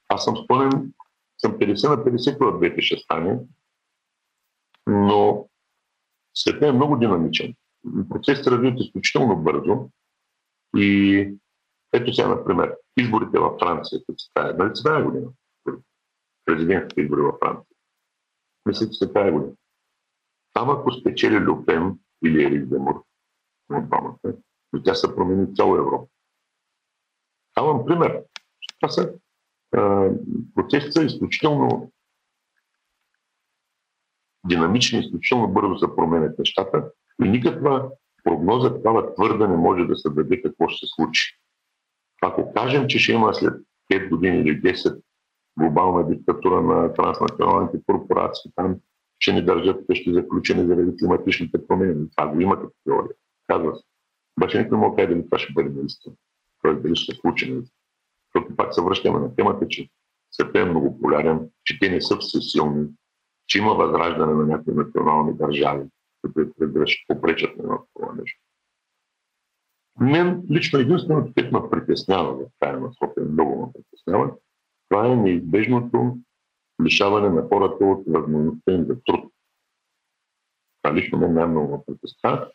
Аз 0.10 0.24
съм 0.24 0.38
спомнен, 0.38 0.94
съм 1.38 1.52
50 1.52 1.90
на 1.90 1.98
50 2.06 2.54
от 2.54 2.60
двете 2.60 2.82
ще 2.82 2.98
стане, 2.98 3.40
но 4.88 5.48
светът 6.34 6.64
е 6.64 6.72
много 6.72 6.98
динамичен. 6.98 7.54
Процесът 8.10 8.48
развиват 8.48 8.80
изключително 8.80 9.38
бързо 9.38 9.90
и 10.78 11.30
ето 11.96 12.14
сега, 12.14 12.28
например, 12.28 12.78
изборите 12.98 13.40
във 13.40 13.60
Франция, 13.60 14.06
които 14.06 14.20
се 14.20 14.30
тая, 14.34 14.58
нали 14.58 14.76
се 14.76 14.84
тая 14.84 15.04
година? 15.04 15.28
Президентските 16.46 17.02
избори 17.02 17.22
във 17.22 17.36
Франция. 17.40 17.76
Мисля, 18.66 18.90
че 18.90 18.94
се 18.94 19.14
тая 19.14 19.32
година. 19.32 19.54
Там 20.54 20.70
ако 20.70 20.92
спечели 20.92 21.40
Люпен 21.40 22.00
или 22.26 22.44
Ерик 22.44 22.66
Демур 22.66 23.04
от 23.70 23.88
двамата, 23.88 24.18
тя 24.84 24.96
се 24.96 25.16
промени 25.16 25.56
цяла 25.56 25.78
Европа. 25.78 26.08
Давам 27.58 27.86
пример. 27.86 28.24
Това 28.80 28.90
са 28.90 29.14
процесите 30.56 30.92
са 30.92 31.04
изключително 31.04 31.92
динамични, 34.46 35.00
изключително 35.00 35.54
бързо 35.54 35.78
се 35.78 35.96
променят 35.96 36.40
нещата 36.40 36.92
и 37.24 37.30
никаква 37.30 37.92
прогноза 38.24 38.76
такава 38.76 39.16
твърда 39.16 39.48
не 39.48 39.58
може 39.58 39.86
да 39.86 39.96
се 39.96 40.10
даде 40.10 40.42
какво 40.42 40.68
ще 40.68 40.86
се 40.86 40.94
случи. 40.96 41.40
Ако 42.28 42.54
кажем, 42.54 42.88
че 42.88 43.00
ще 43.00 43.12
има 43.12 43.34
след 43.34 43.54
5 43.94 44.10
години 44.10 44.40
или 44.40 44.62
10 44.62 45.02
глобална 45.58 46.08
диктатура 46.08 46.62
на 46.62 46.94
транснационалните 46.94 47.80
корпорации, 47.86 48.52
там 48.56 48.76
ще 49.20 49.34
ни 49.34 49.46
държат 49.46 49.88
къщи 49.88 50.14
заключени 50.14 50.68
заради 50.68 50.98
климатичните 51.00 51.68
промени. 51.68 52.10
Това 52.16 52.28
го 52.28 52.42
има 52.42 52.56
като 52.62 52.74
теория. 52.86 53.16
Казва 53.48 53.76
се. 53.76 53.84
Обаче 54.38 54.62
никой 54.62 54.78
не 54.78 54.88
може 54.88 55.08
дали 55.08 55.26
това 55.26 55.40
ще 55.40 55.54
бъде 55.54 55.70
наистина. 55.70 56.16
Тоест 56.62 56.82
дали 56.82 56.96
ще 56.96 57.14
се 57.14 57.20
случи. 57.22 57.62
Защото 58.36 58.56
пак 58.56 58.74
се 58.74 58.82
връщаме 58.82 59.20
на 59.20 59.36
темата, 59.36 59.68
че 59.68 59.90
светът 60.32 60.56
е 60.56 60.66
многополярен, 60.66 61.50
че 61.64 61.80
те 61.80 61.90
не 61.90 62.02
са 62.02 62.18
всесилни, 62.18 62.88
че 63.48 63.58
има 63.58 63.74
възраждане 63.74 64.34
на 64.34 64.46
някои 64.46 64.74
национални 64.74 65.34
държави, 65.34 65.84
които 66.34 66.54
попречат 67.08 67.58
на 67.58 67.64
едно 67.64 68.14
нещо. 68.18 68.45
Мен 70.00 70.44
лично 70.52 70.80
единственото, 70.80 71.34
което 71.34 71.62
ме 71.62 71.70
притеснява 71.70 72.34
в 72.34 72.50
тая 72.60 72.80
насока, 72.80 73.22
много 73.22 73.66
ме 73.66 73.74
притеснява, 73.74 74.32
това 74.90 75.08
е 75.08 75.16
неизбежното 75.16 76.18
лишаване 76.84 77.30
на 77.30 77.48
хората 77.48 77.86
от 77.86 78.04
възможността 78.08 78.72
им 78.72 78.86
за 78.86 78.96
труд. 79.06 79.32
Това 80.82 80.96
лично 80.96 81.18
мен 81.20 81.34
най-много 81.34 81.72
ме 81.72 81.84
притеснява. 81.86 82.52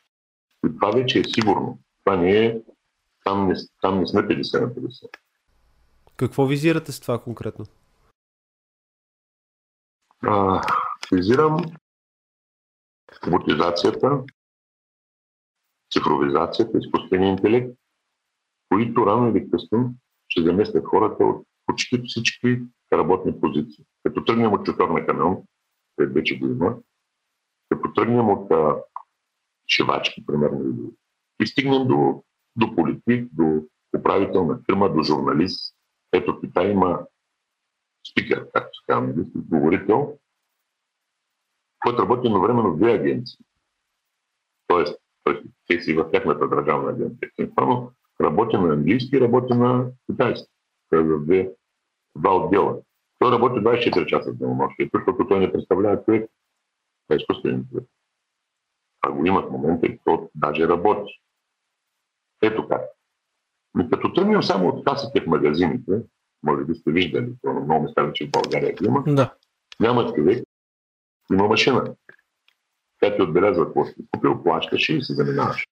И 0.66 0.74
това 0.74 0.90
вече 0.90 1.18
е 1.18 1.24
сигурно. 1.24 1.78
Това 2.04 2.16
не 2.16 2.46
е, 2.46 2.60
там 3.24 3.48
не, 3.48 3.54
там 3.80 4.00
не 4.00 4.06
сме 4.06 4.20
50 4.20 4.60
на 4.60 4.68
50. 4.68 5.08
Какво 6.16 6.46
визирате 6.46 6.92
с 6.92 7.00
това 7.00 7.22
конкретно? 7.22 7.66
А, 10.22 10.62
визирам 11.12 11.56
роботизацията, 13.26 14.22
цифровизацията, 15.92 16.78
изкуствения 16.78 17.30
интелект, 17.30 17.76
които 18.68 19.06
рано 19.06 19.28
или 19.28 19.50
късно 19.50 19.94
ще 20.28 20.42
заместят 20.42 20.86
хората 20.86 21.24
от 21.24 21.46
почти 21.66 22.02
всички 22.06 22.62
работни 22.92 23.40
позиции. 23.40 23.84
Като 24.02 24.24
тръгнем 24.24 24.52
от 24.52 24.66
шофьор 24.66 24.88
на 24.88 25.06
камион, 25.06 25.42
където 25.96 26.14
вече 26.14 26.38
го 26.38 26.46
има, 26.46 26.76
като 27.68 27.92
тръгнем 27.92 28.28
от 28.28 28.50
а, 28.50 28.76
шивачки, 29.68 30.26
примерно, 30.26 30.92
и 31.42 31.46
стигнем 31.46 31.88
до, 31.88 32.24
до 32.56 32.74
политик, 32.76 33.28
до 33.32 33.62
управител 33.98 34.46
на 34.46 34.60
фирма, 34.66 34.92
до 34.92 35.02
журналист. 35.02 35.76
Ето 36.12 36.32
в 36.32 36.40
Китай 36.40 36.70
има 36.70 37.06
спикер, 38.10 38.50
както 38.54 38.78
се 38.78 38.84
казва, 38.86 39.06
нали, 39.06 39.26
говорител, 39.34 40.18
който 41.80 42.02
работи 42.02 42.26
едновременно 42.26 42.72
в 42.72 42.76
две 42.76 42.92
агенции. 42.92 43.38
Тоест, 44.66 45.00
те 45.68 45.80
си 45.80 45.94
в 45.94 46.10
тяхната 46.12 46.48
държавна 46.48 46.90
агенция. 46.90 47.30
Работи 48.20 48.56
на 48.56 48.72
английски 48.72 49.16
и 49.16 49.20
работи 49.20 49.54
на 49.54 49.86
китайски. 50.10 50.48
Това 50.90 51.02
е 51.02 51.06
за 51.06 51.18
две, 51.18 51.52
два 52.16 52.36
отдела. 52.36 52.78
Той 53.18 53.32
работи 53.32 53.60
24 53.60 54.06
часа 54.06 54.32
в 54.32 54.36
денонощието, 54.36 54.98
защото 54.98 55.28
той 55.28 55.40
не 55.40 55.52
представлява 55.52 56.04
човек. 56.04 56.30
Това 57.08 57.14
е 57.14 57.16
изкуствен 57.16 57.66
човек. 57.70 57.86
А 59.02 59.12
го 59.12 59.26
има 59.26 59.42
в 59.42 59.50
момента 59.50 59.86
и 59.86 59.98
то 60.04 60.30
даже 60.34 60.68
работи. 60.68 61.12
Ето 62.42 62.68
как. 62.68 62.82
И 63.80 63.90
като 63.90 64.12
тръгнем 64.12 64.42
само 64.42 64.68
от 64.68 64.84
касите 64.84 65.20
в 65.20 65.26
магазините, 65.26 65.92
може 66.42 66.64
би 66.64 66.74
сте 66.74 66.92
виждали, 66.92 67.32
това 67.42 67.60
много 67.60 67.82
места, 67.82 68.12
че 68.12 68.26
в 68.26 68.30
България 68.30 68.74
има, 68.86 69.04
да. 69.06 69.34
няма 69.80 70.14
човек, 70.14 70.44
има 71.32 71.48
машина. 71.48 71.94
Тя 73.00 73.16
ти 73.16 73.22
отбелязва 73.22 73.64
какво 73.64 73.84
си 73.84 73.94
купил, 74.10 74.42
плащаш 74.42 74.88
и 74.88 75.02
се 75.02 75.14
заминаваш. 75.14 75.66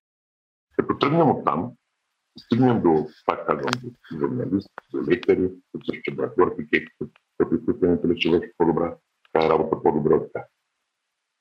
Като 0.77 0.97
тръгнем 0.97 1.29
от 1.29 1.45
там, 1.45 1.71
стигнем 2.39 2.81
до, 2.81 3.07
пак 3.25 3.47
казвам, 3.47 3.71
до 3.83 4.19
журналист, 4.19 4.69
до 4.93 5.11
лекари, 5.11 5.49
които 5.71 5.85
също 5.85 6.15
бъдат 6.15 6.33
върхи, 6.37 6.85
като 7.37 7.55
изкуствените 7.55 8.07
ще 8.15 8.29
върши 8.29 8.51
по-добра, 8.57 8.95
това 9.33 9.45
е 9.45 9.49
работа 9.49 9.83
по-добре 9.83 10.13
от 10.13 10.33
така. 10.33 10.45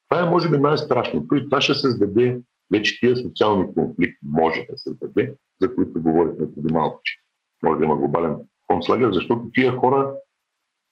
Това 0.09 0.23
е, 0.23 0.31
може 0.31 0.51
би, 0.51 0.59
най-страшното 0.59 1.35
и 1.35 1.45
това 1.45 1.61
ще 1.61 1.75
създаде 1.75 2.41
вече 2.73 3.01
тия 3.01 3.17
социални 3.17 3.75
конфликти, 3.75 4.19
може 4.23 4.67
да 4.71 4.79
създаде, 4.79 5.35
за 5.61 5.75
които 5.75 6.03
говорихме 6.03 6.55
преди 6.55 6.73
малко, 6.73 7.01
че 7.05 7.21
може 7.63 7.79
да 7.79 7.85
има 7.85 7.97
глобален 7.97 8.37
концлагер, 8.67 9.13
защото 9.13 9.51
тия 9.55 9.77
хора 9.77 10.15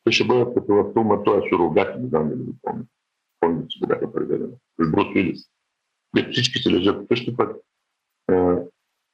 те 0.05 0.13
ще 0.13 0.27
бъдат 0.27 0.55
като 0.55 0.75
в 0.75 0.93
филма, 0.93 1.23
той 1.23 1.39
е 1.39 1.49
сурогати, 1.51 1.99
не 1.99 2.09
знам 2.09 2.29
дали 2.29 2.39
го 2.39 2.55
помните 2.63 2.91
си 3.71 3.79
го 3.81 3.87
бяха 3.87 4.13
преведени. 4.13 4.55
С 4.79 4.91
Брус 4.91 5.07
Уилис. 5.15 5.51
Всички 6.31 6.59
се 6.59 6.71
лежат 6.71 7.05
вкъщи, 7.05 7.37
пък 7.37 7.57
е, 8.31 8.35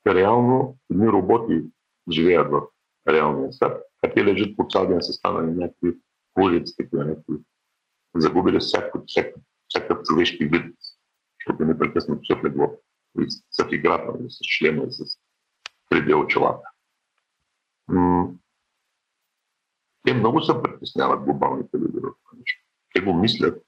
реално 0.06 0.76
едни 0.90 1.08
роботи 1.08 1.62
живеят 2.10 2.50
в 2.50 2.62
реалния 3.08 3.52
свят, 3.52 3.82
а 4.02 4.12
те 4.14 4.24
лежат 4.24 4.56
по 4.56 4.66
цял 4.70 4.88
ден 4.88 5.02
са 5.02 5.12
станали 5.12 5.50
някакви 5.50 5.98
улици, 6.40 6.76
такива 6.76 7.04
някакви 7.04 7.34
загубили 8.14 8.58
всяко, 8.58 9.02
всяко, 9.06 9.40
всякакъв 9.68 10.02
човешки 10.04 10.44
вид, 10.44 10.76
защото 11.40 11.64
непрекъснато 11.64 12.24
са 12.24 12.36
в 12.36 12.44
легло 12.44 12.80
и 13.20 13.26
са 13.50 13.64
в 13.64 13.72
играта, 13.72 14.12
с 14.28 14.38
шлема 14.42 14.84
с 14.90 15.18
преди 15.90 16.14
очелата. 16.14 16.68
Те 20.04 20.14
много 20.14 20.42
се 20.42 20.52
притесняват 20.62 21.24
глобалните 21.24 21.76
лидери. 21.76 22.12
Те 22.94 23.00
го 23.00 23.14
мислят, 23.14 23.62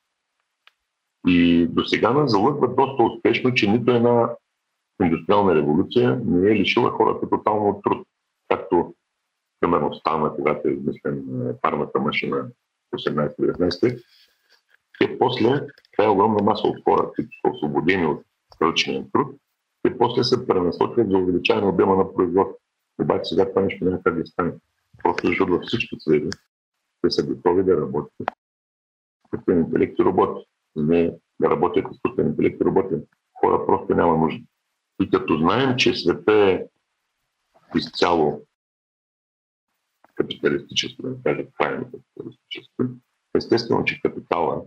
И 1.26 1.66
до 1.66 1.84
сега 1.84 2.12
нас 2.12 2.30
залъгва 2.30 2.68
доста 2.68 3.02
успешно, 3.02 3.54
че 3.54 3.70
нито 3.70 3.90
една 3.90 4.30
индустриална 5.02 5.54
революция 5.54 6.20
не 6.24 6.50
е 6.50 6.54
лишила 6.54 6.90
хората 6.90 7.30
тотално 7.30 7.68
от 7.68 7.82
труд. 7.82 8.06
Както, 8.48 8.94
примерно, 9.60 9.94
стана, 9.94 10.34
когато 10.34 10.68
е 10.68 10.72
измислен 10.72 11.24
парната 11.62 12.00
машина 12.00 12.46
18-19 12.94 14.02
те 14.98 15.18
после, 15.18 15.66
това 15.92 16.04
е 16.04 16.08
огромна 16.08 16.42
маса 16.42 16.66
от 16.66 16.84
хора, 16.84 17.10
които 17.16 17.30
са 17.30 17.52
освободени 17.54 18.06
от 18.06 18.22
ръчния 18.62 19.04
труд, 19.12 19.36
те 19.82 19.98
после 19.98 20.24
се 20.24 20.46
пренасочват 20.46 21.10
за 21.10 21.18
увеличаване 21.18 21.66
обема 21.66 21.96
на 21.96 22.14
производство. 22.14 22.58
Обаче 23.02 23.24
сега 23.24 23.48
това 23.48 23.62
нещо 23.62 23.84
няма 23.84 24.02
как 24.02 24.18
да 24.18 24.26
стане. 24.26 24.52
Просто 25.02 25.26
защото 25.26 25.52
във 25.52 25.62
всички 25.62 25.96
среди 25.98 26.30
те 27.02 27.10
са 27.10 27.26
готови 27.26 27.62
да 27.64 27.76
работят 27.76 28.12
изкуствен 29.24 29.58
интелект 29.58 29.98
и 29.98 30.04
роботи. 30.04 30.46
Не 30.76 31.14
да 31.40 31.50
работят 31.50 31.86
изкуствен 31.92 32.26
интелект 32.26 32.60
роботи. 32.60 32.94
Хора 33.40 33.66
просто 33.66 33.94
няма 33.94 34.18
нужда. 34.18 34.44
И 35.02 35.10
като 35.10 35.36
знаем, 35.36 35.76
че 35.76 35.94
света 35.94 36.32
е 36.32 36.66
изцяло 37.76 38.42
капиталистически, 40.14 41.02
да 41.02 41.22
кажа 41.24 41.46
крайно 41.58 41.90
капиталистически, 41.90 42.82
естествено, 43.34 43.84
че 43.84 44.00
капитала, 44.00 44.64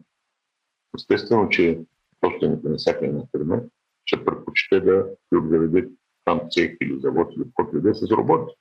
естествено, 0.95 1.49
че 1.49 1.79
собствените 2.25 2.69
на 2.69 2.77
всяка 2.77 3.05
една 3.05 3.23
фирма 3.31 3.61
ще 4.05 4.25
предпочете 4.25 4.79
да 4.79 5.05
си 5.29 5.35
обзаведе 5.35 5.89
там 6.25 6.41
цех 6.49 6.77
или 6.81 6.99
завод 6.99 7.33
или 7.35 7.43
каквото 7.43 7.77
и 7.77 7.81
да 7.81 7.89
е 7.89 7.93
с 7.93 8.11
роботи. 8.11 8.55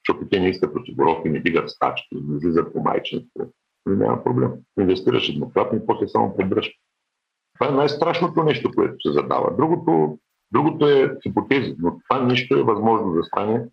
Защото 0.00 0.28
те 0.28 0.40
не 0.40 0.48
искат 0.48 0.76
осигуровки, 0.76 1.28
не 1.28 1.40
дигат 1.40 1.70
стачки, 1.70 2.14
не 2.14 2.36
излизат 2.36 2.72
по 2.72 2.80
майчинство. 2.80 3.52
Но 3.86 3.96
няма 3.96 4.24
проблем. 4.24 4.50
Инвестираш 4.80 5.28
еднократно 5.28 5.78
и 5.78 5.86
после 5.86 6.08
само 6.08 6.36
поддръжка. 6.36 6.74
Това 7.54 7.68
е 7.68 7.76
най-страшното 7.76 8.42
нещо, 8.42 8.70
което 8.74 8.94
се 9.08 9.12
задава. 9.12 9.56
Другото, 9.56 10.18
другото 10.52 10.88
е 10.88 11.16
хипотези, 11.22 11.74
но 11.78 11.98
това 12.08 12.22
нещо 12.22 12.54
е 12.54 12.62
възможно 12.62 13.12
да 13.12 13.24
стане 13.24 13.64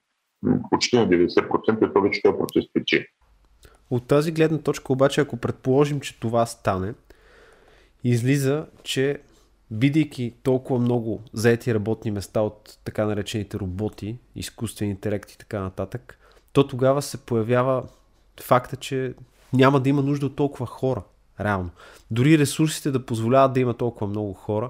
почти 0.69 0.97
на 0.97 1.07
90% 1.07 1.89
и 1.89 1.93
то 1.93 2.01
вече 2.01 2.21
този 2.21 2.37
процес 2.37 2.65
тече. 2.73 3.07
От 3.89 4.07
тази 4.07 4.31
гледна 4.31 4.57
точка 4.57 4.93
обаче, 4.93 5.21
ако 5.21 5.37
предположим, 5.37 5.99
че 5.99 6.19
това 6.19 6.45
стане, 6.45 6.93
излиза, 8.03 8.67
че 8.83 9.21
бидейки 9.71 10.33
толкова 10.43 10.79
много 10.79 11.21
заети 11.33 11.73
работни 11.73 12.11
места 12.11 12.41
от 12.41 12.79
така 12.83 13.05
наречените 13.05 13.59
роботи, 13.59 14.17
изкуствен 14.35 14.89
интелект 14.89 15.31
и 15.31 15.37
така 15.37 15.59
нататък, 15.59 16.19
то 16.53 16.67
тогава 16.67 17.01
се 17.01 17.25
появява 17.25 17.83
факта, 18.41 18.75
че 18.75 19.13
няма 19.53 19.79
да 19.79 19.89
има 19.89 20.01
нужда 20.01 20.25
от 20.25 20.35
толкова 20.35 20.65
хора. 20.65 21.03
Реално. 21.39 21.69
Дори 22.11 22.37
ресурсите 22.37 22.91
да 22.91 23.05
позволяват 23.05 23.53
да 23.53 23.59
има 23.59 23.73
толкова 23.73 24.07
много 24.07 24.33
хора, 24.33 24.69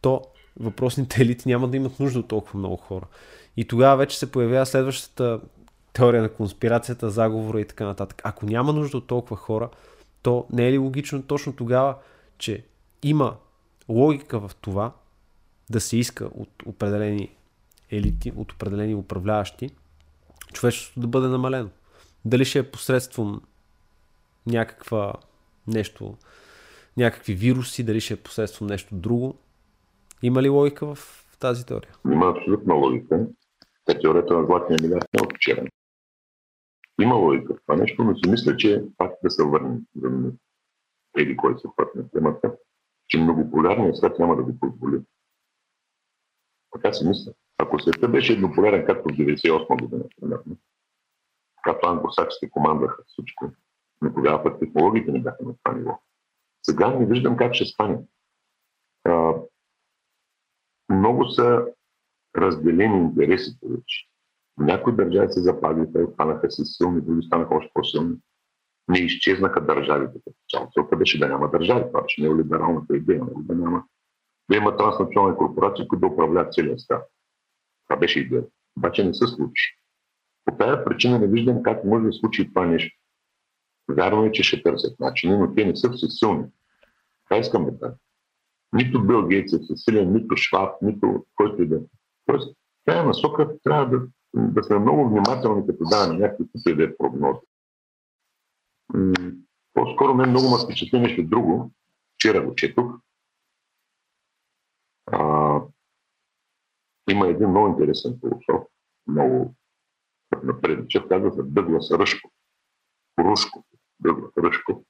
то 0.00 0.22
въпросните 0.60 1.22
елити 1.22 1.48
няма 1.48 1.68
да 1.68 1.76
имат 1.76 2.00
нужда 2.00 2.18
от 2.18 2.28
толкова 2.28 2.58
много 2.58 2.76
хора. 2.76 3.06
И 3.56 3.64
тогава 3.64 3.96
вече 3.96 4.18
се 4.18 4.32
появява 4.32 4.66
следващата 4.66 5.40
теория 5.92 6.22
на 6.22 6.28
конспирацията, 6.28 7.10
заговора 7.10 7.60
и 7.60 7.64
така 7.64 7.84
нататък. 7.84 8.22
Ако 8.24 8.46
няма 8.46 8.72
нужда 8.72 8.96
от 8.96 9.06
толкова 9.06 9.36
хора, 9.36 9.68
то 10.22 10.46
не 10.52 10.68
е 10.68 10.72
ли 10.72 10.78
логично 10.78 11.22
точно 11.22 11.52
тогава, 11.52 11.94
че 12.38 12.64
има 13.02 13.36
логика 13.88 14.40
в 14.40 14.50
това 14.60 14.92
да 15.70 15.80
се 15.80 15.96
иска 15.96 16.24
от 16.24 16.48
определени 16.66 17.30
елити, 17.90 18.32
от 18.36 18.52
определени 18.52 18.94
управляващи, 18.94 19.70
човечеството 20.52 21.00
да 21.00 21.06
бъде 21.06 21.28
намалено. 21.28 21.68
Дали 22.24 22.44
ще 22.44 22.58
е 22.58 22.70
посредством 22.70 23.40
някаква 24.50 25.12
нещо, 25.66 26.16
някакви 26.96 27.34
вируси, 27.34 27.84
дали 27.84 28.00
ще 28.00 28.14
е 28.14 28.22
посредством 28.22 28.68
нещо 28.68 28.94
друго. 28.94 29.38
Има 30.22 30.42
ли 30.42 30.48
логика 30.48 30.94
в 30.94 31.26
тази 31.40 31.66
теория? 31.66 31.90
Има 32.12 32.34
абсолютна 32.36 32.74
логика. 32.74 33.26
Та 33.84 33.98
теорията 33.98 34.34
на 34.34 34.46
златния 34.46 34.78
милиард 34.82 35.04
не 35.14 35.18
е 35.18 35.24
от 35.24 35.32
вчера. 35.36 35.64
Има 37.00 37.14
логика 37.14 37.54
в 37.54 37.58
това 37.66 37.76
нещо, 37.76 38.04
но 38.04 38.16
си 38.16 38.30
мисля, 38.30 38.56
че 38.56 38.84
пак 38.96 39.12
да 39.24 39.30
се 39.30 39.44
върнем 39.44 39.78
за 39.94 40.32
или 41.18 41.36
кой 41.36 41.58
се 41.58 41.68
път 41.76 41.94
на 41.94 42.10
темата, 42.10 42.56
че 43.08 43.18
многополярният 43.18 43.96
свят 43.96 44.18
няма 44.18 44.36
да 44.36 44.42
го 44.42 44.58
позволи. 44.60 45.00
Така 46.72 46.92
си 46.92 47.08
мисля. 47.08 47.32
Ако 47.58 47.80
света 47.80 48.08
беше 48.08 48.32
еднополярен, 48.32 48.86
както 48.86 49.08
в 49.08 49.16
98 49.16 49.82
година, 49.82 50.04
примерно, 50.20 50.56
когато 51.62 51.86
англосаксите 51.86 52.50
командваха 52.50 53.02
всичко, 53.06 53.50
но 54.02 54.14
тогава 54.14 54.42
пък 54.42 54.60
технологиите 54.60 55.12
не 55.12 55.20
бяха 55.20 55.44
на 55.44 55.54
това 55.62 55.78
ниво. 55.78 56.00
Сега 56.62 56.90
не 56.90 57.06
виждам 57.06 57.36
как 57.36 57.54
ще 57.54 57.64
стане. 57.64 57.98
А, 59.04 59.34
много 60.90 61.28
са 61.28 61.66
разделени 62.36 62.98
интересите 62.98 63.66
вече. 63.68 64.06
Някои 64.58 64.96
държави 64.96 65.32
се 65.32 65.40
запазиха, 65.40 66.08
станаха 66.12 66.50
си 66.50 66.62
силни, 66.64 67.00
други 67.00 67.26
станаха 67.26 67.54
още 67.54 67.70
по-силни. 67.74 68.16
Не 68.88 68.98
изчезнаха 68.98 69.60
държавите 69.60 70.18
като 70.24 70.36
цяло. 70.50 70.68
Целта 70.74 70.96
беше 70.96 71.18
да 71.18 71.28
няма 71.28 71.50
държави. 71.50 71.84
Това 71.86 72.02
беше 72.02 72.22
неолибералната 72.22 72.96
идея. 72.96 73.20
Нали? 73.20 73.34
Да, 73.36 73.54
няма, 73.54 73.84
да 74.50 74.56
има 74.56 74.76
транснационални 74.76 75.36
корпорации, 75.36 75.88
които 75.88 76.00
да 76.00 76.12
управляват 76.12 76.52
целия 76.52 76.78
свят. 76.78 77.10
Това 77.88 78.00
беше 78.00 78.20
идея. 78.20 78.44
Обаче 78.76 79.04
не 79.04 79.14
се 79.14 79.26
случи. 79.26 79.76
По 80.44 80.56
тази 80.56 80.84
причина 80.84 81.18
не 81.18 81.26
виждам 81.26 81.62
как 81.62 81.84
може 81.84 82.04
да 82.04 82.12
случи 82.12 82.48
това 82.48 82.66
нещо. 82.66 82.99
Вярно 83.94 84.24
е, 84.24 84.32
че 84.32 84.42
ще 84.42 84.62
търсят 84.62 85.00
начини, 85.00 85.38
но 85.38 85.54
те 85.54 85.64
не 85.64 85.76
са 85.76 85.92
всесилни. 85.92 86.44
Това 87.24 87.40
искам 87.40 87.64
да 87.64 87.78
кажа. 87.80 87.94
Нито 88.72 89.06
Бил 89.06 89.26
Гейтс 89.26 89.52
е 89.52 89.58
всесилен, 89.58 90.12
нито 90.12 90.36
Шваб, 90.36 90.82
нито 90.82 91.26
който 91.34 91.62
и 91.62 91.66
да 91.66 91.76
е. 91.76 91.80
Тоест, 92.26 92.56
тази 92.84 93.06
насока 93.06 93.58
трябва 93.62 93.86
да, 93.86 94.06
да 94.34 94.64
сме 94.64 94.78
много 94.78 95.08
внимателни, 95.08 95.66
като 95.66 95.84
даваме 95.84 96.18
някакви 96.18 96.44
които 96.52 96.76
да 96.76 96.84
е 96.84 96.96
прогнози. 96.96 97.40
По-скоро 99.74 100.14
мен 100.14 100.30
много 100.30 100.50
ме 100.50 100.64
впечатли 100.64 101.00
нещо 101.00 101.22
друго. 101.22 101.70
Вчера 102.14 102.46
го 102.46 102.54
четох. 102.54 102.92
А, 105.06 105.60
има 107.10 107.28
един 107.28 107.50
много 107.50 107.68
интересен 107.68 108.18
философ, 108.20 108.68
много 109.06 109.54
напредничав, 110.42 111.08
казва 111.08 111.32
се 111.32 111.42
Дъглас 111.42 111.90
Ръшко. 111.90 112.30
Рушко. 113.18 113.64
Дъглас 114.00 114.32
Ръшко. 114.38 114.84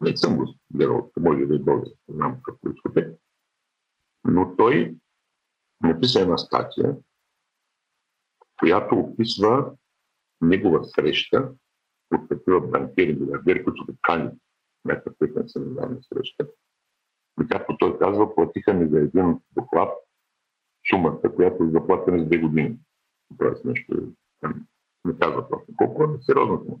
Не 0.00 0.16
съм 0.16 0.36
го 0.36 0.54
гледал, 0.74 1.10
може 1.20 1.46
да 1.46 1.54
е 1.54 1.58
българ, 1.58 1.88
не 2.08 2.14
знам 2.14 2.40
какво 2.42 2.70
искате. 2.70 3.16
Но 4.24 4.56
той 4.56 4.96
написа 5.82 6.20
една 6.20 6.38
статия, 6.38 6.96
която 8.58 8.94
описва 8.94 9.72
негова 10.40 10.84
среща 10.84 11.52
от 12.14 12.28
такива 12.28 12.60
банкери, 12.60 13.14
милиардери, 13.14 13.64
които 13.64 13.86
кани 14.02 14.30
някакъв 14.84 15.14
пътен 15.18 15.48
семинарна 15.48 15.98
среща. 16.02 16.48
И 17.42 17.46
както 17.48 17.76
той 17.78 17.98
казва, 17.98 18.34
платиха 18.34 18.74
ми 18.74 18.88
за 18.88 18.98
един 18.98 19.40
доклад 19.50 19.98
сумата, 20.90 21.34
която 21.36 21.64
е 21.64 21.70
заплатена 21.70 22.24
с 22.24 22.26
две 22.26 22.38
години. 22.38 22.78
Тоест 23.38 23.64
нещо 23.64 24.12
не 25.04 25.18
казва 25.18 25.48
просто. 25.48 25.72
Колко 25.76 26.04
е 26.04 26.06
сериозно 26.20 26.64
това? 26.64 26.76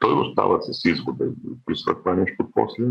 Той 0.00 0.20
остава 0.20 0.60
с 0.62 0.84
извода 0.84 1.24
и 1.24 1.84
това 1.84 2.14
нещо 2.14 2.50
после, 2.54 2.84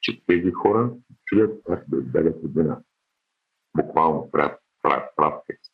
че 0.00 0.26
тези 0.26 0.50
хора 0.50 0.92
чуят 1.24 1.60
как 1.66 1.84
да 1.88 1.96
избягат 1.96 2.44
от 2.44 2.54
вина. 2.54 2.80
Буквално 3.76 4.30
правят, 4.30 4.60
правят 4.82 5.10
прав 5.16 5.34
текст. 5.46 5.72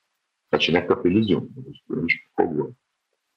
Значи 0.52 0.72
някакъв 0.72 1.04
елизиум, 1.04 1.48
нещо 1.90 2.30
по-горе. 2.36 2.68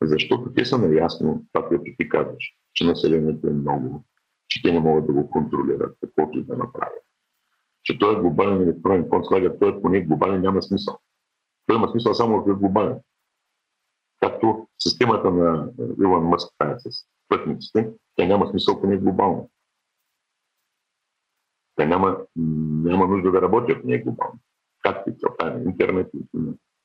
Защото 0.02 0.54
те 0.54 0.66
са 0.66 0.78
наясно, 0.78 1.46
това, 1.54 1.68
което 1.68 1.84
ти 2.00 2.10
казваш, 2.10 2.56
че 2.74 2.86
населението 2.86 3.48
е 3.48 3.54
много, 3.54 4.04
че 4.48 4.62
те 4.62 4.72
не 4.72 4.80
могат 4.80 5.08
да 5.08 5.14
го 5.14 5.30
контролират, 5.30 5.98
каквото 6.02 6.40
и 6.40 6.44
да 6.44 6.58
направят. 6.58 7.04
Че 7.84 8.00
той 8.00 8.18
е 8.18 8.22
глобален 8.22 8.62
електронен 8.62 9.10
слага, 9.24 9.60
той 9.60 9.70
е 9.70 9.82
поне 9.82 10.02
глобален, 10.02 10.42
няма 10.42 10.64
смисъл. 10.64 11.00
Той 11.66 11.78
има 11.78 11.90
смисъл 11.92 12.14
само 12.14 12.38
ако 12.38 12.52
е 12.52 12.56
глобален. 12.56 13.00
Както 14.20 14.68
системата 14.80 15.32
на 15.32 15.72
Илон 16.02 16.24
Мъск, 16.24 16.54
с 16.78 17.11
пътниците, 17.32 17.92
тя 18.16 18.26
няма 18.26 18.48
смисъл 18.50 18.82
поне 18.82 18.98
глобално. 18.98 19.50
Те 21.76 21.86
няма, 21.86 22.18
няма 22.36 23.08
нужда 23.08 23.32
да 23.32 23.42
работят 23.42 23.86
не 23.86 24.02
глобално. 24.02 24.40
Както 24.84 25.10
и 25.10 25.14
целта 25.18 25.54
на 25.54 25.64
интернет 25.64 26.10
и 26.14 26.40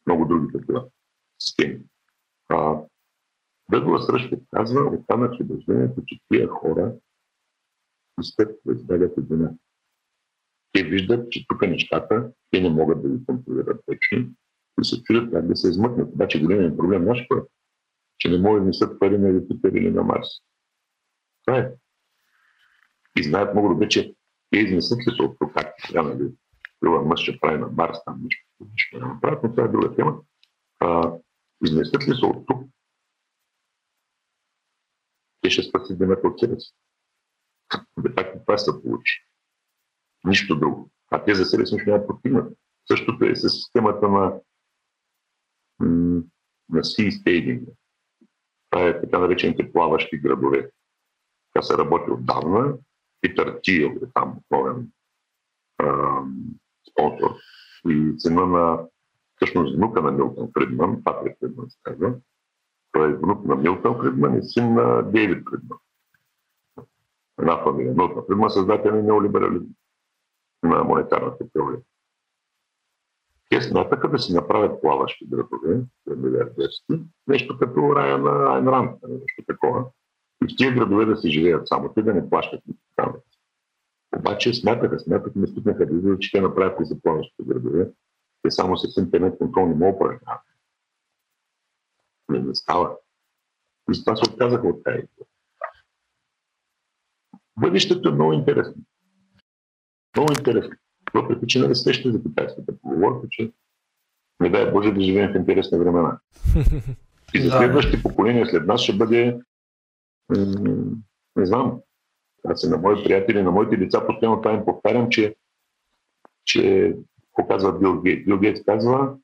много 0.06 0.24
други 0.24 0.52
такива 0.52 0.84
системи. 1.38 1.80
А, 2.48 2.80
Дъглас 3.70 4.08
Ръшков 4.08 4.38
казва, 4.54 4.98
останах 4.98 5.36
с 5.36 5.40
убеждението, 5.40 6.02
че 6.06 6.20
тия 6.28 6.48
хора 6.48 6.94
искат 8.20 8.60
да 8.64 8.72
избягат 8.72 9.18
от 9.18 9.28
вина. 9.28 9.50
Те 10.72 10.84
виждат, 10.84 11.30
че 11.30 11.46
тук 11.48 11.62
нещата, 11.62 12.32
те 12.50 12.60
не 12.60 12.70
могат 12.70 13.02
да 13.02 13.08
ги 13.08 13.26
контролират 13.26 13.80
вече 13.88 14.28
и 14.80 14.84
се 14.84 15.02
чудят 15.02 15.32
как 15.32 15.46
да 15.46 15.56
се 15.56 15.68
измъкнат. 15.68 16.12
Обаче 16.12 16.42
големият 16.42 16.76
проблем 16.76 17.04
наш 17.04 17.20
е, 17.20 17.24
че 18.18 18.28
не 18.28 18.38
могат 18.38 18.62
да 18.62 18.66
несат 18.66 19.00
пари 19.00 19.18
на 19.18 19.28
Юпитер 19.28 19.72
или 19.72 19.90
на 19.90 20.02
Марс. 20.02 20.28
Това 21.46 21.58
е. 21.58 21.70
и 23.18 23.22
знаят 23.22 23.54
много 23.54 23.68
добре, 23.68 23.88
че 23.88 24.14
те 24.50 24.58
изнесат 24.58 24.98
ли 24.98 25.16
тук, 25.16 25.52
как 25.54 25.74
сега, 25.86 26.02
нали, 26.02 26.32
това 26.80 27.02
мъж 27.02 27.20
ще 27.20 27.40
прави 27.40 27.58
на 27.58 27.66
Марс, 27.66 27.98
там 28.04 28.22
нищо, 28.22 28.46
нищо 28.72 28.98
не 28.98 29.06
направят, 29.06 29.42
но 29.42 29.50
това 29.50 29.64
е 29.64 29.68
друга 29.68 29.94
тема. 29.94 30.20
А, 30.80 31.12
изнесат 31.64 32.08
ли 32.08 32.14
се 32.14 32.26
от 32.26 32.46
тук, 32.46 32.68
те 35.40 35.50
ще 35.50 35.62
спасят 35.62 35.98
земята 35.98 36.28
от 36.28 36.40
себе 36.40 36.60
си. 36.60 36.74
Де 37.98 38.40
това 38.40 38.58
се 38.58 38.82
получи. 38.82 39.26
Нищо 40.24 40.58
друго. 40.58 40.90
А 41.10 41.24
те 41.24 41.34
за 41.34 41.44
себе 41.44 41.66
си 41.66 41.74
нищо 41.74 41.90
няма 41.90 42.06
постигнат. 42.06 42.58
Същото 42.86 43.24
е 43.24 43.36
с 43.36 43.48
системата 43.50 44.08
на, 44.08 44.40
на 46.68 46.80
Sea 46.80 47.10
Staging. 47.10 47.66
Това 48.76 48.88
е 48.88 49.00
така 49.00 49.18
наречените 49.18 49.72
плаващи 49.72 50.18
градове. 50.18 50.70
Тя 51.52 51.62
се 51.62 51.78
работи 51.78 52.10
отдавна. 52.10 52.78
Питър 53.20 53.60
Тил 53.62 53.86
е 53.86 54.10
там 54.14 54.38
основен 54.38 54.90
спонсор. 56.90 57.30
И 57.88 58.14
цена 58.18 58.46
на 58.46 58.86
всъщност 59.36 59.76
внука 59.76 60.02
на 60.02 60.12
Милтон 60.12 60.50
Фридман, 60.58 61.04
Патрик 61.04 61.38
Фридман 61.40 61.70
се 61.70 61.78
казва, 61.82 62.14
той 62.92 63.10
е 63.10 63.16
внук 63.16 63.44
на 63.44 63.56
Милтон 63.56 63.98
Фридман 64.00 64.38
и 64.38 64.42
син 64.42 64.74
на 64.74 65.02
Дейвид 65.02 65.44
Фридман. 65.50 65.78
Една 67.38 67.64
фамилия. 67.64 67.94
Милтон 67.94 68.24
Фридман 68.26 68.50
създател 68.50 68.94
на 68.94 69.02
неолиберализм 69.02 69.70
на 70.62 70.84
монетарната 70.84 71.44
теория. 71.52 71.80
Те 73.50 73.62
смятаха 73.62 74.08
да 74.08 74.18
си 74.18 74.34
направят 74.34 74.82
плаващи 74.82 75.26
градове, 75.26 75.80
милиардерски, 76.16 77.02
нещо 77.26 77.58
като 77.58 77.96
рая 77.96 78.18
на 78.18 78.56
Айн 78.56 78.88
нещо 79.08 79.42
такова. 79.46 79.84
И 80.44 80.54
в 80.54 80.56
тези 80.58 80.74
градове 80.74 81.04
да 81.04 81.16
си 81.16 81.30
живеят 81.30 81.68
само 81.68 81.92
те, 81.94 82.02
да 82.02 82.14
не 82.14 82.30
плащат 82.30 82.60
данъци. 82.96 83.40
Обаче 84.18 84.54
смятаха, 84.54 85.00
смятаха, 85.00 85.38
не 85.38 85.46
стигнаха 85.46 85.86
да 85.86 85.94
видят, 85.94 86.20
че 86.20 86.32
те 86.32 86.40
направят 86.40 86.78
тези 86.78 87.00
плаващи 87.02 87.34
градове. 87.42 87.90
Те 88.42 88.50
само 88.50 88.76
с 88.76 88.96
интернет 89.00 89.38
контрол 89.38 89.66
не 89.66 89.74
могат 89.74 89.96
упражняват. 89.96 90.42
Не, 92.28 92.38
не 92.38 92.54
става. 92.54 92.96
И 93.90 93.94
с 93.94 94.04
това 94.04 94.16
се 94.16 94.30
отказаха 94.30 94.68
от 94.68 94.84
тази 94.84 95.06
Бъдещето 97.60 98.08
е 98.08 98.12
много 98.12 98.32
интересно. 98.32 98.82
Много 100.16 100.32
интересно. 100.38 100.76
Въпреки, 101.16 101.46
че 101.46 101.68
не 101.68 101.74
среща 101.74 102.12
за 102.12 102.22
китайската 102.22 102.78
поговорка, 102.78 103.26
че 103.30 103.52
не 104.40 104.50
дай 104.50 104.72
Боже 104.72 104.92
да 104.92 105.00
живеем 105.00 105.32
в 105.32 105.36
интересни 105.36 105.78
времена. 105.78 106.20
И 107.34 107.40
за 107.40 107.50
следващите 107.50 108.02
поколения 108.02 108.46
след 108.46 108.66
нас 108.66 108.80
ще 108.80 108.96
бъде, 108.96 109.40
не 111.36 111.46
знам, 111.46 111.80
аз 112.44 112.64
и 112.64 112.68
на 112.68 112.78
мои 112.78 113.04
приятели, 113.04 113.42
на 113.42 113.50
моите 113.50 113.76
деца 113.76 114.06
постоянно 114.06 114.42
това 114.42 114.54
им 114.54 114.64
повтарям, 114.64 115.08
че, 115.10 115.36
че 116.44 116.94
какво 117.26 117.48
казва 117.48 117.78
Бил 117.78 118.02
Гейт. 118.02 118.24
Бил 118.24 118.38
Гейт 118.38 118.64
казва, 118.64 119.16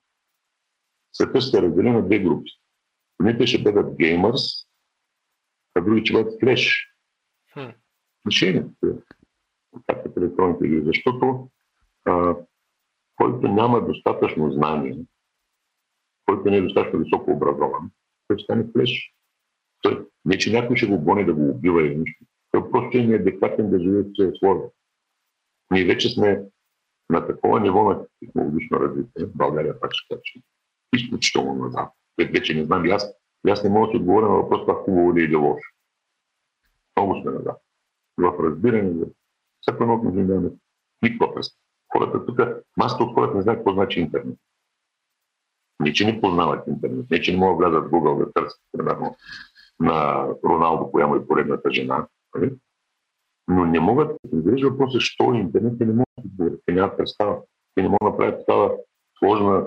света 1.12 1.40
ще 1.40 1.62
раздели 1.62 1.90
на 1.90 2.02
две 2.02 2.18
групи. 2.18 2.50
Едните 3.20 3.46
ще 3.46 3.62
бъдат 3.62 3.96
геймърс, 3.96 4.42
а 5.74 5.80
други 5.80 6.06
ще 6.06 6.12
бъдат 6.12 6.40
флеш. 6.40 6.88
Решението 8.26 8.70
как 9.86 10.16
електронните 10.16 10.66
игри, 10.66 10.82
защото 10.84 11.50
а, 12.04 12.36
който 13.16 13.48
няма 13.48 13.86
достатъчно 13.86 14.52
знание, 14.52 14.98
който 16.26 16.50
не 16.50 16.56
е 16.56 16.62
достатъчно 16.62 16.98
високо 16.98 17.30
образован, 17.30 17.90
той 18.28 18.40
стане 18.40 18.64
флеш. 18.72 19.14
Той, 19.82 20.06
не, 20.24 20.38
че 20.38 20.52
някой 20.52 20.76
ще 20.76 20.86
го 20.86 20.98
гони 20.98 21.24
да 21.24 21.34
го 21.34 21.50
убива 21.50 21.82
или 21.82 21.96
нищо. 21.96 22.24
Той 22.50 22.70
просто 22.70 22.98
е 22.98 23.02
неадекватен 23.02 23.70
да 23.70 23.80
живее 23.80 24.02
в 24.02 24.12
тези 24.16 24.32
условия. 24.32 24.68
Ние 25.70 25.84
вече 25.84 26.10
сме 26.10 26.44
на 27.10 27.26
такова 27.26 27.60
ниво 27.60 27.82
на 27.82 28.06
технологично 28.20 28.80
развитие, 28.80 29.26
България 29.26 29.80
пак 29.80 29.90
ще 29.94 30.14
кажа, 30.14 30.44
изключително 30.96 31.54
назад. 31.54 31.92
Вече 32.18 32.54
не 32.54 32.64
знам, 32.64 32.90
аз, 32.90 33.14
аз 33.48 33.64
не 33.64 33.70
мога 33.70 33.92
да 33.92 33.96
отговоря 33.96 34.28
на 34.28 34.36
въпрос 34.36 34.60
това 34.60 34.74
хубаво 34.74 35.14
ли 35.16 35.20
е 35.20 35.24
или 35.24 35.36
лошо. 35.36 35.70
Много 36.96 37.20
сме 37.20 37.30
назад. 37.30 37.62
В 38.18 38.44
разбиране 38.44 38.90
за 38.92 39.06
всяко 39.60 39.82
едно 39.82 39.94
от 39.94 40.04
нямаме 40.04 40.50
никаква 41.02 41.34
представа. 41.34 41.61
Хората 41.92 42.26
тук, 42.26 42.40
масата 42.76 43.04
от 43.04 43.14
хората 43.14 43.36
не 43.36 43.42
знаят 43.42 43.58
какво 43.58 43.72
значи 43.72 44.00
интернет. 44.00 44.38
Не, 45.80 45.92
че 45.92 46.06
не 46.06 46.20
познават 46.20 46.66
интернет, 46.66 47.10
не, 47.10 47.20
че 47.20 47.32
не 47.32 47.38
могат 47.38 47.58
да 47.58 47.70
влязат 47.70 47.90
в 47.90 47.92
Google 47.92 48.18
да 48.18 48.32
търсят, 48.32 48.60
примерно, 48.72 49.16
на 49.80 50.26
Роналдо, 50.44 50.90
коя 50.90 51.16
е 51.16 51.26
поредната 51.26 51.70
жена, 51.72 52.06
нали? 52.34 52.52
но 53.48 53.64
не 53.64 53.80
могат 53.80 54.16
да 54.24 54.50
виждат 54.50 54.72
въпроса, 54.72 54.94
защо 54.94 55.34
интернет 55.34 55.80
не 55.80 55.86
могат 55.86 56.06
да 56.16 56.22
отговорят. 56.26 56.60
Нямат 56.68 56.96
представа. 56.96 57.38
Те 57.74 57.82
не 57.82 57.88
могат 57.88 58.00
да 58.02 58.10
направят 58.10 58.38
такава 58.38 58.76
сложна 59.18 59.66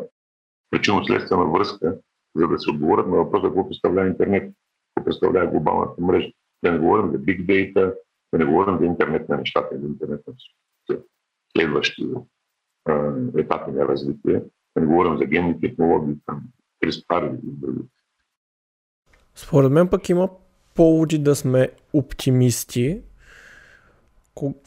причинно-следствена 0.69 1.51
връзка, 1.51 1.97
за 2.35 2.47
да 2.47 2.59
се 2.59 2.69
отговорят 2.69 3.07
на 3.07 3.15
въпроса 3.15 3.47
какво 3.47 3.69
представлява 3.69 4.07
интернет, 4.07 4.53
какво 4.95 5.05
представлява 5.05 5.47
глобалната 5.47 6.01
мрежа. 6.01 6.31
Да 6.63 6.71
не 6.71 6.79
говорим 6.79 7.11
за 7.11 7.17
big 7.17 7.45
data, 7.45 7.95
да 8.33 8.39
не 8.39 8.45
говорим 8.45 8.77
за 8.79 8.85
интернет 8.85 9.29
на 9.29 9.37
нещата, 9.37 9.79
за 9.79 9.87
интернет 9.87 10.27
на 10.27 10.33
следващи 11.57 12.07
етапи 13.37 13.71
на 13.71 13.87
развитие, 13.87 14.41
не 14.75 14.85
говорим 14.85 15.17
за 15.17 15.25
генни 15.25 15.61
технологии, 15.61 16.15
там, 16.25 16.41
CRISPR 16.83 17.35
и 17.35 17.39
други. 17.43 17.81
Според 19.35 19.71
мен 19.71 19.87
пък 19.87 20.09
има 20.09 20.29
поводи 20.75 21.17
да 21.17 21.35
сме 21.35 21.69
оптимисти. 21.93 23.01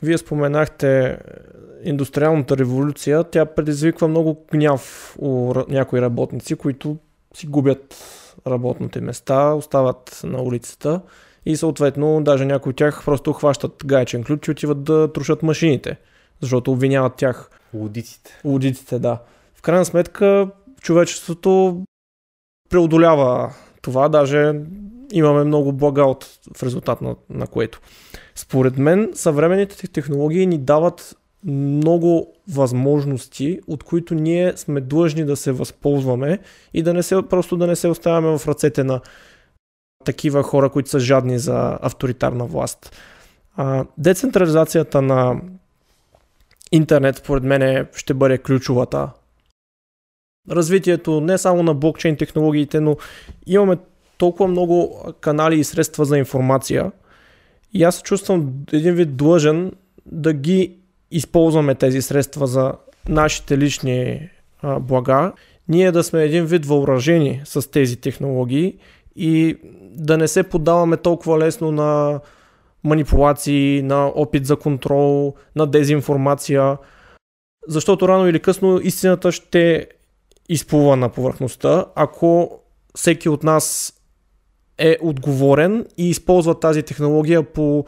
Вие 0.03 0.19
споменахте 0.19 1.19
индустриалната 1.83 2.57
революция, 2.57 3.25
тя 3.25 3.47
предизвиква 3.47 4.09
много 4.09 4.47
гняв 4.53 5.15
у 5.19 5.55
някои 5.69 6.01
работници, 6.01 6.57
които 6.57 6.99
си 7.35 7.47
губят 7.47 7.95
работните 8.47 9.01
места, 9.01 9.55
остават 9.55 10.21
на 10.25 10.43
улицата 10.43 11.01
и 11.47 11.57
съответно 11.57 12.23
даже 12.25 12.45
някои 12.45 12.71
от 12.71 12.77
тях 12.77 13.03
просто 13.05 13.33
хващат 13.33 13.73
гаечен 13.87 14.25
ключ 14.25 14.49
и 14.49 14.51
отиват 14.51 14.85
да 14.85 15.13
трушат 15.13 15.43
машините, 15.43 15.97
защото 16.41 16.73
обвиняват 16.73 17.17
тях. 17.17 17.51
Лудиците. 17.75 18.41
Лудиците, 18.45 18.99
да. 18.99 19.19
В 19.55 19.63
крайна 19.63 19.85
сметка 19.85 20.51
човечеството 20.81 21.83
преодолява 22.71 23.55
това, 23.83 24.09
даже 24.09 24.55
имаме 25.13 25.45
много 25.45 25.73
блага 25.73 26.05
от, 26.05 26.39
в 26.57 26.63
резултат 26.63 27.01
на, 27.01 27.17
на 27.31 27.47
което. 27.47 27.81
Според 28.35 28.79
мен 28.79 29.11
съвременните 29.15 29.89
технологии 29.89 30.47
ни 30.47 30.59
дават 30.59 31.17
много 31.45 32.35
възможности, 32.49 33.61
от 33.67 33.85
които 33.85 34.15
ние 34.15 34.57
сме 34.57 34.81
длъжни 34.81 35.25
да 35.25 35.37
се 35.37 35.53
възползваме 35.53 36.39
и 36.75 36.83
да 36.83 36.95
не 36.95 37.03
се, 37.03 37.23
просто 37.31 37.57
да 37.57 37.67
не 37.67 37.77
се 37.77 37.89
оставяме 37.89 38.39
в 38.39 38.49
ръцете 38.49 38.85
на 38.85 39.01
такива 40.05 40.43
хора, 40.43 40.71
които 40.71 40.91
са 40.91 41.01
жадни 41.01 41.39
за 41.39 41.79
авторитарна 41.83 42.45
власт. 42.47 42.97
А, 43.57 43.85
децентрализацията 43.99 45.03
на 45.03 45.41
интернет, 46.73 47.17
според 47.17 47.45
мен, 47.45 47.87
ще 47.95 48.15
бъде 48.15 48.39
ключовата. 48.39 49.11
Развитието 50.51 51.21
не 51.21 51.39
само 51.39 51.63
на 51.63 51.75
блокчейн 51.75 52.17
технологиите, 52.17 52.81
но 52.81 52.97
имаме 53.47 53.77
толкова 54.19 54.49
много 54.49 55.05
канали 55.21 55.59
и 55.59 55.65
средства 55.65 56.05
за 56.05 56.19
информация. 56.19 56.93
И 57.73 57.85
аз 57.85 57.97
се 57.97 58.03
чувствам 58.03 58.53
един 58.73 58.95
вид 58.95 59.17
длъжен 59.17 59.73
да 60.07 60.33
ги 60.33 60.77
използваме 61.11 61.75
тези 61.75 62.03
средства 62.03 62.47
за 62.47 62.73
нашите 63.09 63.59
лични 63.59 64.29
а, 64.63 64.81
блага. 64.81 65.33
Ние 65.69 65.93
да 65.93 66.05
сме 66.05 66.25
един 66.25 66.45
вид 66.45 66.67
въоръжени 66.67 67.41
с 67.45 67.71
тези 67.71 67.97
технологии 67.97 68.79
и 69.17 69.57
да 69.81 70.19
не 70.19 70.29
се 70.29 70.43
подаваме 70.43 70.97
толкова 70.97 71.39
лесно 71.39 71.73
на 71.73 72.21
манипулации, 72.89 73.83
на 73.83 74.07
опит 74.07 74.47
за 74.47 74.57
контрол, 74.57 75.35
на 75.57 75.67
дезинформация, 75.67 76.79
защото 77.67 78.09
рано 78.09 78.29
или 78.29 78.41
късно 78.41 78.81
истината 78.83 79.33
ще 79.33 79.89
изплува 80.49 80.97
на 80.97 81.09
повърхността, 81.09 81.87
ако 81.95 82.61
всеки 82.95 83.29
от 83.29 83.43
нас 83.43 83.95
е 84.79 84.97
отговорен 85.03 85.87
и 85.97 86.11
използва 86.11 86.61
тази 86.61 86.83
технология 86.83 87.53
по 87.53 87.85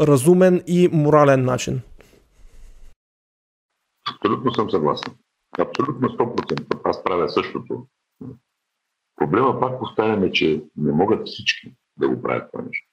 разумен 0.00 0.62
и 0.66 0.88
морален 0.92 1.44
начин. 1.44 1.80
Абсолютно 4.14 4.54
съм 4.54 4.70
съгласен. 4.70 5.14
Абсолютно 5.58 6.08
100%. 6.08 6.80
Аз 6.84 7.04
правя 7.04 7.28
същото. 7.28 7.86
Проблема 9.16 9.60
пак 9.60 9.80
поставяме, 9.80 10.32
че 10.32 10.64
не 10.76 10.92
могат 10.92 11.26
всички 11.26 11.74
да 11.96 12.08
го 12.08 12.22
правят 12.22 12.50
това 12.52 12.64
нещо. 12.64 12.91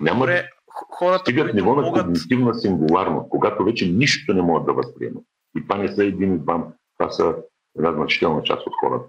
Няма 0.00 0.20
Добре, 0.20 0.48
хората, 0.90 1.20
стигат 1.20 1.54
ниво 1.54 1.74
на 1.74 1.82
могат... 1.82 2.02
когнитивна 2.02 2.54
сингуларност, 2.54 3.28
когато 3.28 3.64
вече 3.64 3.88
нищо 3.88 4.34
не 4.34 4.42
могат 4.42 4.66
да 4.66 4.72
възприемат. 4.72 5.24
И 5.58 5.62
това 5.62 5.78
не 5.78 5.88
са 5.92 6.04
един 6.04 6.34
и 6.34 6.38
двама. 6.38 6.66
Това 6.98 7.10
са 7.10 7.34
една 7.78 7.92
значителна 7.92 8.42
част 8.42 8.66
от 8.66 8.72
хората. 8.80 9.04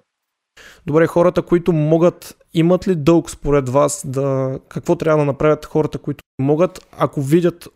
Добре, 0.86 1.08
хората, 1.08 1.42
които 1.42 1.74
могат, 1.74 2.38
имат 2.54 2.88
ли 2.88 2.96
дълг 2.96 3.30
според 3.30 3.70
вас 3.70 4.06
да... 4.10 4.60
Какво 4.70 4.96
трябва 4.96 5.20
да 5.20 5.26
направят 5.26 5.66
хората, 5.66 5.98
които 5.98 6.24
могат, 6.40 6.88
ако 6.92 7.22
видят 7.22 7.70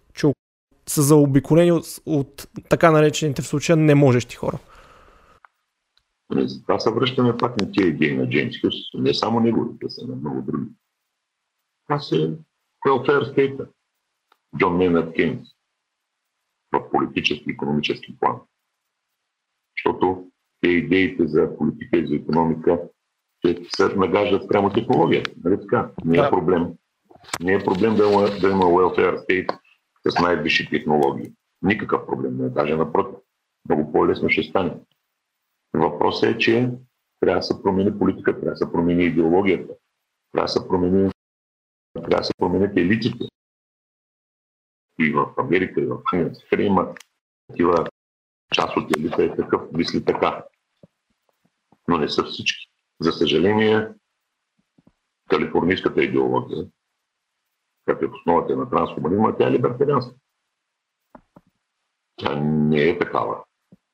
са 0.91 1.01
заобиколени 1.01 1.71
от, 1.71 1.85
от 2.05 2.47
така 2.69 2.91
наречените 2.91 3.41
в 3.41 3.47
случая 3.47 3.77
неможещи 3.77 4.35
хора. 4.35 4.59
Това 6.67 6.79
се 6.79 6.91
връщаме 6.91 7.37
пак 7.37 7.61
на 7.61 7.71
тия 7.71 7.87
идеи 7.87 8.17
на 8.17 8.29
Джеймс 8.29 8.55
Хюс, 8.61 8.75
не 8.93 9.13
само 9.13 9.39
неговите, 9.39 9.89
са 9.89 10.07
на 10.07 10.15
много 10.15 10.41
други. 10.41 10.65
Това 11.87 11.99
се 11.99 12.33
welfare 12.87 13.33
state 13.33 13.67
Джон 14.57 14.77
Мейнард 14.77 15.15
Кейнс 15.15 15.47
в 16.71 16.89
политически 16.91 17.45
и 17.47 17.51
економически 17.51 18.19
план. 18.19 18.41
Защото 19.77 20.31
те 20.61 20.69
идеите 20.69 21.27
за 21.27 21.57
политика 21.57 21.97
и 21.97 22.07
за 22.07 22.15
економика 22.15 22.79
че 23.45 23.61
се 23.75 23.95
нагаждат 23.95 24.49
прямо 24.49 24.69
технологията. 24.69 25.31
Нали 25.43 25.61
така? 25.61 25.91
Не 26.05 26.17
е 26.17 26.29
проблем. 26.29 26.67
Не 27.41 27.53
е 27.53 27.63
проблем 27.63 27.95
да 27.95 28.07
има, 28.11 28.21
да 28.41 28.49
има 28.49 28.65
welfare 28.65 29.25
state 29.25 29.57
с 30.09 30.21
най-висши 30.21 30.69
технологии. 30.69 31.31
Никакъв 31.61 32.07
проблем 32.07 32.37
не 32.37 32.45
е. 32.45 32.49
Даже 32.49 32.75
напротив. 32.75 33.15
Много 33.69 33.91
по-лесно 33.91 34.29
ще 34.29 34.43
стане. 34.43 34.77
Въпросът 35.73 36.35
е, 36.35 36.37
че 36.37 36.71
трябва 37.19 37.39
да 37.39 37.43
се 37.43 37.63
промени 37.63 37.99
политика, 37.99 38.33
трябва 38.33 38.51
да 38.51 38.57
се 38.57 38.71
промени 38.71 39.05
идеологията, 39.05 39.73
трябва 40.31 40.45
да 40.45 40.47
се 40.47 40.67
промени 40.67 41.11
трябва 41.93 42.17
да 42.17 42.23
се 42.23 42.33
променят 42.37 42.77
елитите. 42.77 43.25
И 44.99 45.11
в 45.11 45.33
Америка, 45.37 45.81
и 45.81 45.85
в 45.85 46.01
Англия 46.13 46.65
има 46.65 46.95
такива 47.49 47.87
част 48.53 48.77
от 48.77 48.97
елита 48.97 49.23
е 49.23 49.35
такъв, 49.35 49.71
мисли 49.71 50.05
така. 50.05 50.45
Но 51.87 51.97
не 51.97 52.09
са 52.09 52.23
всички. 52.23 52.71
За 52.99 53.11
съжаление, 53.11 53.87
калифорнийската 55.29 56.03
идеология, 56.03 56.67
която 57.85 58.05
е 58.05 58.07
в 58.07 58.13
основата 58.13 58.55
на 58.55 58.69
трансхуманизма, 58.69 59.37
тя 59.37 59.47
е 59.47 59.51
либертарианска. 59.51 60.15
Тя 62.15 62.35
не 62.35 62.83
е 62.83 62.99
такава. 62.99 63.43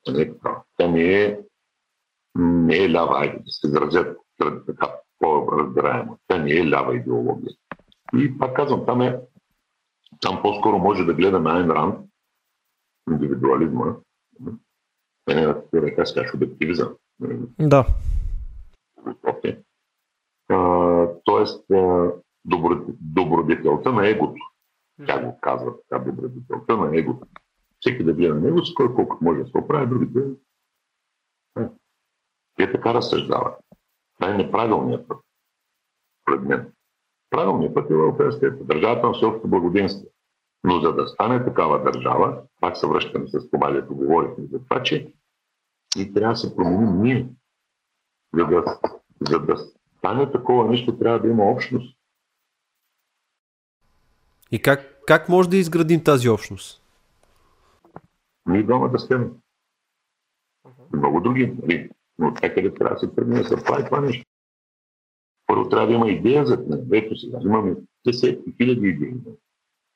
Тя 0.03 0.11
не 0.11 0.21
е 0.21 0.33
такава. 0.33 0.63
Тя 0.77 0.87
не 0.87 1.23
е, 1.23 1.39
не 2.35 2.77
е 2.77 2.91
лява, 2.91 3.19
айде 3.19 3.39
да 3.39 3.51
се 3.51 3.67
изразят 3.67 4.17
така 4.65 4.95
по-разбираемо. 5.19 6.19
Тя 6.27 6.37
не 6.37 6.51
е 6.51 6.69
лява 6.69 6.95
идеология. 6.95 7.55
И 8.13 8.37
пак 8.37 8.55
казвам, 8.55 8.85
там 8.85 9.01
е 9.01 9.19
там 10.21 10.41
по-скоро 10.41 10.77
може 10.77 11.05
да 11.05 11.13
гледаме 11.13 11.51
Айн 11.51 11.71
Ранд, 11.71 12.09
индивидуализма, 13.11 13.95
не 15.27 15.41
е 15.41 15.47
на 15.47 15.63
така 15.71 16.05
скаш 16.05 16.33
обективизъм. 16.33 16.95
Да. 17.59 17.87
Okay. 19.07 19.63
тоест, 21.25 21.65
добродетелта 23.01 23.91
на 23.91 24.09
егото. 24.09 24.41
Тя 25.07 25.25
го 25.25 25.39
казва 25.41 25.73
така, 25.81 26.03
добродетелта 26.03 26.77
на 26.77 26.97
егото. 26.97 27.27
Всеки 27.79 28.03
да 28.03 28.13
гледа 28.13 28.35
на 28.35 28.41
него, 28.41 28.65
с 28.65 28.73
кой 28.73 28.95
колко 28.95 29.17
може 29.21 29.39
да 29.39 29.47
се 29.47 29.57
оправи, 29.57 29.87
другите. 29.87 30.19
Те 32.55 32.71
така 32.71 32.93
разсъждават. 32.93 33.59
Това 34.19 34.33
е 34.33 34.37
неправилният 34.37 35.07
път, 35.07 35.17
пред 36.25 36.41
мен. 36.41 36.73
Правилният 37.29 37.73
път 37.73 37.89
е 37.89 37.93
Европейската 37.93 38.63
държавата 38.63 39.07
на 39.07 39.13
всеобщо 39.13 39.47
благоденствие. 39.47 40.09
Но 40.63 40.79
за 40.79 40.93
да 40.93 41.07
стане 41.07 41.45
такава 41.45 41.83
държава, 41.83 42.41
пак 42.61 42.77
се 42.77 42.87
връщаме 42.87 43.27
с 43.27 43.49
това, 43.49 43.71
дето 43.71 43.95
говорихме 43.95 44.45
за 44.51 44.63
това, 44.63 44.83
че 44.83 45.13
и 45.97 46.13
трябва 46.13 46.33
да 46.33 46.37
се 46.37 46.55
променим 46.55 47.01
ние. 47.01 47.29
За 48.33 48.45
да, 48.45 48.79
за 49.29 49.39
да 49.39 49.57
стане 49.97 50.31
такова 50.31 50.69
нещо, 50.69 50.97
трябва 50.97 51.19
да 51.19 51.27
има 51.27 51.43
общност. 51.43 51.97
И 54.51 54.61
как, 54.61 55.03
как 55.07 55.29
може 55.29 55.49
да 55.49 55.57
изградим 55.57 56.03
тази 56.03 56.29
общност? 56.29 56.83
Ние 58.45 58.63
двама 58.63 58.89
да 58.89 58.99
сте. 58.99 59.15
Много 60.93 61.21
други. 61.21 61.57
Нали? 61.61 61.89
Но 62.19 62.27
от 62.27 62.41
някъде 62.41 62.73
трябва 62.73 62.95
да 62.95 62.99
се 62.99 63.15
тръгне 63.15 63.39
да 63.39 63.47
се 63.47 63.63
прави 63.63 63.85
това 63.85 64.01
нещо. 64.01 64.25
Първо 65.47 65.69
трябва 65.69 65.87
да 65.87 65.93
има 65.93 66.09
идея 66.09 66.45
за 66.45 66.63
това. 66.63 66.77
Ето 66.93 67.17
сега 67.17 67.37
имаме 67.43 67.75
десетки 68.07 68.53
хиляди 68.57 68.87
идеи. 68.87 69.13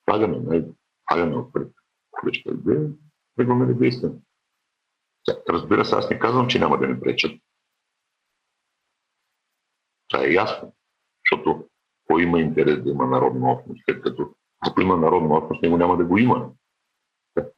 Пагаме, 0.06 0.40
най- 0.40 0.66
пагаме 1.06 1.36
отпред. 1.36 1.72
Кръща 2.22 2.52
идея, 2.52 2.90
да 3.38 3.74
действаме. 3.74 4.16
Разбира 5.50 5.86
се, 5.86 5.96
аз 5.96 6.10
не 6.10 6.20
казвам, 6.20 6.48
че 6.48 6.60
няма 6.60 6.78
да 6.78 6.88
ни 6.88 7.00
пречат. 7.00 7.32
Това 10.08 10.26
е 10.26 10.34
ясно. 10.34 10.74
Защото 11.26 11.66
кой 12.08 12.24
има 12.24 12.40
интерес 12.40 12.84
да 12.84 12.90
има 12.90 13.08
народна 13.08 13.52
общност, 13.52 13.82
след 13.86 14.02
като 14.02 14.34
ако 14.60 14.82
има 14.82 14.98
народна 14.98 15.38
общност, 15.38 15.62
него 15.62 15.78
няма 15.78 15.98
да 15.98 16.06
го 16.06 16.18
има. 16.18 16.52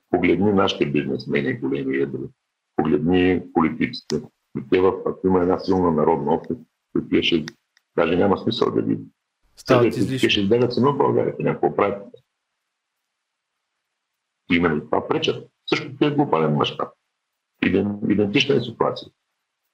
Погледни 0.10 0.54
нашите 0.54 0.86
бизнесмени, 0.86 1.54
големи 1.54 1.98
едри. 1.98 2.30
Погледни 2.76 3.44
политиците. 3.54 4.22
Те, 4.72 4.78
ако 5.06 5.28
има 5.28 5.42
една 5.42 5.60
силна 5.60 5.92
народна 5.92 6.34
общност, 6.34 6.62
които 6.94 7.24
ще 7.24 7.46
Даже 7.98 8.16
няма 8.16 8.38
смисъл 8.38 8.72
да 8.72 8.82
ги 8.82 9.00
стават 9.58 9.98
излишни. 9.98 10.30
Ще 10.30 10.42
издават 10.42 10.74
само 10.74 10.94
в 10.94 10.98
България, 10.98 11.36
някакво 11.40 11.76
правят. 11.76 12.08
Именно 14.52 14.86
това 14.86 15.08
пречат. 15.08 15.50
Също 15.66 16.06
е 16.06 16.12
глобален 16.12 16.54
мащаб. 16.54 16.90
Идентична 18.10 18.56
е 18.56 18.62
ситуация. 18.62 19.12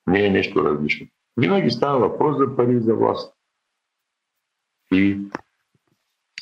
Не 0.07 0.25
е 0.25 0.29
нещо 0.29 0.63
различно. 0.63 1.07
Винаги 1.37 1.71
става 1.71 2.09
въпрос 2.09 2.37
за 2.37 2.55
пари 2.55 2.75
и 2.75 2.81
за 2.81 2.95
власт. 2.95 3.35
И 4.91 5.19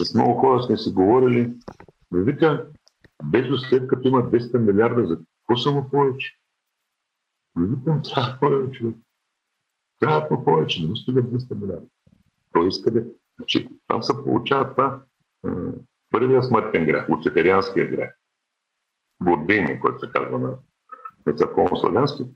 с 0.02 0.14
много 0.14 0.34
хора 0.34 0.64
сме 0.64 0.78
си 0.78 0.92
говорили, 0.92 1.54
да 2.12 2.24
вика, 2.24 2.68
без 3.24 3.62
след 3.70 3.88
като 3.88 4.08
има 4.08 4.18
200 4.18 4.58
милиарда, 4.58 5.08
за 5.08 5.18
какво 5.18 5.62
само 5.62 5.90
повече? 5.90 6.38
Не 7.56 7.68
викам, 7.68 8.02
трябва 8.04 8.38
повече. 8.40 8.84
Трябва 10.00 10.28
по 10.30 10.46
повече, 10.46 10.88
не 10.88 10.96
стига 10.96 11.24
200 11.24 11.62
милиарда. 11.62 11.88
Той 12.54 12.68
иска 12.68 12.92
да... 12.92 13.04
Значи, 13.38 13.70
там 13.88 14.04
се 14.04 14.14
получава 14.24 14.72
това 14.72 15.02
първия 16.12 16.44
смъртен 16.44 16.86
грех, 16.86 17.10
луциферианския 17.10 17.88
грех. 17.88 18.10
Гордение, 19.24 19.80
който 19.80 20.00
се 20.00 20.12
казва 20.12 20.40
на, 20.40 20.58
на 21.26 21.34
църковно-славянски, 21.34 22.30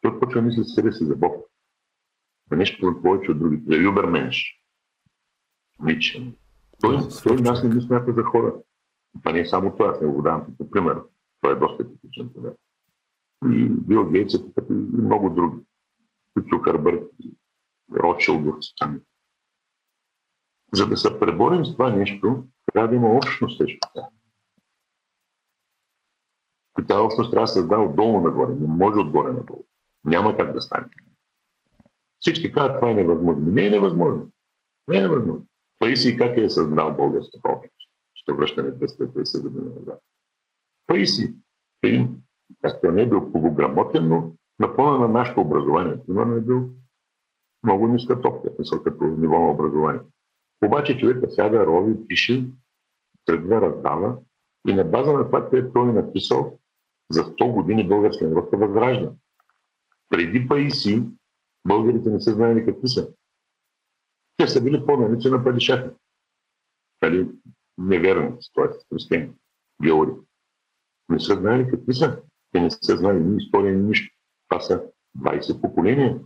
той 0.00 0.20
почва 0.20 0.40
да 0.40 0.46
мисли 0.46 0.64
себе 0.64 0.92
си 0.92 1.04
за 1.04 1.16
Бог. 1.16 1.46
На 2.50 2.56
нещо 2.56 3.00
повече 3.02 3.30
от 3.30 3.38
другите. 3.38 3.64
За 3.66 3.82
Юберменш. 3.82 4.60
Ниче. 5.80 6.32
Той, 6.80 6.98
той 7.22 7.36
нас 7.36 7.62
не 7.62 7.74
ми 7.74 7.82
смята 7.82 8.12
за 8.12 8.22
хора. 8.22 8.54
Това 9.18 9.32
не 9.32 9.40
е 9.40 9.46
само 9.46 9.72
това, 9.72 9.86
аз 9.86 10.00
не 10.00 10.06
го 10.06 10.22
давам 10.22 10.44
като 10.46 10.70
пример. 10.70 11.02
Това 11.40 11.52
е 11.52 11.56
доста 11.56 11.88
типичен 11.88 12.30
пример. 12.34 12.54
И 13.52 13.68
Бил 13.68 14.10
Гейтс 14.10 14.34
е 14.34 14.38
и 14.70 14.74
много 15.02 15.30
други. 15.30 15.62
Цукърбърг, 16.42 17.10
Ротшилдовци. 17.92 18.74
За 20.72 20.86
да 20.86 20.96
се 20.96 21.20
преборим 21.20 21.64
с 21.64 21.72
това 21.72 21.90
нещо, 21.90 22.44
трябва 22.72 22.88
да 22.88 22.94
има 22.94 23.16
общност 23.16 23.58
също 23.58 23.78
така. 23.80 24.06
И 26.80 26.86
тази 26.86 27.00
общност 27.00 27.30
трябва 27.30 27.44
да 27.44 27.48
се 27.48 27.58
създава 27.58 27.84
отдолу 27.84 28.20
нагоре, 28.20 28.54
не 28.54 28.66
може 28.66 28.98
отгоре 28.98 29.32
надолу. 29.32 29.64
Няма 30.04 30.36
как 30.36 30.52
да 30.52 30.60
стане. 30.60 30.86
Всички 32.20 32.52
казват, 32.52 32.80
това 32.80 32.90
е 32.90 32.94
невъзможно. 32.94 33.52
Не 33.52 33.66
е 33.66 33.70
невъзможно. 33.70 34.30
Не 34.88 34.98
е 34.98 35.00
невъзможно. 35.00 35.46
Паиси 35.78 36.16
как 36.16 36.36
е 36.36 36.50
създал 36.50 36.96
българската 36.96 37.48
общност. 37.48 37.90
Ще 38.14 38.32
връщаме 38.32 38.70
250 38.70 39.42
години 39.42 39.74
назад. 39.74 40.00
Паиси, 40.86 41.34
един, 41.82 42.22
както 42.62 42.92
не 42.92 43.02
е 43.02 43.08
бил 43.08 43.32
полуграмотен, 43.32 44.08
но 44.08 44.32
на 44.58 44.74
фона 44.74 44.98
на 44.98 45.08
нашето 45.08 45.40
образование, 45.40 46.04
примерно 46.06 46.36
е 46.36 46.40
бил 46.40 46.70
много 47.64 47.88
ниска 47.88 48.20
топка, 48.20 48.50
мисъл 48.58 48.82
като 48.82 49.04
ниво 49.04 49.40
на 49.40 49.50
образование. 49.50 50.00
Обаче 50.64 50.98
човека 50.98 51.30
сяда, 51.30 51.66
рови, 51.66 52.06
пише, 52.06 52.46
тръгва, 53.24 53.60
раздава 53.60 54.18
и 54.68 54.74
на 54.74 54.84
база 54.84 55.12
на 55.12 55.26
това, 55.26 55.48
което 55.48 55.72
той 55.72 55.88
е 55.88 55.92
написал, 55.92 56.58
за 57.10 57.24
100 57.24 57.52
години 57.52 57.88
българския 57.88 58.28
народ 58.28 58.50
се 58.50 58.56
възражда. 58.56 59.12
Преди 60.08 60.48
Паиси 60.48 61.02
българите 61.66 62.10
не 62.10 62.20
са 62.20 62.32
знаели 62.32 62.64
какви 62.64 62.88
са. 62.88 63.12
Те 64.36 64.48
са 64.48 64.62
били 64.62 64.86
по-наличи 64.86 65.30
на 65.30 65.44
падишаха. 65.44 65.94
Нали, 67.02 67.30
неверници, 67.78 68.50
т.е. 68.54 68.66
християни, 68.92 69.32
геори. 69.82 70.10
Не 71.08 71.20
са 71.20 71.34
знаели 71.34 71.70
какви 71.70 71.94
са. 71.94 72.22
Те 72.52 72.60
не 72.60 72.70
са 72.70 72.96
знали 72.96 73.20
ни 73.20 73.36
история, 73.36 73.76
ни 73.76 73.82
нищо. 73.82 74.13
Това 74.48 74.60
са 74.60 74.84
20 75.18 75.60
поколения. 75.60 76.20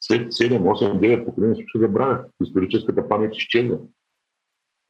След 0.00 0.32
7, 0.32 0.58
8, 0.58 0.98
9 0.98 1.24
поколения 1.24 1.66
ще 1.68 1.78
забравя. 1.78 2.24
Историческата 2.42 3.08
памет 3.08 3.36
изчезва. 3.36 3.78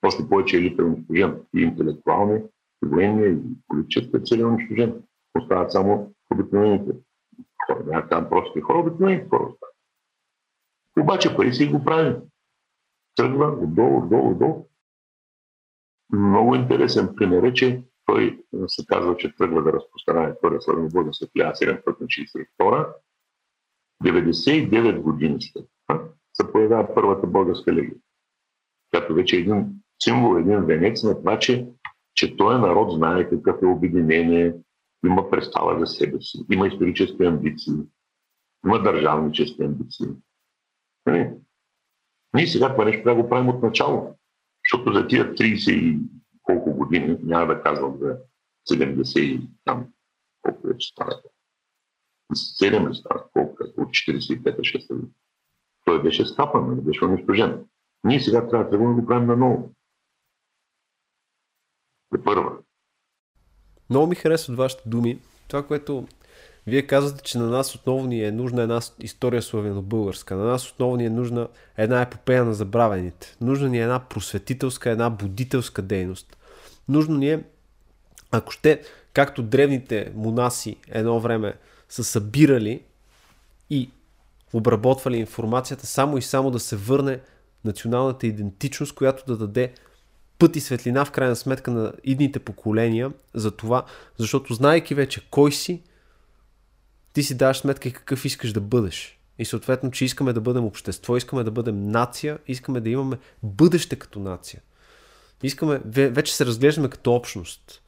Още 0.07 0.29
повече 0.29 0.57
елита 0.57 0.83
е 0.83 0.85
унищожен. 0.85 1.43
И 1.57 1.61
интелектуални, 1.61 2.43
и 2.85 2.87
военни, 2.87 3.27
и 3.27 3.39
политическа 3.69 4.23
цели 4.23 4.41
е 4.41 4.45
унищожен. 4.45 5.03
Остават 5.39 5.73
само 5.73 6.15
обикновените 6.33 6.93
хора. 7.67 7.85
Няма 7.87 8.09
там 8.09 8.29
прости 8.29 8.61
хора, 8.61 8.79
обикновените 8.79 9.29
хора. 9.29 9.55
Обаче 11.01 11.37
пари 11.37 11.55
си 11.55 11.67
го 11.67 11.85
прави. 11.85 12.17
Тръгва 13.17 13.47
отдолу, 13.47 13.99
отдолу, 13.99 14.31
отдолу. 14.31 14.67
много 16.13 16.55
интересен 16.55 17.15
пример 17.17 17.43
е, 17.43 17.55
че 17.55 17.83
той 18.09 18.41
се 18.67 18.87
казва, 18.87 19.17
че 19.17 19.35
тръгва 19.35 19.63
да 19.63 19.73
разпространява 19.73 20.35
втория 20.39 20.61
славен 20.61 20.89
Бога 20.89 21.11
след 21.13 21.31
1762 21.31 22.95
99 24.05 25.01
години 25.01 25.37
след 25.41 25.67
това 25.87 26.05
се 26.33 26.53
появява 26.53 26.95
първата 26.95 27.27
българска 27.27 27.73
легия, 27.73 27.97
която 28.91 29.15
вече 29.15 29.37
е 29.37 29.41
един 29.41 29.67
символ, 30.03 30.39
един 30.41 30.61
венец 30.61 31.03
на 31.03 31.19
това, 31.19 31.39
че, 31.39 31.67
че 32.15 32.37
този 32.37 32.61
народ 32.61 32.93
знае 32.93 33.31
какъв 33.31 33.63
е 33.63 33.67
обединение, 33.67 34.55
има 35.07 35.31
представа 35.31 35.79
за 35.79 35.87
себе 35.87 36.21
си, 36.21 36.39
има 36.53 36.69
исторически 36.69 37.25
амбиции, 37.25 37.75
има 38.67 38.83
държавнически 38.83 39.63
амбиции. 39.63 40.07
Не. 41.07 41.35
Ние 42.35 42.47
сега 42.47 42.73
това 42.73 42.85
нещо 42.85 43.03
трябва 43.03 43.17
да 43.17 43.23
го 43.23 43.29
правим 43.29 43.49
от 43.49 43.63
начало, 43.63 44.19
защото 44.65 44.93
за 44.93 45.09
тия 45.09 45.35
30 45.35 45.71
и 45.71 45.99
колко 46.49 46.75
години, 46.75 47.19
няма 47.23 47.47
да 47.47 47.63
казвам 47.63 47.99
за 47.99 48.19
70 48.71 49.21
и 49.21 49.51
там 49.65 49.87
колко 50.43 50.67
вече 50.67 50.89
стана. 50.89 51.21
7 52.35 52.91
ли 52.91 52.95
стана, 52.95 53.23
колко 53.33 53.63
от 53.77 53.89
45-6 53.89 54.89
години. 54.89 55.13
Той 55.85 56.03
беше 56.03 56.27
скапан, 56.27 56.71
нали, 56.71 56.81
беше 56.81 57.05
унищожен. 57.05 57.65
Ние 58.05 58.21
сега 58.21 58.49
трябва 58.49 58.71
да 58.71 58.79
го 58.79 59.07
правим 59.07 59.27
наново. 59.27 59.75
Е 62.15 62.23
първа. 62.25 62.59
Много 63.91 64.07
ми 64.07 64.15
харесват 64.15 64.57
вашите 64.57 64.89
думи. 64.89 65.21
Това, 65.49 65.67
което 65.67 66.07
вие 66.67 66.87
казвате, 66.87 67.23
че 67.23 67.39
на 67.39 67.51
нас 67.51 67.75
отново 67.75 68.07
ни 68.07 68.25
е 68.25 68.33
нужна 68.33 68.63
една 68.63 68.81
история 68.99 69.43
славяно-българска. 69.43 70.37
На 70.37 70.45
нас 70.45 70.73
отново 70.73 70.97
ни 70.97 71.07
е 71.07 71.11
нужна 71.11 71.49
една 71.77 72.03
епопея 72.03 72.45
на 72.45 72.55
забравените. 72.55 73.37
Нужна 73.41 73.69
ни 73.69 73.79
е 73.79 73.83
една 73.83 74.09
просветителска, 74.09 74.91
една 74.91 75.11
будителска 75.11 75.83
дейност. 75.83 76.38
Нужно 76.89 77.17
ни 77.17 77.31
е, 77.31 77.45
ако 78.31 78.53
ще, 78.53 78.83
както 79.13 79.43
древните 79.43 80.13
монаси 80.15 80.77
едно 80.89 81.21
време 81.21 81.55
са 81.89 82.05
събирали 82.05 82.83
и 83.71 83.91
обработвали 84.53 85.17
информацията, 85.17 85.87
само 85.87 86.19
и 86.19 86.23
само 86.23 86.51
да 86.51 86.61
се 86.61 86.77
върне 86.77 87.21
националната 87.65 88.27
идентичност, 88.27 88.95
която 88.95 89.25
да 89.27 89.37
даде 89.37 89.73
път 90.39 90.57
и 90.57 90.61
светлина 90.61 91.05
в 91.05 91.11
крайна 91.11 91.37
сметка 91.37 91.71
на 91.71 91.93
идните 92.05 92.39
поколения 92.39 93.13
за 93.35 93.51
това, 93.51 93.85
защото 94.17 94.55
знайки 94.55 94.95
вече 94.95 95.31
кой 95.31 95.53
си, 95.53 95.83
ти 97.13 97.23
си 97.23 97.37
даваш 97.37 97.59
сметка 97.59 97.89
и 97.89 97.93
какъв 97.93 98.25
искаш 98.25 98.53
да 98.53 98.61
бъдеш. 98.61 99.19
И 99.39 99.45
съответно, 99.45 99.91
че 99.91 100.05
искаме 100.05 100.33
да 100.33 100.41
бъдем 100.41 100.65
общество, 100.65 101.17
искаме 101.17 101.45
да 101.45 101.51
бъдем 101.51 101.91
нация, 101.91 102.39
искаме 102.49 102.81
да 102.81 102.91
имаме 102.91 103.19
бъдеще 103.43 103.97
като 103.97 104.19
нация. 104.19 104.61
Искаме, 105.43 105.81
вече 105.85 106.37
се 106.37 106.47
разглеждаме 106.47 106.89
като 106.89 107.15
общност. 107.15 107.83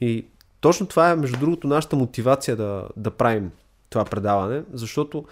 И 0.00 0.26
точно 0.60 0.86
това 0.86 1.10
е, 1.10 1.16
между 1.16 1.38
другото, 1.38 1.66
нашата 1.66 1.96
мотивация 1.96 2.56
да, 2.56 2.88
да 2.96 3.10
правим 3.10 3.50
това 3.90 4.04
предаване, 4.04 4.62
защото 4.72 5.24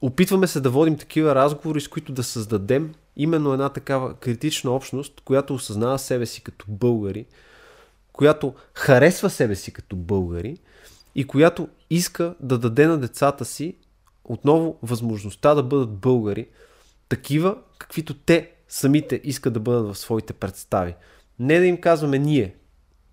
опитваме 0.00 0.46
се 0.46 0.60
да 0.60 0.70
водим 0.70 0.96
такива 0.96 1.34
разговори, 1.34 1.80
с 1.80 1.88
които 1.88 2.12
да 2.12 2.22
създадем 2.22 2.94
именно 3.16 3.52
една 3.52 3.68
такава 3.68 4.14
критична 4.14 4.70
общност, 4.70 5.20
която 5.20 5.54
осъзнава 5.54 5.98
себе 5.98 6.26
си 6.26 6.42
като 6.42 6.66
българи, 6.68 7.26
която 8.12 8.54
харесва 8.74 9.30
себе 9.30 9.54
си 9.54 9.72
като 9.72 9.96
българи 9.96 10.56
и 11.14 11.24
която 11.24 11.68
иска 11.90 12.34
да 12.40 12.58
даде 12.58 12.86
на 12.86 12.98
децата 12.98 13.44
си 13.44 13.76
отново 14.24 14.78
възможността 14.82 15.54
да 15.54 15.62
бъдат 15.62 15.90
българи, 15.90 16.48
такива, 17.08 17.56
каквито 17.78 18.14
те 18.14 18.50
самите 18.72 19.20
искат 19.24 19.52
да 19.52 19.60
бъдат 19.60 19.94
в 19.94 19.98
своите 19.98 20.32
представи. 20.32 20.94
Не 21.38 21.58
да 21.58 21.66
им 21.66 21.80
казваме 21.80 22.18
ние, 22.18 22.56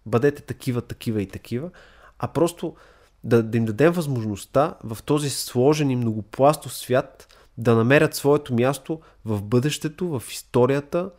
бъдете 0.06 0.42
такива, 0.42 0.82
такива 0.82 1.22
и 1.22 1.28
такива, 1.28 1.72
а 2.20 2.28
просто 2.28 2.76
да, 3.24 3.44
да 3.44 3.58
им 3.58 3.66
дадем 3.66 3.94
възможността 3.94 4.78
в 4.84 5.04
този 5.04 5.30
сложен 5.30 5.90
и 5.90 5.96
многопластов 5.96 6.74
свят 6.74 7.36
да 7.58 7.76
намерят 7.76 8.16
своето 8.16 8.54
място 8.54 9.02
в 9.26 9.44
бъдещето, 9.44 10.20
в 10.20 10.24
историята, 10.32 11.12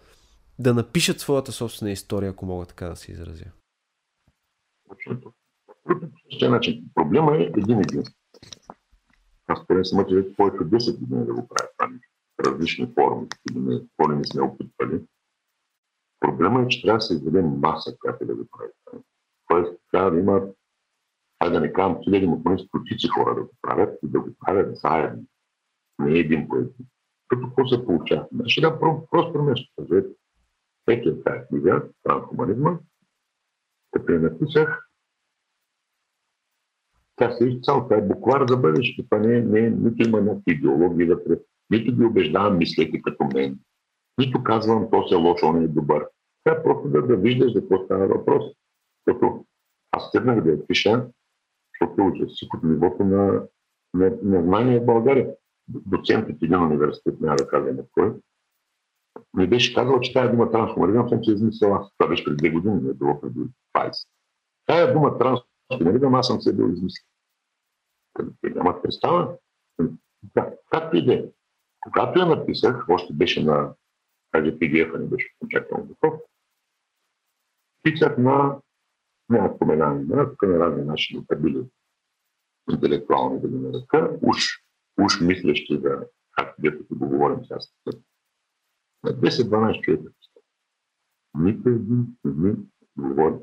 да 0.59 0.75
напишат 0.75 1.21
своята 1.21 1.53
собствена 1.53 1.93
история, 1.93 2.31
ако 2.31 2.47
мога 2.47 2.67
така 2.67 2.87
да 2.87 2.97
се 2.97 3.13
изразя. 3.13 3.45
Значи, 6.43 6.85
проблема 6.95 7.37
е 7.37 7.43
един. 7.43 7.83
Аз 9.47 9.67
поне 9.67 9.85
съм 9.85 10.05
че 10.09 10.35
повече 10.37 10.63
от 10.63 10.69
10 10.69 10.99
години 10.99 11.27
да 11.27 11.33
го 11.33 11.49
правя 11.49 11.69
това 11.79 11.89
различни 12.45 12.93
форми, 12.95 13.29
които 13.29 14.09
не 14.09 14.25
сме 14.25 14.43
опитвали. 14.43 15.05
Проблема 16.21 16.63
е, 16.63 16.69
че 16.69 16.83
трябва 16.83 16.99
да 16.99 17.01
се 17.01 17.15
издаде 17.15 17.43
маса, 17.43 17.97
която 18.01 18.27
да 18.27 18.35
го 18.35 18.45
прави. 18.51 19.03
Тоест, 19.49 19.81
трябва 19.93 20.11
да 20.11 20.19
има, 20.19 20.43
хайде 21.43 21.55
да 21.55 21.61
не 21.61 21.73
казвам 21.73 22.03
хиляди, 22.05 22.27
но 22.27 22.43
поне 22.43 22.59
стотици 22.59 23.09
хора 23.09 23.35
да 23.35 23.43
го 23.43 23.51
правят 23.63 23.99
и 24.03 24.09
да 24.09 24.21
го 24.21 24.29
правят 24.41 24.77
заедно. 24.77 25.25
Не 25.99 26.13
е 26.13 26.19
един 26.19 26.49
по 26.49 26.57
един. 26.57 26.87
Като 27.29 27.47
какво 27.47 27.69
се 27.69 27.85
получава? 27.85 28.27
Ще 28.47 28.61
да 28.61 28.81
просто 29.11 29.43
нещо. 29.43 29.73
Всеки 30.83 31.09
е 31.09 31.23
тази 31.23 31.47
книга, 31.49 31.89
трансхуманизма, 32.03 32.79
като 33.91 34.13
я 34.13 34.21
написах, 34.21 34.91
тя 37.17 37.33
се 37.33 37.49
изцяло, 37.49 37.83
това 37.83 37.97
е 37.97 38.09
буквар 38.09 38.47
за 38.49 38.57
бъдеще. 38.57 39.05
Това 39.11 39.19
не, 39.19 39.41
не, 39.41 39.71
нито 39.71 40.09
има 40.09 40.21
някакви 40.21 40.53
идеологии 40.53 41.07
вътре, 41.07 41.39
нито 41.71 41.97
ги 41.97 42.05
убеждавам, 42.05 42.59
мислете 42.59 43.03
като 43.03 43.25
мен, 43.25 43.59
нито 44.19 44.45
казвам, 44.45 44.89
то 44.91 45.09
се 45.09 45.15
лошо, 45.15 45.47
он 45.47 45.63
е 45.63 45.69
добър. 45.69 46.07
Е 46.47 46.63
просто 46.63 46.89
да, 46.89 47.03
да 47.03 47.17
виждаш 47.17 47.53
за 47.53 47.61
какво 47.61 47.85
става 47.85 48.07
въпрос. 48.07 48.45
Защото 49.07 49.45
аз 49.93 50.11
седнах 50.11 50.45
да 50.45 50.51
я 50.51 50.67
пиша, 50.67 51.07
защото 51.81 52.27
всичко 52.29 52.57
от 52.57 52.63
нивото 52.63 53.05
на, 53.05 53.43
на, 53.95 54.13
на 54.23 54.43
знание 54.43 54.81
в 54.81 54.87
България. 54.87 55.35
Доцент 55.69 56.29
от 56.29 56.43
един 56.43 56.63
университет, 56.63 57.21
няма 57.21 57.37
да 57.37 57.49
казвам 57.49 57.79
от 57.79 57.89
кой, 57.93 58.13
ми 59.35 59.47
беше 59.47 59.75
казал, 59.75 60.01
че 60.01 60.13
тая 60.13 60.31
дума 60.31 60.51
трансформализъм 60.51 61.09
съм 61.09 61.25
се 61.25 61.33
измислил 61.33 61.75
аз. 61.75 61.93
Това 61.99 62.09
беше 62.09 62.25
преди 62.25 62.37
две 62.37 62.51
години, 62.51 62.81
не 62.83 62.91
е 62.91 62.95
било 62.95 63.21
преди 63.21 63.41
20. 63.77 63.93
Тая 64.67 64.93
дума 64.93 65.19
трансформализъм 65.19 66.15
аз 66.15 66.27
съм 66.27 66.41
се 66.41 66.57
бил 66.57 66.65
измислил. 66.65 67.05
Те 68.43 68.55
представа. 68.83 69.37
Да, 70.35 70.55
както 70.71 70.97
и 70.97 71.05
да 71.05 71.15
е. 71.15 71.25
Когато 71.81 72.19
я 72.19 72.27
написах, 72.27 72.85
още 72.89 73.13
беше 73.13 73.45
на 73.45 73.75
тази 74.33 74.51
PDF, 74.51 74.99
не 74.99 75.07
беше 75.07 75.35
окончателно 75.37 75.87
готов, 75.87 76.21
писах 77.83 78.19
на, 78.19 78.61
няма 79.29 79.53
споменавам 79.57 80.01
имена, 80.01 80.31
тук 80.31 80.43
на 80.43 80.59
разни 80.59 80.85
наши 80.85 81.17
нотабили 81.17 81.65
интелектуални 82.71 83.41
да 83.41 83.49
ги 83.49 83.57
нарека, 83.57 84.19
уж, 84.23 84.39
уж 85.05 85.21
мислещи 85.21 85.81
за 85.83 86.07
как 86.33 86.55
дето 86.59 86.87
си 86.87 86.95
го 86.95 87.09
говорим 87.09 87.39
сега. 87.45 87.59
На 89.05 89.11
10-12 89.11 89.81
човека. 89.81 90.13
Нито 91.35 91.69
един 91.69 92.07
не 92.25 92.33
ми 92.33 92.57
говори. 92.97 93.35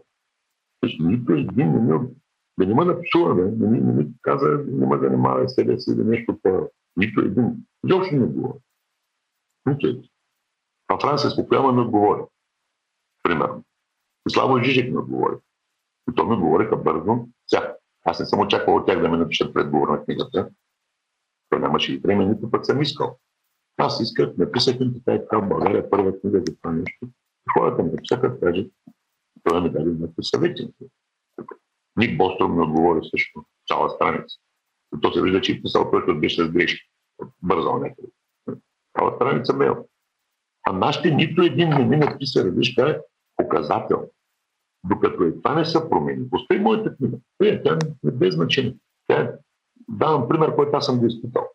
Нито 0.99 1.33
един 1.33 1.71
не 1.71 1.79
ми 1.79 2.07
да 2.59 2.65
не 2.65 2.73
ме 2.75 2.85
напсува, 2.85 3.35
да 3.35 3.45
не 3.45 3.67
ми, 3.67 3.79
не 3.79 3.93
ми 3.93 4.07
каза, 4.21 4.65
не 4.67 4.87
ме 4.87 4.99
занимава 4.99 5.49
себе 5.49 5.79
си 5.79 5.91
или 5.91 6.03
нещо 6.03 6.39
по 6.43 6.71
Нито 6.97 7.21
един. 7.21 7.65
Изобщо 7.85 8.15
не 8.15 8.25
говори. 8.25 8.59
Нито 9.65 9.87
един. 9.87 10.09
А 10.87 10.99
Франция 10.99 11.29
спокойно 11.29 11.71
не 11.71 11.81
отговори. 11.81 12.21
Примерно. 13.23 13.63
И 14.29 14.33
Слава 14.33 14.63
Жижек 14.63 14.91
не 14.91 14.99
отговори. 14.99 15.35
И 16.11 16.15
то 16.15 16.25
ми 16.25 16.35
говориха 16.35 16.77
бързо. 16.77 17.27
Сега, 17.47 17.75
аз 18.05 18.19
не 18.19 18.25
съм 18.25 18.39
очаквал 18.39 18.75
от 18.75 18.85
тях 18.85 19.01
да 19.01 19.09
ме 19.09 19.17
напишат 19.17 19.53
предговор 19.53 19.87
на 19.87 20.05
книгата. 20.05 20.49
То 21.49 21.59
нямаше 21.59 21.93
и 21.93 21.97
време, 21.97 22.25
нито 22.25 22.51
пък 22.51 22.65
съм 22.65 22.81
искал. 22.81 23.19
Аз 23.77 24.01
исках, 24.01 24.37
написах 24.37 24.79
им 24.79 24.93
така 24.93 25.15
и 25.15 25.19
така 25.19 25.39
в 25.39 25.49
България 25.49 25.89
първа 25.89 26.19
книга 26.19 26.39
за 26.39 26.55
това 26.55 26.71
нещо. 26.71 27.05
И 27.05 27.49
хората 27.57 27.83
ми 27.83 27.91
написаха, 27.91 28.39
кажат, 28.39 28.71
това 29.43 29.61
ми 29.61 29.69
даде 29.69 29.89
някакви 29.89 30.23
съвети. 30.23 30.73
Ник 31.97 32.17
Бостром 32.17 32.55
ми 32.55 32.61
отговори 32.61 32.99
също 33.11 33.45
цяла 33.67 33.89
страница. 33.89 34.37
То 35.01 35.13
се 35.13 35.21
вижда, 35.21 35.41
че 35.41 35.51
и 35.51 35.61
писал 35.61 35.91
той, 35.91 36.19
беше 36.19 36.45
с 36.45 36.49
грешки. 36.49 36.89
Бързал 37.41 37.79
някъде. 37.79 38.07
Цяла 38.97 39.15
страница 39.15 39.53
мейл. 39.53 39.87
А 40.67 40.73
нашите 40.73 41.11
нито 41.11 41.41
един 41.41 41.69
не 41.69 41.85
ми 41.85 41.97
написа, 41.97 42.43
виж, 42.43 42.75
това 42.75 42.89
е 42.89 42.99
показател. 43.35 44.09
Докато 44.83 45.23
и 45.23 45.35
това 45.41 45.55
не 45.55 45.65
са 45.65 45.89
промени. 45.89 46.25
Остави 46.31 46.59
моята 46.59 46.95
книга. 46.95 47.17
Е, 47.43 47.63
тя 47.63 47.79
не 48.03 48.11
без 48.11 48.35
значение. 48.35 48.75
Тя 49.07 49.21
е, 49.21 49.31
давам 49.89 50.29
пример, 50.29 50.55
който 50.55 50.77
аз 50.77 50.85
съм 50.85 50.99
го 50.99 51.05
изпитал. 51.05 51.49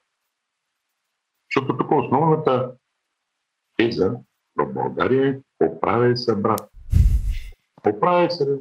Защото 1.48 1.76
тук 1.76 1.90
основната 1.90 2.72
теза 3.76 4.14
в 4.56 4.72
България 4.72 5.28
е 5.30 5.40
поправя 5.58 6.16
се, 6.16 6.36
брат. 6.36 6.70
Поправя 7.82 8.30
се, 8.30 8.58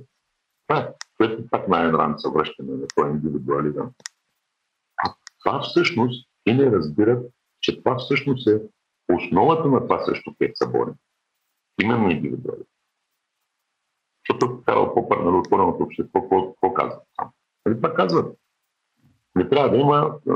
брат 0.68 1.02
което 1.22 1.48
пак 1.52 1.68
най-рано 1.68 2.20
се 2.20 2.30
връщаме 2.30 2.72
на 2.72 2.88
този 2.96 3.10
индивидуализъм. 3.10 3.92
Това 5.46 5.62
всъщност 5.62 6.30
и 6.46 6.54
не 6.54 6.72
разбират, 6.72 7.32
че 7.62 7.84
това 7.84 7.98
всъщност 7.98 8.48
е 8.48 8.62
основата 9.14 9.68
на 9.68 9.82
това 9.82 10.00
също, 10.00 10.36
което 10.38 10.56
се 10.56 10.68
борим. 10.68 10.94
Именно 11.84 12.10
индивидуализъм. 12.10 12.66
Защото 14.30 14.58
такава 14.58 14.94
по-пърна 14.94 15.40
отвореното 15.40 15.84
общество, 15.84 16.22
какво 16.22 16.74
казва? 16.74 17.00
Нали 17.66 17.76
това 17.76 17.94
казват? 17.94 18.38
Не 19.36 19.50
трябва 19.50 19.70
да 19.70 19.78
има 19.78 20.20
е, 20.28 20.32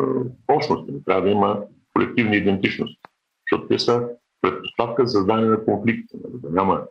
общност, 0.48 0.90
не 0.90 1.04
трябва 1.04 1.22
да 1.22 1.30
има 1.30 1.66
колективна 1.94 2.36
идентичност, 2.36 3.00
защото 3.46 3.68
те 3.68 3.80
са 3.80 4.10
предпоставка 4.42 5.08
за 5.08 5.12
създание 5.12 5.50
на 5.50 5.66
конфликти, 5.66 6.18
нали? 6.24 6.34
да 6.42 6.50
няма 6.50 6.88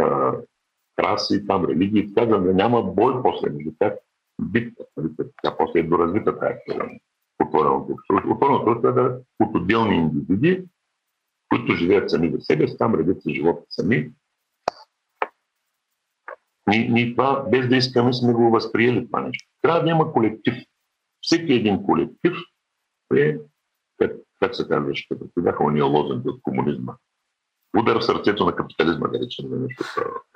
е, 0.00 0.04
раси, 0.98 1.46
там 1.46 1.64
религии, 1.64 2.14
така 2.14 2.26
да 2.26 2.54
няма 2.54 2.82
бой 2.82 3.22
после 3.22 3.50
между 3.50 3.70
тях, 3.78 3.92
битка. 4.42 4.84
Нали? 4.96 5.08
Тя 5.42 5.56
после 5.58 5.80
е 5.80 5.82
доразвита 5.82 6.38
тази 6.38 6.54
отвореното 7.46 7.92
общество. 7.92 8.34
Отвореното 8.34 8.70
общество 8.70 9.00
е 9.00 9.18
от 9.40 9.56
отделни 9.56 9.96
индивиди, 9.96 10.64
които 11.48 11.74
живеят 11.74 12.10
сами 12.10 12.30
за 12.30 12.40
себе 12.40 12.68
си, 12.68 12.78
там 12.78 12.94
редят 12.94 13.22
си 13.22 13.34
живота 13.34 13.62
сами. 13.68 14.10
Ние, 16.68 17.14
това, 17.16 17.46
без 17.50 17.68
да 17.68 17.76
искаме, 17.76 18.12
сме 18.12 18.32
го 18.32 18.50
възприели 18.50 19.06
това 19.06 19.20
нещо. 19.20 19.48
Трябва 19.62 19.82
да 19.82 19.90
има 19.90 20.12
колектив. 20.12 20.54
Всеки 21.20 21.52
един 21.52 21.82
колектив 21.82 22.32
е, 23.16 23.36
как, 23.98 24.12
как 24.40 24.56
се 24.56 24.68
казваше, 24.68 25.06
като 25.08 25.24
бяха 25.38 25.64
уния 25.64 25.84
лозунги 25.84 26.28
от 26.28 26.42
комунизма. 26.42 26.94
Удар 27.78 27.98
в 27.98 28.04
сърцето 28.04 28.44
на 28.44 28.56
капитализма, 28.56 29.08
да 29.08 29.18
речем, 29.18 29.62
нещо. 29.62 29.84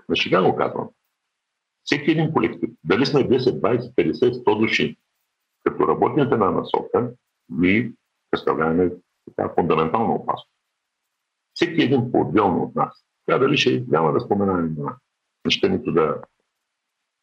На 0.08 0.16
шега 0.16 0.42
го 0.42 0.56
казвам. 0.56 0.88
Всеки 1.84 2.10
един 2.10 2.32
колектив, 2.32 2.70
дали 2.84 3.06
сме 3.06 3.20
10, 3.20 3.38
20, 3.38 3.94
50, 3.94 4.12
100 4.12 4.58
души, 4.60 4.96
като 5.64 5.88
работим 5.88 6.24
в 6.24 6.32
една 6.32 6.50
насока, 6.50 7.10
ние 7.48 7.92
представляваме 8.30 8.92
така 9.26 9.54
фундаментална 9.54 10.14
опасност. 10.14 10.50
Всеки 11.54 11.82
един 11.82 12.12
по-отделно 12.12 12.62
от 12.62 12.74
нас. 12.74 13.04
Тя 13.26 13.38
дали 13.38 13.56
ще 13.56 13.84
няма 13.88 14.12
да 14.12 14.20
споменаваме 14.20 14.68
имена. 14.68 14.96
Не 15.62 15.68
нито 15.68 15.92
да 15.92 16.20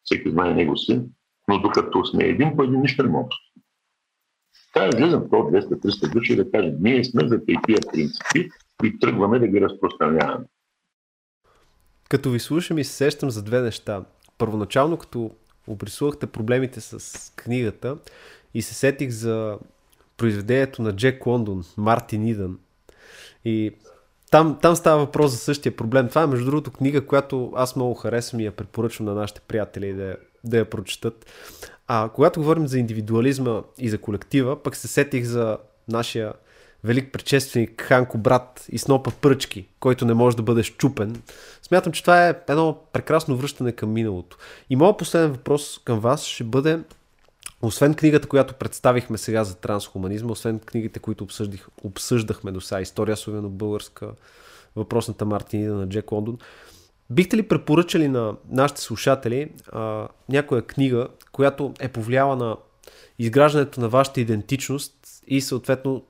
всеки 0.04 0.32
знае 0.32 0.54
него 0.54 0.78
си, 0.78 1.02
но 1.48 1.62
докато 1.62 2.06
сме 2.06 2.24
един 2.24 2.56
по 2.56 2.64
един, 2.64 2.82
нищо 2.82 3.04
не 3.04 3.10
може. 3.10 3.28
Трябва 4.74 4.90
да 4.90 4.98
излезем 4.98 5.20
100, 5.20 5.30
200, 5.30 5.68
300 5.70 6.14
души 6.14 6.36
да 6.36 6.52
кажем, 6.52 6.76
ние 6.80 7.04
сме 7.04 7.28
за 7.28 7.46
тия 7.46 7.80
принципи 7.92 8.50
и 8.84 9.00
тръгваме 9.00 9.40
да 9.40 9.48
ги 9.48 9.62
разпространяваме. 9.62 10.46
Като 12.10 12.32
ви 12.32 12.40
слушам 12.40 12.78
и 12.78 12.84
се 12.84 12.94
сещам 12.94 13.30
за 13.30 13.44
две 13.44 13.62
неща. 13.62 14.06
Първоначално, 14.38 14.98
като 14.98 15.32
обрисувахте 15.70 16.28
проблемите 16.28 16.82
с 16.82 17.32
книгата 17.36 17.98
и 18.54 18.62
се 18.62 18.74
сетих 18.74 19.10
за 19.10 19.58
произведението 20.18 20.82
на 20.82 20.96
Джек 20.96 21.26
Лондон, 21.26 21.66
Мартин 21.78 22.28
Идън. 22.28 22.60
И 23.46 23.72
там, 24.32 24.58
там 24.62 24.76
става 24.76 25.06
въпрос 25.06 25.32
за 25.32 25.38
същия 25.38 25.76
проблем. 25.76 26.10
Това 26.10 26.22
е, 26.24 26.28
между 26.28 26.46
другото, 26.46 26.72
книга, 26.72 27.06
която 27.06 27.54
аз 27.56 27.76
много 27.76 27.94
харесвам 27.94 28.40
и 28.40 28.46
я 28.46 28.52
препоръчвам 28.52 29.06
на 29.06 29.14
нашите 29.14 29.42
приятели 29.42 29.94
да, 29.94 30.16
да 30.44 30.58
я 30.58 30.70
прочетат. 30.70 31.26
А 31.88 32.10
когато 32.14 32.40
говорим 32.40 32.68
за 32.68 32.80
индивидуализма 32.80 33.62
и 33.78 33.90
за 33.90 33.98
колектива, 33.98 34.64
пък 34.64 34.76
се 34.76 34.88
сетих 34.88 35.24
за 35.26 35.58
нашия 35.88 36.34
велик 36.84 37.12
предшественик 37.12 37.82
Ханко 37.82 38.18
брат 38.18 38.66
и 38.70 38.78
снопа 38.78 39.12
пръчки, 39.12 39.68
който 39.80 40.06
не 40.06 40.14
може 40.14 40.38
да 40.38 40.44
бъде 40.44 40.64
щупен. 40.64 41.22
Смятам, 41.62 41.94
че 41.94 42.02
това 42.02 42.28
е 42.28 42.36
едно 42.50 42.78
прекрасно 42.94 43.38
връщане 43.38 43.72
към 43.72 43.92
миналото. 43.92 44.38
И 44.70 44.76
моят 44.76 44.98
последен 44.98 45.32
въпрос 45.32 45.82
към 45.86 46.00
вас 46.00 46.26
ще 46.26 46.44
бъде 46.44 46.80
освен 47.62 47.94
книгата, 47.94 48.28
която 48.28 48.54
представихме 48.54 49.18
сега 49.18 49.44
за 49.44 49.56
трансхуманизма, 49.56 50.32
освен 50.32 50.60
книгите, 50.60 51.00
които 51.00 51.24
обсъждих, 51.24 51.68
обсъждахме 51.84 52.52
до 52.52 52.62
сега, 52.62 52.82
история 52.82 53.14
особено 53.14 53.50
българска, 53.50 54.12
въпросната 54.76 55.26
Мартинида 55.26 55.74
на 55.74 55.90
Джек 55.90 56.12
Лондон, 56.12 56.38
бихте 57.10 57.38
ли 57.38 57.48
препоръчали 57.48 58.08
на 58.08 58.36
нашите 58.50 58.82
слушатели 58.82 59.52
а, 59.72 60.08
някоя 60.30 60.62
книга, 60.62 61.08
която 61.32 61.74
е 61.80 61.88
повлияла 61.88 62.36
на 62.36 62.58
изграждането 63.20 63.82
на 63.82 63.90
вашата 63.90 64.22
идентичност 64.22 64.94
и 65.28 65.42
съответно 65.42 66.04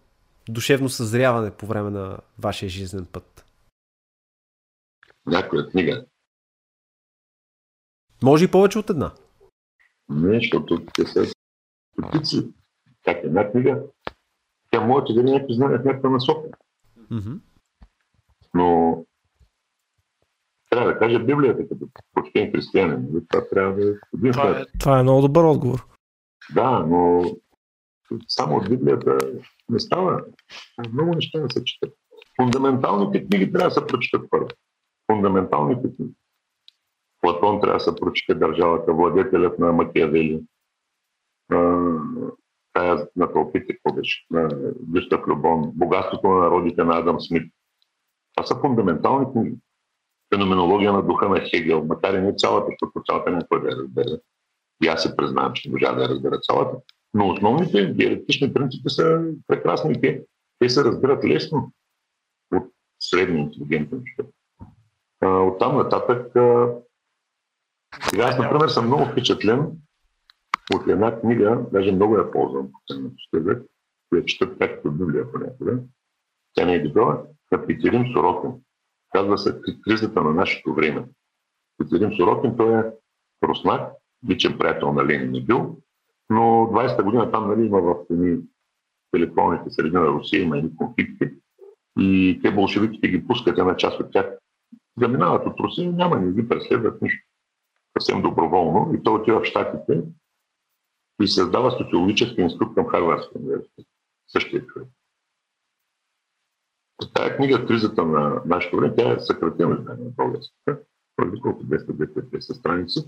душевно 0.54 0.90
съзряване 0.90 1.52
по 1.52 1.66
време 1.66 1.90
на 1.90 2.18
вашия 2.40 2.70
жизнен 2.70 3.06
път? 3.06 3.46
Някоя 5.26 5.70
книга. 5.70 6.06
Може 8.24 8.46
и 8.46 8.52
повече 8.52 8.80
от 8.80 8.90
една. 8.90 9.12
Не, 10.10 10.40
защото 10.40 10.86
те 10.94 11.06
са 11.06 11.26
стотици. 11.94 12.54
Как 13.06 13.24
една 13.24 13.52
книга, 13.52 13.84
тя 14.72 14.82
може 14.82 15.06
да 15.06 15.14
даде 15.14 15.32
някакви 15.32 15.54
знания 15.54 15.80
в 15.80 15.86
някаква 15.86 16.10
насока. 16.10 16.50
Mm-hmm. 17.12 17.40
Но 18.54 19.00
трябва 20.70 20.94
да 20.94 21.00
кажа 21.00 21.20
Библията 21.20 21.68
като 21.70 21.90
почтен 22.14 22.52
християнин. 22.52 23.08
Нали? 23.12 23.26
Това 23.28 23.48
трябва 23.48 23.76
да 23.76 23.90
е 23.90 24.32
това, 24.32 24.60
е, 24.60 24.66
това 24.80 25.00
е 25.00 25.04
много 25.04 25.22
добър 25.22 25.44
отговор. 25.44 25.88
Да, 26.54 26.80
но 26.80 27.24
само 28.28 28.58
от 28.58 28.70
Библията 28.70 29.18
не 29.70 29.80
става. 29.80 30.22
Много 30.94 31.16
неща 31.16 31.40
не 31.40 31.50
се 31.50 31.64
четат. 31.64 31.94
Фундаменталните 32.42 33.28
книги 33.28 33.52
трябва 33.52 33.70
да 33.70 33.74
се 33.74 33.88
прочитат 33.88 34.30
първо. 34.30 34.48
Фундаменталните 35.12 35.96
книги. 35.96 36.14
Платон 37.22 37.62
трябва 37.62 37.78
да 37.78 37.84
се 37.84 37.96
прочете 37.96 38.34
държавата, 38.34 38.94
владетелят 38.94 39.60
на 39.60 39.72
Макиавели, 39.72 40.42
тая 42.74 43.08
на 43.16 43.34
тълпите, 43.34 43.74
какво 43.74 43.94
беше, 43.94 44.26
на 44.32 44.50
Гюстав 44.80 45.28
Любон, 45.28 45.72
Богатството 45.76 46.28
на 46.28 46.40
народите 46.40 46.84
на 46.84 46.98
Адам 46.98 47.22
Смит. 47.22 47.54
Това 48.36 48.48
са 48.48 48.56
фундаментални 48.56 49.32
книги. 49.34 49.56
Феноменология 50.34 50.94
на 50.94 51.04
духа 51.04 51.30
на 51.30 51.40
Хегел, 51.40 51.86
макар 51.86 52.14
и 52.14 52.22
не 52.22 52.36
цялата, 52.36 52.68
защото 52.70 53.04
цялата 53.06 53.32
някой 53.32 53.62
да 53.62 53.70
я 53.70 53.78
разбере. 53.78 54.20
И 54.84 54.88
аз 54.88 55.04
се 55.04 55.16
признавам, 55.16 55.54
че 55.54 55.72
можа 55.72 55.94
да 55.94 56.02
я 56.02 56.10
разбера 56.10 56.40
цялата. 56.40 56.78
Но 57.14 57.30
основните 57.30 57.86
диалектични 57.86 58.54
принципи 58.54 58.90
са 58.90 59.32
прекрасни 59.48 60.02
те, 60.02 60.24
те 60.60 60.70
се 60.70 60.84
разбират 60.84 61.26
лесно 61.26 61.72
от 62.54 62.64
средни 63.00 63.40
интелигентни 63.40 64.04
човек. 64.04 64.32
От 65.22 65.60
там 65.60 65.78
нататък 65.78 66.32
сега 68.10 68.24
аз, 68.24 68.38
например, 68.38 68.68
съм 68.68 68.86
много 68.86 69.06
впечатлен 69.06 69.72
от 70.74 70.88
една 70.88 71.20
книга, 71.20 71.66
даже 71.72 71.92
много 71.92 72.18
я 72.18 72.32
ползвам 72.32 72.70
по 73.32 73.40
век, 73.40 73.64
която 74.10 74.26
чета 74.26 74.58
както 74.60 74.92
Библия 74.92 75.32
понякога. 75.32 75.80
Тя 76.54 76.66
не 76.66 76.76
е 76.76 76.84
добра, 76.84 77.24
на 77.52 77.66
Петерим 77.66 78.06
Сорокин. 78.14 78.52
Казва 79.10 79.38
се 79.38 79.62
кризата 79.84 80.22
на 80.22 80.34
нашето 80.34 80.74
време. 80.74 81.06
Петерим 81.78 82.14
Сорокин, 82.14 82.58
той 82.58 82.80
е 82.80 82.84
руснак, 83.44 83.94
личен 84.30 84.58
приятел 84.58 84.94
на 84.94 85.06
Ленин 85.06 85.36
е 85.36 85.42
бил, 85.42 85.78
но 86.30 86.42
20-та 86.42 87.04
година 87.04 87.32
там 87.32 87.48
нали, 87.48 87.66
има 87.66 87.82
в 87.82 87.96
едни 88.10 88.38
телефонните 89.12 89.70
среди 89.70 89.92
на 89.92 90.08
Русия, 90.08 90.42
има 90.42 90.58
едни 90.58 90.76
конфликти 90.76 91.30
и 92.00 92.40
те 92.44 92.52
болшевиките 92.52 93.08
ги 93.08 93.28
пускат 93.28 93.58
една 93.58 93.76
част 93.76 94.00
от 94.00 94.12
тях. 94.12 94.38
Заминават 94.98 95.48
от 95.48 95.60
Русия, 95.60 95.92
няма, 95.92 96.20
не 96.20 96.32
ги 96.42 96.50
преследват 96.50 97.02
нищо 97.02 97.30
съвсем 97.98 98.22
доброволно 98.22 98.94
и 98.96 99.04
той 99.04 99.14
отива 99.14 99.40
в 99.40 99.46
Штатите 99.46 100.02
и 101.22 101.28
създава 101.28 101.72
социологически 101.72 102.42
институт 102.42 102.76
към 102.76 102.88
Харвардския 102.88 103.42
университет. 103.42 103.86
Същия 104.28 104.66
човек. 104.66 104.88
Тая 107.14 107.38
книга 107.38 107.66
«Кризата 107.66 108.06
на 108.06 108.42
нашето 108.46 108.78
време», 108.78 108.96
тя 108.96 109.14
е 109.14 109.20
съкратена 109.20 109.78
издание 109.80 110.06
на 110.06 110.10
българската, 110.10 110.80
преди 111.16 111.42
колко 111.42 111.64
250 111.64 112.40
страници. 112.40 113.00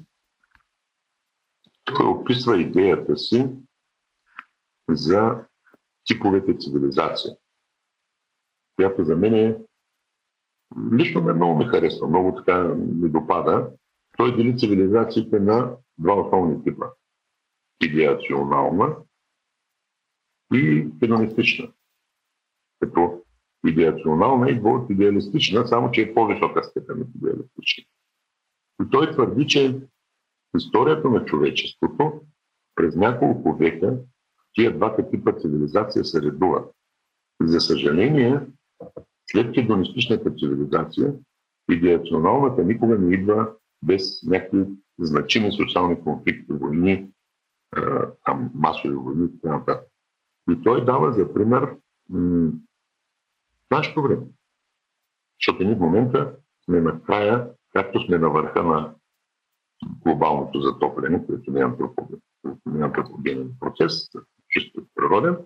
Той 1.97 2.07
описва 2.07 2.61
идеята 2.61 3.17
си 3.17 3.49
за 4.89 5.45
типовете 6.05 6.57
цивилизация, 6.59 7.35
която 8.75 9.05
за 9.05 9.15
мен 9.15 9.33
е 9.33 9.57
лично 10.93 11.21
ме 11.21 11.33
много 11.33 11.55
ме 11.55 11.65
харесва, 11.65 12.07
много 12.07 12.35
така 12.35 12.63
ми 12.63 13.09
допада, 13.09 13.71
той 14.17 14.37
дели 14.37 14.57
цивилизациите 14.57 15.39
на 15.39 15.75
два 15.97 16.13
основни 16.13 16.63
типа. 16.63 16.85
Идеационална 17.83 18.95
и 20.53 20.87
хедонистична. 20.99 21.71
Като 22.79 23.23
идеационална 23.67 24.49
идва 24.49 24.69
от 24.69 24.89
идеалистична, 24.89 25.67
само 25.67 25.91
че 25.91 26.01
е 26.01 26.13
по-висока 26.13 26.63
степен 26.63 27.01
от 27.01 27.07
идеалистична. 27.15 27.83
И 28.81 28.89
той 28.91 29.11
твърди, 29.11 29.47
че 29.47 29.81
историята 30.57 31.09
на 31.09 31.25
човечеството 31.25 32.21
през 32.75 32.95
няколко 32.95 33.55
века 33.57 33.97
тия 34.53 34.77
двата 34.77 35.09
типа 35.09 35.31
цивилизация 35.31 36.05
се 36.05 36.21
редуват. 36.21 36.71
За 37.41 37.59
съжаление, 37.59 38.39
след 39.31 39.55
хедонистичната 39.55 40.31
цивилизация, 40.35 41.13
идеационалната 41.71 42.63
никога 42.63 42.97
не 42.97 43.13
идва 43.13 43.51
без 43.83 44.23
някакви 44.23 44.65
значими 44.99 45.51
социални 45.51 46.01
конфликти, 46.03 46.53
войни, 46.53 47.09
там 48.25 48.51
масови 48.53 48.95
войни 48.95 49.25
и 49.25 49.41
така. 49.41 49.81
И 50.51 50.61
той 50.63 50.85
дава 50.85 51.13
за 51.13 51.33
пример 51.33 51.75
м- 52.09 52.51
нашето 53.71 54.01
време. 54.01 54.25
Защото 55.39 55.63
ние 55.63 55.75
в 55.75 55.79
момента 55.79 56.35
сме 56.65 56.81
на 56.81 57.03
края, 57.03 57.49
както 57.73 58.05
сме 58.05 58.17
на 58.17 58.29
върха 58.29 58.63
на 58.63 58.93
глобалното 60.05 60.61
затопляне, 60.61 61.25
което 61.25 61.51
не 62.65 62.83
антропогенен 62.85 63.51
процес, 63.59 64.09
чисто 64.49 64.81
природен, 64.95 65.37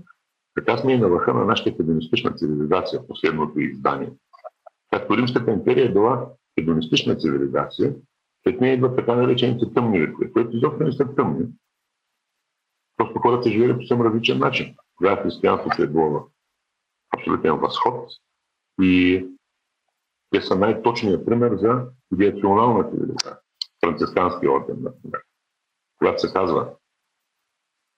така 0.56 0.78
сме 0.78 0.94
и 0.94 0.98
на 0.98 1.10
върха 1.10 1.34
на 1.34 1.46
нашата 1.46 1.72
хедонистична 1.72 2.34
цивилизация, 2.34 3.08
последното 3.08 3.60
издание. 3.60 4.12
Както 4.92 5.18
Римската 5.18 5.52
империя 5.52 5.86
е 5.86 5.94
била 5.94 6.30
хедонистична 6.60 7.16
цивилизация, 7.16 7.96
след 8.44 8.62
нея 8.62 8.74
идват 8.74 8.96
така 8.96 9.16
наречените 9.16 9.74
тъмни 9.74 10.00
векове, 10.00 10.32
които 10.32 10.58
изобщо 10.58 10.84
не 10.84 10.92
са 10.92 11.16
тъмни. 11.16 11.46
Просто 12.98 13.20
хората 13.20 13.50
живели 13.50 13.74
по 13.74 13.82
съвсем 13.82 14.02
различен 14.02 14.40
начин. 14.40 14.76
Тогава 14.98 15.24
християнството 15.24 15.84
е 15.84 15.88
било 15.88 16.28
абсолютен 17.18 17.58
възход 17.58 18.10
и 18.82 19.26
те 20.32 20.42
са 20.42 20.56
най-точният 20.56 21.26
пример 21.26 21.56
за 21.56 21.86
идеационална 22.14 22.92
цивилизация. 22.92 23.45
Францискански 23.86 24.48
орден, 24.48 24.78
например. 24.82 25.22
Когато 25.98 26.22
се 26.22 26.34
казва, 26.34 26.76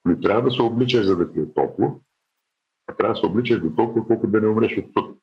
не 0.05 0.19
трябва 0.19 0.41
да 0.41 0.51
се 0.51 0.61
обличаш, 0.61 1.05
за 1.05 1.15
да 1.15 1.33
ти 1.33 1.39
е 1.39 1.53
топло, 1.53 2.01
а 2.87 2.95
трябва 2.95 3.13
да 3.13 3.19
се 3.19 3.25
обличаш 3.25 3.61
до 3.61 3.75
толкова, 3.75 4.07
колко 4.07 4.27
да 4.27 4.41
не 4.41 4.47
умреш 4.47 4.77
от 4.77 4.93
суд. 4.93 5.19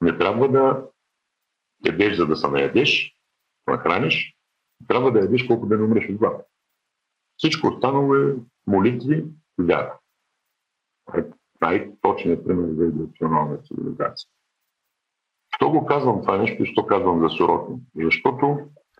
Не 0.00 0.18
трябва 0.18 0.48
да 0.48 0.86
ядеш, 1.86 2.16
за 2.16 2.26
да 2.26 2.36
се 2.36 2.48
наядеш, 2.48 3.16
нахраниш, 3.66 4.36
трябва 4.88 5.12
да 5.12 5.18
ядеш 5.18 5.46
колко 5.46 5.66
да 5.66 5.76
не 5.76 5.84
умреш 5.84 6.08
от 6.08 6.16
глад. 6.16 6.46
Всичко 7.36 7.68
останало 7.68 8.14
е 8.14 8.36
молитви 8.66 9.24
и 9.60 9.62
вяра. 9.62 9.98
Е 11.16 11.24
най-точният 11.60 12.46
пример 12.46 12.74
за 12.74 12.84
еволюционална 12.84 13.58
цивилизация. 13.62 14.30
Що 15.56 15.70
го 15.70 15.86
казвам 15.86 16.20
това 16.20 16.38
нещо 16.38 16.62
и 16.62 16.66
що 16.66 16.86
казвам 16.86 17.20
за 17.20 17.28
Сорокин? 17.28 17.80
Защото 17.96 18.58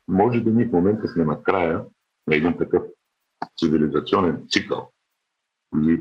може 0.09 0.40
би 0.40 0.51
ние 0.51 0.68
в 0.68 0.72
момента 0.72 1.09
сме 1.09 1.24
на 1.24 1.43
края 1.43 1.85
на 2.26 2.36
един 2.36 2.59
такъв 2.59 2.82
цивилизационен 3.59 4.47
цикъл. 4.48 4.90
И 5.76 6.01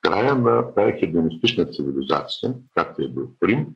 края 0.00 0.34
на 0.34 0.74
тази 0.74 0.92
хедонистична 0.92 1.66
цивилизация, 1.66 2.54
както 2.74 3.02
е 3.02 3.08
бил 3.08 3.30
Рим, 3.44 3.66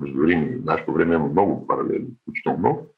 между 0.00 0.26
Рим 0.26 0.42
и 0.42 0.60
нашето 0.64 0.92
време 0.92 1.14
има 1.14 1.28
много 1.28 1.66
паралели, 1.66 2.06
включително 2.22 2.58
много, 2.58 2.94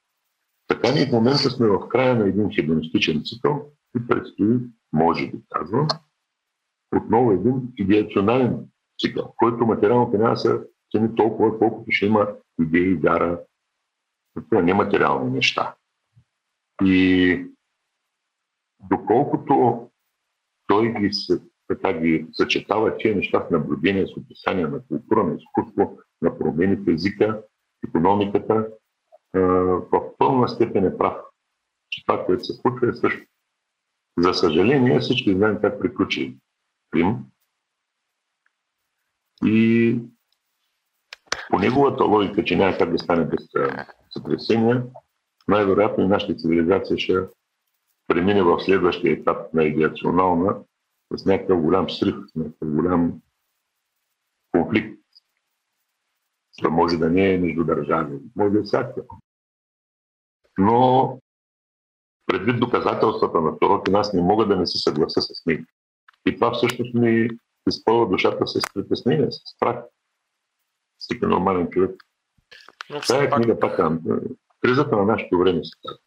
така 0.68 0.92
ние 0.92 1.06
в 1.06 1.12
момента 1.12 1.50
сме 1.50 1.66
в 1.66 1.88
края 1.88 2.14
на 2.14 2.28
един 2.28 2.50
хедонистичен 2.54 3.22
цикъл 3.24 3.70
и 3.96 4.06
предстои, 4.08 4.56
може 4.92 5.30
би 5.30 5.38
казвам, 5.48 5.88
отново 6.96 7.32
един 7.32 7.72
идеационален 7.78 8.66
цикъл, 9.00 9.34
който 9.36 9.66
материално 9.66 10.18
да 10.18 10.36
се 10.36 10.60
цени 10.90 11.14
толкова, 11.14 11.58
колкото 11.58 11.84
ще 11.90 12.06
има 12.06 12.28
идеи, 12.60 12.94
вяра, 12.94 13.40
нематериални 14.52 15.30
неща. 15.30 15.74
И 16.84 17.46
доколкото 18.90 19.86
той 20.66 20.92
ги, 20.92 21.10
така 21.68 21.92
ги 21.92 22.26
съчетава 22.32 22.98
тези 22.98 23.14
неща 23.14 23.46
с 23.46 23.50
наблюдение, 23.50 24.06
с 24.06 24.16
описание 24.16 24.66
на 24.66 24.86
култура, 24.86 25.24
на 25.24 25.34
изкуство, 25.34 25.98
на 26.22 26.38
промени 26.38 26.76
в 26.76 26.88
езика, 26.88 27.42
економиката, 27.88 28.68
в 29.32 30.16
пълна 30.18 30.48
степен 30.48 30.84
е 30.84 30.98
прав, 30.98 31.16
че 31.90 32.04
това, 32.06 32.26
което 32.26 32.44
се 32.44 32.52
случва 32.52 32.88
е 32.88 32.92
също. 32.92 33.26
За 34.18 34.34
съжаление, 34.34 35.00
всички 35.00 35.34
знаем 35.34 35.58
как 35.60 35.80
приключи 35.80 36.38
Рим. 36.94 37.16
И 39.44 39.98
по 41.50 41.58
неговата 41.58 42.04
логика, 42.04 42.44
че 42.44 42.56
няма 42.56 42.78
как 42.78 42.92
да 42.92 42.98
стане 42.98 43.24
без 43.24 43.48
сътресения, 44.10 44.86
най-вероятно 45.48 46.04
и 46.04 46.08
нашата 46.08 46.34
цивилизация 46.34 46.98
ще 46.98 47.14
премине 48.06 48.42
в 48.42 48.60
следващия 48.60 49.12
етап 49.12 49.54
на 49.54 49.64
идеационална 49.64 50.56
с 51.16 51.26
някакъв 51.26 51.60
голям 51.60 51.90
срив, 51.90 52.14
с 52.26 52.34
някакъв 52.34 52.74
голям 52.74 53.20
конфликт. 54.52 55.00
Това 56.58 56.70
може 56.70 56.96
да 56.96 57.10
не 57.10 57.34
е 57.34 57.38
между 57.38 57.64
държави, 57.64 58.18
може 58.36 58.52
да 58.52 58.58
е 58.58 58.62
всякакъв. 58.62 59.06
Но 60.58 61.18
предвид 62.26 62.60
доказателствата 62.60 63.40
на 63.40 63.52
второто, 63.52 63.92
аз 63.94 64.12
не 64.12 64.22
мога 64.22 64.46
да 64.46 64.56
не 64.56 64.66
се 64.66 64.78
съглася 64.78 65.20
с 65.20 65.46
него. 65.46 65.64
И 66.26 66.34
това 66.34 66.52
всъщност 66.52 66.94
ми 66.94 67.28
изпълва 67.68 68.08
душата 68.08 68.46
с 68.46 68.60
притеснение, 68.74 69.30
с 69.30 69.36
страх. 69.44 69.84
Всеки 70.98 71.26
нормален 71.26 71.70
човек. 71.70 72.02
Но 72.90 73.00
Това 73.00 73.24
е 73.24 73.30
книга 73.30 73.60
пак. 73.60 73.80
Кризата 74.60 74.96
на 74.96 75.04
нашето 75.04 75.38
време 75.38 75.64
се 75.64 75.70
казва. 75.86 75.98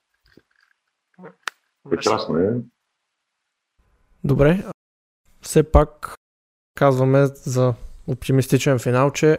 Прекрасно 1.90 2.38
е. 2.38 2.62
Добре. 4.24 4.64
Все 5.42 5.72
пак 5.72 6.16
казваме 6.76 7.26
за 7.26 7.74
оптимистичен 8.08 8.80
финал, 8.80 9.12
че 9.12 9.38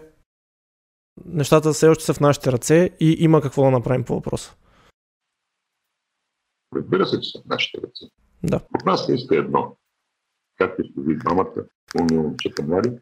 нещата 1.24 1.72
все 1.72 1.88
още 1.88 2.04
са 2.04 2.14
в 2.14 2.20
нашите 2.20 2.52
ръце 2.52 2.90
и 3.00 3.16
има 3.18 3.42
какво 3.42 3.62
да 3.64 3.70
направим 3.70 4.04
по 4.04 4.14
въпроса. 4.14 4.56
Разбира 6.76 7.06
се, 7.06 7.20
че 7.20 7.30
са 7.30 7.42
в 7.42 7.46
нашите 7.46 7.78
ръце. 7.82 8.04
Да. 8.42 8.56
От 8.56 8.84
нас 8.86 9.08
не 9.08 9.14
иска 9.14 9.36
едно. 9.36 9.76
Както 10.58 10.82
ще 10.84 11.00
ви 11.00 11.16
двамата, 11.16 11.54
умни 12.00 12.16
момчета 12.16 12.62
млади, 12.62 12.98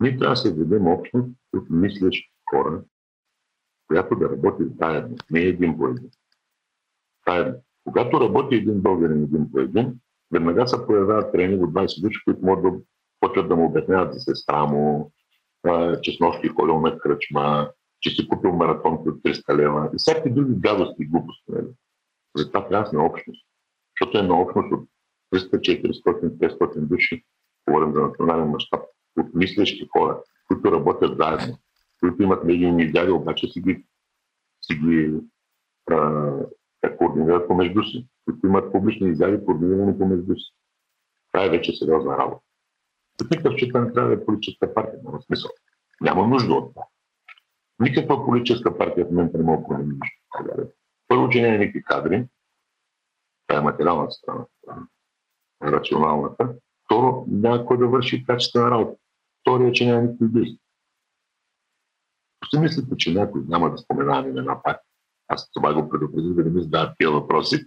ние 0.00 0.18
трябва 0.18 0.34
да 0.34 0.36
се 0.36 0.54
ведем 0.54 0.86
общност 0.86 1.30
от 1.56 1.70
мислещи 1.70 2.32
хора, 2.50 2.82
която 3.88 4.16
да 4.16 4.30
работи 4.30 4.62
заедно, 4.80 5.16
не 5.30 5.40
един 5.40 5.78
по 5.78 5.88
един. 5.88 6.10
Заедно. 7.28 7.54
Когато 7.84 8.20
работи 8.20 8.54
един 8.54 8.80
българин 8.80 9.22
един 9.22 9.50
по 9.52 9.60
един, 9.60 9.94
веднага 10.32 10.68
се 10.68 10.86
появяват 10.86 11.32
тренинг 11.32 11.62
от 11.62 11.72
20 11.72 12.02
души, 12.02 12.20
които 12.24 12.46
могат 12.46 12.74
да 12.74 12.80
почват 13.20 13.48
да 13.48 13.56
му 13.56 13.66
обясняват 13.66 14.14
за 14.14 14.20
сестра 14.20 14.64
му, 14.64 15.12
че 16.02 16.16
с 16.16 16.20
нощи 16.20 16.48
ходил 16.48 16.80
на 16.80 16.98
кръчма, 16.98 17.70
че 18.00 18.10
си 18.10 18.28
купил 18.28 18.52
маратон 18.52 18.94
от 18.94 19.06
300 19.06 19.56
лева 19.56 19.90
и 19.94 19.96
всякакви 19.98 20.30
други 20.30 20.54
гадости 20.54 21.02
и 21.02 21.06
глупости. 21.06 21.44
Нали? 21.48 21.66
Затова 22.36 22.68
трябва 22.68 22.84
да 22.84 22.90
сме 22.90 23.00
общност. 23.00 23.46
Защото 23.92 24.18
е 24.18 24.28
на 24.28 24.40
общност 24.40 24.72
от 24.72 24.88
300, 25.34 25.82
400, 26.04 26.58
500 26.58 26.80
души, 26.80 27.24
говорим 27.68 27.94
за 27.94 28.00
национален 28.00 28.48
мащаб, 28.48 28.80
от 29.16 29.34
мислещи 29.34 29.88
хора, 29.92 30.22
които 30.48 30.72
работят 30.72 31.16
заедно, 31.18 31.58
които 32.04 32.22
имат 32.22 32.44
медийни 32.44 32.82
идеали, 32.82 33.10
обаче 33.10 33.48
си 33.48 33.60
ги, 33.60 33.84
си 34.62 34.74
ги 34.74 35.20
а, 35.90 36.32
координират 36.98 37.48
помежду 37.48 37.82
си, 37.82 38.06
които 38.24 38.46
имат 38.46 38.72
публични 38.72 39.10
изяви, 39.10 39.44
координирани 39.44 39.98
помежду 39.98 40.36
си. 40.36 40.54
Това 41.32 41.44
е 41.44 41.50
вече 41.50 41.72
сериозна 41.72 42.18
работа. 42.18 42.44
В 43.24 43.30
никакъв 43.30 43.52
случай 43.52 43.68
не 43.80 43.92
трябва 43.92 44.08
да 44.08 44.22
е 44.22 44.24
политическа 44.24 44.74
партия, 44.74 45.00
няма 45.04 45.22
смисъл. 45.22 45.50
Няма 46.00 46.26
нужда 46.28 46.54
от 46.54 46.74
това. 46.74 46.86
Никаква 47.80 48.24
политическа 48.24 48.78
партия 48.78 49.06
в 49.06 49.10
момента 49.10 49.38
не 49.38 49.44
може 49.44 49.60
да 49.60 49.66
промени. 49.68 49.98
Първо, 51.08 51.28
че 51.28 51.42
няма 51.42 51.58
никакви 51.58 51.82
кадри. 51.82 52.26
Това 53.46 53.60
е 53.60 53.62
материалната 53.62 54.12
страна, 54.12 54.44
рационалната. 55.62 56.54
Второ, 56.84 57.24
няма 57.28 57.66
кой 57.66 57.78
да 57.78 57.88
върши 57.88 58.24
качествена 58.24 58.70
работа. 58.70 58.96
Втория, 59.40 59.72
че 59.72 59.86
няма 59.86 60.02
никакви 60.02 60.24
идеи. 60.24 60.58
Ако 62.44 62.56
си 62.56 62.62
мислите, 62.62 62.96
че 62.96 63.14
някой 63.14 63.42
няма 63.48 63.70
да 63.70 63.78
споменава 63.78 64.28
имена 64.28 64.62
пак, 64.62 64.80
аз 65.28 65.50
това 65.52 65.74
го 65.74 65.88
предупредих 65.88 66.32
да 66.32 66.44
не 66.44 66.50
ми 66.50 66.62
задават 66.62 66.94
тия 66.98 67.10
въпроси. 67.10 67.64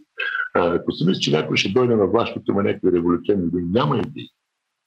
Ако 0.54 0.92
си 0.92 1.06
мислите, 1.06 1.24
че 1.24 1.32
някой 1.32 1.58
ще 1.58 1.70
дойде 1.70 1.96
на 1.96 2.08
власт, 2.08 2.38
има 2.50 2.64
някакви 2.64 2.92
революционни 2.92 3.48
идеи, 3.48 3.64
няма 3.64 3.98
идеи. 3.98 4.30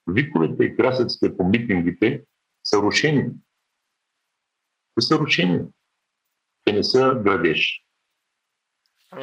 Виковете 0.06 0.64
и 0.64 0.76
красъците 0.76 1.36
по 1.36 1.44
митингите 1.44 2.24
са 2.64 2.82
рушени. 2.82 3.30
Те 4.94 5.02
са 5.02 5.18
рушени. 5.18 5.60
Те 6.64 6.72
не 6.72 6.84
са 6.84 7.20
градеж. 7.24 7.84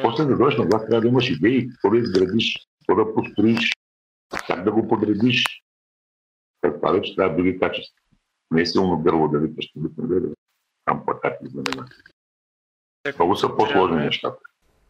После 0.02 0.24
да 0.24 0.36
дойдеш 0.36 0.58
на 0.58 0.64
власт, 0.64 0.86
трябва 0.88 1.00
да 1.00 1.08
имаш 1.08 1.30
идеи, 1.30 1.68
какво 1.68 1.90
да 1.90 1.98
изградиш, 1.98 2.68
какво 2.78 3.04
да 3.04 3.14
построиш, 3.14 3.72
как 4.46 4.64
да 4.64 4.72
го 4.72 4.88
подредиш. 4.88 5.44
Това 6.60 6.92
вече 6.92 7.16
трябва 7.16 7.36
други 7.36 7.58
качества. 7.58 8.02
Не 8.50 8.60
е 8.60 8.66
силно 8.66 9.02
гърло 9.02 9.28
да 9.28 9.38
викаш, 9.38 9.64
ще 9.64 9.80
викам 9.80 10.34
там 10.88 11.02
плакати 11.04 11.46
знамена. 11.46 11.88
Много 13.18 13.36
са 13.36 13.56
по-сложни 13.56 13.96
нещата. 13.96 14.36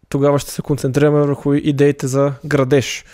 Тогава 0.09 0.39
ще 0.39 0.51
се 0.51 0.63
концентрираме 0.63 1.21
върху 1.21 1.55
идеите 1.55 2.07
за 2.07 2.33
градеж. 2.45 3.05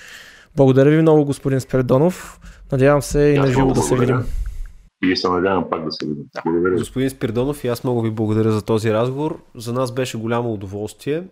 Благодаря 0.57 0.91
ви 0.91 1.03
много, 1.03 1.25
господин 1.25 1.61
Спиридонов. 1.61 2.41
Надявам 2.73 3.03
се 3.03 3.21
и 3.21 3.39
на 3.39 3.47
живо 3.47 3.73
да 3.73 3.83
се 3.83 3.97
видим. 3.97 4.25
И 5.05 5.17
се 5.17 5.29
надявам 5.29 5.71
пак 5.71 5.85
да 5.85 5.93
се 5.93 6.07
видим. 6.07 6.25
Благодаря. 6.45 6.75
Господин 6.75 7.11
Спиридонов, 7.11 7.65
и 7.65 7.69
аз 7.69 7.85
много 7.85 8.03
ви 8.03 8.11
благодаря 8.11 8.53
за 8.53 8.63
този 8.63 8.93
разговор. 8.93 9.39
За 9.55 9.73
нас 9.73 9.93
беше 9.93 10.19
голямо 10.19 10.53
удоволствие. 10.53 11.25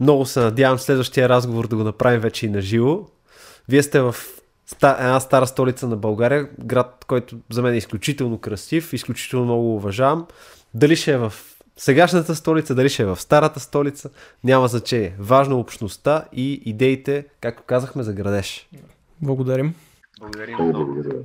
Много 0.00 0.26
се 0.26 0.40
надявам 0.40 0.78
следващия 0.78 1.28
разговор 1.28 1.68
да 1.68 1.76
го 1.76 1.84
направим 1.84 2.20
вече 2.20 2.46
и 2.46 2.50
на 2.50 2.60
живо. 2.60 3.06
Вие 3.68 3.82
сте 3.82 4.00
в 4.00 4.14
една 4.82 5.20
стара 5.20 5.46
столица 5.46 5.88
на 5.88 5.96
България, 5.96 6.48
град, 6.64 7.04
който 7.08 7.36
за 7.50 7.62
мен 7.62 7.74
е 7.74 7.76
изключително 7.76 8.38
красив, 8.38 8.92
изключително 8.92 9.44
много 9.44 9.74
уважавам. 9.74 10.26
Дали 10.74 10.96
ще 10.96 11.12
е 11.12 11.18
в 11.18 11.32
сегашната 11.76 12.34
столица, 12.34 12.74
дали 12.74 12.88
ще 12.88 13.02
е 13.02 13.06
в 13.06 13.20
старата 13.20 13.60
столица, 13.60 14.10
няма 14.44 14.68
значение. 14.68 15.14
Важно 15.18 15.56
е 15.56 15.60
общността 15.60 16.24
и 16.32 16.62
идеите, 16.64 17.26
както 17.40 17.62
казахме, 17.62 18.02
за 18.02 18.12
градеж. 18.12 18.68
Благодарим. 19.22 19.74
Благодарим. 20.20 21.24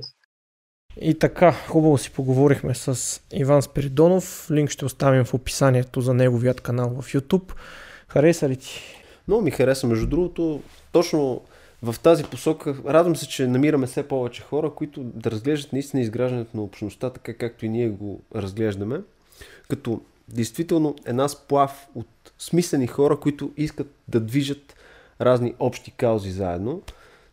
И 1.00 1.18
така, 1.18 1.52
хубаво 1.52 1.98
си 1.98 2.10
поговорихме 2.10 2.74
с 2.74 3.20
Иван 3.32 3.62
Спиридонов. 3.62 4.50
Линк 4.50 4.70
ще 4.70 4.84
оставим 4.84 5.24
в 5.24 5.34
описанието 5.34 6.00
за 6.00 6.14
неговият 6.14 6.60
канал 6.60 7.02
в 7.02 7.12
YouTube. 7.12 7.52
Хареса 8.08 8.48
ли 8.48 8.56
ти? 8.56 8.80
Много 9.28 9.42
ми 9.42 9.50
хареса, 9.50 9.86
между 9.86 10.06
другото, 10.06 10.62
точно 10.92 11.42
в 11.82 11.94
тази 12.02 12.24
посока. 12.24 12.76
Радвам 12.86 13.16
се, 13.16 13.28
че 13.28 13.46
намираме 13.46 13.86
все 13.86 14.08
повече 14.08 14.42
хора, 14.42 14.70
които 14.70 15.00
да 15.02 15.30
разглеждат 15.30 15.72
наистина 15.72 16.02
изграждането 16.02 16.56
на 16.56 16.62
общността, 16.62 17.10
така 17.10 17.34
както 17.34 17.66
и 17.66 17.68
ние 17.68 17.88
го 17.88 18.22
разглеждаме. 18.34 19.00
Като 19.68 20.00
действително 20.28 20.96
една 21.04 21.28
сплав 21.28 21.88
от 21.94 22.06
смислени 22.38 22.86
хора, 22.86 23.20
които 23.20 23.50
искат 23.56 23.94
да 24.08 24.20
движат 24.20 24.74
разни 25.20 25.54
общи 25.58 25.90
каузи 25.90 26.30
заедно. 26.30 26.82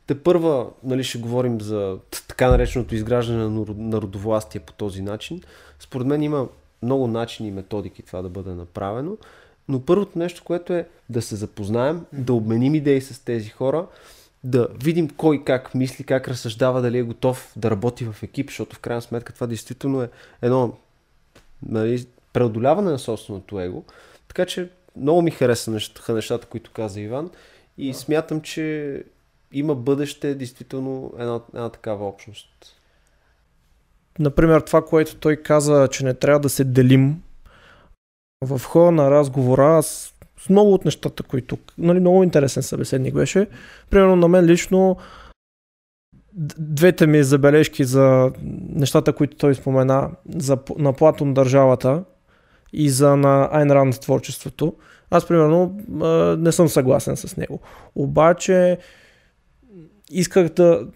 Те 0.07 0.23
първа, 0.23 0.69
нали, 0.83 1.03
ще 1.03 1.17
говорим 1.17 1.61
за 1.61 1.97
така 2.27 2.49
нареченото 2.49 2.95
изграждане 2.95 3.49
на 3.49 3.65
народовластие 3.77 4.61
по 4.61 4.73
този 4.73 5.01
начин. 5.01 5.41
Според 5.79 6.07
мен 6.07 6.23
има 6.23 6.47
много 6.81 7.07
начини 7.07 7.49
и 7.49 7.51
методики 7.51 8.03
това 8.03 8.21
да 8.21 8.29
бъде 8.29 8.53
направено. 8.53 9.17
Но 9.67 9.85
първото 9.85 10.19
нещо, 10.19 10.43
което 10.43 10.73
е 10.73 10.87
да 11.09 11.21
се 11.21 11.35
запознаем, 11.35 12.05
да 12.13 12.33
обменим 12.33 12.75
идеи 12.75 13.01
с 13.01 13.25
тези 13.25 13.49
хора, 13.49 13.87
да 14.43 14.67
видим 14.83 15.09
кой 15.09 15.43
как 15.43 15.75
мисли, 15.75 16.03
как 16.03 16.27
разсъждава, 16.27 16.81
дали 16.81 16.97
е 16.97 17.03
готов 17.03 17.53
да 17.55 17.71
работи 17.71 18.05
в 18.05 18.23
екип, 18.23 18.49
защото 18.49 18.75
в 18.75 18.79
крайна 18.79 19.01
сметка 19.01 19.33
това 19.33 19.47
действително 19.47 20.01
е 20.01 20.09
едно 20.41 20.77
нали, 21.65 22.05
преодоляване 22.33 22.91
на 22.91 22.99
собственото 22.99 23.59
его. 23.59 23.83
Така 24.27 24.45
че 24.45 24.69
много 24.95 25.21
ми 25.21 25.31
хареса 25.31 25.71
нещата, 25.71 26.13
нещата 26.13 26.47
които 26.47 26.71
каза 26.71 27.01
Иван 27.01 27.29
и 27.77 27.93
смятам, 27.93 28.41
че 28.41 29.03
има 29.51 29.75
бъдеще 29.75 30.35
действително 30.35 31.13
една, 31.19 31.41
една 31.53 31.69
такава 31.69 32.07
общност. 32.07 32.49
Например, 34.19 34.61
това, 34.61 34.85
което 34.85 35.15
той 35.15 35.35
каза, 35.35 35.87
че 35.91 36.05
не 36.05 36.13
трябва 36.13 36.39
да 36.39 36.49
се 36.49 36.63
делим 36.63 37.21
в 38.41 38.61
хода 38.65 38.91
на 38.91 39.11
разговора, 39.11 39.77
аз 39.77 40.15
с 40.37 40.49
много 40.49 40.73
от 40.73 40.85
нещата, 40.85 41.23
които... 41.23 41.57
Нали, 41.77 41.99
много 41.99 42.23
интересен 42.23 42.63
събеседник 42.63 43.13
беше. 43.13 43.47
Примерно 43.89 44.15
на 44.15 44.27
мен 44.27 44.45
лично 44.45 44.97
двете 46.57 47.07
ми 47.07 47.23
забележки 47.23 47.83
за 47.83 48.31
нещата, 48.69 49.13
които 49.13 49.37
той 49.37 49.55
спомена 49.55 50.11
за, 50.35 50.57
на 50.77 50.93
Платон 50.93 51.33
държавата 51.33 52.03
и 52.73 52.89
за 52.89 53.15
на 53.15 53.49
Айн 53.51 53.71
Ранд 53.71 53.99
творчеството. 53.99 54.73
Аз, 55.09 55.27
примерно, 55.27 55.79
не 56.37 56.51
съм 56.51 56.67
съгласен 56.67 57.17
с 57.17 57.37
него. 57.37 57.59
Обаче, 57.95 58.77
исках 60.11 60.49
да, 60.49 60.87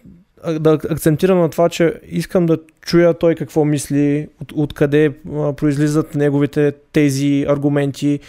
да 0.60 0.72
акцентирам 0.72 1.38
на 1.38 1.50
това, 1.50 1.68
че 1.68 2.00
искам 2.08 2.46
да 2.46 2.58
чуя 2.80 3.14
той 3.14 3.34
какво 3.34 3.64
мисли, 3.64 4.28
от, 4.42 4.52
откъде 4.52 5.14
произлизат 5.56 6.14
неговите 6.14 6.72
тези 6.92 7.46
аргументи. 7.48 8.20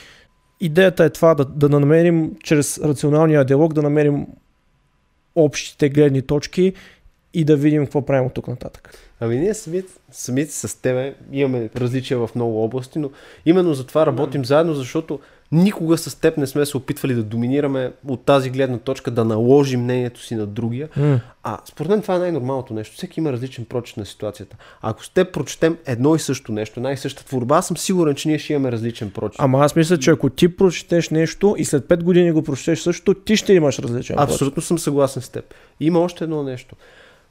Идеята 0.59 1.03
е 1.03 1.09
това 1.09 1.35
да, 1.35 1.45
да 1.45 1.69
намерим 1.69 2.31
чрез 2.43 2.79
рационалния 2.83 3.45
диалог, 3.45 3.73
да 3.73 3.81
намерим 3.81 4.27
общите 5.35 5.89
гледни 5.89 6.21
точки 6.21 6.73
и 7.37 7.43
да 7.43 7.55
видим 7.55 7.83
какво 7.83 8.05
правим 8.05 8.25
от 8.25 8.33
тук 8.33 8.47
нататък. 8.47 8.97
Ами 9.19 9.37
ние 9.37 9.53
самите, 9.53 9.93
самите 10.11 10.51
с 10.51 10.81
тебе 10.81 11.15
имаме 11.31 11.69
различия 11.75 12.19
в 12.19 12.29
много 12.35 12.63
области, 12.63 12.99
но 12.99 13.09
именно 13.45 13.73
за 13.73 13.85
това 13.85 14.05
работим 14.05 14.41
да. 14.41 14.47
заедно, 14.47 14.73
защото 14.73 15.19
никога 15.51 15.97
с 15.97 16.15
теб 16.15 16.37
не 16.37 16.47
сме 16.47 16.65
се 16.65 16.77
опитвали 16.77 17.13
да 17.13 17.23
доминираме 17.23 17.91
от 18.07 18.25
тази 18.25 18.49
гледна 18.49 18.77
точка, 18.77 19.11
да 19.11 19.25
наложим 19.25 19.83
мнението 19.83 20.21
си 20.21 20.35
на 20.35 20.45
другия. 20.45 20.87
Mm. 20.87 21.19
А 21.43 21.57
според 21.65 21.89
мен 21.89 22.01
това 22.01 22.15
е 22.15 22.19
най-нормалното 22.19 22.73
нещо. 22.73 22.95
Всеки 22.95 23.19
има 23.19 23.31
различен 23.31 23.65
прочит 23.65 23.97
на 23.97 24.05
ситуацията. 24.05 24.57
А 24.81 24.89
ако 24.89 25.05
с 25.05 25.09
теб 25.09 25.33
прочетем 25.33 25.77
едно 25.85 26.15
и 26.15 26.19
също 26.19 26.51
нещо, 26.51 26.79
най 26.79 26.97
съща 26.97 27.25
творба, 27.25 27.57
аз 27.57 27.67
съм 27.67 27.77
сигурен, 27.77 28.15
че 28.15 28.27
ние 28.27 28.39
ще 28.39 28.53
имаме 28.53 28.71
различен 28.71 29.11
прочит. 29.11 29.41
Ама 29.41 29.59
аз 29.59 29.75
мисля, 29.75 29.99
че 29.99 30.11
ако 30.11 30.29
ти 30.29 30.55
прочетеш 30.55 31.09
нещо 31.09 31.55
и 31.57 31.65
след 31.65 31.85
5 31.85 32.03
години 32.03 32.31
го 32.31 32.43
прочетеш 32.43 32.79
също, 32.79 33.13
ти 33.13 33.37
ще 33.37 33.53
имаш 33.53 33.79
различен 33.79 34.15
Абсолютно 34.19 34.55
прочит. 34.55 34.67
съм 34.67 34.79
съгласен 34.79 35.21
с 35.21 35.29
теб. 35.29 35.53
Има 35.79 35.99
още 35.99 36.23
едно 36.23 36.43
нещо. 36.43 36.75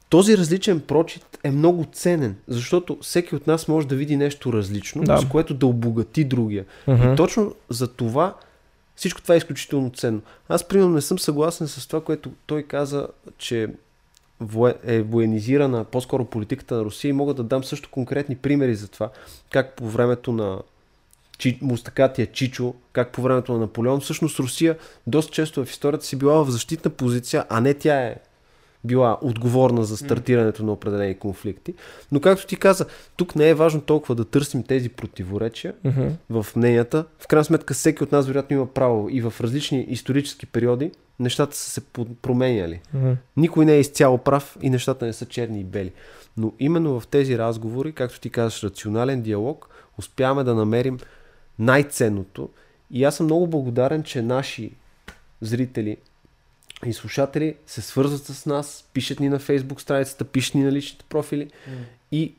Този 0.09 0.37
различен 0.37 0.79
прочит 0.79 1.39
е 1.43 1.51
много 1.51 1.85
ценен, 1.93 2.35
защото 2.47 2.97
всеки 3.01 3.35
от 3.35 3.47
нас 3.47 3.67
може 3.67 3.87
да 3.87 3.95
види 3.95 4.17
нещо 4.17 4.53
различно, 4.53 5.03
да. 5.03 5.17
с 5.17 5.27
което 5.27 5.53
да 5.53 5.67
обогати 5.67 6.23
другия. 6.23 6.65
Uh-huh. 6.87 7.13
И 7.13 7.15
точно 7.15 7.55
за 7.69 7.87
това 7.87 8.33
всичко 8.95 9.21
това 9.21 9.35
е 9.35 9.37
изключително 9.37 9.91
ценно. 9.95 10.21
Аз, 10.49 10.67
примерно, 10.67 10.93
не 10.93 11.01
съм 11.01 11.19
съгласен 11.19 11.67
с 11.67 11.87
това, 11.87 12.03
което 12.03 12.31
той 12.45 12.63
каза, 12.63 13.07
че 13.37 13.69
е 14.83 15.01
военизирана 15.01 15.83
по-скоро 15.83 16.25
политиката 16.25 16.75
на 16.75 16.83
Русия 16.85 17.09
и 17.09 17.13
мога 17.13 17.33
да 17.33 17.43
дам 17.43 17.63
също 17.63 17.89
конкретни 17.89 18.35
примери 18.35 18.75
за 18.75 18.87
това, 18.87 19.09
как 19.51 19.75
по 19.75 19.89
времето 19.89 20.31
на 20.31 20.59
Чи, 21.37 21.59
Мустакатия 21.61 22.27
Чичо, 22.27 22.73
как 22.93 23.11
по 23.11 23.21
времето 23.21 23.53
на 23.53 23.59
Наполеон, 23.59 23.99
всъщност 23.99 24.39
Русия 24.39 24.77
доста 25.07 25.31
често 25.33 25.65
в 25.65 25.69
историята 25.71 26.05
си 26.05 26.15
била 26.15 26.43
в 26.43 26.51
защитна 26.51 26.91
позиция, 26.91 27.45
а 27.49 27.61
не 27.61 27.73
тя 27.73 28.01
е 28.01 28.15
била 28.83 29.17
отговорна 29.21 29.83
за 29.83 29.97
стартирането 29.97 30.65
на 30.65 30.71
определени 30.71 31.15
конфликти. 31.15 31.73
Но 32.11 32.19
както 32.19 32.47
ти 32.47 32.55
каза, 32.55 32.85
тук 33.15 33.35
не 33.35 33.49
е 33.49 33.53
важно 33.53 33.81
толкова 33.81 34.15
да 34.15 34.25
търсим 34.25 34.63
тези 34.63 34.89
противоречия 34.89 35.73
mm-hmm. 35.85 36.11
в 36.29 36.45
мненията. 36.55 37.05
В 37.19 37.27
крайна 37.27 37.45
сметка 37.45 37.73
всеки 37.73 38.03
от 38.03 38.11
нас 38.11 38.27
вероятно 38.27 38.55
има 38.55 38.65
право 38.65 39.09
и 39.09 39.21
в 39.21 39.33
различни 39.41 39.85
исторически 39.89 40.45
периоди 40.45 40.91
нещата 41.19 41.57
са 41.57 41.69
се 41.69 41.81
променяли. 42.21 42.81
Mm-hmm. 42.95 43.15
Никой 43.37 43.65
не 43.65 43.73
е 43.73 43.79
изцяло 43.79 44.17
прав 44.17 44.57
и 44.61 44.69
нещата 44.69 45.05
не 45.05 45.13
са 45.13 45.25
черни 45.25 45.59
и 45.59 45.63
бели. 45.63 45.91
Но 46.37 46.53
именно 46.59 46.99
в 46.99 47.07
тези 47.07 47.37
разговори, 47.37 47.91
както 47.91 48.19
ти 48.19 48.29
казваш, 48.29 48.63
рационален 48.63 49.21
диалог, 49.21 49.69
успяваме 49.97 50.43
да 50.43 50.55
намерим 50.55 50.99
най-ценното. 51.59 52.49
И 52.91 53.03
аз 53.03 53.15
съм 53.15 53.25
много 53.25 53.47
благодарен, 53.47 54.03
че 54.03 54.21
наши 54.21 54.71
зрители 55.41 55.97
и 56.85 56.93
слушатели 56.93 57.55
се 57.67 57.81
свързват 57.81 58.25
с 58.25 58.45
нас, 58.45 58.85
пишат 58.93 59.19
ни 59.19 59.29
на 59.29 59.39
фейсбук 59.39 59.81
страницата, 59.81 60.25
пишат 60.25 60.55
ни 60.55 60.63
на 60.63 60.71
личните 60.71 61.05
профили 61.09 61.45
mm. 61.45 61.71
и 62.11 62.33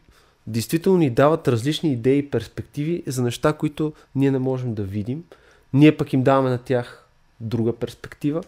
действително 0.47 0.99
ни 0.99 1.11
дават 1.11 1.49
различни 1.49 1.93
идеи 1.93 2.19
и 2.19 2.31
перспективи 2.31 3.03
за 3.07 3.23
неща, 3.23 3.53
които 3.53 3.93
ние 4.15 4.31
не 4.31 4.39
можем 4.39 4.75
да 4.75 4.83
видим. 4.83 5.25
Ние 5.73 5.97
пък 5.97 6.13
им 6.13 6.23
даваме 6.23 6.51
на 6.51 6.59
тях 6.59 7.05
друга 7.41 7.73
перспектива. 7.73 8.43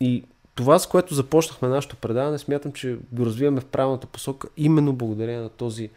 И 0.00 0.24
това, 0.54 0.78
с 0.78 0.86
което 0.86 1.14
започнахме 1.14 1.68
нашето 1.68 1.96
предаване, 1.96 2.38
смятам, 2.38 2.72
че 2.72 2.96
го 3.12 3.26
развиваме 3.26 3.60
в 3.60 3.64
правилната 3.64 4.06
посока, 4.06 4.48
именно 4.56 4.92
благодарение 4.92 5.40
на 5.40 5.48
този 5.48 5.90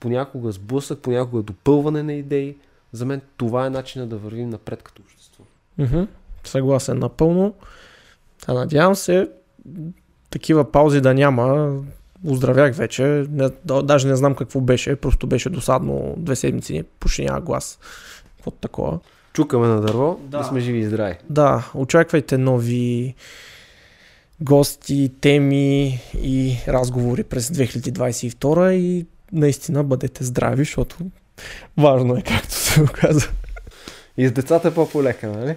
понякога 0.00 0.52
сблъсък, 0.52 0.98
понякога 0.98 1.42
допълване 1.42 2.02
на 2.02 2.12
идеи. 2.12 2.56
За 2.92 3.04
мен 3.04 3.20
това 3.36 3.66
е 3.66 3.70
начинът 3.70 4.08
да 4.08 4.16
вървим 4.16 4.50
напред 4.50 4.82
като 4.82 5.02
общество. 5.02 5.44
Mm-hmm. 5.80 6.06
Съгласен 6.44 6.98
напълно. 6.98 7.54
А 8.46 8.54
надявам 8.54 8.94
се 8.94 9.28
такива 10.30 10.72
паузи 10.72 11.00
да 11.00 11.14
няма. 11.14 11.76
Оздравях 12.26 12.74
вече. 12.74 13.26
Не, 13.30 13.50
даже 13.64 14.08
не 14.08 14.16
знам 14.16 14.34
какво 14.34 14.60
беше. 14.60 14.96
Просто 14.96 15.26
беше 15.26 15.50
досадно. 15.50 16.14
Две 16.16 16.36
седмици 16.36 16.84
почти 17.00 17.24
няма 17.24 17.40
глас. 17.40 17.78
Какво 18.36 18.50
такова. 18.50 18.98
Чукаме 19.32 19.66
на 19.66 19.80
дърво, 19.80 20.20
да. 20.22 20.38
да 20.38 20.44
сме 20.44 20.60
живи 20.60 20.78
и 20.78 20.84
здрави. 20.84 21.14
Да, 21.30 21.70
очаквайте 21.74 22.38
нови 22.38 23.14
гости, 24.40 25.10
теми 25.20 26.00
и 26.22 26.56
разговори 26.68 27.24
през 27.24 27.48
2022 27.48 28.70
и 28.70 29.06
наистина 29.32 29.84
бъдете 29.84 30.24
здрави, 30.24 30.64
защото 30.64 30.96
важно 31.78 32.16
е, 32.16 32.22
както 32.22 32.54
се 32.54 32.82
оказа. 32.82 33.28
И 34.16 34.28
с 34.28 34.32
децата 34.32 34.68
е 34.68 34.74
по-полека, 34.74 35.28
нали? 35.28 35.56